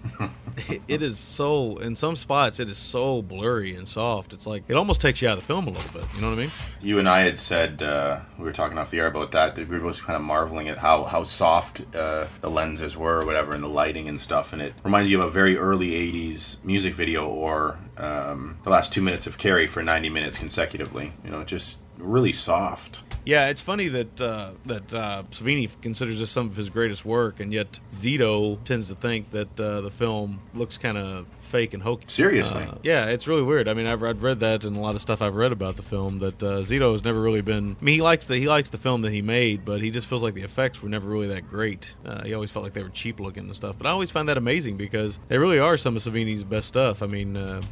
it, 0.69 0.81
it 0.87 1.01
is 1.01 1.17
so 1.17 1.77
in 1.77 1.95
some 1.95 2.15
spots 2.15 2.59
it 2.59 2.69
is 2.69 2.77
so 2.77 3.21
blurry 3.21 3.75
and 3.75 3.87
soft. 3.87 4.31
It's 4.31 4.45
like 4.45 4.63
it 4.67 4.75
almost 4.75 5.01
takes 5.01 5.21
you 5.21 5.27
out 5.27 5.33
of 5.33 5.39
the 5.39 5.45
film 5.45 5.67
a 5.67 5.71
little 5.71 5.99
bit. 5.99 6.07
You 6.15 6.21
know 6.21 6.29
what 6.29 6.37
I 6.37 6.41
mean? 6.41 6.51
You 6.81 6.99
and 6.99 7.09
I 7.09 7.21
had 7.21 7.39
said 7.39 7.81
uh, 7.81 8.19
we 8.37 8.43
were 8.43 8.51
talking 8.51 8.77
off 8.77 8.91
the 8.91 8.99
air 8.99 9.07
about 9.07 9.31
that. 9.31 9.57
We 9.57 9.65
were 9.65 9.79
both 9.79 10.03
kind 10.03 10.15
of 10.15 10.21
marveling 10.21 10.69
at 10.69 10.77
how 10.77 11.03
how 11.05 11.23
soft 11.23 11.83
uh, 11.95 12.27
the 12.41 12.49
lenses 12.49 12.95
were, 12.95 13.21
or 13.21 13.25
whatever, 13.25 13.53
and 13.53 13.63
the 13.63 13.69
lighting 13.69 14.07
and 14.07 14.21
stuff. 14.21 14.53
And 14.53 14.61
it 14.61 14.73
reminds 14.83 15.09
you 15.09 15.21
of 15.21 15.27
a 15.27 15.31
very 15.31 15.57
early 15.57 15.91
'80s 15.91 16.63
music 16.63 16.93
video, 16.93 17.27
or 17.27 17.79
um, 17.97 18.59
the 18.63 18.69
last 18.69 18.93
two 18.93 19.01
minutes 19.01 19.27
of 19.27 19.37
Carrie 19.37 19.67
for 19.67 19.83
90 19.83 20.09
minutes 20.09 20.37
consecutively. 20.37 21.11
You 21.23 21.31
know, 21.31 21.43
just 21.43 21.83
really 21.99 22.31
soft. 22.31 23.03
Yeah, 23.25 23.49
it's 23.49 23.61
funny 23.61 23.89
that 23.89 24.21
uh, 24.21 24.51
that 24.65 24.93
uh, 24.93 25.23
Savini 25.29 25.69
considers 25.81 26.19
this 26.19 26.31
some 26.31 26.47
of 26.47 26.55
his 26.55 26.69
greatest 26.69 27.05
work, 27.05 27.39
and 27.39 27.53
yet 27.53 27.79
Zito 27.91 28.63
tends 28.63 28.87
to 28.87 28.95
think 28.95 29.31
that 29.31 29.59
uh, 29.59 29.81
the 29.81 29.91
film 29.91 30.39
looks 30.53 30.77
kind 30.77 30.97
of 30.97 31.27
fake 31.49 31.73
and 31.73 31.83
hokey. 31.83 32.05
Seriously? 32.07 32.63
Uh, 32.63 32.75
yeah, 32.83 33.07
it's 33.07 33.27
really 33.27 33.41
weird. 33.41 33.67
I 33.67 33.73
mean, 33.73 33.87
I've, 33.87 34.03
I've 34.03 34.21
read 34.21 34.39
that 34.39 34.63
and 34.63 34.77
a 34.77 34.79
lot 34.79 34.95
of 34.95 35.01
stuff 35.01 35.21
I've 35.21 35.35
read 35.35 35.51
about 35.51 35.75
the 35.75 35.81
film 35.83 36.19
that 36.19 36.41
uh, 36.41 36.59
Zito 36.61 36.91
has 36.91 37.03
never 37.03 37.19
really 37.19 37.41
been. 37.41 37.75
I 37.81 37.83
mean, 37.83 37.95
he 37.95 38.01
likes 38.01 38.25
the 38.25 38.37
he 38.37 38.47
likes 38.47 38.69
the 38.69 38.77
film 38.77 39.01
that 39.01 39.11
he 39.11 39.21
made, 39.21 39.65
but 39.65 39.81
he 39.81 39.91
just 39.91 40.07
feels 40.07 40.23
like 40.23 40.33
the 40.33 40.43
effects 40.43 40.81
were 40.81 40.89
never 40.89 41.09
really 41.09 41.27
that 41.27 41.49
great. 41.49 41.95
Uh, 42.05 42.23
he 42.23 42.33
always 42.33 42.51
felt 42.51 42.63
like 42.63 42.73
they 42.73 42.83
were 42.83 42.89
cheap 42.89 43.19
looking 43.19 43.45
and 43.45 43.55
stuff. 43.55 43.77
But 43.77 43.87
I 43.87 43.91
always 43.91 44.11
find 44.11 44.29
that 44.29 44.37
amazing 44.37 44.77
because 44.77 45.19
they 45.27 45.37
really 45.37 45.59
are 45.59 45.75
some 45.77 45.95
of 45.95 46.01
Savini's 46.01 46.43
best 46.43 46.67
stuff. 46.67 47.03
I 47.03 47.07
mean. 47.07 47.63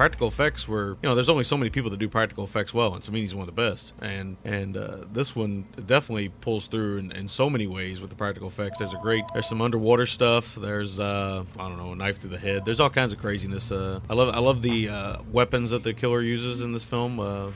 Practical 0.00 0.28
effects 0.28 0.66
were 0.66 0.96
you 1.02 1.10
know 1.10 1.14
there's 1.14 1.28
only 1.28 1.44
so 1.44 1.58
many 1.58 1.68
people 1.68 1.90
that 1.90 1.98
do 1.98 2.08
practical 2.08 2.42
effects 2.42 2.72
well 2.72 2.94
and 2.94 3.04
Savini's 3.04 3.34
one 3.34 3.46
of 3.46 3.54
the 3.54 3.60
best. 3.60 3.92
And 4.00 4.38
and 4.46 4.74
uh, 4.74 5.04
this 5.12 5.36
one 5.36 5.66
definitely 5.74 6.30
pulls 6.30 6.68
through 6.68 6.96
in, 6.96 7.14
in 7.14 7.28
so 7.28 7.50
many 7.50 7.66
ways 7.66 8.00
with 8.00 8.08
the 8.08 8.16
practical 8.16 8.48
effects. 8.48 8.78
There's 8.78 8.94
a 8.94 8.98
great 9.02 9.24
there's 9.34 9.46
some 9.46 9.60
underwater 9.60 10.06
stuff. 10.06 10.54
There's 10.54 10.98
uh, 10.98 11.44
I 11.58 11.68
don't 11.68 11.76
know 11.76 11.92
a 11.92 11.96
knife 11.96 12.16
through 12.16 12.30
the 12.30 12.38
head. 12.38 12.64
There's 12.64 12.80
all 12.80 12.88
kinds 12.88 13.12
of 13.12 13.18
craziness 13.18 13.70
uh, 13.70 14.00
I 14.08 14.14
love 14.14 14.34
I 14.34 14.38
love 14.38 14.62
the 14.62 14.88
uh, 14.88 15.16
weapons 15.30 15.72
that 15.72 15.82
the 15.82 15.92
killer 15.92 16.22
uses 16.22 16.62
in 16.62 16.72
this 16.72 16.82
film. 16.82 17.20
Uh, 17.20 17.50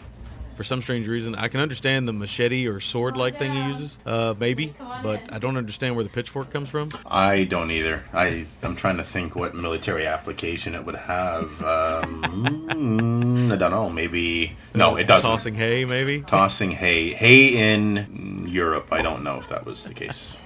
for 0.57 0.65
some 0.65 0.83
strange 0.83 1.07
reason. 1.09 1.35
I 1.35 1.49
can 1.49 1.61
understand 1.61 2.07
the 2.09 2.13
machete 2.13 2.67
or 2.67 2.81
sword 2.81 3.17
like 3.17 3.39
thing 3.39 3.53
he 3.53 3.63
uses, 3.69 3.99
uh, 4.07 4.35
maybe, 4.39 4.75
but 5.03 5.21
I 5.33 5.39
don't 5.39 5.57
understand 5.57 5.95
where 5.97 6.05
the 6.05 6.11
pitchfork 6.11 6.51
comes 6.51 6.69
from. 6.69 6.91
I 7.07 7.45
don't 7.45 7.71
either. 7.71 8.05
I 8.13 8.47
I'm 8.63 8.77
trying 8.77 8.97
to 8.99 9.05
think 9.05 9.37
what 9.37 9.55
military 9.55 10.07
application 10.07 10.75
it 10.75 10.85
would 10.85 10.97
have. 10.97 11.45
Um, 11.63 12.23
mm, 12.23 13.53
I 13.53 13.57
don't 13.57 13.71
know. 13.71 13.91
Maybe 13.91 14.57
no, 14.75 14.97
it 14.97 15.07
doesn't. 15.07 15.31
Tossing 15.31 15.55
hay, 15.55 15.85
maybe. 15.85 16.23
Tossing 16.23 16.71
hay, 16.71 17.13
hay 17.13 17.75
in 17.75 18.47
Europe. 18.49 18.89
I 18.93 19.03
don't 19.03 19.25
know 19.25 19.39
if 19.39 19.49
that 19.49 19.67
was 19.67 19.85
the 19.85 19.95
case. 19.95 20.37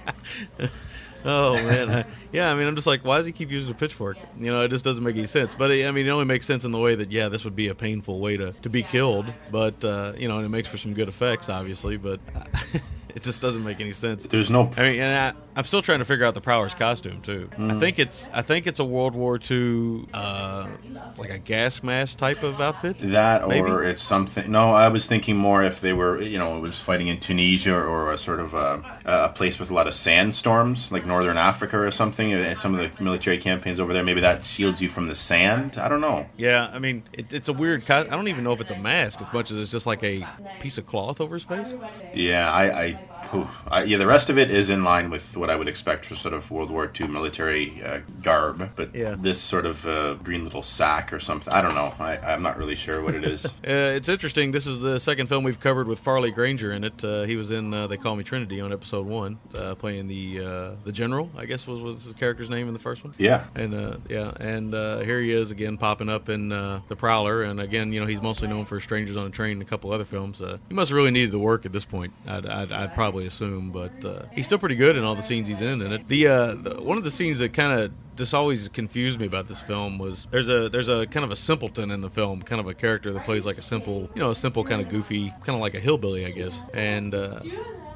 Oh 1.25 1.53
man, 1.55 1.89
I- 1.89 2.05
yeah. 2.31 2.51
I 2.51 2.55
mean, 2.55 2.67
I'm 2.67 2.75
just 2.75 2.87
like, 2.87 3.03
why 3.03 3.17
does 3.17 3.25
he 3.25 3.31
keep 3.33 3.51
using 3.51 3.71
a 3.71 3.75
pitchfork? 3.75 4.17
You 4.37 4.51
know, 4.51 4.61
it 4.61 4.69
just 4.69 4.83
doesn't 4.85 5.03
make 5.03 5.17
any 5.17 5.27
sense. 5.27 5.55
But 5.55 5.71
I 5.71 5.91
mean, 5.91 6.07
it 6.07 6.09
only 6.09 6.25
makes 6.25 6.45
sense 6.45 6.63
in 6.65 6.71
the 6.71 6.79
way 6.79 6.95
that 6.95 7.11
yeah, 7.11 7.29
this 7.29 7.43
would 7.43 7.55
be 7.55 7.67
a 7.67 7.75
painful 7.75 8.19
way 8.19 8.37
to 8.37 8.53
to 8.53 8.69
be 8.69 8.83
killed. 8.83 9.33
But 9.51 9.83
uh, 9.83 10.13
you 10.17 10.27
know, 10.27 10.37
and 10.37 10.45
it 10.45 10.49
makes 10.49 10.67
for 10.67 10.77
some 10.77 10.93
good 10.93 11.09
effects, 11.09 11.49
obviously. 11.49 11.97
But 11.97 12.19
it 13.15 13.23
just 13.23 13.41
doesn't 13.41 13.63
make 13.63 13.79
any 13.79 13.91
sense. 13.91 14.27
There's 14.27 14.49
no. 14.51 14.69
I 14.77 14.81
mean, 14.81 14.99
and 15.01 15.35
I, 15.37 15.39
I'm 15.59 15.65
still 15.65 15.81
trying 15.81 15.99
to 15.99 16.05
figure 16.05 16.25
out 16.25 16.35
the 16.35 16.39
Prowler's 16.41 16.73
costume 16.73 17.21
too. 17.21 17.49
I 17.51 17.55
Mm. 17.61 17.79
think 17.81 17.99
it's 17.99 18.29
I 18.33 18.41
think 18.41 18.65
it's 18.65 18.79
a 18.79 18.85
World 18.85 19.13
War 19.13 19.37
II 19.51 20.05
uh, 20.13 20.67
like 21.17 21.31
a 21.31 21.37
gas 21.37 21.83
mask 21.83 22.17
type 22.17 22.43
of 22.43 22.61
outfit. 22.61 22.95
That 22.99 23.43
or 23.43 23.47
Maybe? 23.49 23.69
it's 23.91 24.01
something. 24.01 24.49
No, 24.49 24.71
I 24.71 24.87
was 24.87 25.05
thinking 25.05 25.35
more 25.35 25.61
if 25.61 25.81
they 25.81 25.91
were, 25.91 26.21
you 26.21 26.37
know, 26.39 26.55
it 26.55 26.61
was 26.61 26.79
fighting 26.79 27.07
in 27.09 27.19
Tunisia 27.19 27.75
or 27.75 28.13
a 28.13 28.17
sort 28.17 28.39
of 28.39 28.53
a, 28.53 28.81
a 29.03 29.29
place 29.29 29.59
with 29.59 29.69
a 29.69 29.73
lot 29.73 29.85
of 29.85 29.93
sandstorms, 29.93 30.93
like 30.93 31.05
northern 31.05 31.37
Africa 31.37 31.77
or 31.77 31.91
something. 31.91 32.31
And 32.31 32.57
some 32.57 32.73
of 32.73 32.95
the 32.97 33.03
military 33.03 33.37
campaigns 33.37 33.81
over 33.81 33.91
there, 33.93 34.03
maybe 34.03 34.21
that 34.21 34.45
shields 34.45 34.81
you 34.81 34.87
from 34.87 35.07
the 35.07 35.15
sand. 35.15 35.77
I 35.77 35.89
don't 35.89 35.99
know. 36.01 36.29
Yeah, 36.37 36.69
I 36.71 36.79
mean, 36.79 37.03
it, 37.11 37.33
it's 37.33 37.49
a 37.49 37.53
weird. 37.53 37.85
Co- 37.85 38.07
I 38.09 38.15
don't 38.15 38.29
even 38.29 38.45
know 38.45 38.53
if 38.53 38.61
it's 38.61 38.71
a 38.71 38.77
mask 38.79 39.19
as 39.21 39.33
much 39.33 39.51
as 39.51 39.57
it's 39.57 39.71
just 39.71 39.85
like 39.85 40.03
a 40.03 40.25
piece 40.61 40.77
of 40.77 40.85
cloth 40.85 41.19
over 41.19 41.35
his 41.35 41.43
face. 41.43 41.73
Yeah, 42.13 42.49
I, 42.49 42.63
I 42.83 42.99
Ooh, 43.33 43.47
uh, 43.67 43.83
yeah, 43.85 43.97
the 43.97 44.07
rest 44.07 44.29
of 44.29 44.37
it 44.37 44.49
is 44.51 44.69
in 44.69 44.83
line 44.83 45.09
with 45.09 45.37
what 45.37 45.49
I 45.49 45.55
would 45.55 45.67
expect 45.67 46.05
for 46.05 46.15
sort 46.15 46.33
of 46.33 46.49
World 46.51 46.69
War 46.71 46.91
II 46.99 47.07
military 47.07 47.81
uh, 47.83 47.99
garb, 48.23 48.71
but 48.75 48.95
Yeah. 48.95 49.15
this 49.19 49.39
sort 49.39 49.65
of 49.65 49.85
uh, 49.85 50.15
green 50.15 50.43
little 50.43 50.63
sack 50.63 51.13
or 51.13 51.19
something, 51.19 51.53
I 51.53 51.61
don't 51.61 51.75
know. 51.75 51.93
I, 51.99 52.17
I'm 52.17 52.41
not 52.41 52.57
really 52.57 52.75
sure 52.75 53.01
what 53.01 53.15
it 53.15 53.23
is. 53.23 53.55
Uh, 53.69 53.93
it's 53.95 54.09
interesting. 54.09 54.51
This 54.51 54.65
is 54.65 54.79
the 54.81 54.99
second 54.99 55.27
film 55.27 55.43
we've 55.43 55.59
covered 55.59 55.87
with 55.87 55.99
Farley 55.99 56.31
Granger 56.31 56.71
in 56.71 56.83
it. 56.83 57.03
Uh, 57.03 57.23
he 57.23 57.35
was 57.35 57.51
in 57.51 57.71
uh, 57.73 57.85
They 57.87 57.97
Call 57.97 58.15
Me 58.15 58.23
Trinity 58.23 58.59
on 58.61 58.73
episode 58.73 59.05
one, 59.05 59.37
uh, 59.53 59.75
playing 59.75 60.07
the 60.07 60.43
uh, 60.43 60.71
the 60.85 60.91
general. 60.91 61.29
I 61.37 61.45
guess 61.45 61.67
was 61.67 61.81
was 61.81 62.03
his 62.05 62.13
character's 62.15 62.49
name 62.49 62.67
in 62.67 62.73
the 62.73 62.79
first 62.79 63.03
one. 63.03 63.13
Yeah. 63.19 63.45
and 63.55 63.73
uh, 63.75 63.97
yeah, 64.09 64.31
and 64.39 64.73
uh, 64.73 64.99
here 64.99 65.19
he 65.21 65.31
is 65.31 65.51
again 65.51 65.77
popping 65.77 66.09
up 66.09 66.29
in 66.29 66.51
uh, 66.51 66.81
the 66.87 66.95
Prowler, 66.95 67.43
and 67.43 67.59
again, 67.59 67.91
you 67.93 67.99
know, 67.99 68.07
he's 68.07 68.21
mostly 68.21 68.47
known 68.47 68.65
for 68.65 68.79
Strangers 68.79 69.17
on 69.17 69.27
a 69.27 69.29
Train 69.29 69.53
and 69.53 69.61
a 69.61 69.65
couple 69.65 69.91
other 69.91 70.05
films. 70.05 70.41
Uh, 70.41 70.57
he 70.67 70.73
must 70.73 70.89
have 70.89 70.95
really 70.97 71.11
needed 71.11 71.31
the 71.31 71.39
work 71.39 71.65
at 71.65 71.71
this 71.71 71.85
point. 71.85 72.13
I'd, 72.27 72.45
I'd, 72.47 72.71
I'd 72.71 72.95
probably 72.95 73.18
assume, 73.25 73.71
but 73.71 74.05
uh, 74.05 74.23
he's 74.33 74.45
still 74.45 74.57
pretty 74.57 74.75
good 74.75 74.95
in 74.97 75.03
all 75.03 75.15
the 75.15 75.21
scenes 75.21 75.47
he's 75.47 75.61
in. 75.61 75.81
In 75.81 75.91
it, 75.91 76.07
the, 76.07 76.27
uh, 76.27 76.53
the 76.53 76.81
one 76.81 76.97
of 76.97 77.03
the 77.03 77.11
scenes 77.11 77.39
that 77.39 77.53
kind 77.53 77.79
of 77.79 77.91
just 78.15 78.33
always 78.33 78.67
confused 78.67 79.19
me 79.19 79.25
about 79.25 79.47
this 79.47 79.61
film 79.61 79.97
was 79.97 80.27
there's 80.29 80.49
a 80.49 80.67
there's 80.69 80.89
a 80.89 81.07
kind 81.07 81.23
of 81.23 81.31
a 81.31 81.35
simpleton 81.35 81.89
in 81.89 82.01
the 82.01 82.09
film, 82.09 82.41
kind 82.41 82.59
of 82.59 82.67
a 82.67 82.73
character 82.73 83.13
that 83.13 83.23
plays 83.23 83.45
like 83.45 83.57
a 83.57 83.61
simple, 83.61 84.09
you 84.13 84.19
know, 84.19 84.29
a 84.31 84.35
simple 84.35 84.63
kind 84.63 84.81
of 84.81 84.89
goofy, 84.89 85.29
kind 85.43 85.55
of 85.55 85.61
like 85.61 85.73
a 85.73 85.79
hillbilly, 85.79 86.25
I 86.25 86.31
guess. 86.31 86.61
And 86.73 87.15
uh, 87.15 87.39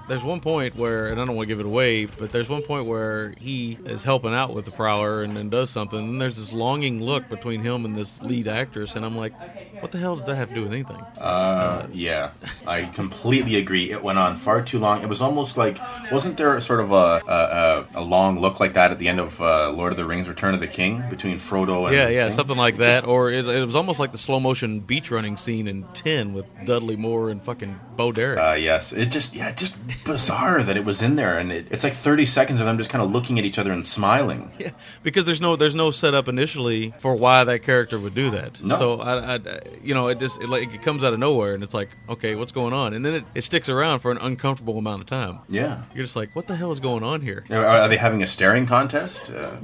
there's 0.08 0.24
one 0.24 0.40
point 0.42 0.76
where, 0.76 1.08
and 1.08 1.20
I 1.20 1.26
don't 1.26 1.36
want 1.36 1.48
to 1.48 1.56
give 1.56 1.60
it 1.60 1.66
away, 1.66 2.06
but 2.06 2.32
there's 2.32 2.50
one 2.50 2.62
point 2.62 2.86
where 2.86 3.34
he 3.40 3.78
is 3.86 4.04
helping 4.04 4.34
out 4.34 4.54
with 4.54 4.66
the 4.66 4.72
prowler 4.72 5.24
and 5.24 5.36
then 5.36 5.50
does 5.50 5.70
something, 5.70 6.00
and 6.00 6.22
there's 6.22 6.36
this 6.36 6.52
longing 6.54 7.02
look 7.02 7.30
between 7.30 7.62
him 7.62 7.86
and 7.86 7.96
this 7.96 8.22
lead 8.22 8.48
actress, 8.48 8.96
and 8.96 9.06
I'm 9.06 9.16
like, 9.16 9.34
what 9.82 9.92
the 9.92 9.98
hell 9.98 10.16
does 10.16 10.26
that 10.26 10.36
have 10.36 10.50
to 10.50 10.56
do 10.56 10.64
with 10.64 10.74
anything? 10.74 11.00
Uh, 11.20 11.88
yeah, 11.92 12.32
I 12.66 12.84
completely 12.86 13.56
agree. 13.56 13.92
It 13.92 14.02
went 14.04 14.20
on 14.20 14.36
far 14.36 14.62
too 14.62 14.80
long. 14.80 15.02
It 15.02 15.10
was 15.10 15.22
almost 15.22 15.58
like, 15.58 15.78
wasn't 16.12 16.38
there 16.38 16.60
sort 16.62 16.80
of 16.80 16.92
a 16.92 17.22
a, 17.28 17.28
a, 17.28 17.86
a 17.96 18.02
long 18.02 18.40
look 18.40 18.60
like 18.60 18.74
that 18.74 18.92
at 18.92 19.00
the 19.00 19.08
end 19.08 19.20
of 19.20 19.40
uh, 19.42 19.72
Lord 19.72 19.92
of 19.92 19.98
the 19.98 20.06
Rings: 20.06 20.28
Return 20.30 20.54
of 20.54 20.60
the 20.60 20.68
King 20.68 21.04
between 21.10 21.38
Frodo 21.38 21.88
and 21.88 21.96
yeah, 21.96 22.08
yeah, 22.10 22.24
King? 22.26 22.32
something 22.32 22.58
like 22.58 22.78
that. 22.78 23.06
or 23.06 23.30
it, 23.30 23.48
it 23.48 23.66
was 23.66 23.76
almost 23.76 24.00
like 24.00 24.12
the 24.12 24.18
slow 24.18 24.40
motion 24.40 24.80
beach 24.80 25.12
running 25.12 25.38
scene 25.38 25.68
in 25.68 25.84
Ten 25.94 26.34
with 26.34 26.46
Dudley 26.66 26.96
Moore 26.96 27.30
and 27.30 27.44
fucking 27.44 27.80
Bo 27.96 28.12
Derek. 28.12 28.40
Uh, 28.40 28.56
yes, 28.58 28.94
it 28.94 29.08
just 29.08 29.36
yeah, 29.36 29.52
just 29.52 29.76
bizarre 30.06 30.64
that 30.64 30.76
it 30.78 30.86
was 30.86 31.02
in 31.02 31.16
there, 31.16 31.38
and 31.38 31.52
it, 31.52 31.68
it's 31.72 31.84
like 31.84 31.94
thirty 31.94 32.26
seconds 32.26 32.60
of 32.60 32.66
them 32.66 32.78
just 32.78 32.90
kind 32.90 33.04
of 33.04 33.12
looking 33.12 33.40
at 33.40 33.46
each 33.46 33.58
other 33.58 33.72
and 33.72 33.86
smiling. 33.86 34.52
Yeah, 34.60 34.72
because 35.02 35.26
there's 35.26 35.42
no 35.42 35.56
there's 35.56 35.76
no 35.76 35.92
setup 35.92 36.28
initially 36.28 36.94
for 37.00 37.16
why 37.16 37.44
that 37.44 37.64
character 37.64 38.00
would 38.00 38.16
do 38.16 38.30
that. 38.32 38.62
No. 38.62 38.76
So 38.78 39.02
I, 39.02 39.36
I 39.36 39.40
you 39.82 39.94
know 39.94 40.08
it 40.08 40.20
just 40.20 40.42
it, 40.42 40.50
like 40.50 40.74
it 40.74 40.82
comes 40.82 41.04
out 41.04 41.14
of 41.14 41.20
nowhere 41.20 41.54
and 41.54 41.64
it's 41.64 41.74
like 41.74 41.90
okay 42.08 42.36
what's 42.36 42.52
going 42.52 42.74
on 42.74 42.94
and 42.94 43.06
then 43.06 43.14
it, 43.14 43.26
it 43.36 43.42
sticks 43.44 43.70
around 43.70 44.00
for 44.00 44.12
an 44.12 44.18
uncomfortable 44.20 44.78
amount 44.78 45.02
of 45.02 45.08
time. 45.08 45.40
Yeah. 45.50 45.84
You're 45.94 46.06
just 46.06 46.16
like 46.16 46.36
what 46.36 46.48
the 46.48 46.56
hell 46.56 46.72
is 46.72 46.80
going 46.80 47.04
on 47.04 47.22
here? 47.22 47.44
Are, 47.50 47.66
are 47.66 47.90
they 47.90 47.98
having 47.98 48.24
a 48.24 48.28
staring 48.28 48.66
contest? 48.66 49.32
Uh, 49.32 49.58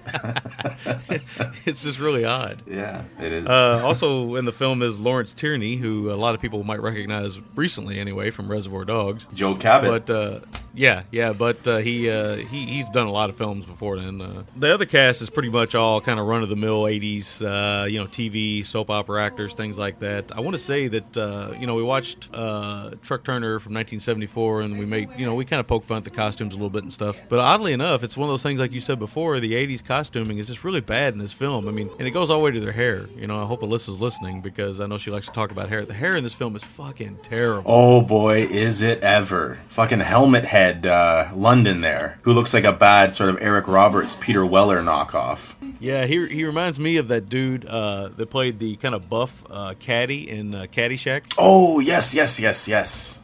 it's 1.67 1.83
just 1.83 1.99
really 1.99 2.25
odd. 2.25 2.63
yeah, 2.67 3.05
it 3.21 3.33
is. 3.33 3.47
Uh, 3.47 3.83
also 3.85 4.35
in 4.37 4.45
the 4.45 4.53
film 4.53 4.83
is 4.83 4.99
Lawrence 4.99 5.33
Tierney, 5.33 5.77
who 5.77 6.11
a 6.11 6.17
lot 6.17 6.35
of 6.35 6.41
people 6.41 6.63
might 6.65 6.81
recognize 6.81 7.41
recently 7.55 7.99
anyway 7.99 8.31
from 8.31 8.51
Reservoir 8.51 8.85
Dogs. 8.85 9.27
Joe 9.35 9.55
Cabot. 9.55 10.07
But 10.07 10.15
uh, 10.15 10.41
yeah, 10.75 11.03
yeah, 11.11 11.33
but 11.33 11.67
uh, 11.67 11.79
he 11.79 12.09
uh, 12.09 12.37
he 12.37 12.67
he's 12.67 12.89
done 12.91 13.07
a 13.07 13.13
lot 13.13 13.31
of 13.31 13.37
films 13.37 13.67
before 13.67 13.99
then. 13.99 14.21
Uh, 14.21 14.45
the 14.57 14.73
other 14.73 14.87
cast 14.87 15.21
is 15.21 15.31
pretty 15.31 15.49
much 15.49 15.75
all 15.75 16.01
kind 16.01 16.21
of 16.21 16.27
run 16.27 16.43
of 16.43 16.49
the 16.49 16.57
mill 16.57 16.83
'80s, 16.83 17.43
uh, 17.43 17.87
you 17.87 17.99
know, 17.99 18.07
TV 18.07 18.65
soap 18.65 18.91
opera 18.91 19.23
actors, 19.25 19.55
things 19.55 19.77
like 19.77 19.99
that. 20.01 20.31
I 20.37 20.41
want 20.41 20.57
to 20.57 20.63
say 20.63 20.89
that 20.89 21.17
uh, 21.17 21.55
you 21.59 21.67
know 21.67 21.75
we 21.75 21.83
watched 21.83 22.29
uh, 22.33 22.91
Truck 23.03 23.25
Turner 23.25 23.59
from 23.59 23.75
1974, 23.75 24.63
and 24.63 24.79
we 24.79 24.87
made 24.87 25.11
you 25.17 25.27
know 25.27 25.35
we 25.35 25.45
kind 25.45 25.61
of 25.61 25.67
poke 25.67 25.85
fun 25.85 25.99
at 25.99 26.05
the 26.05 26.11
costumes 26.11 26.55
a 26.55 26.57
little 26.57 26.71
bit 26.71 26.83
and 26.83 26.93
stuff. 26.93 27.21
But 27.29 27.41
oddly 27.41 27.73
enough, 27.73 28.03
it's 28.03 28.17
one 28.17 28.29
of 28.29 28.33
those 28.33 28.43
things 28.43 28.61
like 28.61 28.73
you 28.73 28.81
said 28.81 28.99
before. 28.99 29.41
The 29.41 29.55
'80s 29.55 29.85
costuming 29.85 30.39
is 30.39 30.47
just 30.47 30.63
really 30.63 30.81
bad 30.81 31.15
in 31.15 31.19
this 31.19 31.33
film. 31.33 31.67
I 31.69 31.73
mean, 31.73 31.91
and 31.99 32.07
it 32.07 32.13
goes 32.13 32.31
all 32.31 32.39
the 32.39 32.45
way 32.45 32.51
to 32.53 32.61
their 32.61 32.73
hair. 32.73 33.09
You 33.17 33.27
know, 33.27 33.43
I 33.43 33.47
hope 33.47 33.63
Alyssa's 33.63 33.99
listening 33.99 34.41
because 34.41 34.81
I 34.81 34.87
know 34.87 34.99
she 34.99 35.11
likes 35.11 35.27
to 35.27 35.33
talk 35.33 35.51
about 35.51 35.69
hair. 35.69 35.85
The 35.85 35.95
hair 35.95 36.17
in 36.17 36.23
this 36.23 36.35
film 36.35 36.55
is 36.55 36.63
fucking 36.63 37.19
terrible. 37.23 37.71
Oh 37.71 38.03
boy, 38.03 38.43
is 38.43 38.83
it 38.83 39.01
ever. 39.03 39.59
Fucking 39.69 40.01
helmet 40.01 40.45
head 40.61 40.87
uh, 40.87 41.29
London 41.35 41.81
there, 41.81 42.19
who 42.23 42.33
looks 42.33 42.53
like 42.53 42.65
a 42.65 42.73
bad 42.73 43.15
sort 43.15 43.31
of 43.31 43.39
Eric 43.41 43.67
Roberts, 43.67 44.17
Peter 44.21 44.45
Weller 44.45 44.83
knockoff. 44.83 45.55
Yeah, 45.81 46.05
he 46.05 46.27
he 46.29 46.45
reminds 46.45 46.79
me 46.79 46.97
of 46.99 47.09
that 47.09 47.29
dude 47.29 47.65
uh, 47.65 48.09
that 48.17 48.29
played 48.31 48.59
the 48.59 48.77
kind 48.77 48.95
of 48.95 49.09
buff 49.09 49.43
uh, 49.51 49.75
caddy 49.81 50.29
in 50.29 50.55
uh, 50.55 50.67
Caddyshack. 50.71 51.35
Oh, 51.39 51.81
yes, 51.81 52.15
yes, 52.15 52.39
yes, 52.39 52.69
yes. 52.69 53.21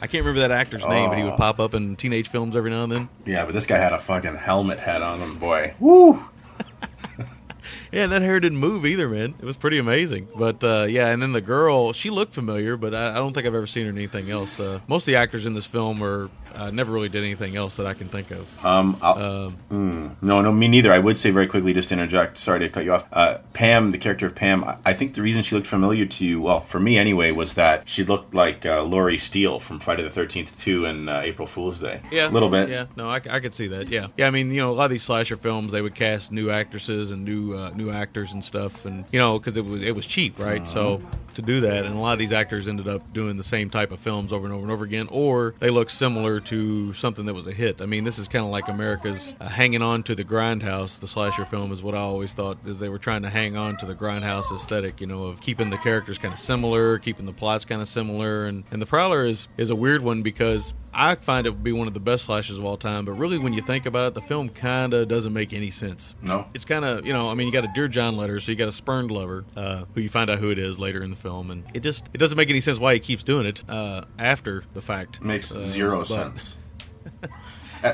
I 0.00 0.06
can't 0.06 0.24
remember 0.24 0.40
that 0.40 0.50
actor's 0.52 0.86
name, 0.86 1.10
but 1.10 1.18
he 1.18 1.24
Oh. 1.24 1.30
would 1.30 1.36
pop 1.36 1.58
up 1.60 1.74
in 1.74 1.96
teenage 1.96 2.28
films 2.28 2.56
every 2.56 2.70
now 2.70 2.84
and 2.84 2.92
then. 2.92 3.08
Yeah, 3.26 3.44
but 3.44 3.52
this 3.52 3.66
guy 3.66 3.76
had 3.78 3.92
a 3.92 3.98
fucking 3.98 4.36
helmet 4.36 4.78
head 4.78 5.02
on 5.02 5.18
him, 5.20 5.38
boy. 5.38 5.74
Woo! 5.80 6.24
Yeah, 7.90 8.02
and 8.04 8.12
that 8.12 8.20
hair 8.20 8.38
didn't 8.38 8.58
move 8.58 8.84
either, 8.84 9.08
man. 9.08 9.34
It 9.40 9.44
was 9.46 9.56
pretty 9.56 9.78
amazing. 9.78 10.28
But 10.36 10.62
uh, 10.62 10.86
yeah, 10.88 11.08
and 11.08 11.22
then 11.22 11.32
the 11.32 11.40
girl, 11.40 11.92
she 11.94 12.10
looked 12.10 12.34
familiar, 12.34 12.76
but 12.76 12.94
I, 12.94 13.12
I 13.12 13.14
don't 13.14 13.32
think 13.32 13.46
I've 13.46 13.54
ever 13.54 13.66
seen 13.66 13.84
her 13.84 13.90
in 13.90 13.96
anything 13.96 14.30
else. 14.30 14.60
Uh, 14.60 14.80
most 14.88 15.02
of 15.02 15.06
the 15.06 15.16
actors 15.16 15.46
in 15.46 15.54
this 15.54 15.64
film 15.64 16.02
are 16.02 16.28
uh, 16.54 16.70
never 16.70 16.92
really 16.92 17.08
did 17.08 17.22
anything 17.22 17.56
else 17.56 17.76
that 17.76 17.86
I 17.86 17.94
can 17.94 18.08
think 18.08 18.30
of. 18.30 18.64
Um, 18.64 18.94
mm, 18.96 20.16
no, 20.20 20.40
no, 20.40 20.52
me 20.52 20.68
neither. 20.68 20.92
I 20.92 20.98
would 20.98 21.18
say 21.18 21.30
very 21.30 21.46
quickly, 21.46 21.72
just 21.74 21.88
to 21.90 21.94
interject. 21.94 22.38
Sorry 22.38 22.60
to 22.60 22.68
cut 22.68 22.84
you 22.84 22.94
off. 22.94 23.06
Uh, 23.12 23.38
Pam, 23.52 23.90
the 23.90 23.98
character 23.98 24.26
of 24.26 24.34
Pam, 24.34 24.64
I, 24.64 24.76
I 24.84 24.92
think 24.92 25.14
the 25.14 25.22
reason 25.22 25.42
she 25.42 25.54
looked 25.54 25.66
familiar 25.66 26.06
to 26.06 26.24
you, 26.24 26.40
well, 26.40 26.60
for 26.60 26.80
me 26.80 26.98
anyway, 26.98 27.30
was 27.32 27.54
that 27.54 27.88
she 27.88 28.04
looked 28.04 28.34
like 28.34 28.64
uh, 28.66 28.82
Laurie 28.82 29.18
Steele 29.18 29.60
from 29.60 29.80
Friday 29.80 30.02
the 30.02 30.10
Thirteenth 30.10 30.58
Two 30.58 30.84
and 30.84 31.08
uh, 31.08 31.20
April 31.22 31.46
Fool's 31.46 31.80
Day. 31.80 32.00
Yeah, 32.10 32.28
a 32.28 32.30
little 32.30 32.48
bit. 32.48 32.68
Yeah, 32.68 32.86
no, 32.96 33.08
I 33.10 33.20
could 33.20 33.54
see 33.54 33.68
that. 33.68 33.88
Yeah, 33.88 34.08
yeah. 34.16 34.26
I 34.26 34.30
mean, 34.30 34.50
you 34.50 34.60
know, 34.60 34.70
a 34.70 34.74
lot 34.74 34.86
of 34.86 34.90
these 34.90 35.02
slasher 35.02 35.36
films, 35.36 35.72
they 35.72 35.82
would 35.82 35.94
cast 35.94 36.32
new 36.32 36.50
actresses 36.50 37.10
and 37.10 37.24
new 37.24 37.54
uh, 37.54 37.70
new 37.70 37.90
actors 37.90 38.32
and 38.32 38.44
stuff, 38.44 38.84
and 38.84 39.04
you 39.12 39.18
know, 39.18 39.38
because 39.38 39.56
it 39.56 39.64
was 39.64 39.82
it 39.82 39.94
was 39.94 40.06
cheap, 40.06 40.38
right? 40.38 40.68
So 40.68 41.02
to 41.34 41.42
do 41.42 41.60
that, 41.60 41.84
and 41.86 41.94
a 41.94 41.98
lot 41.98 42.12
of 42.12 42.18
these 42.18 42.32
actors 42.32 42.68
ended 42.68 42.88
up 42.88 43.12
doing 43.12 43.36
the 43.36 43.42
same 43.42 43.70
type 43.70 43.92
of 43.92 44.00
films 44.00 44.32
over 44.32 44.44
and 44.44 44.52
over 44.52 44.62
and 44.62 44.72
over 44.72 44.84
again, 44.84 45.08
or 45.10 45.54
they 45.60 45.70
look 45.70 45.90
similar 45.90 46.37
to 46.40 46.92
something 46.92 47.26
that 47.26 47.34
was 47.34 47.46
a 47.46 47.52
hit. 47.52 47.80
I 47.80 47.86
mean, 47.86 48.04
this 48.04 48.18
is 48.18 48.28
kind 48.28 48.44
of 48.44 48.50
like 48.50 48.68
America's 48.68 49.34
uh, 49.40 49.48
hanging 49.48 49.82
on 49.82 50.02
to 50.04 50.14
the 50.14 50.24
grindhouse. 50.24 51.00
The 51.00 51.06
slasher 51.06 51.44
film 51.44 51.72
is 51.72 51.82
what 51.82 51.94
I 51.94 51.98
always 51.98 52.32
thought 52.32 52.58
is 52.66 52.78
they 52.78 52.88
were 52.88 52.98
trying 52.98 53.22
to 53.22 53.30
hang 53.30 53.56
on 53.56 53.76
to 53.78 53.86
the 53.86 53.94
grindhouse 53.94 54.52
aesthetic, 54.52 55.00
you 55.00 55.06
know, 55.06 55.24
of 55.24 55.40
keeping 55.40 55.70
the 55.70 55.78
characters 55.78 56.18
kind 56.18 56.32
of 56.32 56.40
similar, 56.40 56.98
keeping 56.98 57.26
the 57.26 57.32
plots 57.32 57.64
kind 57.64 57.82
of 57.82 57.88
similar, 57.88 58.46
and 58.46 58.64
and 58.70 58.82
the 58.82 58.86
Prowler 58.86 59.24
is 59.24 59.48
is 59.56 59.70
a 59.70 59.76
weird 59.76 60.02
one 60.02 60.22
because 60.22 60.74
I 60.92 61.14
find 61.16 61.46
it 61.46 61.50
would 61.50 61.62
be 61.62 61.72
one 61.72 61.86
of 61.86 61.94
the 61.94 62.00
best 62.00 62.24
slashes 62.24 62.58
of 62.58 62.64
all 62.64 62.76
time, 62.76 63.04
but 63.04 63.12
really, 63.12 63.38
when 63.38 63.52
you 63.52 63.60
think 63.62 63.86
about 63.86 64.08
it, 64.08 64.14
the 64.14 64.20
film 64.22 64.48
kind 64.48 64.94
of 64.94 65.06
doesn't 65.08 65.32
make 65.32 65.52
any 65.52 65.70
sense. 65.70 66.14
No. 66.22 66.46
It's 66.54 66.64
kind 66.64 66.84
of, 66.84 67.06
you 67.06 67.12
know, 67.12 67.28
I 67.28 67.34
mean, 67.34 67.46
you 67.46 67.52
got 67.52 67.64
a 67.64 67.70
Dear 67.74 67.88
John 67.88 68.16
letter, 68.16 68.40
so 68.40 68.50
you 68.50 68.56
got 68.56 68.68
a 68.68 68.72
spurned 68.72 69.10
lover, 69.10 69.44
uh, 69.56 69.84
who 69.94 70.00
you 70.00 70.08
find 70.08 70.30
out 70.30 70.38
who 70.38 70.50
it 70.50 70.58
is 70.58 70.78
later 70.78 71.02
in 71.02 71.10
the 71.10 71.16
film, 71.16 71.50
and 71.50 71.64
it 71.74 71.80
just 71.80 72.06
it 72.14 72.18
doesn't 72.18 72.36
make 72.36 72.50
any 72.50 72.60
sense 72.60 72.78
why 72.78 72.94
he 72.94 73.00
keeps 73.00 73.22
doing 73.22 73.46
it 73.46 73.62
uh, 73.68 74.02
after 74.18 74.64
the 74.74 74.82
fact. 74.82 75.22
Makes 75.22 75.54
Uh, 75.54 75.64
zero 75.64 75.98
but, 75.98 76.06
sense. 76.08 76.56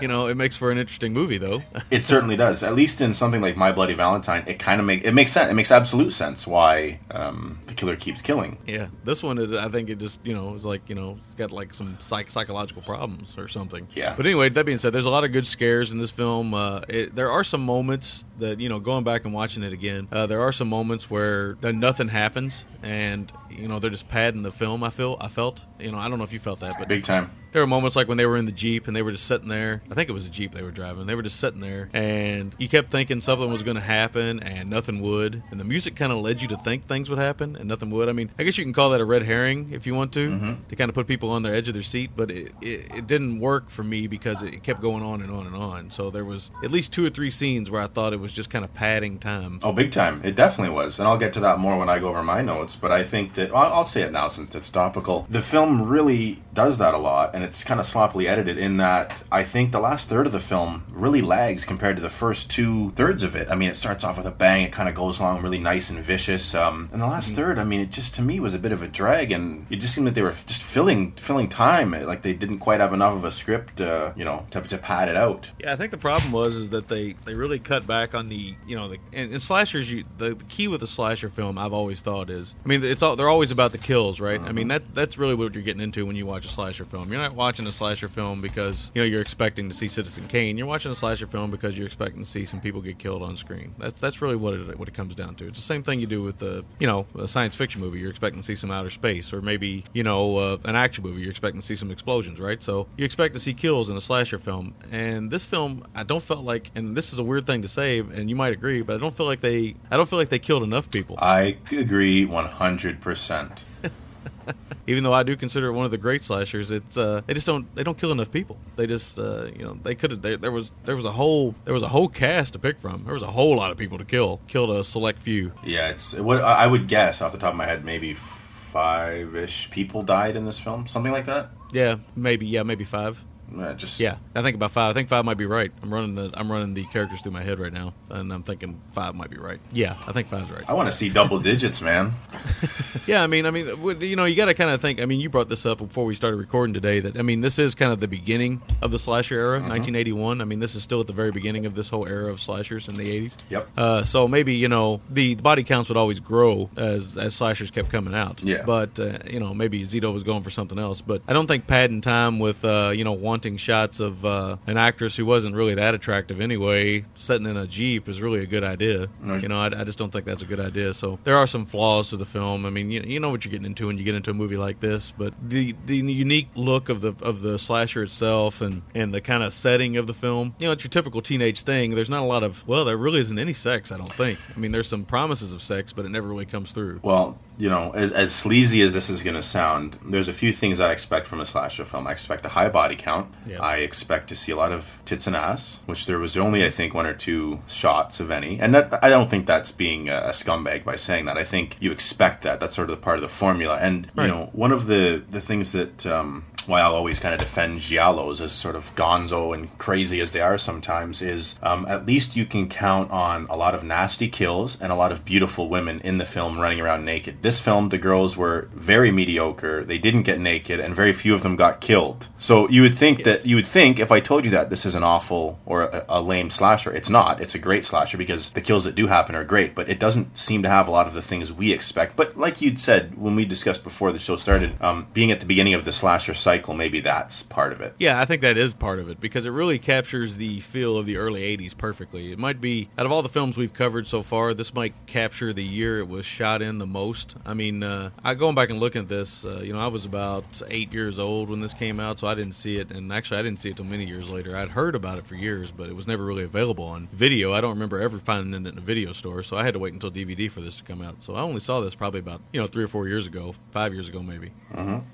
You 0.01 0.09
know, 0.09 0.27
it 0.27 0.37
makes 0.37 0.57
for 0.57 0.71
an 0.71 0.79
interesting 0.79 1.13
movie, 1.13 1.39
though. 1.39 1.63
It 1.91 2.05
certainly 2.05 2.37
does. 2.37 2.63
At 2.63 2.75
least 2.75 3.01
in 3.01 3.15
something 3.15 3.41
like 3.41 3.57
My 3.57 3.71
Bloody 3.71 3.95
Valentine, 3.95 4.43
it 4.47 4.59
kind 4.59 4.81
of 4.81 4.87
make 4.87 5.05
it 5.05 5.13
makes 5.13 5.31
sense. 5.33 5.51
It 5.51 5.55
makes 5.55 5.71
absolute 5.71 6.13
sense 6.13 6.47
why 6.47 6.99
um, 7.11 7.61
the 7.67 7.75
killer 7.75 7.95
keeps 7.95 8.21
killing. 8.21 8.59
Yeah, 8.67 8.89
this 9.05 9.23
one, 9.23 9.39
it, 9.39 9.53
I 9.53 9.69
think 9.69 9.91
it 9.91 9.99
just, 9.99 10.19
you 10.25 10.35
know, 10.35 10.55
is 10.55 10.65
like, 10.65 10.89
you 10.89 10.95
know, 10.95 11.19
it's 11.19 11.35
got 11.35 11.53
like 11.53 11.73
some 11.73 11.99
psych- 12.01 12.31
psychological 12.31 12.83
problems 12.83 13.37
or 13.39 13.47
something. 13.49 13.87
Yeah. 13.93 14.15
But 14.17 14.27
anyway, 14.27 14.49
that 14.49 14.67
being 14.67 14.79
said, 14.79 14.93
there's 14.93 15.05
a 15.05 15.11
lot 15.11 15.25
of 15.25 15.33
good 15.33 15.47
scares 15.47 15.93
in 15.93 15.99
this 15.99 16.11
film. 16.11 16.55
Uh, 16.55 16.81
it, 16.89 17.15
there 17.15 17.31
are 17.31 17.45
some 17.45 17.65
moments 17.65 18.25
that, 18.39 18.59
you 18.59 18.69
know, 18.69 18.81
going 18.81 19.05
back 19.05 19.25
and 19.25 19.33
watching 19.33 19.63
it 19.63 19.73
again, 19.73 20.09
uh, 20.11 20.27
there 20.27 20.41
are 20.41 20.53
some 20.53 20.69
moments 20.69 21.11
where 21.11 21.55
then 21.61 21.79
nothing 21.79 22.09
happens 22.09 22.65
and, 22.85 23.33
you 23.51 23.67
know, 23.67 23.79
they're 23.79 23.91
just 23.91 24.09
padding 24.09 24.43
the 24.43 24.51
film. 24.51 24.85
I 24.85 24.91
feel, 24.91 25.17
I 25.21 25.29
felt, 25.29 25.63
you 25.79 25.91
know, 25.91 25.99
I 25.99 26.09
don't 26.09 26.19
know 26.19 26.25
if 26.25 26.33
you 26.33 26.39
felt 26.39 26.61
that, 26.61 26.75
but 26.79 26.89
Big 26.89 27.03
time. 27.03 27.31
there 27.53 27.63
were 27.63 27.67
moments 27.67 27.97
like 27.97 28.09
when 28.09 28.19
they 28.19 28.27
were 28.27 28.37
in 28.37 28.47
the 28.47 28.53
Jeep 28.53 28.87
and 28.87 28.95
they 28.95 29.03
were 29.03 29.13
just 29.13 29.27
sitting 29.27 29.49
there. 29.49 29.83
I 29.91 29.95
think 29.95 30.09
it 30.09 30.13
was 30.13 30.27
a 30.27 30.31
Jeep 30.31 30.53
they 30.53 30.63
were 30.63 30.71
driving. 30.71 31.07
They 31.07 31.15
were 31.15 31.23
just 31.23 31.41
sitting 31.41 31.61
there 31.61 31.89
and 31.93 32.55
you 32.59 32.69
kept 32.69 32.91
thinking 32.91 33.21
something 33.21 33.51
was 33.51 33.63
going 33.63 33.77
to 33.77 33.83
happen 33.83 34.41
and 34.41 34.69
nothing 34.69 35.01
would. 35.01 35.43
And 35.51 35.59
the 35.59 35.65
music 35.65 35.97
kind 35.97 36.13
of 36.13 36.19
led 36.19 36.43
you 36.43 36.49
to 36.49 36.57
think 36.59 36.87
things 36.87 37.09
would 37.09 37.19
happen 37.19 37.57
and 37.57 37.67
nothing 37.67 37.91
would. 37.91 38.09
I 38.09 38.13
mean, 38.13 38.31
I 38.39 38.45
guess 38.45 38.59
you 38.59 38.65
can 38.65 38.73
call 38.73 38.91
that 38.91 39.01
a 39.01 39.05
red 39.05 39.23
herring 39.23 39.71
if 39.73 39.87
you 39.87 39.95
want 39.95 40.13
to, 40.13 40.29
mm-hmm. 40.29 40.69
to 40.69 40.77
kind 40.77 40.89
of 40.89 40.95
put 40.95 41.07
people 41.07 41.31
on 41.31 41.43
the 41.43 41.51
edge 41.51 41.69
of 41.69 41.75
their 41.75 41.83
seat. 41.83 42.11
But 42.15 42.31
it, 42.31 42.53
it, 42.61 42.95
it 42.95 43.07
didn't 43.07 43.41
work 43.41 43.71
for 43.71 43.83
me 43.83 44.07
because 44.07 44.43
it 44.43 44.63
kept 44.63 44.81
going 44.81 45.03
on 45.03 45.23
and 45.23 45.31
on 45.31 45.47
and 45.47 45.57
on. 45.57 45.91
So 45.91 46.11
there 46.11 46.25
was 46.25 46.51
at 46.63 46.71
least 46.71 46.93
two 46.93 47.05
or 47.07 47.11
three 47.11 47.31
scenes 47.31 47.71
where 47.71 47.81
I 47.81 47.87
thought 47.87 48.13
it 48.13 48.21
was 48.21 48.33
just 48.33 48.51
kind 48.51 48.65
of 48.65 48.75
padding 48.75 49.19
time. 49.19 49.59
Oh, 49.63 49.73
big 49.73 49.91
time. 49.91 50.21
It 50.25 50.35
definitely 50.35 50.75
was. 50.75 50.99
And 50.99 51.09
I'll 51.09 51.19
get 51.19 51.33
to 51.35 51.41
that 51.41 51.59
more 51.59 51.79
when 51.79 51.89
I 51.89 51.99
go 51.99 52.09
over 52.09 52.23
my 52.23 52.43
notes. 52.43 52.74
But 52.77 52.93
I 52.93 53.05
think 53.05 53.35
that, 53.35 53.53
well, 53.53 53.73
I'll 53.73 53.85
say 53.85 54.03
it 54.03 54.13
now 54.13 54.29
since 54.29 54.55
it's 54.55 54.71
topical. 54.71 55.27
The 55.31 55.41
film 55.41 55.89
really 55.89 56.43
does 56.53 56.79
that 56.79 56.95
a 56.95 56.99
lot, 56.99 57.35
and 57.35 57.45
it's 57.45 57.65
kind 57.65 57.81
of 57.81 57.87
sloppily 57.87 58.29
edited 58.29 58.59
in 58.59 58.77
that 58.79 59.23
I 59.31 59.43
think 59.43 59.73
the 59.73 59.81
last 59.81 60.09
third 60.09 60.27
of 60.27 60.33
the 60.33 60.41
film 60.41 60.85
really 60.93 61.23
lags 61.23 61.65
compared 61.65 61.97
to 61.97 62.03
the 62.03 62.11
first 62.11 62.51
two 62.51 62.91
thirds 62.93 63.23
of 63.23 63.35
it. 63.35 63.49
I 63.51 63.55
mean, 63.55 63.69
it 63.69 63.77
starts 63.77 64.05
off 64.05 64.17
with 64.17 64.27
a 64.27 64.31
bang, 64.31 64.65
it 64.65 64.73
kind 64.73 64.89
of 64.89 64.95
goes 64.95 65.21
along 65.21 65.43
really 65.43 65.59
nice 65.59 65.91
and 65.91 66.01
vicious. 66.01 66.55
Um, 66.55 66.89
and 66.93 67.01
the 67.01 67.07
last 67.07 67.35
third, 67.35 67.45
third, 67.45 67.59
I 67.59 67.65
mean, 67.65 67.81
it 67.81 67.91
just 67.91 68.15
to 68.15 68.23
me 68.23 68.41
was 68.41 68.55
a 68.55 68.59
bit 68.59 68.73
of 68.73 68.83
a 68.83 68.89
drag, 68.89 69.33
and 69.33 69.67
it 69.71 69.77
just 69.77 69.95
seemed 69.95 70.07
that 70.07 70.15
they 70.15 70.23
were 70.23 70.35
just 70.47 70.63
filling 70.63 71.13
filling 71.13 71.49
time. 71.49 71.93
Like 71.93 72.23
they 72.23 72.33
didn't 72.33 72.59
quite 72.59 72.81
have 72.81 72.93
enough 72.93 73.15
of 73.15 73.25
a 73.25 73.31
script, 73.31 73.81
uh, 73.81 74.13
you 74.17 74.25
know, 74.25 74.47
to, 74.51 74.61
to 74.61 74.79
pad 74.79 75.09
it 75.09 75.17
out. 75.17 75.51
Yeah, 75.59 75.73
I 75.73 75.77
think 75.77 75.91
the 75.91 75.99
problem 75.99 76.33
was 76.33 76.57
is 76.57 76.71
that 76.71 76.89
they, 76.89 77.15
they 77.25 77.35
really 77.35 77.59
cut 77.59 77.87
back 77.87 78.15
on 78.15 78.29
the 78.29 78.55
you 78.67 78.77
know 78.77 78.89
the 78.89 78.99
and, 79.13 79.33
and 79.33 79.43
slashers. 79.43 79.93
You 79.93 80.05
the, 80.19 80.35
the 80.35 80.45
key 80.45 80.69
with 80.69 80.83
a 80.83 80.87
slasher 80.87 81.29
film 81.29 81.59
I've 81.59 81.73
always 81.73 82.01
thought 82.01 82.31
is 82.31 82.55
I 82.65 82.69
mean 82.69 82.83
it's 82.83 83.03
all 83.03 83.17
they're 83.17 83.29
always 83.29 83.51
about 83.51 83.73
the 83.73 83.79
kills, 83.79 84.21
right? 84.21 84.41
I 84.41 84.53
mean 84.53 84.69
that 84.69 84.95
that's 84.95 85.19
really 85.19 85.35
what 85.35 85.55
you're 85.55 85.63
getting 85.63 85.83
into 85.83 86.07
when 86.07 86.17
you 86.17 86.25
watch 86.25 86.47
a 86.47 86.49
slasher 86.49 86.85
film. 86.85 87.13
You're 87.13 87.21
not 87.21 87.35
watching 87.35 87.67
a 87.67 87.73
slasher 87.73 88.09
film 88.09 88.41
because 88.41 88.91
you 88.95 89.03
know 89.03 89.07
you're 89.07 89.21
expecting 89.21 89.69
to 89.69 89.75
see 89.75 89.89
Citizen 89.89 90.27
Kane. 90.29 90.57
You're 90.57 90.67
watching 90.67 90.91
a 90.91 90.95
slasher 90.95 91.27
film 91.27 91.51
because 91.51 91.77
you're 91.77 91.87
expecting 91.87 92.23
to 92.23 92.29
see 92.29 92.45
some 92.45 92.61
people 92.61 92.81
get 92.81 92.99
killed 92.99 93.23
on 93.23 93.37
screen. 93.37 93.75
That's 93.79 94.01
that's 94.01 94.23
really 94.23 94.37
what 94.37 94.55
it 94.55 94.79
what 94.79 94.89
it 94.89 94.95
comes 94.95 95.15
down 95.15 95.35
to. 95.37 95.47
It's 95.47 95.59
the 95.59 95.65
same 95.65 95.83
thing 95.83 96.01
you 96.01 96.07
do 96.07 96.23
with 96.23 96.39
the 96.39 96.65
you 96.79 96.87
know 96.87 97.07
a 97.19 97.29
science 97.29 97.55
fiction 97.55 97.81
movie. 97.81 97.99
You're 97.99 98.11
expecting 98.11 98.41
to 98.41 98.47
see 98.47 98.55
some 98.55 98.71
outer 98.71 98.91
space, 98.91 99.33
or 99.33 99.43
maybe 99.43 99.85
you 99.93 100.03
know 100.03 100.37
uh, 100.39 100.57
an 100.65 100.77
action 100.77 101.05
movie. 101.05 101.21
You're 101.21 101.31
expecting 101.31 101.61
to 101.61 101.67
see 101.67 101.77
some 101.77 101.91
explosions, 101.91 102.41
right? 102.41 102.63
So 102.63 102.87
you 102.97 103.05
expect 103.05 103.35
to 103.35 103.41
see 103.41 103.53
kills 103.53 103.91
in 103.91 103.97
a 103.97 104.01
slasher 104.01 104.39
film. 104.39 104.75
And 104.91 105.31
this 105.31 105.45
film, 105.45 105.87
I 105.95 106.03
don't 106.03 106.23
feel 106.23 106.43
like, 106.43 106.71
and 106.75 106.97
this 106.97 107.13
is 107.13 107.19
a 107.19 107.25
weird 107.25 107.47
thing 107.47 107.63
to 107.63 107.69
say, 107.69 107.99
and 107.99 108.31
you 108.31 108.37
might 108.37 108.53
agree, 108.53 108.83
but 108.83 108.97
I 108.97 108.99
don't 108.99 109.15
feel 109.15 109.27
like 109.27 109.41
they 109.41 109.75
I 109.91 109.97
don't 109.97 110.09
feel 110.09 110.19
like 110.19 110.31
they 110.31 110.39
killed 110.39 110.63
enough 110.63 110.91
people. 110.91 111.17
I 111.19 111.59
agree 111.71 112.25
one 112.25 112.47
hundred 112.55 113.01
percent. 113.01 113.65
even 114.87 115.05
though 115.05 115.13
I 115.13 115.23
do 115.23 115.37
consider 115.37 115.69
it 115.69 115.73
one 115.73 115.85
of 115.85 115.91
the 115.91 115.99
great 115.99 116.23
slashers, 116.23 116.71
it's 116.71 116.97
uh, 116.97 117.23
they 117.27 117.35
just 117.35 117.47
don't 117.47 117.73
they 117.75 117.83
don't 117.83 117.99
kill 117.99 118.13
enough 118.13 118.31
people. 118.31 118.59
They 118.77 118.87
just 118.87 119.19
uh, 119.19 119.47
you 119.47 119.65
know 119.65 119.79
they 119.83 119.95
could 119.95 120.11
have 120.11 120.23
there, 120.23 120.37
there 120.37 120.51
was 120.51 120.73
there 120.85 120.97
was 120.97 121.05
a 121.05 121.13
whole 121.13 121.55
there 121.65 121.75
was 121.75 121.83
a 121.83 121.89
whole 121.89 122.09
cast 122.09 122.53
to 122.55 122.59
pick 122.59 122.79
from. 122.79 123.05
There 123.05 123.15
was 123.15 123.23
a 123.23 123.33
whole 123.33 123.57
lot 123.57 123.71
of 123.71 123.77
people 123.77 123.99
to 123.99 124.05
kill. 124.05 124.41
Killed 124.49 124.71
a 124.71 124.85
select 124.85 125.21
few. 125.21 125.53
Yeah, 125.65 125.89
it's 125.89 126.15
what 126.15 126.41
I 126.41 126.67
would 126.67 126.89
guess 126.89 127.23
off 127.23 127.33
the 127.33 127.39
top 127.39 127.51
of 127.51 127.57
my 127.57 127.67
head, 127.67 127.85
maybe 127.85 128.15
five 128.15 129.35
ish 129.37 129.71
people 129.71 130.03
died 130.03 130.37
in 130.37 130.45
this 130.45 130.59
film, 130.59 130.87
something 130.87 131.13
like 131.13 131.27
that. 131.27 131.51
Yeah, 131.73 131.97
maybe 132.17 132.47
yeah 132.47 132.63
maybe 132.63 132.85
five. 132.85 133.23
Uh, 133.57 133.75
just 133.75 134.01
Yeah, 134.01 134.17
I 134.35 134.43
think 134.43 134.57
about 134.57 134.71
five. 134.71 134.91
I 134.91 134.95
think 134.95 135.09
five 135.09 135.25
might 135.25 135.37
be 135.37 135.47
right. 135.47 135.71
I'm 135.83 135.93
running 135.93 136.15
the 136.15 136.31
I'm 136.35 136.51
running 136.51 136.75
the 136.75 136.85
characters 136.85 137.23
through 137.23 137.33
my 137.33 137.43
head 137.43 137.59
right 137.59 137.73
now, 137.73 137.95
and 138.11 138.33
I'm 138.33 138.43
thinking 138.43 138.81
five 138.93 139.15
might 139.15 139.31
be 139.31 139.39
right. 139.39 139.61
Yeah, 139.73 139.97
I 140.07 140.13
think 140.13 140.29
five's 140.29 140.51
right. 140.51 140.65
I 140.69 140.75
want 140.75 140.89
to 140.89 140.93
see 140.93 141.09
double 141.09 141.39
digits, 141.39 141.81
man. 141.81 142.13
Yeah, 143.07 143.23
I 143.23 143.27
mean, 143.27 143.45
I 143.45 143.51
mean, 143.51 143.67
you 144.01 144.17
know, 144.17 144.25
you 144.25 144.35
got 144.35 144.47
to 144.47 144.55
kind 144.55 144.71
of 144.71 144.81
think. 144.81 145.01
I 145.01 145.07
mean, 145.07 145.21
you 145.21 145.29
brought 145.29 145.49
this 145.49 145.67
up 145.67 145.79
before 145.79 146.05
we 146.05 146.15
started 146.15 146.37
recording 146.37 146.73
today. 146.73 147.01
That 147.01 147.19
I 147.19 147.23
mean, 147.23 147.43
this 147.43 147.59
is 147.59 147.75
kind 147.75 147.93
of 147.93 148.01
the 148.01 148.09
beginning 148.09 148.63
of 148.81 148.91
the 148.91 148.99
slasher 148.99 149.37
era, 149.37 149.59
1981. 149.59 150.41
I 150.41 150.45
mean, 150.45 150.61
this 150.61 150.75
is 150.75 150.83
still 150.83 151.01
at 151.01 151.07
the 151.07 151.13
very 151.13 151.31
beginning 151.31 151.67
of 151.67 151.75
this 151.75 151.89
whole 151.91 152.07
era 152.07 152.31
of 152.31 152.41
slashers 152.41 152.89
in 152.89 152.95
the 152.95 153.05
80s. 153.05 153.37
Yep. 153.51 153.69
Uh, 153.77 154.03
so 154.05 154.27
maybe 154.27 154.55
you 154.55 154.69
know 154.69 155.01
the 155.11 155.35
body 155.35 155.65
counts 155.65 155.91
would 155.91 155.99
always 155.99 156.21
grow 156.21 156.71
as 156.77 157.19
as 157.19 157.35
slashers 157.35 157.71
kept 157.71 157.91
coming 157.91 158.15
out. 158.15 158.43
Yeah. 158.43 158.63
But 158.65 158.99
uh, 158.99 159.19
you 159.29 159.41
know, 159.41 159.53
maybe 159.53 159.83
Zito 159.85 160.13
was 160.13 160.23
going 160.23 160.43
for 160.43 160.51
something 160.51 160.79
else. 160.79 161.01
But 161.01 161.23
I 161.29 161.33
don't 161.33 161.47
think 161.47 161.67
padding 161.67 162.01
time 162.01 162.39
with 162.39 162.65
uh, 162.65 162.93
you 162.95 163.05
know 163.05 163.13
wanting 163.35 163.57
shots 163.57 163.99
of 163.99 164.25
uh, 164.25 164.57
an 164.69 164.77
actress 164.77 165.17
who 165.17 165.27
wasn't 165.27 165.57
really 165.57 165.75
that 165.75 165.93
attractive 165.93 166.41
anyway, 166.41 167.05
sitting 167.17 167.49
in 167.49 167.57
a 167.57 167.67
jeep 167.67 168.09
is 168.09 168.23
really 168.23 168.39
a 168.39 168.47
good 168.47 168.63
idea. 168.63 169.09
You 169.25 169.49
know, 169.49 169.59
I, 169.59 169.81
I 169.81 169.83
just 169.83 169.99
don't 169.99 170.13
think 170.13 170.25
that's 170.25 170.43
a 170.43 170.47
good 170.47 170.61
idea. 170.61 170.95
So 170.95 171.19
there 171.25 171.37
are 171.37 171.49
some 171.49 171.67
flaws 171.67 172.11
to 172.11 172.17
the 172.17 172.25
film. 172.25 172.65
I 172.65 172.71
mean, 172.71 172.93
you, 172.93 173.03
you 173.05 173.19
know 173.19 173.31
what 173.31 173.45
you're 173.45 173.51
getting 173.51 173.67
into 173.67 173.89
when 173.89 173.99
you 173.99 174.05
get 174.05 174.15
into 174.15 174.31
a 174.31 174.35
movie 174.35 174.57
like 174.57 174.79
this, 174.79 175.13
but 175.19 175.35
the 175.43 175.75
the 175.85 175.97
unique 175.97 176.51
look 176.55 176.89
of 176.89 177.01
the 177.01 177.13
of 177.23 177.41
the 177.41 177.59
slasher 177.59 178.05
itself 178.05 178.61
and 178.61 178.83
and 178.95 179.13
the 179.13 179.21
kind 179.21 179.43
of 179.43 179.53
setting 179.53 179.97
of 179.97 180.07
the 180.07 180.15
film, 180.15 180.55
you 180.61 180.69
know, 180.69 180.73
it's 180.73 180.85
your 180.85 180.91
typical 180.91 181.21
teenage 181.21 181.63
thing. 181.63 181.97
There's 181.97 182.11
not 182.11 182.23
a 182.23 182.27
lot 182.27 182.45
of 182.45 182.65
well, 182.69 182.85
there 182.85 182.97
really 182.97 183.19
isn't 183.19 183.39
any 183.39 183.53
sex. 183.53 183.91
I 183.91 183.97
don't 183.97 184.13
think. 184.13 184.39
I 184.55 184.61
mean, 184.61 184.71
there's 184.71 184.87
some 184.87 185.05
promises 185.05 185.53
of 185.53 185.61
sex, 185.61 185.93
but 185.93 186.05
it 186.05 186.11
never 186.11 186.29
really 186.29 186.47
comes 186.47 186.71
through. 186.71 187.01
Well, 187.03 187.37
you 187.57 187.71
know, 187.71 187.93
as, 187.93 188.11
as 188.13 188.35
sleazy 188.35 188.83
as 188.83 188.95
this 188.95 189.09
is 189.09 189.23
going 189.23 189.37
to 189.37 189.43
sound, 189.43 189.99
there's 190.05 190.29
a 190.29 190.33
few 190.33 190.53
things 190.53 190.81
I 190.81 190.91
expect 190.93 191.27
from 191.27 191.41
a 191.41 191.47
slasher 191.47 191.85
film. 191.85 192.07
I 192.07 192.13
expect 192.13 192.45
a 192.45 192.49
high 192.49 192.69
body 192.69 192.97
count. 192.97 193.33
I 193.61 193.77
expect 193.79 194.29
to 194.31 194.37
see 194.37 194.51
a 194.53 194.57
lot 194.57 194.73
of 194.73 194.99
tits 195.05 195.27
and 195.27 195.37
ass, 195.37 195.81
which 195.87 196.07
there 196.07 196.19
was 196.19 196.37
only, 196.37 196.65
I 196.65 196.71
think, 196.71 196.95
one 196.95 197.07
or 197.07 197.15
two 197.15 197.61
shots 197.69 198.19
of 198.21 198.31
any. 198.31 198.59
And 198.59 198.75
that, 198.75 199.03
I 199.05 199.09
don't 199.09 199.31
think 199.31 199.47
that's 199.47 199.71
being 199.71 200.09
a, 200.09 200.19
a 200.19 200.31
scumbag 200.31 200.85
by 200.85 200.97
saying 200.97 201.27
that. 201.27 201.39
I 201.39 201.45
think 201.45 201.77
you 201.81 201.93
expect 201.93 202.43
that. 202.43 202.59
That's 202.61 202.75
sort 202.75 202.91
of 202.91 202.97
the 202.97 203.03
part 203.03 203.17
of 203.17 203.23
the 203.23 203.29
formula. 203.29 203.79
And, 203.81 204.09
Right. 204.17 204.25
you 204.27 204.33
know, 204.35 204.51
one 204.53 204.73
of 204.73 204.87
the, 204.87 205.23
the 205.31 205.41
things 205.41 205.73
that. 205.73 206.05
Um, 206.07 206.45
why 206.67 206.81
I'll 206.81 206.95
always 206.95 207.19
kind 207.19 207.35
of 207.35 207.41
defend 207.41 207.81
Giallos 207.81 208.41
as 208.41 208.51
sort 208.53 208.75
of 208.75 208.95
gonzo 208.95 209.55
and 209.55 209.77
crazy 209.77 210.23
as 210.23 210.33
they 210.33 210.41
are 210.41 210.57
sometimes 210.57 211.21
is 211.21 211.59
um, 211.63 211.85
at 211.91 212.07
least 212.07 212.37
you 212.37 212.47
can 212.47 212.71
count 212.71 213.11
on 213.11 213.47
a 213.51 213.57
lot 213.57 213.75
of 213.75 213.85
nasty 213.85 214.29
kills 214.29 214.81
and 214.81 214.91
a 214.91 214.95
lot 214.95 215.13
of 215.13 215.27
beautiful 215.27 215.69
women 215.69 216.01
in 216.01 216.17
the 216.17 216.25
film 216.25 216.59
running 216.59 216.81
around 216.81 217.05
naked. 217.05 217.43
This 217.45 217.61
film, 217.61 217.91
the 217.91 217.99
girls 217.99 218.39
were 218.39 218.71
very 218.73 219.11
mediocre. 219.11 219.85
They 219.85 219.99
didn't 219.99 220.23
get 220.23 220.41
naked, 220.41 220.81
and 220.81 220.95
very 220.95 221.13
few 221.13 221.35
of 221.35 221.43
them 221.43 221.57
got 221.57 221.83
killed. 221.83 222.31
So 222.39 222.67
you 222.71 222.81
would 222.81 222.97
think 222.97 223.25
that 223.25 223.45
you 223.45 223.55
would 223.57 223.67
think 223.67 224.01
if 224.01 224.11
I 224.11 224.21
told 224.21 224.47
you 224.47 224.51
that 224.53 224.71
this 224.71 224.87
is 224.87 224.95
an 224.95 225.05
awful 225.05 225.61
or 225.67 225.83
a, 225.83 226.07
a 226.09 226.21
lame 226.23 226.49
slasher, 226.49 226.91
it's 226.91 227.11
not. 227.11 227.43
It's 227.43 227.55
a 227.55 227.59
great 227.59 227.85
slasher 227.85 228.17
because 228.17 228.53
the 228.53 228.63
kills 228.63 228.85
that 228.85 228.95
do 228.95 229.09
happen 229.09 229.35
are 229.35 229.45
great, 229.45 229.75
but 229.75 229.91
it 229.91 230.01
doesn't 230.01 230.39
seem 230.39 230.63
to 230.63 230.71
have 230.71 230.89
a 230.89 230.91
lot 230.91 231.07
of 231.07 231.13
the 231.13 231.21
things 231.21 231.53
we 231.53 231.71
expect. 231.71 232.17
But 232.17 232.35
like 232.39 232.63
you'd 232.63 232.81
said 232.81 233.19
when 233.19 233.37
we 233.37 233.45
discussed 233.45 233.85
before 233.85 234.11
the 234.11 234.19
show 234.19 234.37
started, 234.37 234.81
um, 234.83 235.09
being 235.13 235.31
at 235.31 235.41
the 235.41 235.47
beginning 235.47 235.75
of 235.75 235.85
the 235.85 235.93
slasher 235.93 236.33
cycle, 236.33 236.73
maybe 236.73 237.01
that's 237.01 237.43
part 237.43 237.75
of 237.75 237.83
it. 237.83 237.93
Yeah, 237.99 238.23
I 238.23 238.25
think 238.25 238.41
that 238.41 238.57
is 238.57 238.73
part 238.73 239.01
of 239.01 239.11
it 239.11 239.21
because 239.21 239.45
it 239.45 239.51
really 239.51 239.79
captures 239.79 240.39
the 240.39 240.61
feel 240.61 240.97
of 240.97 241.05
the 241.05 241.19
early 241.19 241.43
80s 241.43 241.77
perfectly. 241.77 242.33
It 242.33 242.39
might 242.39 242.63
be, 242.63 242.89
out 242.97 243.05
of 243.05 243.13
all 243.13 243.21
the 243.21 243.29
films 243.29 243.59
we've 243.59 243.75
covered 243.75 244.07
so 244.07 244.23
far, 244.23 244.55
this 244.55 244.73
might 244.73 244.95
capture 245.05 245.53
the 245.53 245.63
year 245.63 245.99
it 245.99 246.09
was 246.09 246.25
shot 246.25 246.63
in 246.63 246.79
the 246.79 246.87
most. 246.87 247.34
I 247.47 247.55
mean, 247.55 247.83
uh, 247.83 248.11
I 248.23 248.35
going 248.35 248.55
back 248.55 248.71
and 248.71 248.81
looking 248.81 249.03
at 249.03 249.09
this, 249.09 249.45
uh, 249.45 249.61
you 249.63 249.73
know, 249.73 249.81
I 249.81 249.89
was 249.89 250.05
about 250.05 250.45
eight 250.69 250.93
years 250.93 251.19
old 251.19 251.51
when 251.51 251.61
this 251.61 251.75
came 251.75 252.01
out, 252.01 252.19
so 252.19 252.27
I 252.27 252.35
didn't 252.35 252.55
see 252.55 252.77
it. 252.77 252.91
And 252.91 253.13
actually, 253.13 253.41
I 253.41 253.43
didn't 253.43 253.61
see 253.61 253.71
it 253.71 253.77
till 253.77 253.85
many 253.85 254.05
years 254.05 254.31
later. 254.31 254.57
I'd 254.57 254.71
heard 254.71 254.95
about 254.95 255.19
it 255.19 255.27
for 255.27 255.35
years, 255.35 255.71
but 255.71 255.89
it 255.89 255.97
was 255.97 256.07
never 256.07 256.25
really 256.25 256.45
available 256.45 256.85
on 256.85 257.09
video. 257.13 257.53
I 257.53 257.61
don't 257.61 257.71
remember 257.75 258.01
ever 258.01 258.19
finding 258.19 258.55
it 258.55 258.69
in 258.69 258.79
a 258.79 258.81
video 258.81 259.13
store, 259.13 259.43
so 259.43 259.57
I 259.57 259.65
had 259.65 259.75
to 259.75 259.81
wait 259.81 259.93
until 259.93 260.11
DVD 260.11 260.51
for 260.51 260.61
this 260.61 260.77
to 260.77 260.85
come 260.85 261.03
out. 261.03 261.23
So 261.23 261.35
I 261.35 261.41
only 261.41 261.61
saw 261.61 261.81
this 261.81 261.95
probably 261.95 262.21
about, 262.21 262.41
you 262.53 262.61
know, 262.61 262.67
three 262.67 262.85
or 262.85 262.89
four 262.89 263.09
years 263.09 263.27
ago, 263.27 263.55
five 263.73 263.93
years 263.93 264.09
ago 264.09 264.23
maybe. 264.23 264.53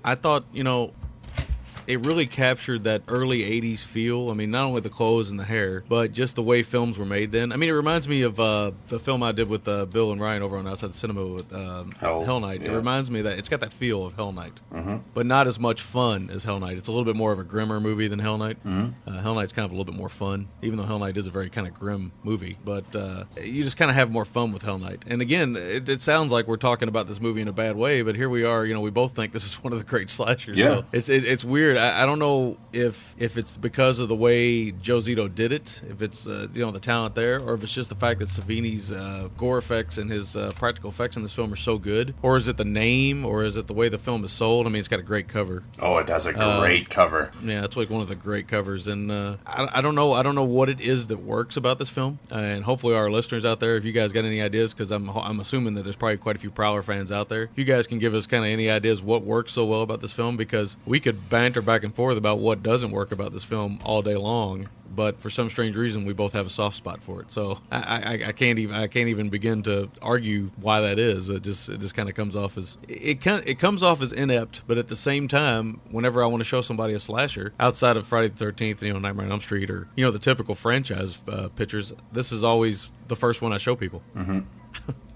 I 0.04 0.14
thought, 0.14 0.44
you 0.52 0.64
know, 0.64 0.92
it 1.90 2.06
really 2.06 2.26
captured 2.26 2.84
that 2.84 3.02
early 3.08 3.40
80s 3.40 3.84
feel. 3.84 4.30
I 4.30 4.34
mean, 4.34 4.50
not 4.52 4.64
only 4.64 4.80
the 4.80 4.90
clothes 4.90 5.30
and 5.30 5.40
the 5.40 5.44
hair, 5.44 5.82
but 5.88 6.12
just 6.12 6.36
the 6.36 6.42
way 6.42 6.62
films 6.62 6.98
were 6.98 7.04
made 7.04 7.32
then. 7.32 7.52
I 7.52 7.56
mean, 7.56 7.68
it 7.68 7.72
reminds 7.72 8.06
me 8.06 8.22
of 8.22 8.38
uh, 8.38 8.70
the 8.86 9.00
film 9.00 9.22
I 9.22 9.32
did 9.32 9.48
with 9.48 9.66
uh, 9.66 9.86
Bill 9.86 10.12
and 10.12 10.20
Ryan 10.20 10.42
over 10.42 10.56
on 10.56 10.68
Outside 10.68 10.92
the 10.92 10.96
Cinema 10.96 11.26
with 11.26 11.52
um, 11.52 11.90
Hell, 11.98 12.24
Hell 12.24 12.40
Night. 12.40 12.62
It 12.62 12.70
reminds 12.70 13.10
me 13.10 13.22
that 13.22 13.38
it's 13.38 13.48
got 13.48 13.60
that 13.60 13.72
feel 13.72 14.06
of 14.06 14.14
Hell 14.14 14.30
Night, 14.32 14.60
but 15.14 15.26
not 15.26 15.46
as 15.48 15.58
much 15.58 15.82
fun 15.82 16.30
as 16.32 16.44
Hell 16.44 16.60
Night. 16.60 16.78
It's 16.78 16.88
a 16.88 16.92
little 16.92 17.04
bit 17.04 17.16
more 17.16 17.32
of 17.32 17.38
a 17.40 17.44
grimmer 17.44 17.80
movie 17.80 18.06
than 18.06 18.20
Hell 18.20 18.38
Night. 18.38 18.58
Uh, 18.64 18.90
Hell 19.20 19.34
Night's 19.34 19.52
kind 19.52 19.64
of 19.64 19.72
a 19.72 19.74
little 19.74 19.90
bit 19.90 19.98
more 19.98 20.08
fun, 20.08 20.48
even 20.62 20.78
though 20.78 20.84
Hell 20.84 21.00
Night 21.00 21.16
is 21.16 21.26
a 21.26 21.30
very 21.30 21.50
kind 21.50 21.66
of 21.66 21.74
grim 21.74 22.12
movie. 22.22 22.56
But 22.64 22.94
uh, 22.94 23.24
you 23.42 23.64
just 23.64 23.76
kind 23.76 23.90
of 23.90 23.96
have 23.96 24.10
more 24.12 24.24
fun 24.24 24.52
with 24.52 24.62
Hell 24.62 24.78
Night. 24.78 25.02
And 25.08 25.20
again, 25.20 25.56
it, 25.56 25.88
it 25.88 26.02
sounds 26.02 26.30
like 26.30 26.46
we're 26.46 26.56
talking 26.56 26.88
about 26.88 27.08
this 27.08 27.20
movie 27.20 27.40
in 27.40 27.48
a 27.48 27.52
bad 27.52 27.76
way, 27.76 28.02
but 28.02 28.14
here 28.14 28.28
we 28.28 28.44
are. 28.44 28.64
You 28.64 28.74
know, 28.74 28.80
we 28.80 28.90
both 28.90 29.16
think 29.16 29.32
this 29.32 29.44
is 29.44 29.54
one 29.64 29.72
of 29.72 29.80
the 29.80 29.84
great 29.84 30.08
slashers. 30.08 30.56
Yeah. 30.56 30.66
So 30.66 30.84
it's 30.92 31.08
it, 31.08 31.24
it's 31.24 31.44
weird. 31.44 31.76
I, 31.80 32.02
I 32.02 32.06
don't 32.06 32.18
know 32.18 32.58
if 32.72 33.14
if 33.18 33.36
it's 33.36 33.56
because 33.56 33.98
of 33.98 34.08
the 34.08 34.14
way 34.16 34.70
Joe 34.70 34.98
Zito 34.98 35.32
did 35.34 35.52
it, 35.52 35.82
if 35.88 36.02
it's 36.02 36.26
uh, 36.26 36.46
you 36.54 36.60
know 36.64 36.70
the 36.70 36.80
talent 36.80 37.14
there, 37.14 37.40
or 37.40 37.54
if 37.54 37.62
it's 37.62 37.72
just 37.72 37.88
the 37.88 37.94
fact 37.94 38.20
that 38.20 38.28
Savini's 38.28 38.92
uh, 38.92 39.28
gore 39.36 39.58
effects 39.58 39.98
and 39.98 40.10
his 40.10 40.36
uh, 40.36 40.52
practical 40.54 40.90
effects 40.90 41.16
in 41.16 41.22
this 41.22 41.34
film 41.34 41.52
are 41.52 41.56
so 41.56 41.78
good, 41.78 42.14
or 42.22 42.36
is 42.36 42.46
it 42.48 42.56
the 42.56 42.64
name, 42.64 43.24
or 43.24 43.42
is 43.42 43.56
it 43.56 43.66
the 43.66 43.74
way 43.74 43.88
the 43.88 43.98
film 43.98 44.24
is 44.24 44.32
sold? 44.32 44.66
I 44.66 44.70
mean, 44.70 44.80
it's 44.80 44.88
got 44.88 45.00
a 45.00 45.02
great 45.02 45.28
cover. 45.28 45.62
Oh, 45.80 45.98
it 45.98 46.08
has 46.08 46.26
a 46.26 46.36
Uh, 46.38 46.60
great 46.60 46.88
cover. 46.90 47.30
Yeah, 47.44 47.64
it's 47.64 47.76
like 47.76 47.90
one 47.90 48.00
of 48.02 48.08
the 48.08 48.14
great 48.14 48.46
covers, 48.48 48.86
and 48.86 49.10
uh, 49.10 49.36
I, 49.46 49.68
I 49.78 49.80
don't 49.80 49.94
know, 49.94 50.12
I 50.12 50.22
don't 50.22 50.34
know 50.34 50.44
what 50.44 50.68
it 50.68 50.80
is 50.80 51.08
that 51.08 51.18
works 51.20 51.56
about 51.56 51.78
this 51.78 51.88
film, 51.88 52.18
uh, 52.30 52.36
and 52.36 52.64
hopefully 52.64 52.94
our 52.94 53.10
listeners 53.10 53.44
out 53.44 53.60
there, 53.60 53.76
if 53.76 53.84
you 53.84 53.92
guys 53.92 54.12
got 54.12 54.24
any 54.24 54.40
ideas, 54.40 54.72
because 54.74 54.90
I'm 54.90 55.08
I'm 55.10 55.40
assuming 55.40 55.74
that 55.74 55.82
there's 55.82 55.96
probably 55.96 56.18
quite 56.18 56.36
a 56.36 56.38
few 56.38 56.50
Prowler 56.50 56.82
fans 56.82 57.10
out 57.10 57.28
there. 57.28 57.48
You 57.56 57.64
guys 57.64 57.86
can 57.86 57.98
give 57.98 58.14
us 58.14 58.26
kind 58.26 58.44
of 58.44 58.50
any 58.50 58.70
ideas 58.70 59.02
what 59.02 59.22
works 59.22 59.52
so 59.52 59.64
well 59.66 59.82
about 59.82 60.00
this 60.02 60.12
film, 60.12 60.36
because 60.36 60.76
we 60.86 61.00
could 61.00 61.28
banter 61.30 61.62
back 61.70 61.84
and 61.84 61.94
forth 61.94 62.16
about 62.16 62.40
what 62.40 62.64
doesn't 62.64 62.90
work 62.90 63.12
about 63.12 63.32
this 63.32 63.44
film 63.44 63.78
all 63.84 64.02
day 64.02 64.16
long. 64.16 64.68
But 64.92 65.20
for 65.20 65.30
some 65.30 65.48
strange 65.50 65.76
reason, 65.76 66.04
we 66.04 66.12
both 66.12 66.32
have 66.32 66.46
a 66.46 66.50
soft 66.50 66.76
spot 66.76 67.00
for 67.00 67.22
it. 67.22 67.30
So 67.30 67.60
I, 67.70 67.78
I, 67.78 68.28
I 68.28 68.32
can't 68.32 68.58
even 68.58 68.74
I 68.74 68.88
can't 68.88 69.08
even 69.08 69.28
begin 69.28 69.62
to 69.62 69.88
argue 70.02 70.50
why 70.56 70.80
that 70.80 70.98
is. 70.98 71.28
It 71.28 71.44
just 71.44 71.68
it 71.68 71.78
just 71.78 71.94
kind 71.94 72.08
of 72.08 72.16
comes 72.16 72.34
off 72.34 72.58
as 72.58 72.76
it 72.88 73.20
kind 73.20 73.44
it 73.46 73.60
comes 73.60 73.84
off 73.84 74.02
as 74.02 74.12
inept, 74.12 74.62
but 74.66 74.78
at 74.78 74.88
the 74.88 74.96
same 74.96 75.28
time, 75.28 75.80
whenever 75.92 76.24
I 76.24 76.26
want 76.26 76.40
to 76.40 76.44
show 76.44 76.60
somebody 76.60 76.92
a 76.92 76.98
slasher 76.98 77.52
outside 77.60 77.96
of 77.96 78.04
Friday 78.04 78.28
the 78.28 78.36
Thirteenth, 78.36 78.82
you 78.82 78.92
know, 78.92 78.98
Nightmare 78.98 79.26
on 79.26 79.32
Elm 79.32 79.40
Street, 79.40 79.70
or 79.70 79.86
you 79.94 80.04
know 80.04 80.10
the 80.10 80.18
typical 80.18 80.56
franchise 80.56 81.20
uh, 81.28 81.48
pictures, 81.54 81.92
this 82.10 82.32
is 82.32 82.42
always 82.42 82.90
the 83.06 83.16
first 83.16 83.42
one 83.42 83.52
I 83.52 83.58
show 83.58 83.76
people. 83.76 84.02
Mm-hmm. 84.16 84.40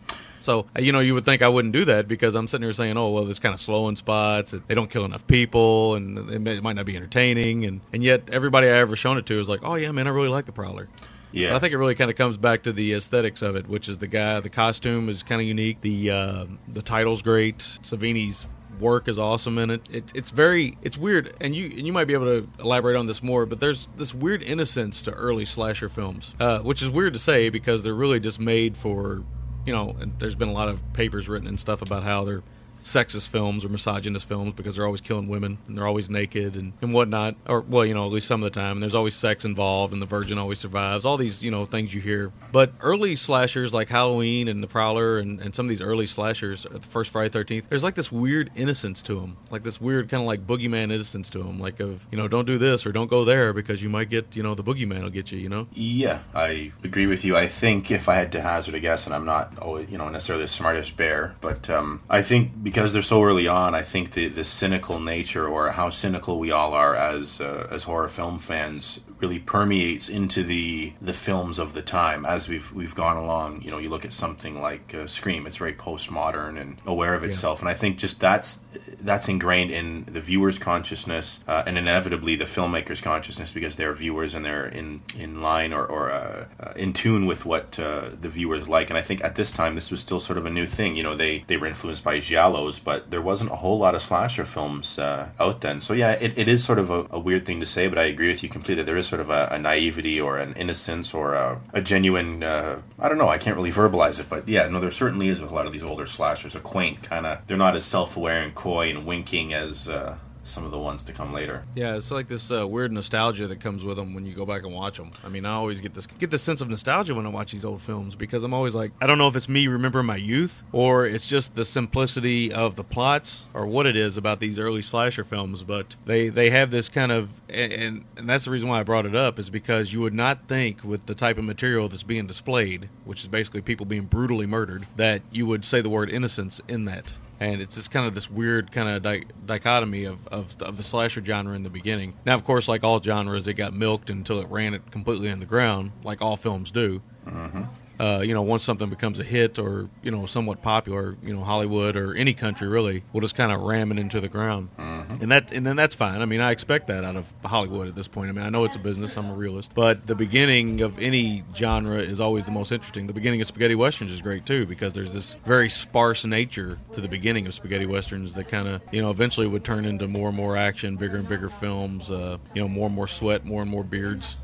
So 0.45 0.67
you 0.79 0.93
know, 0.93 1.01
you 1.01 1.15
would 1.15 1.25
think 1.25 1.41
I 1.41 1.49
wouldn't 1.49 1.73
do 1.73 1.85
that 1.87 2.07
because 2.07 2.35
I'm 2.35 2.49
sitting 2.49 2.65
here 2.65 2.73
saying, 2.73 2.97
"Oh, 2.97 3.11
well, 3.11 3.29
it's 3.31 3.39
kind 3.39 3.55
of 3.55 3.61
slow 3.61 3.89
in 3.89 3.97
spots. 3.97 4.55
They 4.67 4.75
don't 4.75 4.91
kill 4.91 5.05
enough 5.05 5.27
people, 5.27 5.95
and 5.95 6.19
it, 6.31 6.39
may, 6.39 6.57
it 6.57 6.63
might 6.63 6.77
not 6.77 6.87
be 6.87 6.97
entertaining." 6.97 7.65
And 7.65 7.81
and 7.93 8.05
yet, 8.05 8.29
everybody 8.31 8.67
I 8.69 8.77
ever 8.79 8.95
shown 8.95 9.17
it 9.17 9.27
to 9.27 9.41
is 9.41 9.49
like, 9.49 9.61
"Oh 9.63 9.75
yeah, 9.75 9.91
man, 9.93 10.07
I 10.07 10.11
really 10.11 10.29
like 10.29 10.45
the 10.45 10.53
Prowler." 10.53 10.89
Yeah. 11.33 11.49
So 11.49 11.57
I 11.57 11.59
think 11.59 11.73
it 11.73 11.79
really 11.79 11.97
kind 11.97 12.11
of 12.11 12.17
comes 12.17 12.37
back 12.37 12.63
to 12.63 12.73
the 12.73 12.93
aesthetics 12.93 13.43
of 13.43 13.57
it, 13.57 13.67
which 13.67 13.89
is 13.89 13.99
the 13.99 14.07
guy, 14.07 14.39
the 14.39 14.51
costume 14.51 15.09
is 15.09 15.25
kind 15.25 15.41
of 15.41 15.49
unique. 15.49 15.81
The 15.81 16.11
uh, 16.11 16.47
the 16.69 16.83
title's 16.83 17.23
great. 17.23 17.59
Savini's 17.83 18.47
work 18.79 19.09
is 19.09 19.19
awesome 19.19 19.59
in 19.59 19.71
it. 19.71 19.89
it. 19.91 20.13
It's 20.15 20.31
very, 20.31 20.77
it's 20.83 20.99
weird, 20.99 21.35
and 21.41 21.55
you 21.55 21.67
and 21.67 21.87
you 21.87 21.93
might 21.93 22.05
be 22.05 22.13
able 22.13 22.27
to 22.27 22.49
elaborate 22.61 22.97
on 22.97 23.07
this 23.07 23.23
more. 23.23 23.47
But 23.47 23.61
there's 23.61 23.89
this 23.97 24.15
weird 24.15 24.43
innocence 24.43 25.03
to 25.03 25.13
early 25.13 25.45
slasher 25.45 25.89
films, 25.89 26.35
uh, 26.39 26.61
which 26.61 26.83
is 26.83 26.91
weird 26.91 27.15
to 27.15 27.19
say 27.19 27.49
because 27.49 27.83
they're 27.83 27.95
really 27.95 28.21
just 28.21 28.39
made 28.39 28.77
for, 28.77 29.25
you 29.67 29.73
know. 29.73 29.97
There's 30.19 30.35
been 30.35 30.49
a 30.49 30.53
lot 30.53 30.69
of 30.69 30.81
papers 30.93 31.29
written 31.29 31.49
and 31.49 31.59
stuff 31.59 31.83
about 31.83 32.03
how 32.03 32.25
they're 32.25 32.43
sexist 32.85 33.29
films 33.29 33.65
or 33.65 33.69
misogynist 33.69 34.29
films 34.29 34.53
because 34.55 34.77
they're 34.77 34.85
always 34.85 35.01
killing 35.01 35.27
women 35.27 35.59
and 35.67 35.77
they're 35.77 35.87
always 35.87 36.11
naked 36.11 36.55
and, 36.55 36.75
and 36.83 36.93
whatnot. 36.93 37.35
Or, 37.47 37.63
well, 37.63 37.85
you 37.85 37.95
know, 37.95 38.07
at 38.07 38.13
least 38.13 38.29
some 38.29 38.43
of 38.43 38.53
the 38.53 38.59
time. 38.59 38.73
And 38.73 38.83
there's 38.83 38.95
always 38.95 39.15
sex 39.15 39.45
involved 39.45 39.93
and 39.93 40.01
the 40.01 40.07
virgin 40.07 40.39
always 40.39 40.59
survives. 40.59 41.05
All 41.05 41.17
these, 41.17 41.43
you 41.43 41.51
know, 41.51 41.65
things 41.65 41.95
you 41.95 42.01
hear. 42.01 42.31
But 42.53 42.73
early 42.81 43.17
slashers 43.17 43.73
like 43.73 43.89
Halloween 43.89 44.47
and 44.49 44.63
The 44.63 44.69
Prowler 44.69 45.19
and, 45.19 45.41
and 45.41 45.55
some 45.55 45.67
of 45.67 45.71
these 45.71 45.81
early 45.81 46.07
slashers, 46.07 46.67
uh, 46.67 46.75
the 46.75 46.81
first 46.81 47.11
Friday 47.11 47.31
13th, 47.31 47.65
there's 47.69 47.83
like 47.83 47.95
this 47.95 48.13
weird 48.13 48.51
innocence 48.55 49.01
to 49.03 49.19
them. 49.19 49.39
Like 49.51 49.63
this 49.63 49.81
weird 49.81 50.09
kind 50.11 50.23
of 50.23 50.27
like 50.27 50.47
boogeyman 50.47 50.93
innocence 50.93 51.31
to 51.31 51.39
them. 51.39 51.59
Like 51.59 51.81
of, 51.81 52.07
you 52.11 52.19
know, 52.19 52.29
don't 52.29 52.47
do 52.47 52.59
this 52.59 52.85
or 52.87 52.93
don't 52.93 53.09
go 53.09 53.25
there 53.25 53.53
because 53.55 53.83
you 53.83 53.89
might 53.89 54.11
get, 54.11 54.37
you 54.37 54.43
know, 54.43 54.55
the 54.55 54.65
boogeyman 54.65 55.03
will 55.03 55.11
get 55.11 55.33
you, 55.33 55.39
you 55.39 55.49
know? 55.49 55.67
Yeah, 55.73 56.21
I 56.35 56.73
agree 56.83 57.07
with 57.07 57.25
you. 57.25 57.37
I 57.37 57.49
think 57.49 57.91
if 57.91 58.09
I 58.09 58.17
had 58.17 58.33
to 58.33 58.43
hazard 58.43 58.75
a 58.75 58.81
guess, 58.81 59.07
and 59.07 59.15
I'm 59.15 59.25
not 59.25 59.59
always, 59.59 59.89
you 59.89 59.97
know, 59.97 60.09
necessarily 60.11 60.45
the 60.45 60.49
smartest 60.49 60.97
bear, 60.97 61.35
but 61.41 61.71
um, 61.71 62.03
I 62.11 62.21
think 62.23 62.63
because 62.63 62.74
they're 62.93 63.03
so 63.03 63.23
early 63.23 63.47
on, 63.47 63.75
I 63.75 63.83
think 63.83 64.13
the 64.13 64.29
the 64.29 64.45
cynical 64.45 65.01
nature 65.01 65.47
or 65.47 65.71
how 65.71 65.91
cynical 65.91 66.39
we 66.39 66.51
all 66.51 66.75
are 66.75 66.95
as 66.95 67.41
uh, 67.41 67.69
as 67.71 67.85
horror 67.85 68.09
film 68.09 68.39
fans 68.39 69.01
really 69.21 69.39
permeates 69.39 70.09
into 70.09 70.43
the 70.43 70.93
the 71.01 71.13
films 71.13 71.59
of 71.59 71.73
the 71.73 71.83
time 71.83 72.27
as 72.27 72.49
we've 72.49 72.73
we've 72.73 72.95
gone 72.95 73.17
along. 73.17 73.63
You 73.63 73.71
know, 73.71 73.79
you 73.79 73.89
look 73.89 74.05
at 74.05 74.13
something 74.13 74.61
like 74.61 74.95
uh, 74.95 75.07
Scream; 75.07 75.47
it's 75.47 75.57
very 75.57 75.73
postmodern 75.73 76.61
and 76.61 76.79
aware 76.85 77.15
of 77.15 77.25
itself, 77.25 77.61
and 77.61 77.69
I 77.69 77.75
think 77.75 77.99
just 77.99 78.21
that's 78.21 78.61
that's 79.01 79.29
ingrained 79.29 79.71
in 79.71 80.05
the 80.05 80.21
viewer's 80.21 80.59
consciousness 80.59 81.45
uh, 81.47 81.63
and 81.67 81.79
inevitably 81.79 82.37
the 82.37 82.45
filmmaker's 82.45 83.01
consciousness 83.01 83.53
because 83.53 83.77
they're 83.77 83.93
viewers 83.93 84.35
and 84.35 84.45
they're 84.45 84.67
in 84.67 85.03
in 85.19 85.43
line 85.43 85.73
or, 85.73 85.87
or 85.87 86.11
uh, 86.11 86.47
uh, 86.61 86.73
in 86.77 86.93
tune 86.93 87.27
with 87.27 87.45
what 87.45 87.79
uh, 87.79 88.11
the 88.21 88.29
viewers 88.29 88.69
like. 88.69 88.91
And 88.91 88.99
I 88.99 89.03
think 89.03 89.23
at 89.23 89.37
this 89.37 89.53
time 89.53 89.75
this 89.75 89.91
was 89.91 90.01
still 90.01 90.21
sort 90.21 90.39
of 90.39 90.47
a 90.47 90.51
new 90.51 90.67
thing. 90.67 90.97
You 90.97 91.03
know, 91.03 91.15
they 91.15 91.45
they 91.47 91.57
were 91.57 91.67
influenced 91.67 92.05
by 92.05 92.19
giallos, 92.65 92.83
but 92.83 93.11
there 93.11 93.23
wasn't 93.23 93.51
a 93.51 93.57
whole 93.57 93.79
lot 93.79 93.95
of 93.95 94.03
slasher 94.03 94.45
films 94.45 94.99
uh, 94.99 95.31
out 95.39 95.61
then. 95.61 95.81
So 95.81 95.93
yeah, 95.93 96.13
it, 96.13 96.37
it 96.37 96.49
is 96.49 96.65
sort 96.65 96.79
of 96.79 96.91
a, 96.91 97.07
a 97.11 97.19
weird 97.19 97.47
thing 97.47 97.61
to 97.61 97.67
say, 97.67 97.89
but 97.89 97.99
I 97.99 98.05
agree 98.05 98.29
with 98.29 98.43
you 98.43 98.49
completely. 98.49 98.85
There 98.85 98.97
is 98.97 99.07
sort 99.07 99.21
of 99.21 99.31
a, 99.31 99.49
a 99.51 99.59
naivety 99.59 100.21
or 100.21 100.39
an 100.39 100.55
innocence 100.55 101.15
or 101.15 101.35
a, 101.35 101.61
a 101.73 101.81
genuine. 101.81 102.43
Uh, 102.43 102.81
I 102.99 103.09
don't 103.09 103.19
know. 103.19 103.29
I 103.29 103.39
can't 103.39 103.57
really 103.57 103.73
verbalize 103.73 104.21
it, 104.21 104.29
but 104.29 104.49
yeah, 104.49 104.67
no, 104.69 104.81
there 104.81 104.91
certainly 104.91 105.29
is 105.29 105.41
with 105.41 105.51
a 105.51 105.55
lot 105.55 105.67
of 105.67 105.73
these 105.73 105.85
older 105.85 106.07
slashers. 106.07 106.55
A 106.55 106.61
quaint 106.61 107.03
kind 107.03 107.27
of. 107.27 107.47
They're 107.47 107.57
not 107.57 107.77
as 107.77 107.85
self-aware 107.85 108.43
and 108.43 108.55
coy 108.55 108.91
and 108.91 109.07
winking 109.07 109.53
as. 109.53 109.89
Uh, 109.89 110.19
some 110.45 110.65
of 110.65 110.71
the 110.71 110.79
ones 110.79 111.03
to 111.05 111.13
come 111.13 111.33
later. 111.33 111.65
Yeah, 111.75 111.97
it's 111.97 112.11
like 112.11 112.29
this 112.29 112.51
uh, 112.53 112.67
weird 112.67 112.93
nostalgia 112.93 113.47
that 113.49 113.61
comes 113.61 113.85
with 113.85 113.97
them 113.97 114.15
when 114.15 114.27
you 114.27 114.35
go 114.35 114.47
back 114.47 114.63
and 114.63 114.73
watch 114.73 114.99
them. 114.99 115.11
I 115.25 115.29
mean, 115.29 115.45
I 115.45 115.53
always 115.53 115.81
get 115.81 115.95
this 115.95 116.07
get 116.07 116.31
this 116.31 116.43
sense 116.43 116.61
of 116.61 116.69
nostalgia 116.69 117.15
when 117.15 117.27
I 117.27 117.31
watch 117.31 117.53
these 117.53 117.65
old 117.65 117.83
films 117.83 118.15
because 118.15 118.45
I'm 118.45 118.55
always 118.55 118.75
like, 118.75 118.93
I 119.01 119.07
don't 119.07 119.19
know 119.19 119.29
if 119.29 119.37
it's 119.37 119.49
me 119.49 119.67
remembering 119.67 120.07
my 120.07 120.17
youth 120.17 120.63
or 120.73 121.07
it's 121.07 121.29
just 121.29 121.55
the 121.55 121.65
simplicity 121.65 122.53
of 122.53 122.77
the 122.77 122.85
plots 122.85 123.47
or 123.55 123.67
what 123.67 123.87
it 123.87 123.97
is 123.97 124.17
about 124.17 124.41
these 124.41 124.59
early 124.59 124.83
slasher 124.83 125.25
films. 125.25 125.63
But 125.63 125.97
they 126.05 126.29
they 126.29 126.51
have 126.51 126.71
this 126.71 126.89
kind 126.89 127.11
of 127.11 127.41
and 127.49 128.05
and 128.17 128.29
that's 128.29 128.45
the 128.45 128.51
reason 128.51 128.69
why 128.69 128.81
I 128.81 128.83
brought 128.83 129.07
it 129.07 129.15
up 129.17 129.39
is 129.39 129.51
because 129.51 129.93
you 129.93 130.01
would 130.01 130.15
not 130.15 130.47
think 130.49 130.85
with 130.85 131.07
the 131.07 131.15
type 131.15 131.39
of 131.39 131.45
material 131.45 131.89
that's 131.89 132.03
being 132.03 132.27
displayed, 132.27 132.89
which 133.05 133.23
is 133.23 133.29
basically 133.29 133.63
people 133.63 133.87
being 133.87 134.05
brutally 134.05 134.47
murdered, 134.47 134.87
that 134.97 135.23
you 135.31 135.47
would 135.47 135.65
say 135.65 135.81
the 135.81 135.91
word 135.91 136.11
innocence 136.11 136.61
in 136.69 136.85
that 136.85 137.13
and 137.41 137.61
it's 137.61 137.75
just 137.75 137.91
kind 137.91 138.07
of 138.07 138.15
this 138.15 138.31
weird 138.31 138.73
kind 138.73 138.89
of 138.89 139.03
di- 139.03 139.25
dichotomy 139.45 140.05
of, 140.05 140.27
of, 140.29 140.61
of 140.63 140.77
the 140.77 140.83
slasher 140.83 141.25
genre 141.25 141.55
in 141.55 141.63
the 141.63 141.71
beginning. 141.71 142.15
Now, 142.25 142.35
of 142.35 142.45
course, 142.45 142.69
like 142.69 142.85
all 142.85 143.01
genres, 143.01 143.47
it 143.49 143.55
got 143.55 143.75
milked 143.75 144.11
until 144.11 144.41
it 144.41 144.49
ran 144.49 144.75
it 144.75 144.91
completely 144.91 145.29
in 145.29 145.41
the 145.41 145.47
ground, 145.47 145.93
like 146.03 146.23
all 146.23 146.37
films 146.37 146.71
do. 146.71 147.03
Mm-hmm. 147.27 147.65
Uh, 147.99 148.23
you 148.25 148.35
know, 148.35 148.43
once 148.43 148.63
something 148.65 148.91
becomes 148.91 149.19
a 149.19 149.25
hit 149.25 149.59
or 149.59 149.89
you 150.03 150.11
know 150.11 150.27
somewhat 150.27 150.63
popular, 150.63 151.17
you 151.23 151.35
know, 151.35 151.45
Hollywood 151.45 151.97
or 151.97 152.15
any 152.15 152.35
country 152.35 152.67
really 152.69 153.03
will 153.13 153.21
just 153.21 153.35
kind 153.35 153.53
of 153.53 153.61
ram 153.61 153.93
it 153.93 153.99
into 153.99 154.21
the 154.21 154.29
ground, 154.29 154.69
Mm-hmm. 154.79 155.23
and 155.23 155.33
that 155.33 155.53
and 155.53 155.67
then 155.67 155.77
that's 155.77 155.95
fine. 155.95 156.23
I 156.23 156.25
mean, 156.25 156.41
I 156.41 156.51
expect 156.51 156.87
that 156.89 157.05
out 157.05 157.15
of 157.17 157.31
Hollywood 157.45 157.89
at 157.89 157.95
this 157.95 158.09
point. 158.09 158.31
I 158.31 158.33
mean, 158.33 158.45
I 158.45 158.49
know 158.49 158.65
it's 158.65 158.77
a 158.77 158.79
business. 158.79 159.17
I'm 159.17 159.29
a 159.31 159.35
realist, 159.35 159.75
but 159.75 160.07
the 160.07 160.15
beginning 160.15 160.81
of 160.81 160.99
any 160.99 161.45
genre 161.55 161.97
is 161.99 162.21
always 162.21 162.45
the 162.47 162.51
most 162.53 162.73
interesting. 162.73 163.07
The 163.07 163.13
beginning 163.13 163.41
of 163.43 163.47
spaghetti 163.47 163.75
westerns 163.75 164.11
is 164.13 164.23
great 164.23 164.47
too 164.47 164.65
because 164.67 164.93
there's 164.95 165.13
this 165.13 165.35
very 165.45 165.69
sparse 165.69 166.25
nature 166.25 166.79
to 166.95 167.01
the 167.01 167.09
beginning 167.09 167.47
of 167.47 167.53
spaghetti 167.55 167.85
westerns 167.87 168.35
that 168.35 168.49
kind 168.49 168.67
of 168.67 168.81
you 168.93 169.03
know 169.03 169.11
eventually 169.11 169.47
would 169.47 169.63
turn 169.65 169.85
into 169.85 170.09
more 170.09 170.29
and 170.29 170.37
more 170.37 170.57
action, 170.57 170.97
bigger 170.97 171.17
and 171.19 171.29
bigger 171.29 171.49
films. 171.51 172.11
Uh, 172.11 172.39
you 172.55 172.63
know, 172.63 172.69
more 172.69 172.87
and 172.87 172.95
more 172.95 173.09
sweat, 173.09 173.45
more 173.45 173.61
and 173.63 173.71
more 173.71 173.85
beards. 173.85 174.37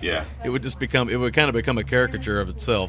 Yeah. 0.00 0.24
it 0.44 0.50
would 0.50 0.62
just 0.62 0.78
become 0.78 1.08
it 1.08 1.16
would 1.16 1.34
kind 1.34 1.48
of 1.48 1.54
become 1.54 1.78
a 1.78 1.84
caricature 1.84 2.40
of 2.40 2.48
itself 2.48 2.85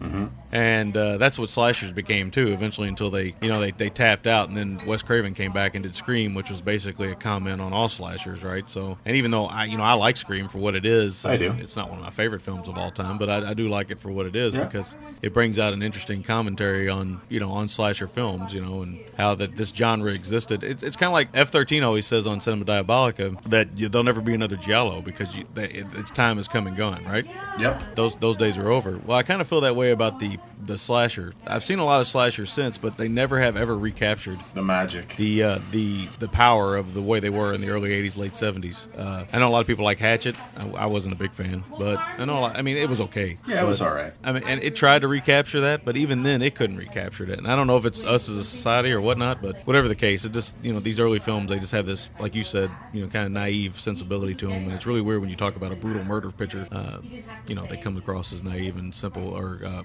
Mm-hmm. 0.00 0.26
And 0.52 0.96
uh, 0.96 1.16
that's 1.18 1.38
what 1.38 1.50
slashers 1.50 1.90
became 1.92 2.30
too 2.30 2.48
eventually 2.52 2.88
until 2.88 3.10
they 3.10 3.34
you 3.40 3.48
know 3.48 3.60
they, 3.60 3.72
they 3.72 3.90
tapped 3.90 4.26
out 4.26 4.48
and 4.48 4.56
then 4.56 4.80
wes 4.86 5.02
craven 5.02 5.34
came 5.34 5.52
back 5.52 5.74
and 5.74 5.82
did 5.82 5.94
scream 5.96 6.34
which 6.34 6.48
was 6.50 6.60
basically 6.60 7.10
a 7.10 7.14
comment 7.16 7.60
on 7.60 7.72
all 7.72 7.88
slashers 7.88 8.44
right 8.44 8.70
so 8.70 8.96
and 9.04 9.16
even 9.16 9.30
though 9.30 9.46
i 9.46 9.64
you 9.64 9.76
know 9.76 9.82
i 9.82 9.92
like 9.94 10.16
scream 10.16 10.48
for 10.48 10.58
what 10.58 10.74
it 10.76 10.86
is 10.86 11.24
I 11.26 11.36
do. 11.36 11.52
it's 11.60 11.74
not 11.76 11.88
one 11.90 11.98
of 11.98 12.04
my 12.04 12.10
favorite 12.10 12.42
films 12.42 12.68
of 12.68 12.78
all 12.78 12.90
time 12.92 13.18
but 13.18 13.28
i, 13.28 13.50
I 13.50 13.54
do 13.54 13.68
like 13.68 13.90
it 13.90 13.98
for 13.98 14.10
what 14.10 14.26
it 14.26 14.36
is 14.36 14.54
Yeah. 14.54 14.64
because 14.64 14.96
it 15.22 15.34
brings 15.34 15.58
out 15.58 15.72
an 15.72 15.82
interesting 15.82 16.22
commentary 16.22 16.88
on 16.88 17.20
you 17.28 17.40
know 17.40 17.50
on 17.50 17.66
slasher 17.68 18.06
films 18.06 18.54
you 18.54 18.60
know 18.60 18.82
and 18.82 19.00
how 19.18 19.34
that 19.34 19.56
this 19.56 19.70
genre 19.70 20.12
existed 20.12 20.62
it's, 20.62 20.82
it's 20.82 20.96
kind 20.96 21.08
of 21.08 21.14
like 21.14 21.28
f-13 21.34 21.84
always 21.84 22.06
says 22.06 22.26
on 22.26 22.40
cinema 22.40 22.64
diabolica 22.64 23.36
that 23.48 23.68
you, 23.76 23.88
there'll 23.88 24.04
never 24.04 24.20
be 24.20 24.34
another 24.34 24.56
giallo 24.56 25.00
because 25.00 25.34
you, 25.36 25.44
that, 25.54 25.74
it, 25.74 25.86
its 25.96 26.10
time 26.12 26.36
has 26.36 26.46
come 26.46 26.66
and 26.66 26.76
gone 26.76 27.02
right 27.04 27.26
Yep. 27.58 27.94
those 27.94 28.14
those 28.16 28.36
days 28.36 28.58
are 28.58 28.68
over. 28.70 28.98
Well, 28.98 29.16
I 29.16 29.22
kind 29.22 29.40
of 29.40 29.48
feel 29.48 29.62
that 29.62 29.74
way 29.74 29.90
about 29.90 30.18
the 30.18 30.35
the 30.62 30.78
slasher. 30.78 31.32
I've 31.46 31.62
seen 31.64 31.78
a 31.78 31.84
lot 31.84 32.00
of 32.00 32.06
slashers 32.06 32.50
since, 32.50 32.78
but 32.78 32.96
they 32.96 33.08
never 33.08 33.40
have 33.40 33.56
ever 33.56 33.76
recaptured 33.76 34.38
The 34.54 34.62
magic. 34.62 35.14
the 35.16 35.42
uh, 35.42 35.58
the 35.70 36.08
the 36.18 36.28
power 36.28 36.76
of 36.76 36.94
the 36.94 37.02
way 37.02 37.20
they 37.20 37.30
were 37.30 37.52
in 37.52 37.60
the 37.60 37.68
early 37.68 37.90
'80s, 37.90 38.16
late 38.16 38.32
'70s. 38.32 38.86
Uh, 38.98 39.24
I 39.32 39.38
know 39.38 39.48
a 39.48 39.50
lot 39.50 39.60
of 39.60 39.66
people 39.66 39.84
like 39.84 39.98
Hatchet. 39.98 40.34
I, 40.56 40.68
I 40.70 40.86
wasn't 40.86 41.14
a 41.14 41.18
big 41.18 41.32
fan, 41.32 41.64
but 41.78 41.98
I 41.98 42.24
know. 42.24 42.38
A 42.38 42.40
lot, 42.40 42.56
I 42.56 42.62
mean, 42.62 42.76
it 42.76 42.88
was 42.88 43.00
okay. 43.02 43.38
Yeah, 43.46 43.62
it 43.62 43.66
was 43.66 43.82
all 43.82 43.92
right. 43.92 44.12
I 44.24 44.32
mean, 44.32 44.42
and 44.46 44.62
it 44.62 44.74
tried 44.76 45.00
to 45.02 45.08
recapture 45.08 45.60
that, 45.62 45.84
but 45.84 45.96
even 45.96 46.22
then, 46.22 46.42
it 46.42 46.54
couldn't 46.54 46.76
recapture 46.76 47.24
that. 47.26 47.38
And 47.38 47.46
I 47.46 47.54
don't 47.56 47.66
know 47.66 47.76
if 47.76 47.84
it's 47.84 48.04
us 48.04 48.28
as 48.28 48.36
a 48.38 48.44
society 48.44 48.92
or 48.92 49.00
whatnot, 49.00 49.42
but 49.42 49.56
whatever 49.66 49.88
the 49.88 49.94
case, 49.94 50.24
it 50.24 50.32
just 50.32 50.54
you 50.62 50.72
know 50.72 50.80
these 50.80 50.98
early 51.00 51.18
films 51.18 51.50
they 51.50 51.58
just 51.58 51.72
have 51.72 51.86
this, 51.86 52.08
like 52.18 52.34
you 52.34 52.42
said, 52.42 52.70
you 52.92 53.02
know, 53.02 53.08
kind 53.08 53.26
of 53.26 53.32
naive 53.32 53.78
sensibility 53.78 54.34
to 54.34 54.46
them, 54.48 54.64
and 54.64 54.72
it's 54.72 54.86
really 54.86 55.00
weird 55.02 55.20
when 55.20 55.30
you 55.30 55.36
talk 55.36 55.56
about 55.56 55.70
a 55.72 55.76
brutal 55.76 56.02
murder 56.04 56.30
picture. 56.30 56.66
Uh, 56.72 56.98
you 57.46 57.54
know, 57.54 57.66
they 57.66 57.76
come 57.76 57.96
across 57.96 58.32
as 58.32 58.42
naive 58.42 58.76
and 58.76 58.94
simple 58.94 59.28
or 59.28 59.60
uh, 59.64 59.82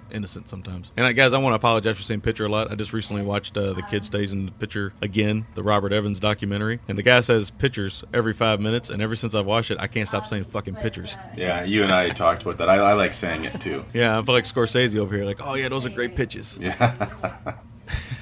sometimes. 0.50 0.92
And 0.98 1.06
uh, 1.06 1.12
guys, 1.14 1.34
I 1.34 1.38
want 1.38 1.54
to 1.54 1.56
apologize 1.58 1.98
for 1.98 2.04
saying 2.04 2.22
pitcher 2.22 2.46
a 2.46 2.50
lot. 2.50 2.72
I 2.72 2.76
just 2.76 2.94
recently 2.94 3.24
watched 3.24 3.58
uh, 3.58 3.74
The 3.74 3.84
Kid 3.84 4.06
Stays 4.06 4.34
in 4.34 4.46
the 4.46 4.52
Pitcher 4.52 4.94
again, 5.02 5.46
the 5.56 5.64
Robert 5.64 5.94
Evans 5.94 6.20
documentary, 6.20 6.80
and 6.88 6.98
the 6.98 7.04
guy 7.04 7.20
says 7.22 7.52
pitchers 7.52 8.04
every 8.14 8.34
five 8.34 8.60
minutes, 8.60 8.90
and 8.90 9.02
ever 9.02 9.16
since 9.16 9.36
I've 9.36 9.46
watched 9.46 9.72
it, 9.72 9.78
I 9.80 9.88
can't 9.88 10.08
stop 10.08 10.26
saying 10.26 10.46
fucking 10.46 10.76
pitchers. 10.76 11.18
Yeah, 11.36 11.64
you 11.64 11.84
and 11.84 11.92
I 11.92 12.10
talked 12.10 12.42
about 12.44 12.58
that. 12.60 12.70
I, 12.70 12.78
I 12.78 12.94
like 12.94 13.14
saying 13.14 13.46
it 13.46 13.60
too. 13.62 13.84
Yeah, 13.94 14.18
I 14.18 14.24
feel 14.24 14.36
like 14.36 14.46
Scorsese 14.46 14.98
over 14.98 15.16
here, 15.16 15.26
like, 15.26 15.46
oh 15.46 15.56
yeah, 15.56 15.70
those 15.70 15.86
are 15.86 15.90
great 15.90 16.16
pitches. 16.16 16.58
Yeah, 16.60 17.10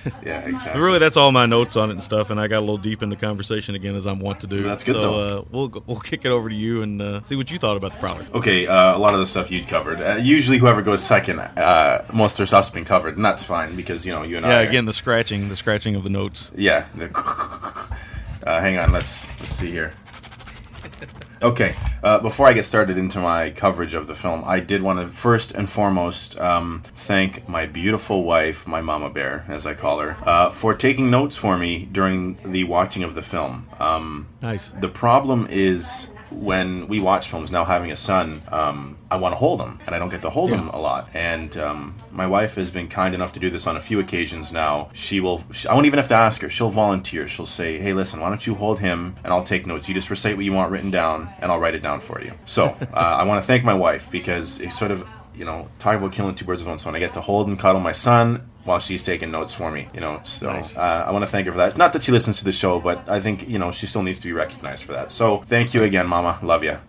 But 0.23 0.47
exactly. 0.47 0.81
really, 0.81 0.99
that's 0.99 1.17
all 1.17 1.31
my 1.31 1.45
notes 1.45 1.75
on 1.75 1.89
it 1.89 1.93
and 1.93 2.03
stuff, 2.03 2.29
and 2.29 2.39
I 2.39 2.47
got 2.47 2.59
a 2.59 2.61
little 2.61 2.77
deep 2.77 3.03
in 3.03 3.09
the 3.09 3.15
conversation 3.15 3.75
again 3.75 3.95
as 3.95 4.07
I'm 4.07 4.19
wont 4.19 4.39
to 4.41 4.47
do. 4.47 4.63
That's 4.63 4.83
good, 4.83 4.95
so, 4.95 5.01
though. 5.01 5.39
Uh, 5.39 5.43
we'll 5.51 5.83
we'll 5.85 5.99
kick 5.99 6.23
it 6.23 6.29
over 6.29 6.49
to 6.49 6.55
you 6.55 6.81
and 6.81 7.01
uh, 7.01 7.23
see 7.23 7.35
what 7.35 7.51
you 7.51 7.57
thought 7.57 7.77
about 7.77 7.91
the 7.91 7.97
Prowler. 7.97 8.25
Okay, 8.33 8.65
uh, 8.65 8.95
a 8.95 8.97
lot 8.97 9.13
of 9.13 9.19
the 9.19 9.25
stuff 9.25 9.51
you'd 9.51 9.67
covered. 9.67 10.01
Uh, 10.01 10.15
usually, 10.21 10.57
whoever 10.57 10.81
goes 10.81 11.03
second, 11.03 11.39
uh, 11.39 12.05
most 12.13 12.33
of 12.33 12.37
their 12.37 12.45
stuff's 12.47 12.69
been 12.69 12.85
covered, 12.85 13.17
and 13.17 13.25
that's 13.25 13.43
fine 13.43 13.75
because 13.75 14.05
you 14.05 14.13
know 14.13 14.23
you 14.23 14.37
and 14.37 14.45
Yeah, 14.45 14.59
I. 14.59 14.61
Yeah, 14.63 14.69
again, 14.69 14.85
the 14.85 14.93
scratching, 14.93 15.49
the 15.49 15.55
scratching 15.55 15.95
of 15.95 16.03
the 16.03 16.09
notes. 16.09 16.51
Yeah. 16.55 16.85
The 16.95 17.09
uh, 18.43 18.61
hang 18.61 18.77
on. 18.77 18.91
Let's 18.91 19.27
let's 19.41 19.55
see 19.55 19.69
here. 19.69 19.93
Okay. 21.41 21.75
Uh, 22.03 22.19
before 22.19 22.47
I 22.47 22.53
get 22.53 22.63
started 22.65 22.97
into 22.97 23.19
my 23.19 23.49
coverage 23.51 23.93
of 23.93 24.07
the 24.07 24.15
film, 24.15 24.43
I 24.45 24.59
did 24.59 24.81
want 24.81 24.99
to 24.99 25.07
first 25.07 25.53
and 25.53 25.69
foremost 25.69 26.39
um, 26.39 26.81
thank 26.83 27.47
my 27.47 27.65
beautiful 27.65 28.23
wife, 28.23 28.67
my 28.67 28.81
mama 28.81 29.09
bear, 29.09 29.45
as 29.47 29.65
I 29.65 29.73
call 29.73 29.99
her, 29.99 30.17
uh, 30.25 30.51
for 30.51 30.73
taking 30.73 31.09
notes 31.09 31.37
for 31.37 31.57
me 31.57 31.87
during 31.91 32.37
the 32.43 32.65
watching 32.65 33.03
of 33.03 33.15
the 33.15 33.21
film. 33.21 33.69
Um, 33.79 34.27
Nice. 34.41 34.69
the 34.69 34.89
problem 34.89 35.47
is 35.49 36.09
when 36.29 36.87
we 36.87 36.99
watch 36.99 37.27
films 37.29 37.51
now, 37.51 37.65
having 37.65 37.91
a 37.91 37.95
son, 37.95 38.41
um, 38.49 38.97
I 39.11 39.17
want 39.17 39.33
to 39.33 39.37
hold 39.37 39.59
him, 39.59 39.79
and 39.85 39.95
I 39.95 39.99
don't 39.99 40.09
get 40.09 40.21
to 40.21 40.29
hold 40.29 40.51
him 40.51 40.69
a 40.69 40.79
lot. 40.79 41.09
And 41.13 41.55
um, 41.57 41.95
my 42.11 42.27
wife 42.27 42.55
has 42.55 42.69
been 42.69 42.87
kind 42.87 43.15
enough 43.15 43.31
to 43.33 43.39
do 43.39 43.49
this 43.49 43.65
on 43.65 43.75
a 43.75 43.79
few 43.79 43.99
occasions 43.99 44.51
now. 44.51 44.89
She 44.93 45.19
will. 45.19 45.43
She, 45.51 45.67
I 45.67 45.73
won't 45.73 45.87
even 45.87 45.97
have 45.97 46.07
to 46.09 46.15
ask 46.15 46.41
her. 46.41 46.49
She'll 46.49 46.69
volunteer. 46.69 47.27
She'll 47.27 47.45
say, 47.45 47.77
"Hey, 47.77 47.93
listen, 47.93 48.19
why 48.19 48.29
don't 48.29 48.45
you 48.45 48.55
hold 48.55 48.79
him, 48.79 49.15
and 49.23 49.33
I'll 49.33 49.43
take 49.43 49.65
notes. 49.65 49.87
You 49.87 49.95
just 49.95 50.09
recite 50.09 50.35
what 50.35 50.45
you 50.45 50.53
want 50.53 50.71
written 50.71 50.91
down, 50.91 51.33
and 51.39 51.51
I'll 51.51 51.59
write 51.59 51.75
it 51.75 51.81
down 51.81 52.01
for 52.01 52.21
you." 52.21 52.33
So 52.45 52.65
uh, 52.93 52.95
I 52.95 53.23
want 53.23 53.41
to 53.41 53.47
thank 53.47 53.63
my 53.63 53.73
wife 53.73 54.09
because 54.11 54.59
it's 54.59 54.77
sort 54.77 54.91
of 54.91 55.07
you 55.35 55.45
know 55.45 55.67
talk 55.79 55.95
about 55.95 56.11
killing 56.11 56.35
two 56.35 56.45
birds 56.45 56.61
with 56.61 56.69
one 56.69 56.77
stone. 56.77 56.95
I 56.95 56.99
get 56.99 57.13
to 57.13 57.21
hold 57.21 57.47
and 57.47 57.57
cuddle 57.57 57.81
my 57.81 57.93
son 57.93 58.48
while 58.69 58.79
she's 58.87 59.01
taking 59.11 59.29
notes 59.31 59.53
for 59.59 59.69
me, 59.71 59.81
you 59.95 60.01
know. 60.05 60.19
So 60.23 60.45
Nice. 60.53 60.75
uh, 60.77 61.05
I 61.07 61.11
want 61.11 61.23
to 61.25 61.31
thank 61.33 61.45
her 61.47 61.51
for 61.55 61.57
that. 61.63 61.75
Not 61.83 61.91
that 61.93 62.03
she 62.03 62.11
listens 62.11 62.37
to 62.39 62.45
the 62.45 62.51
show, 62.63 62.79
but 62.79 62.97
I 63.09 63.19
think 63.25 63.37
you 63.53 63.59
know 63.61 63.71
she 63.71 63.85
still 63.87 64.03
needs 64.03 64.19
to 64.19 64.27
be 64.27 64.33
recognized 64.43 64.83
for 64.85 64.93
that. 64.97 65.11
So 65.11 65.25
thank 65.53 65.73
you 65.73 65.81
again, 65.89 66.07
Mama. 66.07 66.33
Love 66.53 66.63
you. 66.63 66.77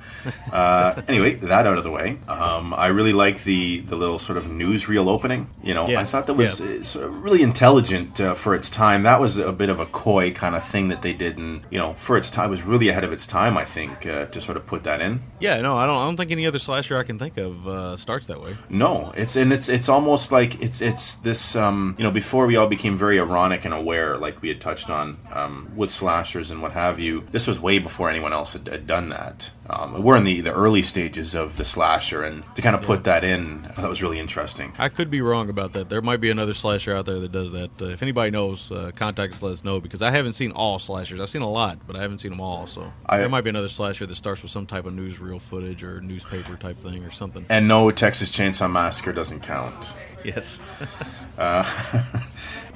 Uh, 0.52 1.00
anyway, 1.08 1.34
that 1.52 1.64
out 1.66 1.78
of 1.78 1.84
the 1.84 1.90
way. 1.90 2.08
Um, 2.28 2.74
I 2.74 2.88
really 2.98 3.12
like 3.24 3.36
the 3.44 3.80
the 3.90 3.96
little 4.02 4.18
sort 4.18 4.36
of 4.40 4.44
newsreel 4.62 5.06
opening. 5.06 5.46
You 5.62 5.74
know, 5.74 5.86
Yeah. 5.88 6.00
I 6.02 6.04
thought 6.10 6.26
that 6.26 6.34
was 6.34 6.60
Yeah. 6.60 6.80
uh, 6.80 6.84
sort 6.84 7.04
of 7.06 7.12
really 7.24 7.42
intelligent 7.42 8.20
uh, 8.20 8.34
for 8.42 8.52
its 8.58 8.68
time. 8.68 9.00
That 9.10 9.20
was 9.20 9.32
a 9.38 9.52
bit 9.62 9.70
of 9.74 9.78
a 9.80 9.86
coy 9.86 10.32
kind 10.42 10.54
of 10.58 10.62
thing 10.72 10.88
that 10.92 11.00
they 11.02 11.14
did, 11.24 11.38
and 11.38 11.52
you 11.72 11.78
know, 11.82 11.90
for 12.06 12.14
its 12.20 12.28
time, 12.36 12.50
was 12.50 12.62
really 12.72 12.88
ahead 12.92 13.04
of 13.04 13.12
its 13.16 13.26
time. 13.26 13.54
I 13.56 13.64
think 13.76 13.94
uh, 14.06 14.26
to 14.34 14.38
sort 14.40 14.56
of 14.58 14.64
put 14.72 14.80
that 14.88 15.00
in. 15.06 15.12
Yeah, 15.46 15.60
no, 15.62 15.72
I 15.82 15.84
don't. 15.86 15.98
I 16.02 16.04
don't 16.06 16.16
think 16.20 16.30
any 16.32 16.46
other 16.50 16.58
slasher 16.58 16.96
I 17.02 17.04
can 17.10 17.18
think 17.18 17.34
of 17.38 17.52
uh, 17.68 17.96
starts 17.96 18.26
that 18.26 18.40
way. 18.44 18.52
No, 18.68 19.12
it's 19.22 19.34
and 19.36 19.52
it's 19.56 19.68
it's 19.76 19.88
almost 19.88 20.32
like 20.38 20.52
it's 20.66 20.80
it's 20.90 21.04
this 21.28 21.42
um, 21.64 21.69
you 21.98 22.04
know 22.04 22.10
before 22.10 22.46
we 22.46 22.56
all 22.56 22.66
became 22.66 22.96
very 22.96 23.18
ironic 23.20 23.64
and 23.64 23.74
aware, 23.74 24.16
like 24.16 24.40
we 24.42 24.48
had 24.48 24.60
touched 24.60 24.88
on 24.90 25.16
um, 25.32 25.70
with 25.76 25.90
slashers 25.90 26.50
and 26.50 26.62
what 26.62 26.72
have 26.72 26.98
you. 26.98 27.24
This 27.30 27.46
was 27.46 27.58
way 27.60 27.78
before 27.78 28.08
anyone 28.10 28.32
else 28.32 28.52
had, 28.52 28.66
had 28.68 28.86
done 28.86 29.08
that. 29.10 29.50
Um, 29.68 30.02
we're 30.02 30.16
in 30.16 30.24
the 30.24 30.40
the 30.40 30.52
early 30.52 30.82
stages 30.82 31.34
of 31.34 31.56
the 31.56 31.64
slasher, 31.64 32.22
and 32.24 32.42
to 32.56 32.62
kind 32.62 32.74
of 32.74 32.82
put 32.82 33.04
that 33.04 33.22
in, 33.24 33.62
that 33.76 33.88
was 33.88 34.02
really 34.02 34.18
interesting. 34.18 34.72
I 34.78 34.88
could 34.88 35.10
be 35.10 35.20
wrong 35.20 35.48
about 35.48 35.72
that. 35.74 35.88
There 35.88 36.02
might 36.02 36.20
be 36.20 36.30
another 36.30 36.54
slasher 36.54 36.94
out 36.96 37.06
there 37.06 37.20
that 37.20 37.32
does 37.32 37.52
that. 37.52 37.70
Uh, 37.80 37.86
if 37.86 38.02
anybody 38.02 38.30
knows, 38.30 38.70
uh, 38.72 38.90
contact 38.96 39.34
us, 39.34 39.42
let 39.42 39.52
us 39.52 39.64
know 39.64 39.80
because 39.80 40.02
I 40.02 40.10
haven't 40.10 40.32
seen 40.34 40.50
all 40.52 40.78
slashers. 40.78 41.20
I've 41.20 41.28
seen 41.30 41.42
a 41.42 41.50
lot, 41.50 41.78
but 41.86 41.94
I 41.96 42.00
haven't 42.02 42.18
seen 42.20 42.32
them 42.32 42.40
all. 42.40 42.66
So 42.66 42.92
I- 43.06 43.18
there 43.18 43.28
might 43.28 43.42
be 43.44 43.50
another 43.50 43.68
slasher 43.68 44.06
that 44.06 44.14
starts 44.16 44.42
with 44.42 44.50
some 44.50 44.66
type 44.66 44.86
of 44.86 44.92
newsreel 44.92 45.40
footage 45.40 45.82
or 45.84 46.00
newspaper 46.00 46.56
type 46.56 46.82
thing 46.82 47.04
or 47.04 47.10
something. 47.10 47.46
And 47.48 47.68
no, 47.68 47.90
Texas 47.92 48.32
Chainsaw 48.32 48.70
Massacre 48.70 49.12
doesn't 49.12 49.40
count. 49.40 49.94
Yes. 50.24 50.60
Uh, 51.38 51.64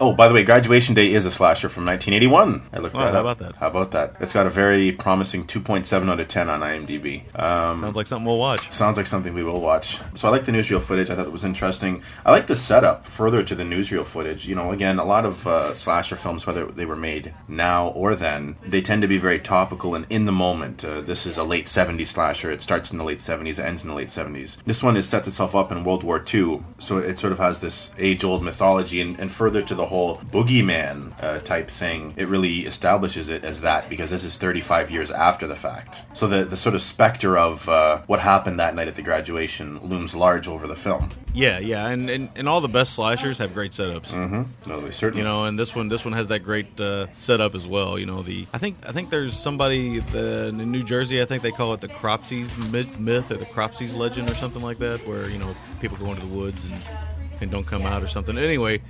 oh, 0.00 0.14
by 0.14 0.26
the 0.26 0.32
way, 0.32 0.42
Graduation 0.42 0.94
Day 0.94 1.12
is 1.12 1.26
a 1.26 1.30
slasher 1.30 1.68
from 1.68 1.84
1981. 1.84 2.62
I 2.72 2.78
looked 2.78 2.94
Oh, 2.94 2.98
that 3.00 3.12
how 3.12 3.20
up. 3.20 3.36
about 3.36 3.38
that? 3.40 3.56
How 3.56 3.68
about 3.68 3.90
that? 3.90 4.14
It's 4.20 4.32
got 4.32 4.46
a 4.46 4.50
very 4.50 4.90
promising 4.92 5.44
2.7 5.46 6.08
out 6.08 6.18
of 6.18 6.28
10 6.28 6.48
on 6.48 6.60
IMDb. 6.60 7.24
Um, 7.38 7.80
Sounds 7.82 7.94
like 7.94 8.06
something 8.06 8.24
we'll 8.24 8.38
watch. 8.38 8.72
Sounds 8.72 8.96
like 8.96 9.04
something 9.06 9.34
we 9.34 9.42
will 9.42 9.60
watch. 9.60 10.00
So 10.14 10.28
I 10.28 10.30
like 10.30 10.44
the 10.44 10.52
newsreel 10.52 10.80
footage. 10.80 11.10
I 11.10 11.14
thought 11.14 11.26
it 11.26 11.32
was 11.32 11.44
interesting. 11.44 12.02
I 12.24 12.30
like 12.30 12.46
the 12.46 12.56
setup 12.56 13.04
further 13.04 13.42
to 13.42 13.54
the 13.54 13.64
newsreel 13.64 14.06
footage. 14.06 14.48
You 14.48 14.54
know, 14.54 14.70
again, 14.70 14.98
a 14.98 15.04
lot 15.04 15.26
of 15.26 15.46
uh, 15.46 15.74
slasher 15.74 16.16
films, 16.16 16.46
whether 16.46 16.64
they 16.64 16.86
were 16.86 16.96
made 16.96 17.34
now 17.48 17.88
or 17.88 18.14
then, 18.14 18.56
they 18.66 18.80
tend 18.80 19.02
to 19.02 19.08
be 19.08 19.18
very 19.18 19.40
topical 19.40 19.94
and 19.94 20.06
in 20.08 20.24
the 20.24 20.32
moment. 20.32 20.82
Uh, 20.86 21.02
this 21.02 21.26
is 21.26 21.36
a 21.36 21.44
late 21.44 21.66
70s 21.66 22.06
slasher. 22.06 22.50
It 22.50 22.62
starts 22.62 22.90
in 22.92 22.96
the 22.96 23.04
late 23.04 23.18
70s, 23.18 23.58
it 23.58 23.66
ends 23.66 23.82
in 23.82 23.90
the 23.90 23.94
late 23.94 24.08
70s. 24.08 24.62
This 24.64 24.82
one 24.82 24.96
is 24.96 25.06
sets 25.06 25.28
itself 25.28 25.54
up 25.54 25.70
in 25.70 25.84
World 25.84 26.02
War 26.02 26.24
II, 26.32 26.62
so 26.78 26.96
it 26.96 27.18
sort 27.18 27.32
of 27.33 27.33
has 27.38 27.60
this 27.60 27.92
age-old 27.98 28.42
mythology, 28.42 29.00
and, 29.00 29.18
and 29.20 29.30
further 29.30 29.62
to 29.62 29.74
the 29.74 29.86
whole 29.86 30.16
boogeyman 30.16 31.14
uh, 31.22 31.40
type 31.40 31.68
thing. 31.68 32.14
It 32.16 32.28
really 32.28 32.60
establishes 32.60 33.28
it 33.28 33.44
as 33.44 33.60
that 33.62 33.88
because 33.88 34.10
this 34.10 34.24
is 34.24 34.38
35 34.38 34.90
years 34.90 35.10
after 35.10 35.46
the 35.46 35.56
fact. 35.56 36.04
So 36.12 36.26
the 36.26 36.44
the 36.44 36.56
sort 36.56 36.74
of 36.74 36.82
specter 36.82 37.36
of 37.38 37.68
uh, 37.68 38.02
what 38.06 38.20
happened 38.20 38.58
that 38.60 38.74
night 38.74 38.88
at 38.88 38.94
the 38.94 39.02
graduation 39.02 39.78
looms 39.80 40.14
large 40.14 40.48
over 40.48 40.66
the 40.66 40.76
film. 40.76 41.10
Yeah, 41.34 41.58
yeah, 41.58 41.88
and, 41.88 42.08
and, 42.08 42.28
and 42.36 42.48
all 42.48 42.60
the 42.60 42.68
best 42.68 42.94
slashers 42.94 43.38
have 43.38 43.54
great 43.54 43.72
setups. 43.72 44.12
Mm-hmm. 44.12 44.70
No, 44.70 44.80
they 44.80 44.92
certainly. 44.92 45.22
You 45.22 45.24
know, 45.24 45.44
and 45.44 45.58
this 45.58 45.74
one 45.74 45.88
this 45.88 46.04
one 46.04 46.14
has 46.14 46.28
that 46.28 46.40
great 46.40 46.80
uh, 46.80 47.12
setup 47.12 47.56
as 47.56 47.66
well. 47.66 47.98
You 47.98 48.06
know, 48.06 48.22
the 48.22 48.46
I 48.52 48.58
think 48.58 48.76
I 48.88 48.92
think 48.92 49.10
there's 49.10 49.36
somebody 49.36 49.98
the, 49.98 50.48
in 50.48 50.70
New 50.70 50.84
Jersey. 50.84 51.20
I 51.20 51.24
think 51.24 51.42
they 51.42 51.50
call 51.50 51.74
it 51.74 51.80
the 51.80 51.88
Cropsey's 51.88 52.56
myth, 52.70 53.00
myth 53.00 53.32
or 53.32 53.36
the 53.36 53.46
Cropsey's 53.46 53.96
legend 53.96 54.30
or 54.30 54.34
something 54.34 54.62
like 54.62 54.78
that, 54.78 55.04
where 55.08 55.28
you 55.28 55.38
know 55.38 55.56
people 55.80 55.96
go 55.96 56.10
into 56.12 56.24
the 56.24 56.36
woods 56.36 56.64
and 56.70 56.74
and 57.40 57.50
don't 57.50 57.66
come 57.66 57.82
out 57.82 58.02
or 58.02 58.08
something. 58.08 58.36
Anyway, 58.38 58.80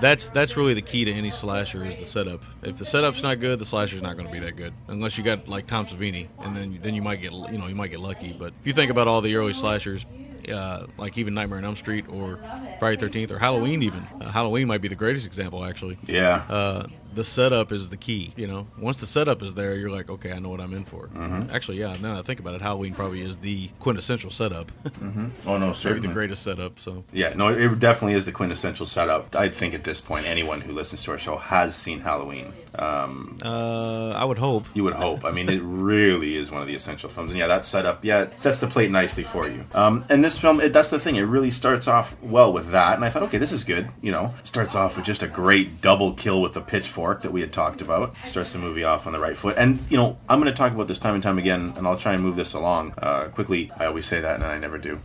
that's 0.00 0.30
that's 0.30 0.56
really 0.56 0.74
the 0.74 0.82
key 0.82 1.04
to 1.04 1.12
any 1.12 1.30
slasher 1.30 1.84
is 1.84 1.96
the 1.96 2.04
setup. 2.04 2.42
If 2.62 2.76
the 2.76 2.84
setup's 2.84 3.22
not 3.22 3.40
good, 3.40 3.58
the 3.58 3.64
slasher's 3.64 4.02
not 4.02 4.16
going 4.16 4.26
to 4.26 4.32
be 4.32 4.40
that 4.40 4.56
good 4.56 4.74
unless 4.88 5.16
you 5.16 5.24
got 5.24 5.48
like 5.48 5.66
Tom 5.66 5.86
Savini, 5.86 6.28
and 6.40 6.56
then 6.56 6.78
then 6.82 6.94
you 6.94 7.02
might 7.02 7.20
get 7.20 7.32
you 7.32 7.58
know 7.58 7.66
you 7.66 7.74
might 7.74 7.90
get 7.90 8.00
lucky. 8.00 8.32
But 8.32 8.52
if 8.60 8.66
you 8.66 8.72
think 8.72 8.90
about 8.90 9.08
all 9.08 9.20
the 9.20 9.34
early 9.36 9.52
slashers. 9.52 10.04
Uh, 10.46 10.86
like 10.98 11.16
even 11.16 11.32
Nightmare 11.32 11.56
on 11.56 11.64
Elm 11.64 11.74
Street 11.74 12.04
or 12.10 12.38
Friday 12.78 12.98
Thirteenth 12.98 13.30
or 13.30 13.38
Halloween, 13.38 13.82
even 13.82 14.06
uh, 14.20 14.30
Halloween 14.30 14.68
might 14.68 14.82
be 14.82 14.88
the 14.88 14.94
greatest 14.94 15.24
example. 15.24 15.64
Actually, 15.64 15.96
Yeah. 16.04 16.44
Uh, 16.50 16.86
the 17.14 17.24
setup 17.24 17.72
is 17.72 17.90
the 17.90 17.96
key. 17.96 18.32
You 18.36 18.46
know, 18.46 18.66
once 18.78 19.00
the 19.00 19.06
setup 19.06 19.42
is 19.42 19.54
there, 19.54 19.74
you're 19.76 19.90
like, 19.90 20.10
okay, 20.10 20.32
I 20.32 20.38
know 20.38 20.48
what 20.48 20.60
I'm 20.60 20.74
in 20.74 20.84
for. 20.84 21.08
Mhm. 21.08 21.52
Actually, 21.52 21.78
yeah. 21.78 21.96
Now 22.00 22.14
that 22.14 22.18
I 22.20 22.22
think 22.22 22.40
about 22.40 22.54
it, 22.54 22.60
Halloween 22.62 22.94
probably 22.94 23.20
is 23.22 23.38
the 23.38 23.68
quintessential 23.80 24.30
setup. 24.30 24.70
Mhm. 25.00 25.30
Oh 25.46 25.58
no, 25.58 25.66
Maybe 25.66 25.74
certainly 25.74 26.08
the 26.08 26.14
greatest 26.14 26.42
setup. 26.42 26.78
So 26.78 27.04
Yeah, 27.12 27.34
no, 27.34 27.48
it 27.48 27.78
definitely 27.78 28.14
is 28.16 28.24
the 28.24 28.32
quintessential 28.32 28.86
setup. 28.86 29.34
I 29.36 29.48
think 29.48 29.74
at 29.74 29.84
this 29.84 30.00
point, 30.00 30.26
anyone 30.26 30.60
who 30.62 30.72
listens 30.72 31.04
to 31.04 31.12
our 31.12 31.18
show 31.18 31.36
has 31.36 31.74
seen 31.74 32.00
Halloween. 32.00 32.52
Um, 32.78 33.38
uh, 33.42 34.10
I 34.10 34.24
would 34.24 34.38
hope. 34.38 34.66
You 34.74 34.84
would 34.84 34.94
hope. 34.94 35.24
I 35.24 35.30
mean, 35.30 35.48
it 35.48 35.62
really 35.62 36.36
is 36.36 36.50
one 36.50 36.62
of 36.62 36.68
the 36.68 36.74
essential 36.74 37.08
films. 37.08 37.30
And 37.30 37.38
yeah, 37.38 37.46
that 37.46 37.64
setup, 37.64 38.04
yeah, 38.04 38.28
sets 38.36 38.60
the 38.60 38.66
plate 38.66 38.90
nicely 38.90 39.24
for 39.24 39.48
you. 39.48 39.64
Um, 39.74 40.04
and 40.08 40.24
this 40.24 40.38
film, 40.38 40.60
it, 40.60 40.72
that's 40.72 40.90
the 40.90 40.98
thing. 40.98 41.16
It 41.16 41.22
really 41.22 41.50
starts 41.50 41.88
off 41.88 42.20
well 42.22 42.52
with 42.52 42.70
that. 42.70 42.94
And 42.94 43.04
I 43.04 43.10
thought, 43.10 43.22
okay, 43.24 43.38
this 43.38 43.52
is 43.52 43.64
good. 43.64 43.88
You 44.02 44.12
know, 44.12 44.32
starts 44.42 44.74
off 44.74 44.96
with 44.96 45.04
just 45.04 45.22
a 45.22 45.28
great 45.28 45.80
double 45.80 46.12
kill 46.14 46.40
with 46.40 46.54
the 46.54 46.60
pitchfork 46.60 47.22
that 47.22 47.32
we 47.32 47.40
had 47.40 47.52
talked 47.52 47.80
about. 47.80 48.14
Starts 48.24 48.52
the 48.52 48.58
movie 48.58 48.84
off 48.84 49.06
on 49.06 49.12
the 49.12 49.20
right 49.20 49.36
foot. 49.36 49.56
And, 49.56 49.80
you 49.90 49.96
know, 49.96 50.18
I'm 50.28 50.40
going 50.40 50.52
to 50.52 50.56
talk 50.56 50.72
about 50.72 50.88
this 50.88 50.98
time 50.98 51.14
and 51.14 51.22
time 51.22 51.38
again, 51.38 51.72
and 51.76 51.86
I'll 51.86 51.96
try 51.96 52.14
and 52.14 52.22
move 52.22 52.36
this 52.36 52.54
along 52.54 52.94
uh, 52.98 53.28
quickly. 53.28 53.70
I 53.76 53.86
always 53.86 54.06
say 54.06 54.20
that, 54.20 54.36
and 54.36 54.44
I 54.44 54.58
never 54.58 54.78
do. 54.78 55.00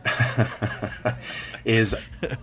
is, 1.65 1.95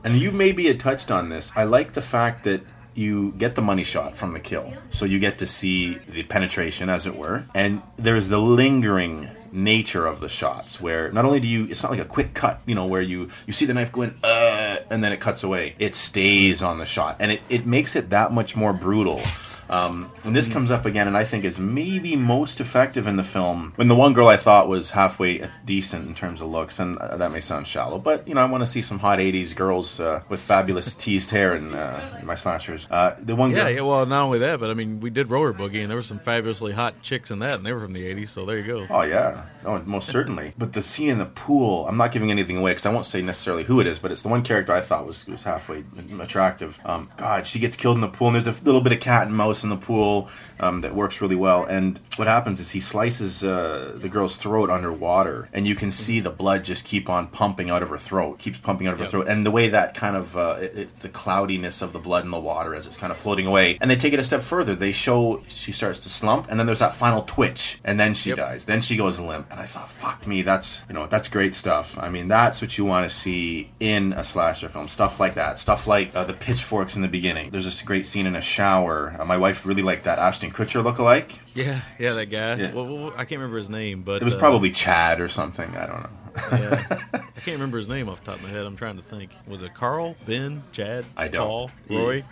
and 0.05 0.16
you 0.16 0.31
maybe 0.31 0.66
had 0.66 0.81
touched 0.81 1.11
on 1.11 1.28
this, 1.28 1.53
I 1.57 1.65
like 1.65 1.93
the 1.93 2.03
fact 2.03 2.44
that 2.44 2.62
you 2.97 3.32
get 3.32 3.55
the 3.55 3.62
money 3.62 3.85
shot 3.85 4.16
from 4.16 4.32
the 4.32 4.40
kill. 4.40 4.73
So 4.90 5.05
you 5.05 5.18
get 5.18 5.39
to 5.39 5.47
see 5.47 5.94
the 5.94 6.23
penetration, 6.23 6.89
as 6.89 7.06
it 7.06 7.16
were, 7.16 7.44
and 7.55 7.82
there's 7.97 8.28
the 8.28 8.39
lingering 8.39 9.31
nature 9.52 10.06
of 10.06 10.20
the 10.20 10.28
shots 10.28 10.81
where 10.81 11.10
not 11.12 11.24
only 11.24 11.40
do 11.40 11.48
you 11.48 11.66
it's 11.70 11.82
not 11.82 11.90
like 11.90 12.01
a 12.01 12.05
quick 12.05 12.35
cut 12.35 12.60
you 12.66 12.74
know 12.74 12.85
where 12.85 13.01
you 13.01 13.31
you 13.47 13.55
see 13.55 13.64
the 13.64 13.73
knife 13.73 13.90
going 13.90 14.14
uh, 14.23 14.77
and 14.90 15.02
then 15.02 15.12
it 15.12 15.20
cuts 15.20 15.43
away. 15.44 15.74
It 15.78 15.94
stays 15.94 16.62
on 16.62 16.78
the 16.78 16.85
shot. 16.85 17.16
And 17.20 17.32
it, 17.32 17.40
it 17.48 17.66
makes 17.66 17.97
it 17.97 18.10
that 18.10 18.32
much 18.32 18.56
more 18.56 18.73
brutal 18.73 19.20
um, 19.69 20.11
and 20.25 20.35
this 20.35 20.49
comes 20.49 20.71
up 20.71 20.85
again, 20.85 21.07
and 21.07 21.17
I 21.17 21.25
think 21.25 21.45
is 21.45 21.59
maybe 21.59 22.17
most 22.17 22.61
effective 22.61 23.07
in 23.07 23.17
the 23.17 23.25
film. 23.25 23.73
When 23.77 23.89
the 23.89 23.95
one 23.95 24.13
girl 24.13 24.29
I 24.29 24.37
thought 24.37 24.69
was 24.69 24.91
halfway 24.91 25.49
decent 25.65 26.07
in 26.07 26.15
terms 26.15 26.41
of 26.41 26.49
looks, 26.49 26.79
and 26.79 26.99
uh, 26.99 27.17
that 27.17 27.33
may 27.33 27.41
sound 27.41 27.67
shallow, 27.67 27.99
but 27.99 28.27
you 28.29 28.35
know 28.35 28.41
I 28.41 28.47
want 28.47 28.63
to 28.63 28.67
see 28.67 28.83
some 28.83 28.99
hot 28.99 29.19
'80s 29.19 29.55
girls 29.55 30.01
uh, 30.01 30.23
with 30.29 30.41
fabulous 30.41 30.95
teased 30.97 31.31
hair 31.31 31.53
and 31.55 31.75
uh, 31.75 32.01
my 32.23 32.35
slashers. 32.35 32.87
Uh, 32.91 33.17
the 33.19 33.35
one 33.35 33.51
Yeah, 33.51 33.65
girl, 33.65 33.71
yeah. 33.71 33.81
Well, 33.81 34.07
not 34.07 34.25
only 34.25 34.39
that, 34.41 34.61
but 34.61 34.71
I 34.71 34.75
mean, 34.75 35.01
we 35.01 35.11
did 35.11 35.31
Roller 35.31 35.53
Boogie, 35.53 35.81
and 35.83 35.91
there 35.91 35.97
were 35.97 36.03
some 36.03 36.19
fabulously 36.19 36.73
hot 36.73 37.03
chicks 37.03 37.31
in 37.31 37.41
that, 37.41 37.57
and 37.57 37.67
they 37.67 37.73
were 37.73 37.81
from 37.81 37.93
the 37.93 38.13
'80s. 38.13 38.29
So 38.29 38.45
there 38.45 38.59
you 38.59 38.65
go. 38.65 38.87
Oh 38.91 39.03
yeah, 39.03 39.47
oh 39.65 39.79
most 39.81 40.09
certainly. 40.09 40.55
But 40.67 40.73
the 40.73 40.83
scene 40.83 41.11
in 41.11 41.19
the 41.19 41.27
pool, 41.27 41.87
I'm 41.87 41.97
not 41.97 42.13
giving 42.13 42.31
anything 42.31 42.57
away 42.57 42.73
because 42.73 42.87
I 42.87 42.93
won't 42.93 43.07
say 43.07 43.21
necessarily 43.21 43.65
who 43.65 43.81
it 43.81 43.87
is, 43.87 43.99
but 43.99 44.11
it's 44.11 44.23
the 44.23 44.29
one 44.29 44.43
character 44.43 44.73
I 44.73 44.81
thought 44.81 45.07
was 45.07 45.27
was 45.27 45.45
halfway 45.45 45.85
attractive. 46.21 46.81
Um, 46.85 47.11
God, 47.17 47.47
she 47.47 47.59
gets 47.59 47.77
killed 47.77 47.97
in 47.97 48.01
the 48.01 48.09
pool, 48.09 48.29
and 48.29 48.37
there's 48.37 48.61
a 48.61 48.65
little 48.65 48.81
bit 48.81 48.93
of 48.93 49.01
cat 49.01 49.27
and 49.27 49.37
mouse 49.37 49.56
in 49.65 49.70
the 49.70 49.77
pool 49.77 50.28
um, 50.61 50.81
that 50.83 50.95
works 50.95 51.20
really 51.20 51.37
well. 51.37 51.65
And 51.65 52.01
what 52.16 52.28
happens 52.28 52.61
is 52.61 52.70
he 52.70 52.81
slices 52.81 53.45
uh, 53.45 53.93
the 53.97 54.09
girl's 54.09 54.37
throat 54.37 54.70
underwater, 54.70 55.49
and 55.53 55.66
you 55.66 55.74
can 55.74 55.91
see 55.91 56.20
the 56.20 56.31
blood 56.31 56.65
just 56.65 56.85
keep 56.85 57.09
on 57.09 57.27
pumping 57.28 57.70
out 57.70 57.83
of 57.83 57.89
her 57.91 57.99
throat, 57.99 58.39
keeps 58.39 58.59
pumping 58.59 58.87
out 58.87 58.93
of 58.95 58.99
her 58.99 59.05
Yep. 59.05 59.11
throat, 59.11 59.28
and 59.28 59.45
the 59.47 59.51
way 59.51 59.69
that 59.69 59.95
kind 59.95 60.16
of 60.16 60.37
uh, 60.37 60.57
it, 60.61 60.73
it's 60.77 60.93
the 60.95 61.09
cloudiness 61.09 61.83
of 61.83 61.93
the 61.93 61.99
blood 61.99 62.24
in 62.24 62.31
the 62.31 62.41
water 62.41 62.74
as 62.74 62.87
it's 62.87 62.97
kind 62.97 63.11
of 63.11 63.16
floating 63.16 63.47
away. 63.47 63.78
And 63.81 63.91
they 63.91 63.97
take 63.97 64.12
it 64.12 64.19
a 64.19 64.24
step 64.24 64.43
further. 64.43 64.74
They 64.74 64.93
show 64.93 65.43
she 65.47 65.70
starts 65.73 65.99
to 66.01 66.09
slump, 66.09 66.47
and 66.51 66.59
then 66.59 66.66
there's 66.66 66.78
that 66.81 66.95
final 66.95 67.23
twitch, 67.23 67.78
and 67.85 68.01
then 68.01 68.15
she 68.15 68.33
dies. 68.35 68.65
Then 68.65 68.81
she 68.81 68.97
goes 68.97 69.20
limp, 69.20 69.47
and 69.51 69.61
I 69.61 69.65
thought, 69.66 69.91
fuck 69.91 70.27
me, 70.27 70.43
that's 70.43 70.85
you 70.89 70.95
know 70.95 71.07
that's 71.07 71.28
great 71.28 71.55
stuff. 71.55 71.97
I 71.99 72.09
mean, 72.09 72.27
that's 72.28 72.61
what 72.62 72.77
you 72.78 72.85
want 72.85 73.09
to 73.09 73.15
see 73.15 73.70
in 73.78 74.12
a 74.15 74.24
slasher 74.24 74.69
film. 74.69 74.89
Stuff 74.89 75.20
like 75.20 75.35
that. 75.35 75.59
Stuff 75.59 75.87
like 75.87 76.15
uh, 76.16 76.24
the 76.24 76.33
pitchforks 76.35 76.97
in 76.97 77.03
the 77.03 77.09
beginning. 77.09 77.51
There's 77.51 77.65
this 77.66 77.83
great 77.83 78.07
scene 78.07 78.27
in 78.27 78.35
a 78.35 78.41
shower. 78.41 79.15
Uh, 79.19 79.24
my 79.24 79.37
wife 79.37 79.45
really 79.51 79.82
liked 79.82 80.05
that 80.05 80.18
Ashton 80.18 80.51
Kutcher 80.51 80.82
lookalike. 80.82 81.39
Yeah, 81.55 81.81
yeah, 81.98 82.12
that 82.14 82.27
guy. 82.27 82.55
Yeah. 82.56 82.73
Well, 82.74 82.86
well, 82.86 83.12
I 83.16 83.24
can't 83.24 83.40
remember 83.40 83.59
his 83.59 83.68
name, 83.68 84.02
but 84.02 84.20
It 84.20 84.24
was 84.24 84.35
uh, 84.35 84.39
probably 84.39 84.70
Chad 84.70 85.20
or 85.20 85.28
something. 85.28 85.77
I 85.77 85.86
don't 85.86 86.02
know. 86.02 86.10
I 86.36 87.40
can't 87.40 87.56
remember 87.56 87.78
his 87.78 87.89
name 87.89 88.10
off 88.10 88.23
the 88.23 88.32
top 88.32 88.40
of 88.40 88.43
my 88.43 88.51
head. 88.51 88.66
I'm 88.66 88.77
trying 88.77 88.97
to 88.97 89.02
think. 89.02 89.31
Was 89.47 89.62
it 89.62 89.73
Carl, 89.74 90.16
Ben, 90.27 90.62
Chad, 90.73 91.06
I 91.16 91.28
don't. 91.28 91.47
Paul, 91.47 91.70
Yeah. 91.89 91.98
Roy? 91.98 92.24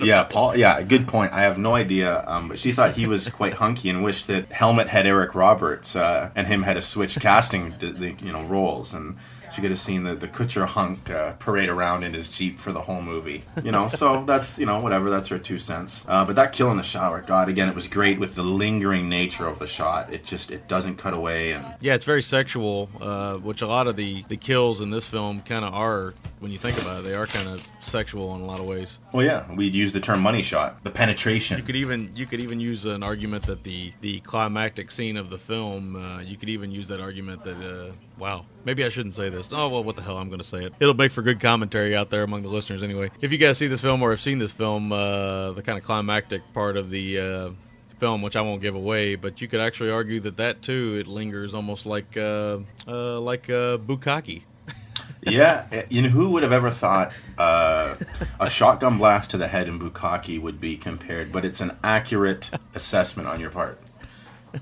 yeah, 0.00 0.24
Paul. 0.30 0.56
Yeah, 0.56 0.82
good 0.82 1.06
point. 1.06 1.32
I 1.32 1.42
have 1.42 1.56
no 1.56 1.74
idea. 1.76 2.24
Um, 2.26 2.48
but 2.48 2.58
she 2.58 2.72
thought 2.72 2.92
he 2.92 3.06
was 3.06 3.28
quite 3.28 3.52
hunky 3.54 3.90
and 3.90 4.02
wished 4.02 4.26
that 4.26 4.50
Helmet 4.50 4.88
had 4.88 5.06
Eric 5.06 5.34
Roberts 5.36 5.94
uh, 5.94 6.30
and 6.34 6.48
him 6.48 6.62
had 6.64 6.76
a 6.76 6.82
switch 6.82 7.16
casting, 7.20 7.74
the, 7.78 8.16
you 8.20 8.32
know, 8.32 8.42
roles, 8.44 8.92
and 8.92 9.18
she 9.54 9.60
could 9.60 9.70
have 9.70 9.78
seen 9.78 10.02
the 10.02 10.14
the 10.14 10.28
Kutcher 10.28 10.66
hunk 10.66 11.10
uh, 11.10 11.32
parade 11.34 11.68
around 11.68 12.02
in 12.02 12.12
his 12.12 12.30
jeep 12.30 12.58
for 12.58 12.72
the 12.72 12.80
whole 12.80 13.02
movie. 13.02 13.44
You 13.62 13.72
know, 13.72 13.88
so 13.88 14.24
that's 14.26 14.58
you 14.58 14.66
know 14.66 14.80
whatever. 14.80 15.10
That's 15.10 15.28
her 15.28 15.38
two 15.38 15.58
cents. 15.58 16.04
Uh, 16.08 16.24
but 16.24 16.36
that 16.36 16.52
kill 16.52 16.70
in 16.70 16.76
the 16.76 16.82
shower, 16.82 17.20
God, 17.20 17.48
again, 17.48 17.68
it 17.68 17.74
was 17.74 17.88
great 17.88 18.18
with 18.18 18.34
the 18.34 18.42
lingering 18.42 19.08
nature 19.08 19.46
of 19.46 19.58
the 19.58 19.66
shot. 19.66 20.12
It 20.12 20.24
just 20.24 20.50
it 20.50 20.68
doesn't 20.68 20.96
cut 20.96 21.14
away 21.14 21.52
and. 21.52 21.64
Yeah, 21.80 21.94
it's 21.94 22.04
very 22.04 22.22
sexual, 22.22 22.88
uh, 23.00 23.34
which 23.36 23.62
a 23.62 23.66
lot 23.66 23.86
of 23.86 23.96
the, 23.96 24.24
the 24.28 24.36
kills 24.36 24.80
in 24.80 24.90
this 24.90 25.06
film 25.06 25.40
kind 25.42 25.64
of 25.64 25.74
are, 25.74 26.14
when 26.40 26.50
you 26.50 26.58
think 26.58 26.80
about 26.80 27.00
it, 27.00 27.04
they 27.04 27.14
are 27.14 27.26
kind 27.26 27.48
of 27.48 27.68
sexual 27.80 28.34
in 28.34 28.40
a 28.40 28.44
lot 28.46 28.58
of 28.60 28.66
ways. 28.66 28.98
Well, 29.12 29.24
yeah, 29.24 29.50
we'd 29.52 29.74
use 29.74 29.92
the 29.92 30.00
term 30.00 30.20
money 30.20 30.42
shot, 30.42 30.82
the 30.84 30.90
penetration. 30.90 31.58
You 31.58 31.64
could 31.64 31.76
even 31.76 32.10
you 32.16 32.26
could 32.26 32.40
even 32.40 32.60
use 32.60 32.86
an 32.86 33.02
argument 33.02 33.44
that 33.44 33.64
the 33.64 33.92
the 34.00 34.20
climactic 34.20 34.90
scene 34.90 35.16
of 35.16 35.30
the 35.30 35.38
film, 35.38 35.96
uh, 35.96 36.20
you 36.20 36.36
could 36.36 36.48
even 36.48 36.70
use 36.70 36.88
that 36.88 37.00
argument 37.00 37.44
that 37.44 37.56
uh, 37.56 37.92
wow, 38.18 38.46
maybe 38.64 38.84
I 38.84 38.88
shouldn't 38.88 39.14
say 39.14 39.28
this. 39.28 39.50
Oh 39.52 39.68
well, 39.68 39.84
what 39.84 39.96
the 39.96 40.02
hell, 40.02 40.18
I'm 40.18 40.28
going 40.28 40.40
to 40.40 40.46
say 40.46 40.64
it. 40.64 40.74
It'll 40.80 40.94
make 40.94 41.12
for 41.12 41.22
good 41.22 41.40
commentary 41.40 41.96
out 41.96 42.10
there 42.10 42.22
among 42.22 42.42
the 42.42 42.48
listeners 42.48 42.82
anyway. 42.82 43.10
If 43.20 43.32
you 43.32 43.38
guys 43.38 43.58
see 43.58 43.66
this 43.66 43.80
film 43.80 44.02
or 44.02 44.10
have 44.10 44.20
seen 44.20 44.38
this 44.38 44.52
film, 44.52 44.92
uh, 44.92 45.52
the 45.52 45.62
kind 45.62 45.78
of 45.78 45.84
climactic 45.84 46.42
part 46.52 46.76
of 46.76 46.90
the 46.90 47.18
uh, 47.18 47.50
film, 47.98 48.22
which 48.22 48.36
I 48.36 48.42
won't 48.42 48.62
give 48.62 48.74
away, 48.74 49.14
but 49.14 49.40
you 49.40 49.48
could 49.48 49.60
actually 49.60 49.90
argue 49.90 50.20
that 50.20 50.36
that 50.36 50.62
too 50.62 50.98
it 51.00 51.06
lingers 51.06 51.54
almost 51.54 51.86
like 51.86 52.16
uh, 52.16 52.58
uh, 52.86 53.20
like 53.20 53.48
uh, 53.48 53.78
bukkake. 53.78 54.42
yeah, 55.22 55.84
you 55.88 56.02
know 56.02 56.08
who 56.08 56.30
would 56.32 56.42
have 56.42 56.52
ever 56.52 56.70
thought 56.70 57.12
uh, 57.38 57.96
a 58.38 58.50
shotgun 58.50 58.98
blast 58.98 59.30
to 59.30 59.38
the 59.38 59.48
head 59.48 59.68
in 59.68 59.78
Bukkake 59.78 60.40
would 60.40 60.60
be 60.60 60.76
compared, 60.76 61.32
but 61.32 61.44
it's 61.44 61.62
an 61.62 61.76
accurate 61.82 62.50
assessment 62.74 63.26
on 63.28 63.40
your 63.40 63.50
part. 63.50 63.78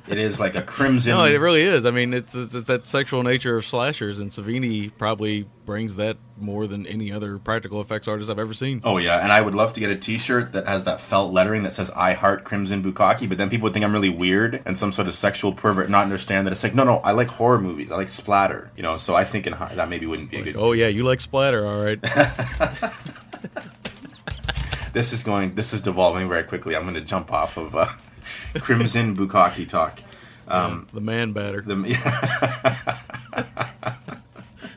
It 0.09 0.19
is 0.19 0.40
like 0.40 0.55
a 0.55 0.62
crimson. 0.62 1.12
No, 1.12 1.24
it 1.24 1.39
really 1.39 1.62
is. 1.62 1.86
I 1.86 1.90
mean, 1.90 2.14
it's, 2.14 2.35
it's, 2.35 2.55
it's 2.55 2.66
that 2.66 2.86
sexual 2.86 3.23
nature 3.23 3.56
of 3.56 3.64
slashers, 3.64 4.20
and 4.20 4.31
Savini 4.31 4.90
probably 4.97 5.47
brings 5.64 5.97
that 5.97 6.16
more 6.39 6.66
than 6.66 6.86
any 6.86 7.12
other 7.12 7.39
practical 7.39 7.81
effects 7.81 8.09
artist 8.09 8.28
I've 8.31 8.39
ever 8.39 8.55
seen. 8.55 8.81
Oh 8.85 8.98
yeah, 8.98 9.19
and 9.19 9.32
I 9.32 9.40
would 9.40 9.55
love 9.55 9.73
to 9.74 9.81
get 9.81 9.90
a 9.90 9.97
T-shirt 9.97 10.52
that 10.52 10.66
has 10.66 10.85
that 10.85 11.01
felt 11.01 11.32
lettering 11.32 11.62
that 11.62 11.73
says 11.73 11.90
"I 11.94 12.14
heart 12.14 12.44
Crimson 12.44 12.82
Bukkake," 12.82 13.28
but 13.28 13.39
then 13.39 13.48
people 13.48 13.64
would 13.64 13.73
think 13.73 13.85
I'm 13.85 13.93
really 13.93 14.10
weird 14.10 14.62
and 14.66 14.77
some 14.77 14.93
sort 14.93 15.09
of 15.09 15.14
sexual 15.14 15.52
pervert, 15.52 15.89
not 15.89 16.02
understand 16.02 16.47
that 16.47 16.52
it's 16.52 16.62
like, 16.64 16.74
no, 16.74 16.85
no, 16.85 16.98
I 16.98 17.12
like 17.12 17.28
horror 17.28 17.59
movies, 17.59 17.93
I 17.93 17.97
like 17.97 18.10
splatter, 18.10 18.70
you 18.77 18.82
know. 18.82 18.97
So 18.97 19.14
I 19.14 19.24
think 19.24 19.47
in 19.47 19.52
that 19.52 19.89
maybe 19.89 20.06
wouldn't 20.06 20.31
be 20.31 20.39
a 20.39 20.43
good. 20.43 20.56
Oh 20.56 20.73
yeah, 20.73 20.89
you 20.89 21.05
like 21.05 21.20
splatter, 21.20 21.66
all 21.66 21.82
right. 21.82 21.98
This 24.93 25.12
is 25.12 25.23
going. 25.23 25.55
This 25.55 25.73
is 25.73 25.81
devolving 25.81 26.28
very 26.28 26.43
quickly. 26.43 26.77
I'm 26.77 26.82
going 26.82 26.94
to 26.94 27.01
jump 27.01 27.32
off 27.32 27.56
of 27.56 27.74
uh, 27.74 27.86
Crimson 28.61 29.16
Bukkake 29.16 29.69
talk. 29.69 30.01
Um, 30.49 30.86
the 30.93 31.01
man 31.01 31.32
batter, 31.32 31.62
the, 31.62 31.74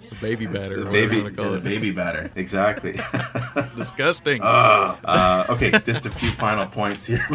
the 0.09 0.17
baby 0.21 0.45
batter, 0.45 0.79
the 0.79 0.89
baby, 0.89 1.17
you 1.17 1.23
wanna 1.23 1.35
call 1.35 1.45
yeah, 1.45 1.51
the 1.51 1.59
baby 1.59 1.91
batter, 1.91 2.31
exactly. 2.35 2.93
Disgusting. 3.75 4.41
Uh, 4.41 4.95
uh, 5.03 5.45
okay, 5.49 5.71
just 5.85 6.05
a 6.05 6.09
few 6.09 6.29
final 6.29 6.67
points 6.67 7.05
here. 7.07 7.27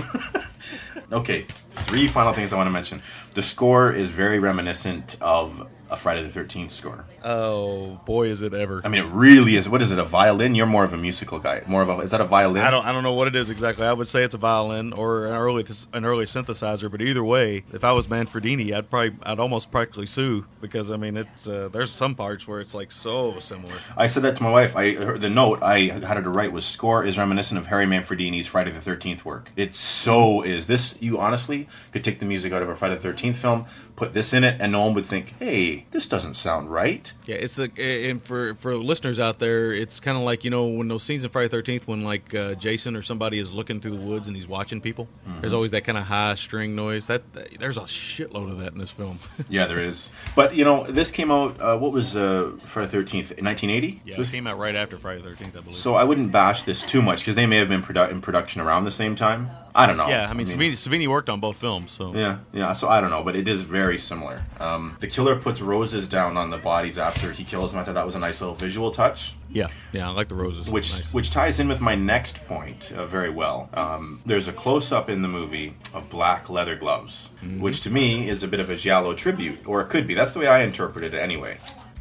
okay, 1.12 1.42
three 1.70 2.06
final 2.06 2.32
things 2.32 2.52
I 2.52 2.56
want 2.56 2.68
to 2.68 2.72
mention. 2.72 3.02
The 3.34 3.42
score 3.42 3.92
is 3.92 4.10
very 4.10 4.38
reminiscent 4.38 5.16
of 5.20 5.66
a 5.90 5.96
Friday 5.96 6.22
the 6.22 6.30
Thirteenth 6.30 6.70
score. 6.70 7.04
Oh 7.22 8.00
boy, 8.06 8.28
is 8.28 8.42
it 8.42 8.54
ever! 8.54 8.80
I 8.84 8.88
mean, 8.88 9.04
it 9.04 9.10
really 9.10 9.56
is. 9.56 9.68
What 9.68 9.82
is 9.82 9.92
it? 9.92 9.98
A 9.98 10.04
violin? 10.04 10.54
You're 10.54 10.66
more 10.66 10.84
of 10.84 10.92
a 10.92 10.96
musical 10.96 11.38
guy. 11.38 11.62
More 11.66 11.82
of 11.82 11.88
a. 11.88 11.98
Is 11.98 12.10
that 12.12 12.20
a 12.20 12.24
violin? 12.24 12.62
I 12.62 12.70
don't, 12.70 12.84
I 12.84 12.92
don't 12.92 13.02
know 13.02 13.12
what 13.12 13.28
it 13.28 13.34
is 13.34 13.50
exactly. 13.50 13.86
I 13.86 13.92
would 13.92 14.08
say 14.08 14.24
it's 14.24 14.34
a 14.34 14.38
violin 14.38 14.92
or 14.92 15.26
an 15.26 15.34
early, 15.34 15.66
an 15.92 16.04
early 16.04 16.24
synthesizer. 16.24 16.90
But 16.90 17.02
either 17.02 17.22
way, 17.22 17.64
if 17.72 17.84
I 17.84 17.92
was 17.92 18.06
Manfredini, 18.06 18.74
I'd 18.74 18.88
probably, 18.88 19.18
I'd 19.22 19.38
almost 19.38 19.70
practically 19.70 20.06
sue 20.06 20.46
because 20.60 20.90
I 20.90 20.96
mean, 20.96 21.16
it's 21.16 21.46
uh, 21.46 21.68
there's 21.70 21.90
some 21.90 22.14
parts 22.14 22.48
where 22.48 22.60
it's 22.60 22.74
like 22.74 22.92
so 22.92 23.38
similar. 23.38 23.74
I 23.96 24.06
said 24.06 24.22
that 24.22 24.36
to 24.36 24.42
my 24.42 24.50
wife. 24.50 24.76
I 24.76 24.94
her, 24.94 25.18
the 25.18 25.30
note 25.30 25.62
I 25.62 25.80
had 25.80 26.16
her 26.16 26.22
to 26.22 26.30
write 26.30 26.52
was 26.52 26.64
score 26.64 27.04
is 27.04 27.18
reminiscent 27.18 27.58
of 27.58 27.66
Harry 27.66 27.86
Manfredini's 27.86 28.46
Friday 28.46 28.70
the 28.70 28.80
Thirteenth 28.80 29.24
work. 29.24 29.52
It 29.56 29.74
so 29.74 30.42
is. 30.42 30.66
This 30.66 30.96
you 31.00 31.18
honestly 31.18 31.68
could 31.92 32.04
take 32.04 32.18
the 32.20 32.26
music 32.26 32.52
out 32.52 32.62
of 32.62 32.68
a 32.68 32.76
Friday 32.76 32.94
the 32.94 33.00
Thirteenth 33.02 33.36
film, 33.36 33.66
put 33.96 34.12
this 34.12 34.32
in 34.32 34.44
it, 34.44 34.56
and 34.60 34.72
no 34.72 34.84
one 34.84 34.94
would 34.94 35.06
think, 35.06 35.34
"Hey, 35.38 35.86
this 35.90 36.06
doesn't 36.06 36.34
sound 36.34 36.70
right." 36.70 37.09
Yeah, 37.26 37.36
it's 37.36 37.56
the 37.56 37.70
and 37.78 38.22
for 38.22 38.54
for 38.54 38.74
listeners 38.76 39.18
out 39.20 39.38
there, 39.38 39.72
it's 39.72 40.00
kind 40.00 40.16
of 40.16 40.24
like 40.24 40.44
you 40.44 40.50
know 40.50 40.66
when 40.66 40.88
those 40.88 41.02
scenes 41.02 41.24
in 41.24 41.30
Friday 41.30 41.48
Thirteenth 41.48 41.86
when 41.88 42.04
like 42.04 42.34
uh, 42.34 42.54
Jason 42.54 42.96
or 42.96 43.02
somebody 43.02 43.38
is 43.38 43.52
looking 43.52 43.80
through 43.80 43.92
the 43.92 44.00
woods 44.00 44.28
and 44.28 44.36
he's 44.36 44.48
watching 44.48 44.80
people. 44.80 45.08
Mhm. 45.28 45.40
There's 45.40 45.52
always 45.52 45.70
that 45.72 45.84
kind 45.84 45.98
of 45.98 46.04
high 46.04 46.34
string 46.34 46.74
noise. 46.74 47.06
That, 47.06 47.32
that- 47.34 47.58
there's 47.58 47.76
a 47.76 47.82
shitload 47.82 48.50
of 48.50 48.58
that 48.58 48.72
in 48.72 48.78
this 48.78 48.90
film. 48.90 49.18
Yeah, 49.48 49.66
there 49.66 49.80
is. 49.80 50.10
But 50.36 50.54
you 50.54 50.64
know, 50.64 50.84
this 50.84 51.10
came 51.10 51.30
out. 51.30 51.60
Uh, 51.60 51.76
what 51.78 51.92
was 51.92 52.16
uh, 52.16 52.52
Friday 52.64 52.88
Thirteenth? 52.88 53.40
Nineteen 53.42 53.70
eighty. 53.70 54.00
yeah, 54.04 54.20
it 54.20 54.28
came 54.30 54.46
out 54.46 54.58
right 54.58 54.74
after 54.76 54.96
Friday 54.98 55.22
Thirteenth, 55.22 55.56
I 55.56 55.60
believe. 55.60 55.74
So 55.76 55.94
I 55.94 56.04
wouldn't 56.04 56.30
bash 56.32 56.62
this 56.64 56.82
too 56.82 57.02
much 57.02 57.20
because 57.20 57.34
they 57.34 57.46
may 57.46 57.56
have 57.56 57.68
been 57.68 57.82
produ- 57.82 58.10
in 58.10 58.20
production 58.20 58.60
around 58.60 58.84
the 58.84 58.90
same 58.90 59.14
time. 59.14 59.50
I 59.74 59.86
don't 59.86 59.96
know. 59.96 60.08
yeah, 60.08 60.28
I 60.28 60.34
mean, 60.34 60.46
Savini, 60.46 60.72
Savini 60.72 61.06
worked 61.08 61.28
on 61.28 61.40
both 61.40 61.56
films, 61.56 61.90
so 61.92 62.14
Yeah, 62.14 62.38
yeah. 62.52 62.72
So 62.72 62.88
I 62.88 63.00
don't 63.00 63.10
know, 63.10 63.22
but 63.22 63.36
it 63.36 63.46
is 63.48 63.62
very 63.62 63.98
similar. 63.98 64.42
Um, 64.58 64.96
the 65.00 65.06
killer 65.06 65.36
puts 65.36 65.60
roses 65.60 66.08
down 66.08 66.36
on 66.36 66.50
the 66.50 66.58
bodies 66.58 66.98
after 66.98 67.32
he 67.32 67.44
kills 67.44 67.72
them. 67.72 67.80
I 67.80 67.84
thought 67.84 67.94
that 67.94 68.06
was 68.06 68.14
a 68.14 68.18
nice 68.18 68.40
little 68.40 68.56
visual 68.56 68.90
touch. 68.90 69.34
yeah, 69.52 69.66
yeah, 69.92 70.08
I 70.08 70.12
like 70.12 70.28
the 70.28 70.34
roses. 70.34 70.68
Which 70.70 70.92
Nice. 70.92 71.12
which 71.12 71.30
ties 71.30 71.58
in 71.60 71.68
with 71.68 71.80
my 71.80 71.94
next 71.94 72.44
point 72.46 72.92
uh, 72.96 73.06
very 73.06 73.30
well. 73.30 73.68
Um, 73.74 74.20
there's 74.26 74.48
a 74.48 74.52
close 74.52 74.92
up 74.92 75.08
in 75.10 75.22
the 75.22 75.28
movie 75.28 75.74
of 75.94 76.08
black 76.10 76.48
leather 76.50 76.76
gloves, 76.76 77.30
Mhm. 77.44 77.60
which 77.60 77.80
to 77.82 77.90
me 77.90 78.28
is 78.28 78.42
a 78.42 78.48
bit 78.48 78.60
of 78.60 78.70
a 78.70 78.76
giallo 78.76 79.12
tribute, 79.14 79.58
or 79.66 79.80
it 79.80 79.88
could 79.88 80.06
be. 80.06 80.14
That's 80.14 80.32
the 80.32 80.40
way 80.40 80.46
I 80.46 80.62
interpreted 80.62 81.14
it 81.14 81.18
anyway. 81.18 81.58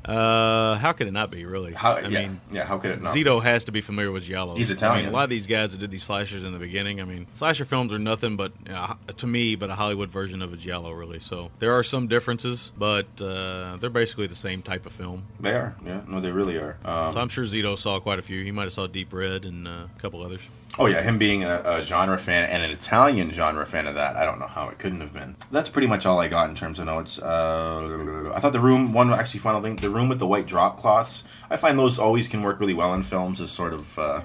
Uh, 0.10 0.76
how 0.78 0.92
could 0.92 1.08
it 1.08 1.12
not 1.12 1.30
be 1.30 1.46
really? 1.46 1.74
How- 1.74 1.94
I 1.94 2.08
yeah, 2.08 2.22
mean, 2.22 2.42
yeah, 2.52 2.64
how 2.66 2.78
could 2.80 2.92
it 2.92 3.02
not 3.02 3.16
Zito 3.16 3.42
has 3.44 3.66
to 3.66 3.72
be 3.72 3.82
familiar 3.82 4.12
with 4.12 4.24
giallo. 4.24 4.56
He's 4.56 4.72
I 4.72 4.74
Italian. 4.74 5.06
mean, 5.06 5.14
a 5.14 5.16
lot 5.16 5.26
of 5.26 5.30
these 5.30 5.46
guys 5.48 5.72
that 5.74 5.78
did 5.78 5.92
these 5.92 6.04
slashers 6.04 6.44
in 6.44 6.52
the 6.54 6.60
beginning. 6.60 7.00
I 7.00 7.06
mean, 7.06 7.28
slasher 7.36 7.66
films 7.66 7.94
are 7.94 8.00
nothing 8.00 8.36
but 8.36 8.52
uh, 8.70 8.96
to 9.18 9.28
me, 9.28 9.56
but 9.56 9.70
a 9.70 9.76
Hollywood 9.76 10.10
version 10.10 10.42
of 10.42 10.52
a 10.54 10.58
giallo, 10.58 10.92
really. 10.92 11.20
So 11.20 11.52
there 11.60 11.74
are 11.74 11.84
some 11.84 12.08
differences, 12.08 12.72
but 12.78 13.06
uh, 13.22 13.78
they're 13.80 13.90
basically 13.90 14.28
the 14.28 14.36
same 14.36 14.62
type 14.62 14.86
of 14.86 14.92
film. 14.94 15.24
They 15.40 15.52
are, 15.54 15.76
yeah, 15.86 16.02
no, 16.08 16.20
they 16.20 16.32
really 16.32 16.58
are. 16.58 16.78
Um, 16.84 17.12
so 17.12 17.20
I'm 17.20 17.30
sure 17.30 17.44
Zito 17.46 17.78
saw 17.78 18.00
quite 18.00 18.20
a 18.20 18.24
few. 18.24 18.44
He 18.44 18.52
might 18.52 18.64
have 18.64 18.74
saw 18.74 18.88
Deep 18.88 19.14
Red 19.14 19.46
and 19.46 19.68
uh, 19.68 19.72
a 19.96 20.00
couple 20.02 20.24
others. 20.24 20.42
Oh 20.78 20.86
yeah, 20.86 21.02
him 21.02 21.18
being 21.18 21.44
a, 21.44 21.62
a 21.66 21.84
genre 21.84 22.18
fan 22.18 22.50
and 22.50 22.64
an 22.64 22.72
Italian 22.72 23.32
genre 23.32 23.66
fan 23.66 23.88
of 23.88 23.96
that, 23.96 24.16
I 24.16 24.24
don't 24.24 24.40
know 24.40 24.48
how 24.48 24.70
it 24.70 24.78
couldn't 24.78 25.02
have 25.02 25.12
been. 25.12 25.36
That's 25.52 25.68
pretty 25.68 25.88
much 25.88 26.06
all 26.06 26.20
I 26.20 26.28
got 26.28 26.50
in 26.50 26.56
terms 26.56 26.80
of 26.80 26.86
notes. 26.86 27.20
Uh, 27.20 28.32
I 28.34 28.40
thought 28.40 28.54
the 28.54 28.60
room, 28.60 28.94
one 28.94 29.12
actually 29.12 29.42
final 29.42 29.62
thing, 29.62 29.76
the 29.78 29.90
room 29.90 30.10
with 30.10 30.20
the 30.20 30.28
white 30.28 30.46
drop 30.46 30.78
cloths. 30.78 31.24
I 31.50 31.58
find 31.58 31.78
those 31.78 32.00
always 32.00 32.28
can 32.28 32.44
work 32.44 32.60
really 32.60 32.76
well 32.76 32.94
in 32.94 33.04
films 33.04 33.42
as 33.42 33.52
sort 33.52 33.74
of 33.74 34.00
uh, 34.00 34.22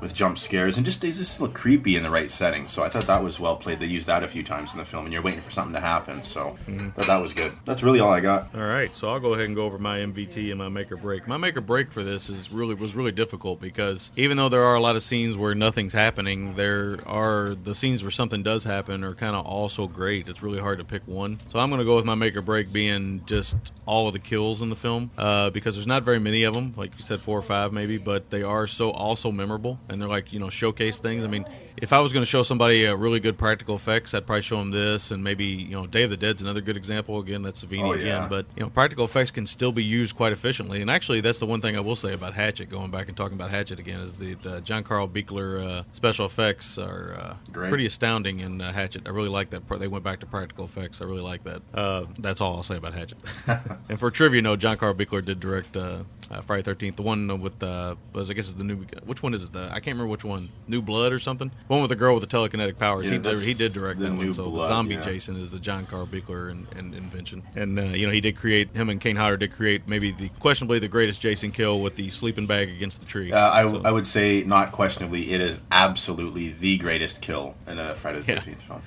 with 0.00 0.14
jump 0.14 0.38
scares 0.38 0.76
and 0.76 0.84
just 0.86 1.00
they 1.00 1.10
just 1.10 1.40
look 1.40 1.52
creepy 1.54 1.96
in 1.96 2.02
the 2.02 2.10
right 2.10 2.30
setting. 2.30 2.66
So 2.68 2.82
I 2.82 2.88
thought 2.88 3.06
that 3.06 3.22
was 3.22 3.38
well 3.38 3.56
played. 3.56 3.80
They 3.80 3.86
used 3.86 4.06
that 4.06 4.22
a 4.22 4.28
few 4.28 4.42
times 4.42 4.72
in 4.72 4.78
the 4.78 4.84
film, 4.84 5.04
and 5.04 5.12
you're 5.12 5.22
waiting 5.22 5.40
for 5.40 5.50
something 5.50 5.74
to 5.74 5.80
happen. 5.80 6.22
So 6.22 6.56
Mhm. 6.68 6.94
thought 6.94 7.06
that 7.06 7.20
was 7.20 7.34
good. 7.34 7.52
That's 7.64 7.82
really 7.82 8.00
all 8.00 8.10
I 8.12 8.20
got. 8.20 8.48
All 8.54 8.60
right, 8.60 8.94
so 8.94 9.08
I'll 9.10 9.20
go 9.20 9.34
ahead 9.34 9.46
and 9.46 9.54
go 9.54 9.64
over 9.64 9.78
my 9.78 9.98
MVT 10.00 10.50
and 10.50 10.58
my 10.58 10.68
make 10.68 10.90
or 10.90 10.96
break. 10.96 11.26
My 11.28 11.36
make 11.36 11.56
or 11.56 11.60
break 11.60 11.92
for 11.92 12.02
this 12.02 12.28
is 12.30 12.50
really 12.52 12.74
was 12.74 12.94
really 12.94 13.12
difficult 13.12 13.60
because 13.60 14.10
even 14.16 14.36
though 14.36 14.48
there 14.48 14.64
are 14.64 14.74
a 14.74 14.80
lot 14.80 14.96
of 14.96 15.02
scenes 15.02 15.36
where 15.36 15.54
nothing's 15.54 15.92
happening, 15.92 16.54
there 16.56 16.98
are 17.06 17.54
the 17.54 17.74
scenes 17.74 18.02
where 18.02 18.10
something 18.10 18.42
does 18.42 18.64
happen 18.64 19.04
are 19.04 19.14
kind 19.14 19.36
of 19.36 19.44
also 19.44 19.86
great. 19.86 20.28
It's 20.28 20.42
really 20.42 20.60
hard 20.60 20.78
to 20.78 20.84
pick 20.84 21.02
one. 21.06 21.38
So 21.48 21.58
I'm 21.58 21.68
going 21.68 21.78
to 21.80 21.84
go 21.84 21.96
with 21.96 22.04
my 22.04 22.14
make 22.14 22.36
or 22.36 22.42
break 22.42 22.72
being 22.72 23.22
just 23.26 23.56
all 23.86 24.06
of 24.06 24.12
the 24.12 24.18
kills 24.18 24.62
in 24.62 24.70
the 24.70 24.76
film 24.76 25.10
uh, 25.18 25.50
because 25.50 25.74
there's 25.74 25.86
not 25.86 26.04
very 26.04 26.18
many 26.20 26.44
of 26.44 26.54
them, 26.54 26.72
like 26.76 26.92
you 26.96 27.02
said, 27.02 27.20
four 27.20 27.38
or 27.38 27.42
five 27.42 27.72
maybe, 27.72 27.98
but 27.98 28.30
they 28.30 28.42
are 28.42 28.66
so 28.66 28.90
also 28.90 29.32
memorable 29.32 29.78
and 29.90 30.00
they're 30.00 30.08
like 30.08 30.32
you 30.32 30.38
know 30.38 30.48
showcase 30.48 30.98
things. 30.98 31.24
I 31.24 31.28
mean, 31.28 31.44
if 31.76 31.92
I 31.92 32.00
was 32.00 32.12
going 32.12 32.22
to 32.22 32.26
show 32.26 32.42
somebody 32.42 32.84
a 32.84 32.96
really 32.96 33.20
good 33.20 33.36
practical 33.38 33.74
effects, 33.74 34.14
I'd 34.14 34.26
probably 34.26 34.42
show 34.42 34.58
them 34.58 34.70
this 34.70 35.10
and 35.10 35.22
maybe 35.22 35.44
you 35.44 35.72
know 35.72 35.86
Day 35.86 36.04
of 36.04 36.10
the 36.10 36.16
Dead's 36.16 36.42
another 36.42 36.60
good 36.60 36.76
example. 36.76 37.18
Again, 37.18 37.42
that's 37.42 37.64
Savini 37.64 37.82
Oh, 37.82 37.92
again, 37.92 38.28
but 38.28 38.46
you 38.56 38.62
know 38.62 38.70
practical 38.70 39.04
effects 39.04 39.30
can 39.30 39.46
still 39.46 39.72
be 39.72 39.84
used 39.84 40.16
quite 40.16 40.32
efficiently. 40.32 40.80
And 40.80 40.90
actually, 40.90 41.20
that's 41.20 41.38
the 41.38 41.46
one 41.46 41.60
thing 41.60 41.76
I 41.76 41.80
will 41.80 41.96
say 41.96 42.14
about 42.14 42.34
Hatchet. 42.34 42.70
Going 42.70 42.90
back 42.90 43.08
and 43.08 43.16
talking 43.16 43.34
about 43.34 43.50
Hatchet 43.50 43.78
again 43.78 44.00
is 44.00 44.16
the 44.16 44.36
uh, 44.46 44.60
John 44.60 44.84
Carl 44.84 45.08
Buechler 45.08 45.64
uh, 45.64 45.82
special 45.92 46.26
effects 46.26 46.78
are 46.78 47.14
uh, 47.18 47.52
pretty 47.52 47.86
astounding 47.86 48.40
in 48.40 48.60
uh, 48.60 48.72
Hatchet. 48.72 49.02
I 49.06 49.10
really 49.10 49.28
like 49.28 49.50
that. 49.50 49.66
part. 49.66 49.80
They 49.80 49.88
went 49.88 50.04
back 50.04 50.20
to 50.20 50.26
practical 50.26 50.64
effects. 50.64 51.00
I 51.00 51.04
really 51.04 51.22
like 51.22 51.44
that. 51.44 51.62
Uh, 51.74 52.06
that's 52.18 52.40
all 52.40 52.56
I'll 52.56 52.62
say 52.62 52.76
about 52.76 52.94
Hatchet. 52.94 53.18
and 53.88 53.98
for 53.98 54.10
trivia 54.10 54.42
note, 54.42 54.60
John 54.60 54.76
Carl 54.76 54.94
Buechler 54.94 55.24
did 55.24 55.40
direct 55.40 55.76
uh, 55.76 56.04
uh, 56.30 56.40
Friday 56.42 56.62
Thirteenth, 56.62 56.96
the 56.96 57.02
one 57.02 57.40
with 57.40 57.62
uh, 57.62 57.96
was 58.12 58.30
I 58.30 58.34
guess 58.34 58.48
is 58.48 58.54
the 58.54 58.64
new. 58.64 58.86
Which 59.04 59.22
one 59.22 59.34
is 59.34 59.44
it? 59.44 59.52
The, 59.52 59.70
I 59.80 59.82
can't 59.82 59.94
remember 59.94 60.10
which 60.10 60.24
one, 60.24 60.50
New 60.68 60.82
Blood 60.82 61.10
or 61.10 61.18
something. 61.18 61.50
One 61.66 61.80
with 61.80 61.88
the 61.88 61.96
girl 61.96 62.14
with 62.14 62.28
the 62.28 62.36
telekinetic 62.36 62.76
powers. 62.76 63.06
Yeah, 63.06 63.12
he 63.12 63.18
did, 63.18 63.38
he 63.38 63.54
did 63.54 63.72
direct 63.72 63.98
that 64.00 64.12
one. 64.12 64.34
So 64.34 64.44
Blood, 64.50 64.64
the 64.64 64.68
zombie 64.68 64.94
yeah. 64.96 65.00
Jason 65.00 65.36
is 65.36 65.52
the 65.52 65.58
John 65.58 65.86
Carl 65.86 66.06
Buechler 66.06 66.50
in, 66.50 66.92
invention, 66.92 67.42
and 67.56 67.78
uh, 67.78 67.82
you 67.84 68.06
know 68.06 68.12
he 68.12 68.20
did 68.20 68.36
create 68.36 68.76
him 68.76 68.90
and 68.90 69.00
Kane 69.00 69.16
Hodder 69.16 69.38
did 69.38 69.52
create 69.52 69.88
maybe 69.88 70.12
the 70.12 70.28
questionably 70.38 70.80
the 70.80 70.88
greatest 70.88 71.22
Jason 71.22 71.50
kill 71.50 71.80
with 71.80 71.96
the 71.96 72.10
sleeping 72.10 72.44
bag 72.46 72.68
against 72.68 73.00
the 73.00 73.06
tree. 73.06 73.32
Uh, 73.32 73.50
I, 73.50 73.62
So- 73.62 73.80
I 73.86 73.90
would 73.90 74.06
say, 74.06 74.42
not 74.44 74.70
questionably, 74.72 75.32
it 75.32 75.40
is 75.40 75.62
absolutely 75.72 76.50
the 76.50 76.76
greatest 76.76 77.22
kill 77.22 77.54
in 77.66 77.78
a 77.78 77.94
Friday 77.94 78.20
the 78.20 78.32
Yeah. 78.34 78.40
13th 78.40 78.60
film. 78.62 78.82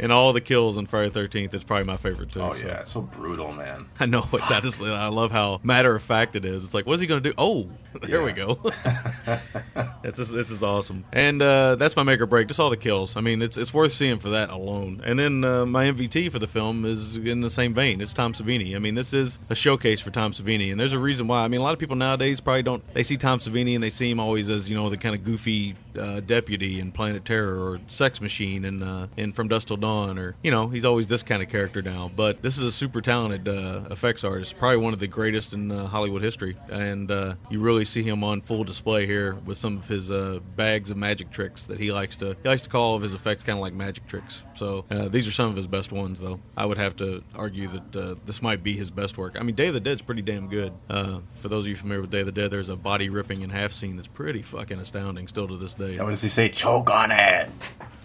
And 0.00 0.12
all 0.12 0.32
the 0.32 0.40
kills 0.40 0.76
in 0.76 0.86
Friday 0.86 1.10
Thirteenth, 1.10 1.54
it's 1.54 1.64
probably 1.64 1.84
my 1.84 1.96
favorite 1.96 2.32
too. 2.32 2.40
Oh, 2.40 2.54
so. 2.54 2.66
yeah. 2.66 2.80
It's 2.80 2.92
so 2.92 3.02
brutal, 3.02 3.52
man. 3.52 3.86
I 4.00 4.06
know 4.06 4.26
it's 4.32 4.50
I 4.50 4.60
just 4.60 4.80
I 4.80 5.08
love 5.08 5.30
how 5.30 5.60
matter 5.62 5.94
of 5.94 6.02
fact 6.02 6.36
it 6.36 6.44
is. 6.44 6.64
It's 6.64 6.74
like, 6.74 6.86
what's 6.86 7.00
he 7.00 7.06
going 7.06 7.22
to 7.22 7.30
do? 7.30 7.34
Oh, 7.38 7.68
there 8.02 8.22
we 8.22 8.32
go. 8.32 8.58
it's 10.04 10.18
just, 10.18 10.32
this 10.32 10.50
is 10.50 10.62
awesome, 10.62 11.04
and 11.12 11.42
uh, 11.42 11.76
that's 11.76 11.96
my 11.96 12.02
make 12.02 12.20
or 12.20 12.26
break. 12.26 12.48
Just 12.48 12.58
all 12.58 12.70
the 12.70 12.76
kills. 12.76 13.16
I 13.16 13.20
mean, 13.20 13.42
it's 13.42 13.56
it's 13.56 13.74
worth 13.74 13.92
seeing 13.92 14.18
for 14.18 14.30
that 14.30 14.50
alone. 14.50 15.02
And 15.04 15.18
then 15.18 15.44
uh, 15.44 15.66
my 15.66 15.86
MVT 15.86 16.32
for 16.32 16.38
the 16.38 16.48
film 16.48 16.84
is 16.84 17.16
in 17.16 17.40
the 17.42 17.50
same 17.50 17.74
vein. 17.74 18.00
It's 18.00 18.14
Tom 18.14 18.32
Savini. 18.32 18.74
I 18.74 18.78
mean, 18.78 18.94
this 18.94 19.12
is 19.12 19.38
a 19.48 19.54
showcase 19.54 20.00
for 20.00 20.10
Tom 20.10 20.32
Savini, 20.32 20.70
and 20.70 20.80
there's 20.80 20.92
a 20.92 20.98
reason 20.98 21.26
why. 21.26 21.44
I 21.44 21.48
mean, 21.48 21.60
a 21.60 21.64
lot 21.64 21.72
of 21.72 21.78
people 21.78 21.96
nowadays 21.96 22.40
probably 22.40 22.62
don't. 22.62 22.82
They 22.94 23.02
see 23.02 23.16
Tom 23.16 23.38
Savini 23.38 23.74
and 23.74 23.82
they 23.82 23.90
see 23.90 24.10
him 24.10 24.20
always 24.20 24.48
as 24.48 24.70
you 24.70 24.76
know 24.76 24.88
the 24.88 24.96
kind 24.96 25.14
of 25.14 25.24
goofy 25.24 25.76
uh, 25.98 26.20
deputy 26.20 26.80
in 26.80 26.92
Planet 26.92 27.24
Terror 27.24 27.58
or 27.58 27.80
Sex 27.86 28.20
Machine 28.20 28.64
and 28.64 28.82
uh, 28.82 29.06
in 29.16 29.32
From 29.32 29.48
Dusk 29.48 29.68
Till 29.68 29.76
Dawn, 29.76 29.89
or 29.90 30.36
you 30.42 30.50
know 30.50 30.68
he's 30.68 30.84
always 30.84 31.08
this 31.08 31.22
kind 31.22 31.42
of 31.42 31.48
character 31.48 31.82
now. 31.82 32.10
But 32.14 32.42
this 32.42 32.58
is 32.58 32.64
a 32.64 32.72
super 32.72 33.00
talented 33.00 33.48
uh, 33.48 33.82
effects 33.90 34.24
artist, 34.24 34.58
probably 34.58 34.78
one 34.78 34.92
of 34.92 34.98
the 34.98 35.06
greatest 35.06 35.52
in 35.52 35.70
uh, 35.70 35.86
Hollywood 35.86 36.22
history, 36.22 36.56
and 36.68 37.10
uh, 37.10 37.34
you 37.50 37.60
really 37.60 37.84
see 37.84 38.02
him 38.02 38.22
on 38.24 38.40
full 38.40 38.64
display 38.64 39.06
here 39.06 39.34
with 39.46 39.58
some 39.58 39.76
of 39.76 39.88
his 39.88 40.10
uh, 40.10 40.40
bags 40.56 40.90
of 40.90 40.96
magic 40.96 41.30
tricks 41.30 41.66
that 41.66 41.78
he 41.78 41.92
likes 41.92 42.16
to 42.18 42.36
he 42.42 42.48
likes 42.48 42.62
to 42.62 42.68
call 42.68 42.90
all 42.90 42.96
of 42.96 43.02
his 43.02 43.14
effects 43.14 43.42
kind 43.42 43.58
of 43.58 43.62
like 43.62 43.72
magic 43.72 44.06
tricks. 44.06 44.42
So 44.54 44.84
uh, 44.90 45.08
these 45.08 45.26
are 45.26 45.32
some 45.32 45.48
of 45.50 45.56
his 45.56 45.66
best 45.66 45.92
ones, 45.92 46.20
though. 46.20 46.40
I 46.56 46.66
would 46.66 46.78
have 46.78 46.96
to 46.96 47.22
argue 47.34 47.68
that 47.68 47.96
uh, 47.96 48.14
this 48.26 48.42
might 48.42 48.62
be 48.62 48.74
his 48.74 48.90
best 48.90 49.16
work. 49.18 49.36
I 49.38 49.42
mean, 49.42 49.54
Day 49.54 49.68
of 49.68 49.74
the 49.74 49.80
Dead's 49.80 50.02
pretty 50.02 50.22
damn 50.22 50.48
good. 50.48 50.72
For 50.88 51.48
those 51.48 51.64
of 51.64 51.68
you 51.68 51.76
familiar 51.76 52.02
with 52.02 52.10
Day 52.10 52.20
of 52.20 52.26
the 52.26 52.32
Dead, 52.32 52.50
there's 52.50 52.68
a 52.68 52.76
body 52.76 53.08
ripping 53.08 53.42
in 53.42 53.50
half 53.50 53.72
scene 53.72 53.96
that's 53.96 54.08
pretty 54.08 54.42
fucking 54.42 54.78
astounding 54.78 55.28
still 55.28 55.48
to 55.48 55.56
this 55.56 55.74
day. 55.74 55.98
What 55.98 56.10
does 56.10 56.22
he 56.22 56.28
say? 56.28 56.48
Choke 56.50 56.90
on 56.90 57.10
it. 57.10 57.48